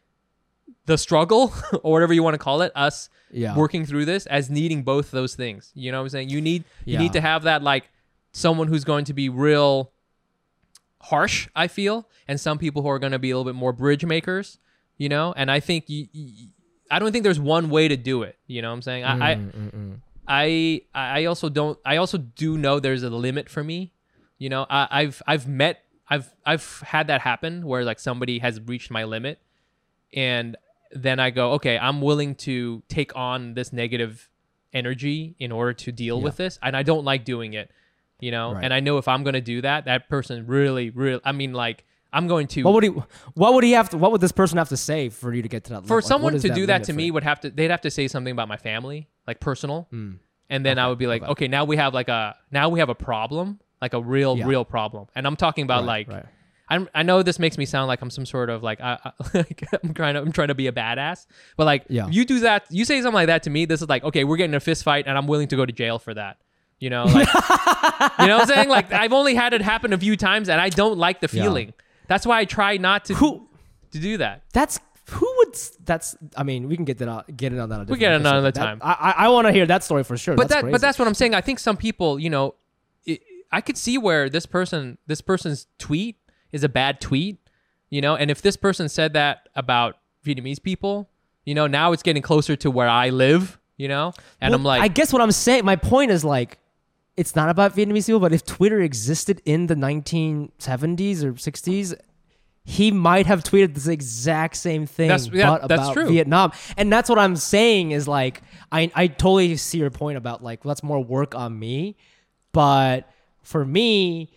the 0.85 0.97
struggle 0.97 1.53
or 1.83 1.91
whatever 1.91 2.13
you 2.13 2.23
want 2.23 2.35
to 2.35 2.37
call 2.37 2.61
it, 2.61 2.71
us 2.75 3.09
Yeah. 3.31 3.55
working 3.55 3.85
through 3.85 4.05
this 4.05 4.25
as 4.27 4.49
needing 4.49 4.83
both 4.83 5.11
those 5.11 5.35
things. 5.35 5.71
You 5.75 5.91
know 5.91 5.99
what 5.99 6.03
I'm 6.03 6.09
saying? 6.09 6.29
You 6.29 6.41
need 6.41 6.63
you 6.85 6.97
need 6.97 7.13
to 7.13 7.21
have 7.21 7.43
that 7.43 7.63
like 7.63 7.89
someone 8.31 8.67
who's 8.67 8.83
going 8.83 9.05
to 9.05 9.13
be 9.13 9.29
real 9.29 9.91
harsh, 11.03 11.47
I 11.55 11.67
feel, 11.67 12.07
and 12.27 12.39
some 12.39 12.57
people 12.57 12.81
who 12.81 12.87
are 12.89 12.99
going 12.99 13.11
to 13.11 13.19
be 13.19 13.31
a 13.31 13.37
little 13.37 13.51
bit 13.51 13.57
more 13.57 13.73
bridge 13.73 14.05
makers, 14.05 14.57
you 14.97 15.09
know? 15.09 15.33
And 15.35 15.51
I 15.51 15.59
think 15.59 15.89
you, 15.89 16.07
you 16.11 16.47
I 16.89 16.99
don't 16.99 17.11
think 17.11 17.23
there's 17.23 17.39
one 17.39 17.69
way 17.69 17.87
to 17.87 17.97
do 17.97 18.23
it, 18.23 18.37
you 18.47 18.61
know 18.61 18.69
what 18.69 18.75
I'm 18.75 18.81
saying? 18.81 19.03
I 19.03 19.31
I, 19.31 19.35
Mm-mm. 19.35 19.99
I 20.27 20.81
I 20.93 21.25
also 21.25 21.49
don't 21.49 21.77
I 21.85 21.97
also 21.97 22.17
do 22.17 22.57
know 22.57 22.79
there's 22.79 23.03
a 23.03 23.09
limit 23.09 23.49
for 23.49 23.63
me. 23.63 23.91
You 24.37 24.49
know, 24.49 24.65
I, 24.69 24.87
I've 24.91 25.21
I've 25.27 25.47
met 25.47 25.83
I've 26.09 26.33
I've 26.45 26.79
had 26.85 27.07
that 27.07 27.21
happen 27.21 27.65
where 27.65 27.83
like 27.83 27.99
somebody 27.99 28.39
has 28.39 28.59
reached 28.61 28.91
my 28.91 29.03
limit 29.03 29.39
and 30.13 30.55
then 30.91 31.19
I 31.19 31.29
go, 31.31 31.53
okay, 31.53 31.77
I'm 31.77 32.01
willing 32.01 32.35
to 32.35 32.83
take 32.87 33.15
on 33.15 33.55
this 33.55 33.73
negative 33.73 34.29
energy 34.73 35.35
in 35.39 35.51
order 35.51 35.73
to 35.73 35.91
deal 35.91 36.17
Yeah. 36.19 36.23
with 36.23 36.37
this. 36.37 36.59
And 36.61 36.75
I 36.77 36.83
don't 36.83 37.03
like 37.03 37.25
doing 37.25 37.53
it, 37.53 37.71
you 38.19 38.31
know? 38.31 38.53
Right. 38.53 38.63
And 38.63 38.73
I 38.73 38.79
know 38.79 38.97
if 38.97 39.07
I'm 39.07 39.23
going 39.23 39.33
to 39.33 39.41
do 39.41 39.61
that, 39.61 39.85
that 39.85 40.09
person 40.09 40.45
really, 40.47 40.89
really, 40.89 41.21
I 41.23 41.31
mean, 41.31 41.53
like, 41.53 41.83
I'm 42.11 42.27
going 42.27 42.45
to 42.47 42.61
What 42.63 42.73
would 42.75 42.83
he? 42.83 42.89
What 43.33 43.53
would 43.55 43.63
he 43.63 43.71
have 43.71 43.89
to? 43.89 43.97
What 43.97 44.11
would 44.11 44.21
this 44.21 44.31
person 44.31 44.57
have 44.59 44.69
to 44.69 44.77
say 44.77 45.09
for 45.09 45.33
you 45.33 45.41
to 45.41 45.49
get 45.49 45.63
to 45.65 45.69
that? 45.71 45.75
level? 45.77 45.87
for 45.87 46.01
someone 46.01 46.37
to 46.39 46.49
do 46.53 46.67
that 46.67 46.83
to 46.83 46.93
for 46.93 46.97
me 46.97 47.09
would 47.09 47.23
have 47.23 47.39
to 47.41 47.49
they'd 47.49 47.71
have 47.71 47.81
to 47.81 47.89
say 47.91 48.07
something 48.07 48.31
about 48.31 48.47
my 48.47 48.57
family, 48.57 49.07
like 49.27 49.39
personal. 49.39 49.87
Hmm. 49.89 50.11
And 50.49 50.63
then 50.63 50.77
I 50.77 50.87
would 50.89 50.99
be 50.99 51.07
like, 51.07 51.23
okay. 51.23 51.47
now 51.47 51.63
we 51.65 51.77
have 51.77 51.93
like 51.95 52.09
a 52.09 52.35
now 52.51 52.69
we 52.69 52.79
have 52.79 52.89
a 52.89 52.95
problem, 52.95 53.59
like 53.81 53.93
a 53.95 54.01
real 54.01 54.37
Yeah. 54.37 54.45
real 54.45 54.63
problem. 54.63 55.07
And 55.15 55.25
I'm 55.25 55.35
talking 55.35 55.63
about 55.63 55.85
Right, 55.87 56.07
like 56.07 56.09
right. 56.15 56.25
I'm, 56.69 56.87
I 56.93 57.01
know 57.03 57.23
this 57.23 57.39
makes 57.39 57.57
me 57.57 57.65
sound 57.65 57.87
like 57.87 58.01
I'm 58.03 58.09
some 58.11 58.25
sort 58.25 58.49
of 58.51 58.61
like, 58.63 58.79
I, 58.79 58.99
I, 59.03 59.11
like 59.33 59.63
I'm 59.83 59.95
trying 59.95 60.13
to 60.13 60.21
I'm 60.21 60.31
trying 60.31 60.49
to 60.49 60.55
be 60.55 60.67
a 60.67 60.71
badass, 60.71 61.25
but 61.57 61.65
like 61.65 61.85
Yeah. 61.89 62.07
you 62.09 62.25
do 62.25 62.41
that, 62.41 62.65
you 62.69 62.85
say 62.85 62.97
something 63.01 63.15
like 63.15 63.27
that 63.27 63.41
to 63.43 63.49
me. 63.49 63.65
This 63.65 63.81
is 63.81 63.89
like 63.89 64.03
okay, 64.03 64.23
we're 64.23 64.37
getting 64.37 64.53
a 64.53 64.59
fist 64.59 64.83
fight, 64.83 65.05
and 65.07 65.17
I'm 65.17 65.25
willing 65.25 65.47
to 65.47 65.55
go 65.55 65.65
to 65.65 65.73
jail 65.73 65.97
for 65.97 66.13
that. 66.13 66.37
You 66.83 66.89
know, 66.89 67.05
like, 67.05 67.27
you 68.19 68.27
know 68.27 68.37
what 68.37 68.41
I'm 68.41 68.47
saying? 68.47 68.67
Like 68.67 68.91
I've 68.91 69.13
only 69.13 69.35
had 69.35 69.53
it 69.53 69.61
happen 69.61 69.93
a 69.93 69.97
few 69.97 70.17
times, 70.17 70.49
and 70.49 70.59
I 70.59 70.67
don't 70.67 70.97
like 70.97 71.21
the 71.21 71.29
Yeah. 71.31 71.43
feeling. 71.43 71.73
That's 72.07 72.25
why 72.25 72.39
I 72.39 72.45
try 72.45 72.75
not 72.75 73.05
to 73.05 73.13
Who- 73.15 73.47
to 73.91 73.99
do 73.99 74.17
that. 74.17 74.41
That's 74.51 74.79
who 75.09 75.33
would. 75.37 75.55
That's. 75.85 76.15
I 76.35 76.43
mean, 76.43 76.67
we 76.67 76.75
can 76.75 76.83
get 76.83 76.97
that. 76.97 77.07
out- 77.07 77.37
Get 77.37 77.53
it 77.53 77.59
on 77.59 77.69
that. 77.69 77.87
We 77.87 77.97
get 77.97 78.11
it 78.11 78.15
another 78.15 78.51
That- 78.51 78.55
time. 78.55 78.79
I 78.81 78.93
I, 78.93 79.25
I 79.25 79.27
want 79.29 79.47
to 79.47 79.53
hear 79.53 79.65
that 79.65 79.81
story 79.83 80.03
for 80.03 80.17
sure. 80.17 80.35
but 80.35 80.43
that's 80.49 80.55
that 80.55 80.61
crazy. 80.63 80.71
but 80.73 80.81
that's 80.81 80.99
what 80.99 81.07
I'm 81.07 81.13
saying. 81.13 81.33
I 81.33 81.39
think 81.41 81.59
some 81.59 81.77
people, 81.77 82.19
you 82.19 82.29
know, 82.29 82.55
it, 83.05 83.21
I 83.51 83.61
could 83.61 83.77
see 83.77 83.97
where 83.97 84.29
this 84.29 84.45
person 84.45 84.97
this 85.07 85.21
person's 85.21 85.67
tweet 85.77 86.17
is 86.51 86.65
a 86.65 86.69
bad 86.69 86.99
tweet, 86.99 87.37
you 87.91 88.01
know, 88.01 88.15
and 88.17 88.29
if 88.29 88.41
this 88.41 88.57
person 88.57 88.89
said 88.89 89.13
that 89.13 89.47
about 89.55 89.95
Vietnamese 90.25 90.61
people, 90.61 91.09
you 91.45 91.55
know, 91.55 91.65
now 91.67 91.93
it's 91.93 92.03
getting 92.03 92.21
closer 92.21 92.57
to 92.57 92.69
where 92.69 92.89
I 92.89 93.07
live, 93.09 93.57
you 93.77 93.87
know, 93.87 94.11
and 94.41 94.51
Well, 94.51 94.59
I'm 94.59 94.63
like, 94.65 94.81
I 94.81 94.89
guess 94.89 95.13
what 95.13 95.21
I'm 95.21 95.31
saying. 95.31 95.63
My 95.63 95.75
point 95.77 96.11
is 96.11 96.25
like, 96.25 96.59
it's 97.15 97.35
not 97.35 97.49
about 97.49 97.75
Vietnamese 97.75 98.05
people, 98.07 98.19
but 98.19 98.33
if 98.33 98.45
Twitter 98.45 98.81
existed 98.81 99.41
in 99.45 99.67
the 99.67 99.75
1970s 99.75 101.23
or 101.23 101.33
60s. 101.33 101.93
He 102.65 102.91
might 102.91 103.25
have 103.25 103.43
tweeted 103.43 103.73
this 103.73 103.87
exact 103.87 104.55
same 104.55 104.85
thing, 104.85 105.09
That's- 105.09 105.27
yeah, 105.33 105.49
but 105.59 105.67
that's 105.67 105.81
about 105.81 105.93
true. 105.95 106.07
Vietnam, 106.07 106.53
and 106.77 106.89
that's 106.89 107.09
what 107.09 107.19
I'm 107.19 107.35
saying 107.35 107.91
is 107.91 108.07
like 108.07 108.41
I 108.71 108.89
I 108.95 109.07
totally 109.07 109.57
see 109.57 109.79
your 109.79 109.89
point 109.89 110.17
about 110.17 110.41
like 110.41 110.63
let's 110.63 110.81
more 110.81 111.03
work 111.03 111.35
on 111.35 111.59
me, 111.59 111.97
but 112.53 113.09
for 113.41 113.65
me, 113.65 114.31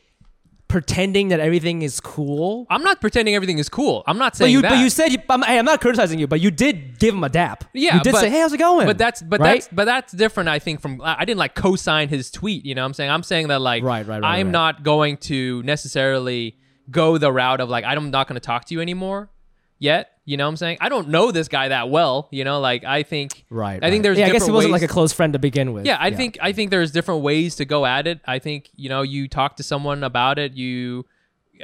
pretending 0.69 1.29
that 1.29 1.39
everything 1.39 1.83
is 1.83 2.01
cool 2.01 2.67
I'm 2.71 2.83
not 2.83 3.01
pretending 3.01 3.35
everything 3.37 3.59
is 3.59 3.69
cool. 3.69 4.03
I'm 4.07 4.19
not 4.19 4.33
But 4.33 4.39
saying 4.39 4.53
you, 4.53 4.63
that. 4.63 4.71
but 4.71 4.79
you 4.79 4.91
said, 4.91 5.13
you, 5.13 5.19
I'm, 5.31 5.43
hey, 5.43 5.59
I'm 5.59 5.65
not 5.65 5.81
criticizing 5.81 6.19
you, 6.19 6.27
but 6.27 6.41
you 6.41 6.51
did 6.51 6.99
give 6.99 7.15
him 7.15 7.23
a 7.23 7.29
dap. 7.29 7.65
Yeah, 7.73 7.97
you 7.99 8.03
did 8.03 8.13
but- 8.13 8.21
say, 8.21 8.31
hey, 8.31 8.41
how's 8.41 8.53
it 8.53 8.59
going? 8.59 8.87
But 8.87 8.99
that's 8.99 9.23
but 9.23 9.41
right? 9.41 9.55
that's 9.55 9.69
but 9.73 9.85
that's 9.85 10.13
different. 10.13 10.49
I 10.49 10.59
think 10.59 10.81
from 10.81 11.01
I 11.05 11.25
didn't 11.25 11.39
like 11.39 11.55
co-sign 11.55 12.09
his 12.09 12.31
tweet. 12.31 12.65
You 12.67 12.75
know, 12.75 12.83
what 12.83 12.87
I'm 12.87 12.95
saying 12.95 13.11
I'm 13.11 13.23
saying 13.23 13.49
that 13.49 13.61
like 13.61 13.85
Right, 13.85 14.07
right, 14.07 14.21
right, 14.21 14.39
I'm 14.41 14.47
right. 14.49 14.53
not 14.53 14.83
going 14.83 15.19
to 15.19 15.63
necessarily 15.63 16.57
go 16.91 17.17
the 17.19 17.33
route 17.33 17.61
of 17.61 17.69
like 17.69 17.85
I'm 17.85 18.11
not 18.11 18.27
going 18.29 18.35
to 18.35 18.45
talk 18.45 18.65
to 18.67 18.75
you 18.75 18.81
anymore 18.81 19.31
yet. 19.79 20.11
You 20.27 20.37
know, 20.37 20.45
what 20.45 20.51
I'm 20.51 20.57
saying 20.57 20.79
I 20.81 20.89
don't 20.89 21.09
know 21.09 21.31
this 21.31 21.47
guy 21.47 21.69
that 21.69 21.89
well. 21.89 22.29
You 22.33 22.43
know, 22.45 22.61
like 22.61 22.85
I 22.85 23.05
think 23.05 23.45
right. 23.49 23.83
I 23.83 23.91
think 23.91 24.01
right. 24.01 24.03
there's 24.03 24.19
yeah. 24.19 24.25
I 24.25 24.29
guess 24.29 24.35
he 24.35 24.39
different 24.41 24.55
wasn't 24.57 24.73
ways- 24.73 24.83
like 24.83 24.91
a 24.91 24.93
close 24.93 25.13
friend 25.13 25.33
to 25.35 25.39
begin 25.39 25.73
with. 25.73 25.87
yeah, 25.87 25.97
I 26.01 26.11
think 26.11 26.37
I 26.43 26.53
think 26.53 26.71
there's 26.71 26.91
different 26.91 27.23
ways 27.23 27.57
to 27.57 27.65
go 27.65 27.87
at 27.87 28.09
it. 28.09 28.21
I 28.27 28.41
think 28.41 28.69
you 28.75 28.89
know 28.89 29.03
you 29.03 29.29
talk 29.29 29.57
to 29.57 29.63
someone 29.63 30.03
about 30.03 30.39
it. 30.41 30.53
You 30.55 31.07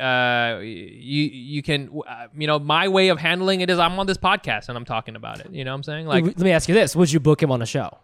uh 0.01 0.61
you 0.63 1.25
you 1.25 1.63
can 1.63 1.91
uh, 2.09 2.29
you 2.35 2.47
know 2.47 2.61
my 2.61 2.87
way 2.87 3.09
of 3.09 3.19
handling 3.19 3.63
it 3.63 3.69
is 3.69 3.81
I'm 3.81 3.99
on 3.99 4.07
this 4.07 4.17
podcast 4.17 4.69
and 4.69 4.79
I'm 4.79 4.85
talking 4.85 5.17
about 5.17 5.41
it. 5.41 5.51
You 5.51 5.65
know 5.65 5.73
what 5.73 5.77
I'm 5.77 5.83
saying? 5.83 6.07
Like 6.07 6.25
Let 6.25 6.39
me 6.39 6.53
ask 6.53 6.69
you 6.69 6.75
this: 6.75 6.95
Would 6.95 7.13
you 7.13 7.19
book 7.19 7.43
him 7.43 7.51
on 7.51 7.63
a 7.63 7.67
show? 7.67 7.99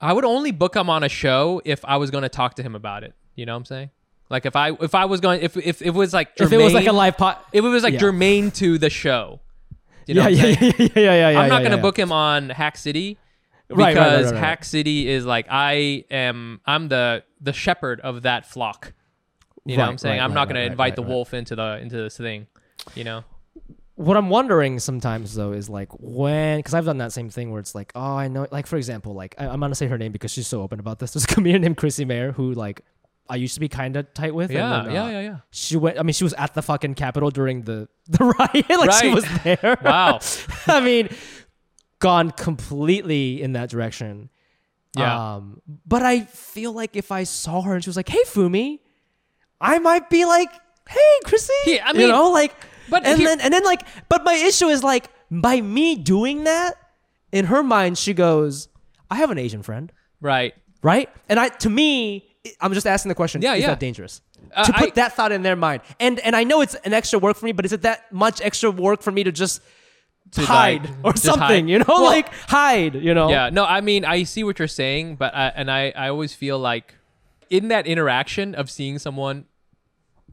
I 0.00 0.12
would 0.12 0.24
only 0.24 0.50
book 0.50 0.76
him 0.76 0.88
on 0.88 1.02
a 1.02 1.08
show 1.08 1.60
if 1.64 1.84
I 1.84 1.96
was 1.96 2.10
going 2.10 2.22
to 2.22 2.28
talk 2.28 2.54
to 2.54 2.62
him 2.62 2.74
about 2.74 3.04
it. 3.04 3.14
You 3.34 3.46
know 3.46 3.52
what 3.52 3.58
I'm 3.58 3.64
saying? 3.66 3.90
Like 4.30 4.46
if 4.46 4.54
I 4.56 4.70
if 4.70 4.94
I 4.94 5.04
was 5.06 5.20
going 5.20 5.42
if 5.42 5.56
if, 5.56 5.66
if 5.66 5.82
it 5.82 5.90
was 5.90 6.14
like 6.14 6.30
If 6.38 6.52
it 6.52 6.56
was 6.56 6.72
like 6.72 6.86
a 6.86 6.92
live 6.92 7.16
pod, 7.16 7.36
if 7.52 7.64
it 7.64 7.68
was 7.68 7.82
like 7.82 7.94
Yeah. 7.94 8.00
germane 8.00 8.50
to 8.52 8.78
the 8.78 8.88
show. 8.88 9.40
You 10.06 10.14
know 10.14 10.28
yeah, 10.28 10.46
yeah, 10.46 10.56
yeah, 10.60 10.72
yeah, 10.78 10.88
yeah, 10.94 11.30
yeah. 11.30 11.40
I'm 11.40 11.48
not 11.48 11.56
yeah, 11.56 11.58
going 11.60 11.70
to 11.72 11.76
yeah. 11.76 11.82
book 11.82 11.98
him 11.98 12.10
on 12.10 12.48
Hack 12.50 12.76
City 12.76 13.18
because 13.68 13.78
Right, 13.78 13.96
right, 13.96 14.24
right. 14.24 14.34
Hack 14.34 14.64
City 14.64 15.08
is 15.08 15.26
like 15.26 15.46
I 15.50 16.04
am 16.10 16.60
I'm 16.64 16.88
the 16.88 17.24
the 17.40 17.52
shepherd 17.52 18.00
of 18.00 18.22
that 18.22 18.46
flock. 18.46 18.92
You 19.64 19.76
know 19.76 19.82
what 19.82 19.90
I'm 19.90 19.98
saying? 19.98 20.20
I'm 20.20 20.32
not 20.32 20.48
gonna 20.48 20.60
invite 20.60 20.96
the 20.96 21.02
wolf 21.02 21.34
into 21.34 21.54
the 21.56 21.78
into 21.78 21.96
this 21.96 22.16
thing. 22.16 22.46
You 22.94 23.04
know? 23.04 23.24
What 23.96 24.16
I'm 24.16 24.30
wondering 24.30 24.78
sometimes 24.78 25.34
though 25.34 25.52
is 25.52 25.68
like 25.68 25.88
when, 25.98 26.60
because 26.60 26.72
I've 26.72 26.86
done 26.86 26.98
that 26.98 27.12
same 27.12 27.28
thing 27.28 27.50
where 27.50 27.60
it's 27.60 27.74
like, 27.74 27.92
oh, 27.94 28.16
I 28.16 28.28
know, 28.28 28.46
like 28.50 28.66
for 28.66 28.76
example, 28.76 29.12
like 29.12 29.34
I, 29.38 29.46
I'm 29.46 29.60
gonna 29.60 29.74
say 29.74 29.88
her 29.88 29.98
name 29.98 30.10
because 30.10 30.30
she's 30.30 30.46
so 30.46 30.62
open 30.62 30.80
about 30.80 30.98
this. 31.00 31.12
There's 31.14 31.24
a 31.24 31.26
comedian 31.26 31.60
named 31.62 31.76
Chrissy 31.76 32.06
Mayer 32.06 32.32
who 32.32 32.54
like 32.54 32.80
I 33.30 33.36
used 33.36 33.54
to 33.54 33.60
be 33.60 33.68
kind 33.68 33.96
of 33.96 34.12
tight 34.12 34.34
with. 34.34 34.50
Yeah, 34.50 34.82
then, 34.84 34.92
yeah, 34.94 35.04
uh, 35.04 35.08
yeah, 35.08 35.20
yeah. 35.20 35.36
She 35.50 35.76
went. 35.76 35.98
I 35.98 36.02
mean, 36.02 36.12
she 36.14 36.24
was 36.24 36.34
at 36.34 36.52
the 36.54 36.62
fucking 36.62 36.94
Capitol 36.94 37.30
during 37.30 37.62
the 37.62 37.88
the 38.08 38.24
riot. 38.24 38.68
like 38.68 38.92
she 38.92 39.08
was 39.08 39.24
there. 39.44 39.78
Wow. 39.84 40.18
I 40.66 40.80
mean, 40.80 41.08
gone 42.00 42.30
completely 42.32 43.40
in 43.42 43.52
that 43.52 43.70
direction. 43.70 44.30
Yeah. 44.96 45.34
Um, 45.36 45.62
but 45.86 46.02
I 46.02 46.20
feel 46.24 46.72
like 46.72 46.96
if 46.96 47.12
I 47.12 47.22
saw 47.24 47.62
her 47.62 47.74
and 47.74 47.84
she 47.84 47.88
was 47.88 47.96
like, 47.96 48.08
"Hey, 48.08 48.22
Fumi," 48.26 48.80
I 49.60 49.78
might 49.78 50.10
be 50.10 50.24
like, 50.24 50.50
"Hey, 50.88 51.12
Chrissy." 51.24 51.52
Yeah, 51.66 51.86
I 51.86 51.92
you 51.92 51.98
mean, 51.98 52.08
know, 52.08 52.30
like, 52.32 52.54
but 52.88 53.06
and 53.06 53.18
here- 53.18 53.28
then 53.28 53.40
and 53.40 53.54
then 53.54 53.62
like, 53.64 53.82
but 54.08 54.24
my 54.24 54.34
issue 54.34 54.66
is 54.66 54.82
like, 54.82 55.08
by 55.30 55.60
me 55.60 55.94
doing 55.94 56.44
that, 56.44 56.74
in 57.30 57.44
her 57.46 57.62
mind, 57.62 57.98
she 57.98 58.12
goes, 58.14 58.68
"I 59.10 59.16
have 59.16 59.30
an 59.30 59.38
Asian 59.38 59.62
friend." 59.62 59.92
Right. 60.20 60.54
right? 60.82 61.08
And 61.30 61.38
I, 61.40 61.48
to 61.48 61.70
me, 61.70 62.29
I'm 62.60 62.72
just 62.72 62.86
asking 62.86 63.10
the 63.10 63.14
question: 63.14 63.42
Yeah, 63.42 63.54
Is 63.54 63.62
yeah. 63.62 63.66
that 63.68 63.80
dangerous? 63.80 64.22
Uh, 64.54 64.64
to 64.64 64.72
put 64.72 64.88
I- 64.90 64.92
that 64.94 65.12
thought 65.14 65.32
in 65.32 65.42
their 65.42 65.56
mind, 65.56 65.82
and 65.98 66.18
and 66.20 66.34
I 66.34 66.44
know 66.44 66.60
it's 66.62 66.74
an 66.76 66.92
extra 66.92 67.18
work 67.18 67.36
for 67.36 67.44
me, 67.46 67.52
but 67.52 67.64
is 67.64 67.72
it 67.72 67.82
that 67.82 68.10
much 68.12 68.40
extra 68.40 68.70
work 68.70 69.02
for 69.02 69.10
me 69.10 69.24
to 69.24 69.32
just 69.32 69.60
To, 70.32 70.42
hide 70.42 70.84
like, 71.02 71.14
or 71.14 71.16
something? 71.16 71.40
hide. 71.64 71.68
You 71.68 71.78
know, 71.80 71.84
Well, 71.88 72.04
like 72.04 72.32
hide. 72.48 72.94
You 72.94 73.14
know? 73.14 73.28
Yeah, 73.30 73.50
no, 73.50 73.64
I 73.64 73.80
mean, 73.80 74.04
I 74.04 74.22
see 74.24 74.42
what 74.44 74.58
you're 74.58 74.68
saying, 74.68 75.16
but 75.16 75.34
I, 75.34 75.48
and 75.48 75.70
I, 75.70 75.90
I 75.96 76.08
always 76.08 76.32
feel 76.34 76.58
like 76.58 76.94
in 77.50 77.68
that 77.68 77.86
interaction 77.86 78.54
of 78.54 78.70
seeing 78.70 78.98
someone, 78.98 79.44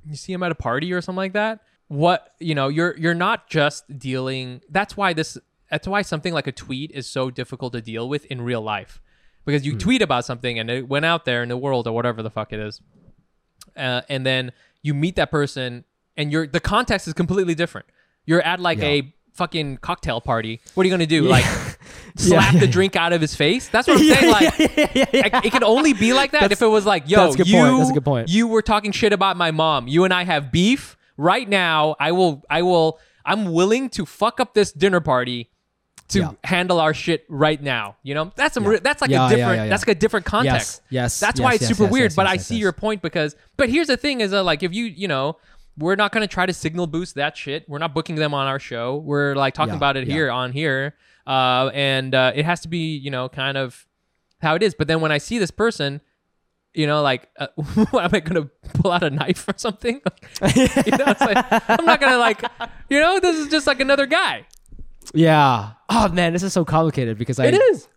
you 0.08 0.16
see 0.16 0.32
them 0.34 0.44
at 0.44 0.52
a 0.52 0.56
party 0.56 0.94
or 0.94 1.02
something 1.02 1.18
like 1.18 1.34
that. 1.34 1.60
What 1.90 2.34
you 2.40 2.54
know, 2.56 2.68
you're 2.70 2.96
you're 2.98 3.14
not 3.16 3.50
just 3.50 3.98
dealing. 4.00 4.62
That's 4.70 4.96
why 4.96 5.14
this. 5.14 5.38
That's 5.70 5.88
why 5.88 6.02
something 6.04 6.34
like 6.34 6.48
a 6.48 6.54
tweet 6.54 6.92
is 6.92 7.08
so 7.10 7.30
difficult 7.30 7.74
to 7.74 7.82
deal 7.82 8.08
with 8.08 8.24
in 8.26 8.42
real 8.42 8.62
life, 8.62 9.02
because 9.48 9.66
you 9.66 9.76
tweet 9.76 10.04
about 10.04 10.26
something 10.26 10.60
and 10.60 10.70
it 10.70 10.88
went 10.88 11.06
out 11.06 11.26
there 11.26 11.42
in 11.42 11.50
the 11.50 11.58
world 11.58 11.88
or 11.88 11.94
whatever 11.94 12.22
the 12.22 12.30
fuck 12.30 12.54
it 12.54 12.60
is, 12.60 12.82
uh, 13.76 14.02
and 14.10 14.24
then 14.26 14.52
you 14.84 14.94
meet 14.94 15.16
that 15.16 15.32
person 15.32 15.84
and 16.16 16.32
you're 16.32 16.46
the 16.46 16.60
context 16.60 17.08
is 17.08 17.14
completely 17.14 17.56
different. 17.56 17.88
You're 18.26 18.42
at 18.42 18.60
like 18.60 18.78
Yeah. 18.80 18.86
a 18.86 19.14
fucking 19.34 19.78
cocktail 19.78 20.20
party. 20.20 20.60
What 20.74 20.84
are 20.84 20.88
you 20.88 20.94
gonna 20.94 21.06
do? 21.06 21.24
Like 21.24 21.46
slap 22.18 22.54
yeah, 22.54 22.60
the 22.60 22.66
yeah. 22.66 22.72
drink 22.72 22.96
out 22.96 23.14
of 23.14 23.22
his 23.22 23.36
face? 23.36 23.70
That's 23.70 23.88
what 23.88 23.98
I'm 24.00 24.04
Yeah, 24.08 24.16
saying. 24.16 24.32
Like 24.32 24.60
yeah, 24.60 24.68
yeah, 24.78 24.88
yeah, 24.94 25.06
yeah. 25.14 25.42
it, 25.44 25.52
can 25.52 25.64
only 25.64 25.94
be 25.94 26.14
like 26.14 26.32
that 26.32 26.52
if 26.52 26.62
it 26.62 26.68
was 26.68 26.86
like, 26.86 27.10
yo, 27.10 27.18
that's 27.24 27.36
a 27.36 27.38
good 27.38 27.48
you, 27.48 27.58
point. 27.58 27.78
That's 27.78 27.90
a 27.92 27.94
good 27.94 28.06
point. 28.06 28.30
you 28.30 28.48
were 28.48 28.62
talking 28.62 28.92
shit 28.92 29.14
about 29.14 29.38
my 29.38 29.52
mom. 29.52 29.88
You 29.88 30.04
and 30.04 30.14
I 30.14 30.24
have 30.24 30.52
beef 30.52 30.98
right 31.18 31.48
now. 31.48 31.96
I 32.00 32.12
will, 32.12 32.44
I 32.50 32.64
will, 32.64 33.00
I'm 33.26 33.52
willing 33.54 33.90
to 33.92 34.06
fuck 34.06 34.40
up 34.40 34.54
this 34.54 34.72
dinner 34.72 35.00
party 35.02 35.50
to 36.10 36.20
Yeah. 36.20 36.32
handle 36.44 36.80
our 36.80 36.94
shit 36.94 37.26
right 37.30 37.62
now. 37.62 37.98
You 38.04 38.14
know, 38.16 38.32
that's 38.36 38.54
some, 38.54 38.64
Yeah. 38.64 38.70
re- 38.70 38.80
that's 38.80 39.02
like 39.02 39.12
Yeah, 39.12 39.28
a 39.28 39.30
different, 39.30 39.70
that's 39.70 39.86
like 39.88 39.96
a 39.96 40.00
different 40.00 40.26
context. 40.26 40.82
yes, 40.90 40.90
yes 40.90 41.20
That's 41.20 41.40
yes, 41.40 41.44
why 41.44 41.54
it's 41.54 41.62
yes, 41.64 41.78
super 41.78 41.90
weird. 41.92 42.16
but 42.16 42.28
I 42.28 42.38
see 42.38 42.58
your 42.58 42.72
point 42.72 43.02
because, 43.02 43.36
but 43.58 43.70
here's 43.70 43.88
the 43.88 43.98
thing: 43.98 44.22
is 44.22 44.32
uh, 44.34 44.44
like 44.44 44.64
if 44.64 44.74
you, 44.74 44.86
you 44.86 45.08
know. 45.08 45.38
We're 45.80 45.96
not 45.96 46.12
gonna 46.12 46.26
try 46.26 46.48
to 46.48 46.54
signal 46.54 46.88
boost 46.88 47.14
that 47.14 47.38
shit. 47.38 47.70
We're 47.70 47.78
not 47.78 47.94
booking 47.94 48.16
them 48.16 48.34
on 48.34 48.48
our 48.48 48.58
show. 48.58 48.96
We're 48.98 49.36
like 49.36 49.54
talking 49.54 49.76
about 49.76 49.96
it 49.96 50.08
here 50.08 50.32
on 50.32 50.52
here, 50.52 50.96
uh, 51.28 51.70
and 51.72 52.16
uh, 52.16 52.32
it 52.34 52.46
has 52.46 52.62
to 52.62 52.68
be, 52.68 52.98
you 52.98 53.12
know, 53.12 53.30
kind 53.30 53.60
of 53.60 53.86
how 54.42 54.56
it 54.56 54.64
is. 54.64 54.74
But 54.74 54.88
then 54.88 55.02
when 55.02 55.12
I 55.12 55.20
see 55.20 55.38
this 55.38 55.52
person, 55.52 56.02
you 56.74 56.88
know, 56.88 57.04
like, 57.04 57.30
uh, 57.38 57.50
what 57.92 58.06
am 58.06 58.10
I 58.12 58.22
gonna 58.22 58.50
pull 58.74 58.92
out 58.92 59.04
a 59.04 59.12
knife 59.12 59.48
or 59.48 59.54
something? 59.58 60.02
you 60.56 60.98
know, 60.98 61.14
like, 61.22 61.70
I'm 61.70 61.86
not 61.86 62.00
gonna 62.02 62.18
like, 62.18 62.42
you 62.90 63.00
know, 63.00 63.20
this 63.20 63.36
is 63.38 63.48
just 63.50 63.68
like 63.68 63.80
another 63.80 64.08
guy. 64.08 64.48
Yeah. 65.14 65.74
Oh 65.90 66.10
man, 66.10 66.34
this 66.34 66.44
is 66.44 66.54
so 66.54 66.66
complicated 66.66 67.18
because 67.18 67.40
I. 67.40 67.48
It 67.48 67.56
is. 67.56 67.88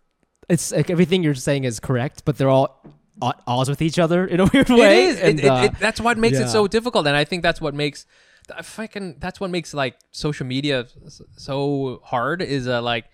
It's 0.48 0.72
like 0.72 0.90
everything 0.90 1.22
you're 1.22 1.34
saying 1.34 1.64
is 1.64 1.80
correct, 1.80 2.24
but 2.24 2.36
they're 2.36 2.48
all 2.48 2.82
at 3.22 3.40
odds 3.46 3.68
with 3.68 3.82
each 3.82 3.98
other 3.98 4.26
in 4.26 4.40
a 4.40 4.46
weird 4.52 4.68
way. 4.68 5.06
is. 5.06 5.18
It, 5.18 5.24
and, 5.24 5.40
it, 5.40 5.46
uh, 5.46 5.64
it, 5.64 5.78
that's 5.78 6.00
what 6.00 6.18
makes 6.18 6.38
yeah. 6.38 6.46
it 6.46 6.48
so 6.48 6.66
difficult, 6.66 7.06
and 7.06 7.16
I 7.16 7.24
think 7.24 7.42
that's 7.42 7.60
what 7.60 7.74
makes. 7.74 8.06
Fucking 8.62 9.18
that's 9.20 9.38
what 9.38 9.50
makes 9.50 9.72
like 9.72 9.96
social 10.10 10.44
media 10.44 10.84
so 11.36 12.00
hard 12.02 12.42
is 12.42 12.66
uh 12.66 12.82
like 12.82 13.04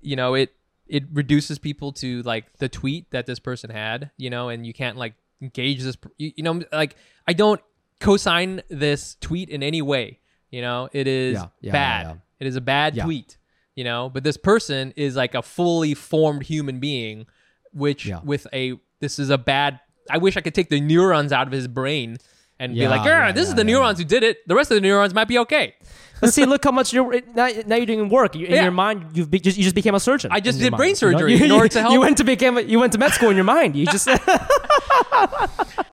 you 0.00 0.16
know 0.16 0.32
it 0.32 0.54
it 0.86 1.04
reduces 1.12 1.58
people 1.58 1.92
to 1.92 2.22
like 2.22 2.56
the 2.58 2.68
tweet 2.68 3.10
that 3.10 3.26
this 3.26 3.38
person 3.38 3.68
had 3.68 4.10
you 4.16 4.30
know 4.30 4.48
and 4.48 4.66
you 4.66 4.72
can't 4.72 4.96
like 4.96 5.14
engage 5.42 5.82
this 5.82 5.98
you, 6.16 6.32
you 6.36 6.42
know 6.42 6.62
like 6.72 6.96
I 7.26 7.34
don't 7.34 7.60
co-sign 8.00 8.62
this 8.70 9.16
tweet 9.20 9.50
in 9.50 9.62
any 9.62 9.82
way 9.82 10.20
you 10.50 10.62
know 10.62 10.88
it 10.92 11.06
is 11.06 11.34
Yeah, 11.34 11.46
yeah, 11.60 11.72
bad 11.72 12.06
yeah, 12.06 12.14
it 12.40 12.46
is 12.46 12.56
a 12.56 12.60
bad 12.60 12.94
tweet 12.98 13.36
you 13.76 13.84
know 13.84 14.10
but 14.10 14.24
this 14.24 14.36
person 14.36 14.92
is 14.96 15.16
like 15.16 15.34
a 15.34 15.42
fully 15.42 15.94
formed 15.94 16.42
human 16.42 16.80
being 16.80 17.26
which 17.72 18.10
with 18.24 18.46
a 18.52 18.78
this 19.00 19.18
is 19.18 19.30
a 19.30 19.38
bad 19.38 19.80
i 20.10 20.18
wish 20.18 20.36
i 20.36 20.40
could 20.40 20.54
take 20.54 20.68
the 20.70 20.80
neurons 20.80 21.32
out 21.32 21.46
of 21.46 21.52
his 21.52 21.68
brain 21.68 22.16
and 22.58 22.74
be 22.74 22.86
like, 22.86 23.06
yeah, 23.06 23.28
yeah, 23.28 23.32
this 23.32 23.48
is 23.48 23.54
the 23.54 23.64
neurons 23.64 23.98
who 23.98 24.04
did 24.04 24.22
it. 24.22 24.46
The 24.46 24.54
rest 24.54 24.70
of 24.70 24.74
the 24.74 24.82
neurons 24.82 25.14
might 25.14 25.28
be 25.28 25.38
okay. 25.38 25.74
Let's 26.20 26.34
see. 26.34 26.44
Look 26.44 26.62
how 26.62 26.72
much 26.72 26.92
you're 26.92 27.10
now. 27.34 27.48
Now 27.66 27.76
you're 27.76 27.86
doing 27.86 28.10
work. 28.10 28.34
You- 28.36 28.44
In 28.44 28.52
Yeah. 28.52 28.62
your 28.64 28.70
mind, 28.70 29.16
you've 29.16 29.30
be, 29.30 29.40
just 29.40 29.56
you 29.56 29.62
just 29.64 29.74
became 29.74 29.94
a 29.94 30.00
surgeon. 30.00 30.30
I 30.30 30.40
just 30.40 30.58
did 30.58 30.70
brain 30.76 30.90
mind, 30.90 31.00
you 31.00 31.10
know? 31.10 31.18
surgery 31.18 31.34
You, 31.38 31.44
in 31.46 31.52
order 31.52 31.68
to 31.68 31.80
help. 31.80 31.94
You 31.94 32.00
went 32.00 32.18
to 32.18 32.24
become. 32.24 32.58
a- 32.58 32.60
You 32.60 32.78
went 32.78 32.92
to 32.92 32.98
med 32.98 33.12
school 33.12 33.30
in 33.30 33.36
your 33.36 33.46
mind. 33.46 33.76
You 33.76 33.86
just. 33.86 34.06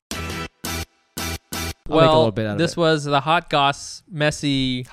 make 1.89 1.93
a 1.93 1.95
well, 1.95 2.18
little 2.18 2.31
bit 2.31 2.45
out 2.45 2.53
of 2.53 2.57
this 2.57 2.72
it. 2.72 2.77
was 2.77 3.03
the 3.05 3.19
hot 3.19 3.49
goss, 3.49 4.03
messy. 4.09 4.85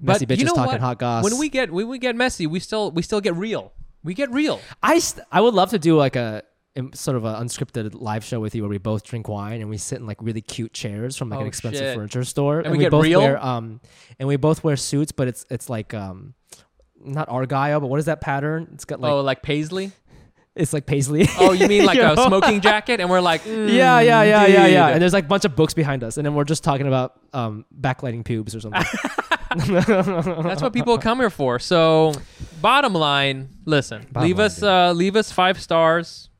Messy 0.00 0.26
but 0.26 0.34
bitches 0.34 0.38
you 0.40 0.44
know 0.46 0.54
talking 0.54 0.72
what? 0.72 0.80
hot 0.80 0.98
goss. 0.98 1.24
When 1.24 1.38
we 1.38 1.48
get 1.48 1.70
when 1.70 1.86
we 1.88 1.98
get 1.98 2.16
messy, 2.16 2.46
we 2.46 2.58
still 2.60 2.90
we 2.90 3.02
still 3.02 3.20
get 3.20 3.36
real. 3.36 3.72
We 4.02 4.14
get 4.14 4.30
real. 4.32 4.60
I 4.82 4.98
st- 4.98 5.24
I 5.30 5.40
would 5.40 5.54
love 5.54 5.70
to 5.70 5.78
do 5.78 5.96
like 5.96 6.16
a 6.16 6.42
sort 6.94 7.16
of 7.16 7.24
an 7.24 7.34
unscripted 7.46 7.94
live 7.94 8.24
show 8.24 8.40
with 8.40 8.54
you 8.54 8.62
where 8.62 8.70
we 8.70 8.78
both 8.78 9.04
drink 9.04 9.28
wine 9.28 9.60
and 9.60 9.68
we 9.70 9.76
sit 9.76 9.98
in 9.98 10.06
like 10.06 10.16
really 10.20 10.40
cute 10.40 10.72
chairs 10.72 11.16
from 11.16 11.28
like 11.28 11.38
Oh, 11.38 11.42
an 11.42 11.46
expensive 11.46 11.80
shit. 11.82 11.94
furniture 11.94 12.24
store 12.24 12.60
And 12.60 12.72
we 12.72 12.78
get 12.78 12.90
both 12.90 13.04
real? 13.04 13.20
wear 13.20 13.44
um 13.44 13.80
and 14.18 14.26
we 14.26 14.36
both 14.36 14.64
wear 14.64 14.76
suits 14.76 15.12
but 15.12 15.28
it's 15.28 15.44
it's 15.50 15.68
like 15.68 15.92
um 15.92 16.32
not 17.04 17.28
argyle 17.28 17.78
but 17.78 17.88
what 17.88 17.98
is 17.98 18.06
that 18.06 18.22
pattern 18.22 18.70
it's 18.72 18.86
got 18.86 19.00
like 19.02 19.12
oh, 19.12 19.20
like 19.20 19.42
Paisley. 19.42 19.92
It's 20.54 20.72
like 20.72 20.84
paisley 20.86 21.26
Oh, 21.38 21.52
you 21.52 21.66
mean 21.68 21.84
like 21.86 21.96
You 21.96 22.02
a 22.04 22.14
know? 22.14 22.26
smoking 22.26 22.60
jacket? 22.68 23.00
And 23.00 23.08
we're 23.10 23.20
like, 23.20 23.42
mm, 23.44 23.72
yeah 23.72 24.00
yeah 24.00 24.22
yeah 24.22 24.46
yeah 24.46 24.66
yeah 24.66 24.88
and 24.88 25.00
there's 25.00 25.12
like 25.14 25.24
a 25.24 25.28
bunch 25.28 25.44
of 25.44 25.56
books 25.56 25.74
behind 25.74 26.04
us 26.04 26.16
and 26.18 26.26
then 26.26 26.34
we're 26.34 26.44
just 26.44 26.62
talking 26.64 26.86
about 26.86 27.14
um 27.32 27.64
backlighting 27.80 28.24
pubes 28.24 28.54
or 28.54 28.60
something 28.60 28.82
That's 29.56 30.62
what 30.62 30.72
people 30.72 30.96
come 30.98 31.18
here 31.18 31.28
for. 31.28 31.58
So, 31.58 32.12
bottom 32.62 32.94
line, 32.94 33.50
listen, 33.66 34.06
Bottom 34.10 34.26
leave 34.26 34.38
line, 34.38 34.46
us 34.46 34.56
dude. 34.56 34.64
uh, 34.64 34.92
leave 34.92 35.14
us 35.14 35.30
five 35.30 35.60
stars. 35.60 36.30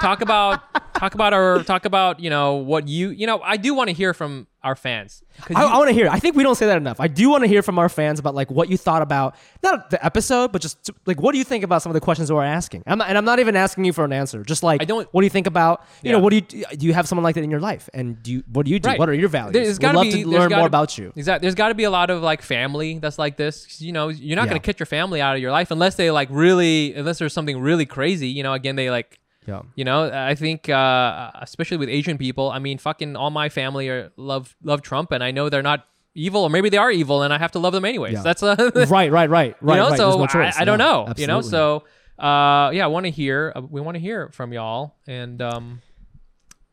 talk 0.00 0.20
about 0.20 0.60
talk 0.94 1.14
about 1.14 1.32
our 1.32 1.62
talk 1.62 1.84
about 1.84 2.20
you 2.20 2.30
know 2.30 2.56
what 2.56 2.88
you 2.88 3.10
you 3.10 3.26
know 3.26 3.40
I 3.40 3.56
do 3.56 3.74
want 3.74 3.88
to 3.88 3.94
hear 3.94 4.12
from 4.14 4.46
our 4.62 4.76
fans. 4.76 5.22
I, 5.54 5.64
I 5.64 5.78
want 5.78 5.88
to 5.88 5.94
hear. 5.94 6.08
I 6.08 6.18
think 6.18 6.36
we 6.36 6.42
don't 6.42 6.54
say 6.54 6.66
that 6.66 6.76
enough. 6.76 7.00
I 7.00 7.08
do 7.08 7.30
want 7.30 7.42
to 7.44 7.48
hear 7.48 7.62
from 7.62 7.78
our 7.78 7.88
fans 7.88 8.18
about 8.18 8.34
like 8.34 8.50
what 8.50 8.68
you 8.68 8.76
thought 8.76 9.00
about 9.02 9.34
not 9.62 9.90
the 9.90 10.04
episode, 10.04 10.52
but 10.52 10.60
just 10.60 10.90
like 11.06 11.20
what 11.20 11.32
do 11.32 11.38
you 11.38 11.44
think 11.44 11.64
about 11.64 11.82
some 11.82 11.90
of 11.90 11.94
the 11.94 12.00
questions 12.00 12.28
that 12.28 12.34
we're 12.34 12.44
asking. 12.44 12.82
I'm 12.86 12.98
not, 12.98 13.08
and 13.08 13.16
I'm 13.16 13.24
not 13.24 13.38
even 13.38 13.56
asking 13.56 13.84
you 13.86 13.92
for 13.92 14.04
an 14.04 14.12
answer. 14.12 14.42
Just 14.42 14.62
like 14.62 14.82
I 14.82 14.84
don't- 14.84 15.08
What 15.12 15.22
do 15.22 15.24
you 15.26 15.30
think 15.30 15.46
about? 15.46 15.84
You 16.02 16.10
Yeah. 16.10 16.16
know, 16.16 16.22
what 16.22 16.30
do 16.30 16.36
you 16.36 16.42
do? 16.42 16.62
You 16.78 16.92
have 16.92 17.08
someone 17.08 17.22
like 17.22 17.36
that 17.36 17.44
in 17.44 17.50
your 17.50 17.60
life, 17.60 17.88
and 17.94 18.22
do 18.22 18.32
you? 18.32 18.44
What 18.52 18.66
do 18.66 18.72
you 18.72 18.78
do? 18.80 18.88
Right. 18.88 18.98
What 18.98 19.08
are 19.08 19.14
your 19.14 19.28
values? 19.28 19.52
There's 19.54 19.78
gotta 19.78 19.98
love 19.98 20.06
be- 20.12 20.22
to 20.24 20.28
learn 20.28 20.50
more 20.50 20.66
about 20.66 20.98
you. 20.98 21.12
Exactly. 21.16 21.46
There's 21.46 21.54
got 21.54 21.68
to 21.68 21.74
be 21.74 21.84
a 21.84 21.90
lot 21.90 22.10
of 22.10 22.20
like 22.22 22.42
family 22.42 22.98
that's 22.98 23.18
like 23.18 23.36
this. 23.36 23.80
You 23.80 23.92
know, 23.92 24.08
you're 24.08 24.36
not 24.36 24.42
Yeah. 24.42 24.48
gonna 24.48 24.60
kick 24.60 24.78
your 24.78 24.86
family 24.86 25.20
out 25.20 25.36
of 25.36 25.40
your 25.42 25.52
life 25.52 25.70
unless 25.70 25.94
they 25.94 26.10
like 26.10 26.28
really, 26.30 26.92
unless 26.94 27.18
there's 27.18 27.32
something 27.32 27.58
really 27.60 27.86
crazy. 27.86 28.28
You 28.28 28.42
know, 28.42 28.52
again, 28.52 28.76
they 28.76 28.90
like, 28.90 29.19
Yeah. 29.50 29.62
you 29.74 29.84
know, 29.84 30.10
I 30.12 30.34
think 30.34 30.68
uh, 30.68 31.30
especially 31.40 31.76
with 31.76 31.88
Asian 31.88 32.16
people. 32.18 32.50
I 32.50 32.58
mean, 32.58 32.78
fucking 32.78 33.16
all 33.16 33.30
my 33.30 33.48
family 33.48 33.88
are 33.88 34.10
love 34.16 34.54
love 34.62 34.82
Trump, 34.82 35.12
and 35.12 35.22
I 35.22 35.30
know 35.30 35.48
they're 35.48 35.62
not 35.62 35.84
evil, 36.14 36.42
or 36.42 36.50
maybe 36.50 36.68
they 36.70 36.76
are 36.76 36.90
evil, 36.90 37.22
and 37.22 37.32
I 37.32 37.38
have 37.38 37.52
to 37.52 37.58
love 37.58 37.72
them 37.72 37.84
anyways. 37.84 38.14
Yeah. 38.14 38.22
That's 38.22 38.42
a 38.42 38.54
right, 38.88 39.10
right, 39.12 39.28
right, 39.30 39.30
right. 39.30 39.54
you 39.60 39.74
know. 39.76 39.88
right. 39.90 39.96
So 39.96 40.18
no 40.18 40.26
I. 40.34 40.52
I 40.58 40.64
don't 40.64 40.78
Yeah, 40.78 40.84
know. 40.86 41.12
You 41.16 41.26
know, 41.26 41.40
so 41.42 41.84
uh, 42.18 42.70
yeah, 42.74 42.84
I 42.84 42.88
want 42.88 43.04
to 43.06 43.10
hear. 43.10 43.52
Uh, 43.54 43.62
we 43.62 43.80
want 43.80 43.94
to 43.96 44.00
hear 44.00 44.28
from 44.30 44.52
y'all, 44.52 44.96
and 45.06 45.40
um, 45.42 45.82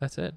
that's 0.00 0.18
it. 0.18 0.34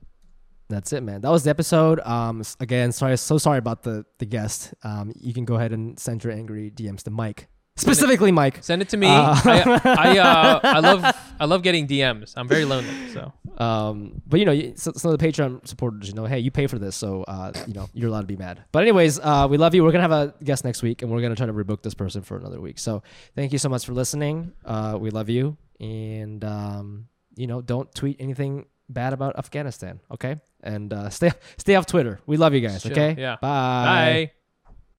That's 0.69 0.93
it, 0.93 1.01
man. 1.03 1.19
That 1.19 1.31
was 1.31 1.43
the 1.43 1.49
episode. 1.49 1.99
Um, 1.99 2.41
again, 2.61 2.93
sorry, 2.93 3.17
so 3.17 3.37
sorry 3.37 3.57
about 3.57 3.83
the 3.83 4.05
the 4.19 4.25
guest. 4.25 4.73
Um, 4.83 5.11
you 5.19 5.33
can 5.33 5.43
go 5.45 5.55
ahead 5.55 5.73
and 5.73 5.99
send 5.99 6.23
your 6.23 6.31
angry 6.31 6.71
DMs 6.71 7.03
to 7.03 7.09
Mike, 7.11 7.47
specifically 7.75 8.31
Mike. 8.31 8.59
Send 8.61 8.81
it 8.81 8.89
to 8.89 8.97
me. 8.97 9.07
Uh, 9.07 9.35
I 9.43 9.81
I, 9.83 10.17
uh, 10.19 10.59
I 10.63 10.79
love 10.79 11.15
I 11.39 11.45
love 11.45 11.63
getting 11.63 11.87
DMs. 11.87 12.33
I'm 12.35 12.47
very 12.47 12.65
lonely, 12.65 13.09
so. 13.13 13.33
Um, 13.57 14.21
but 14.27 14.39
you 14.39 14.45
know, 14.45 14.73
some 14.75 15.11
of 15.11 15.19
the 15.19 15.25
Patreon 15.25 15.67
supporters, 15.67 16.07
you 16.07 16.13
know, 16.15 16.25
hey, 16.25 16.39
you 16.39 16.51
pay 16.51 16.67
for 16.67 16.79
this, 16.79 16.95
so 16.95 17.23
uh, 17.23 17.51
you 17.67 17.73
know, 17.73 17.89
you're 17.93 18.09
allowed 18.09 18.21
to 18.21 18.27
be 18.27 18.37
mad. 18.37 18.63
But 18.71 18.83
anyways, 18.83 19.19
uh, 19.19 19.47
we 19.49 19.57
love 19.57 19.75
you. 19.75 19.83
We're 19.83 19.91
gonna 19.91 20.07
have 20.07 20.11
a 20.11 20.33
guest 20.43 20.63
next 20.63 20.81
week, 20.81 21.01
and 21.01 21.11
we're 21.11 21.21
gonna 21.21 21.35
try 21.35 21.45
to 21.45 21.53
rebook 21.53 21.81
this 21.83 21.93
person 21.93 22.21
for 22.21 22.37
another 22.37 22.59
week. 22.61 22.79
So 22.79 23.03
thank 23.35 23.51
you 23.51 23.59
so 23.59 23.69
much 23.69 23.85
for 23.85 23.93
listening. 23.93 24.53
Uh, 24.65 24.97
we 24.99 25.09
love 25.09 25.29
you, 25.29 25.57
and 25.79 26.43
um, 26.43 27.07
you 27.35 27.47
know, 27.47 27.61
don't 27.61 27.93
tweet 27.93 28.17
anything 28.19 28.65
bad 28.89 29.13
about 29.13 29.37
Afghanistan, 29.37 29.99
okay? 30.11 30.35
And 30.63 30.91
uh, 30.93 31.09
stay 31.09 31.31
stay 31.57 31.75
off 31.75 31.85
Twitter. 31.85 32.19
We 32.25 32.37
love 32.37 32.53
you 32.53 32.61
guys, 32.61 32.83
Chill. 32.83 32.91
okay? 32.91 33.15
Yeah. 33.17 33.37
Bye. 33.41 34.27
Bye. 34.27 34.31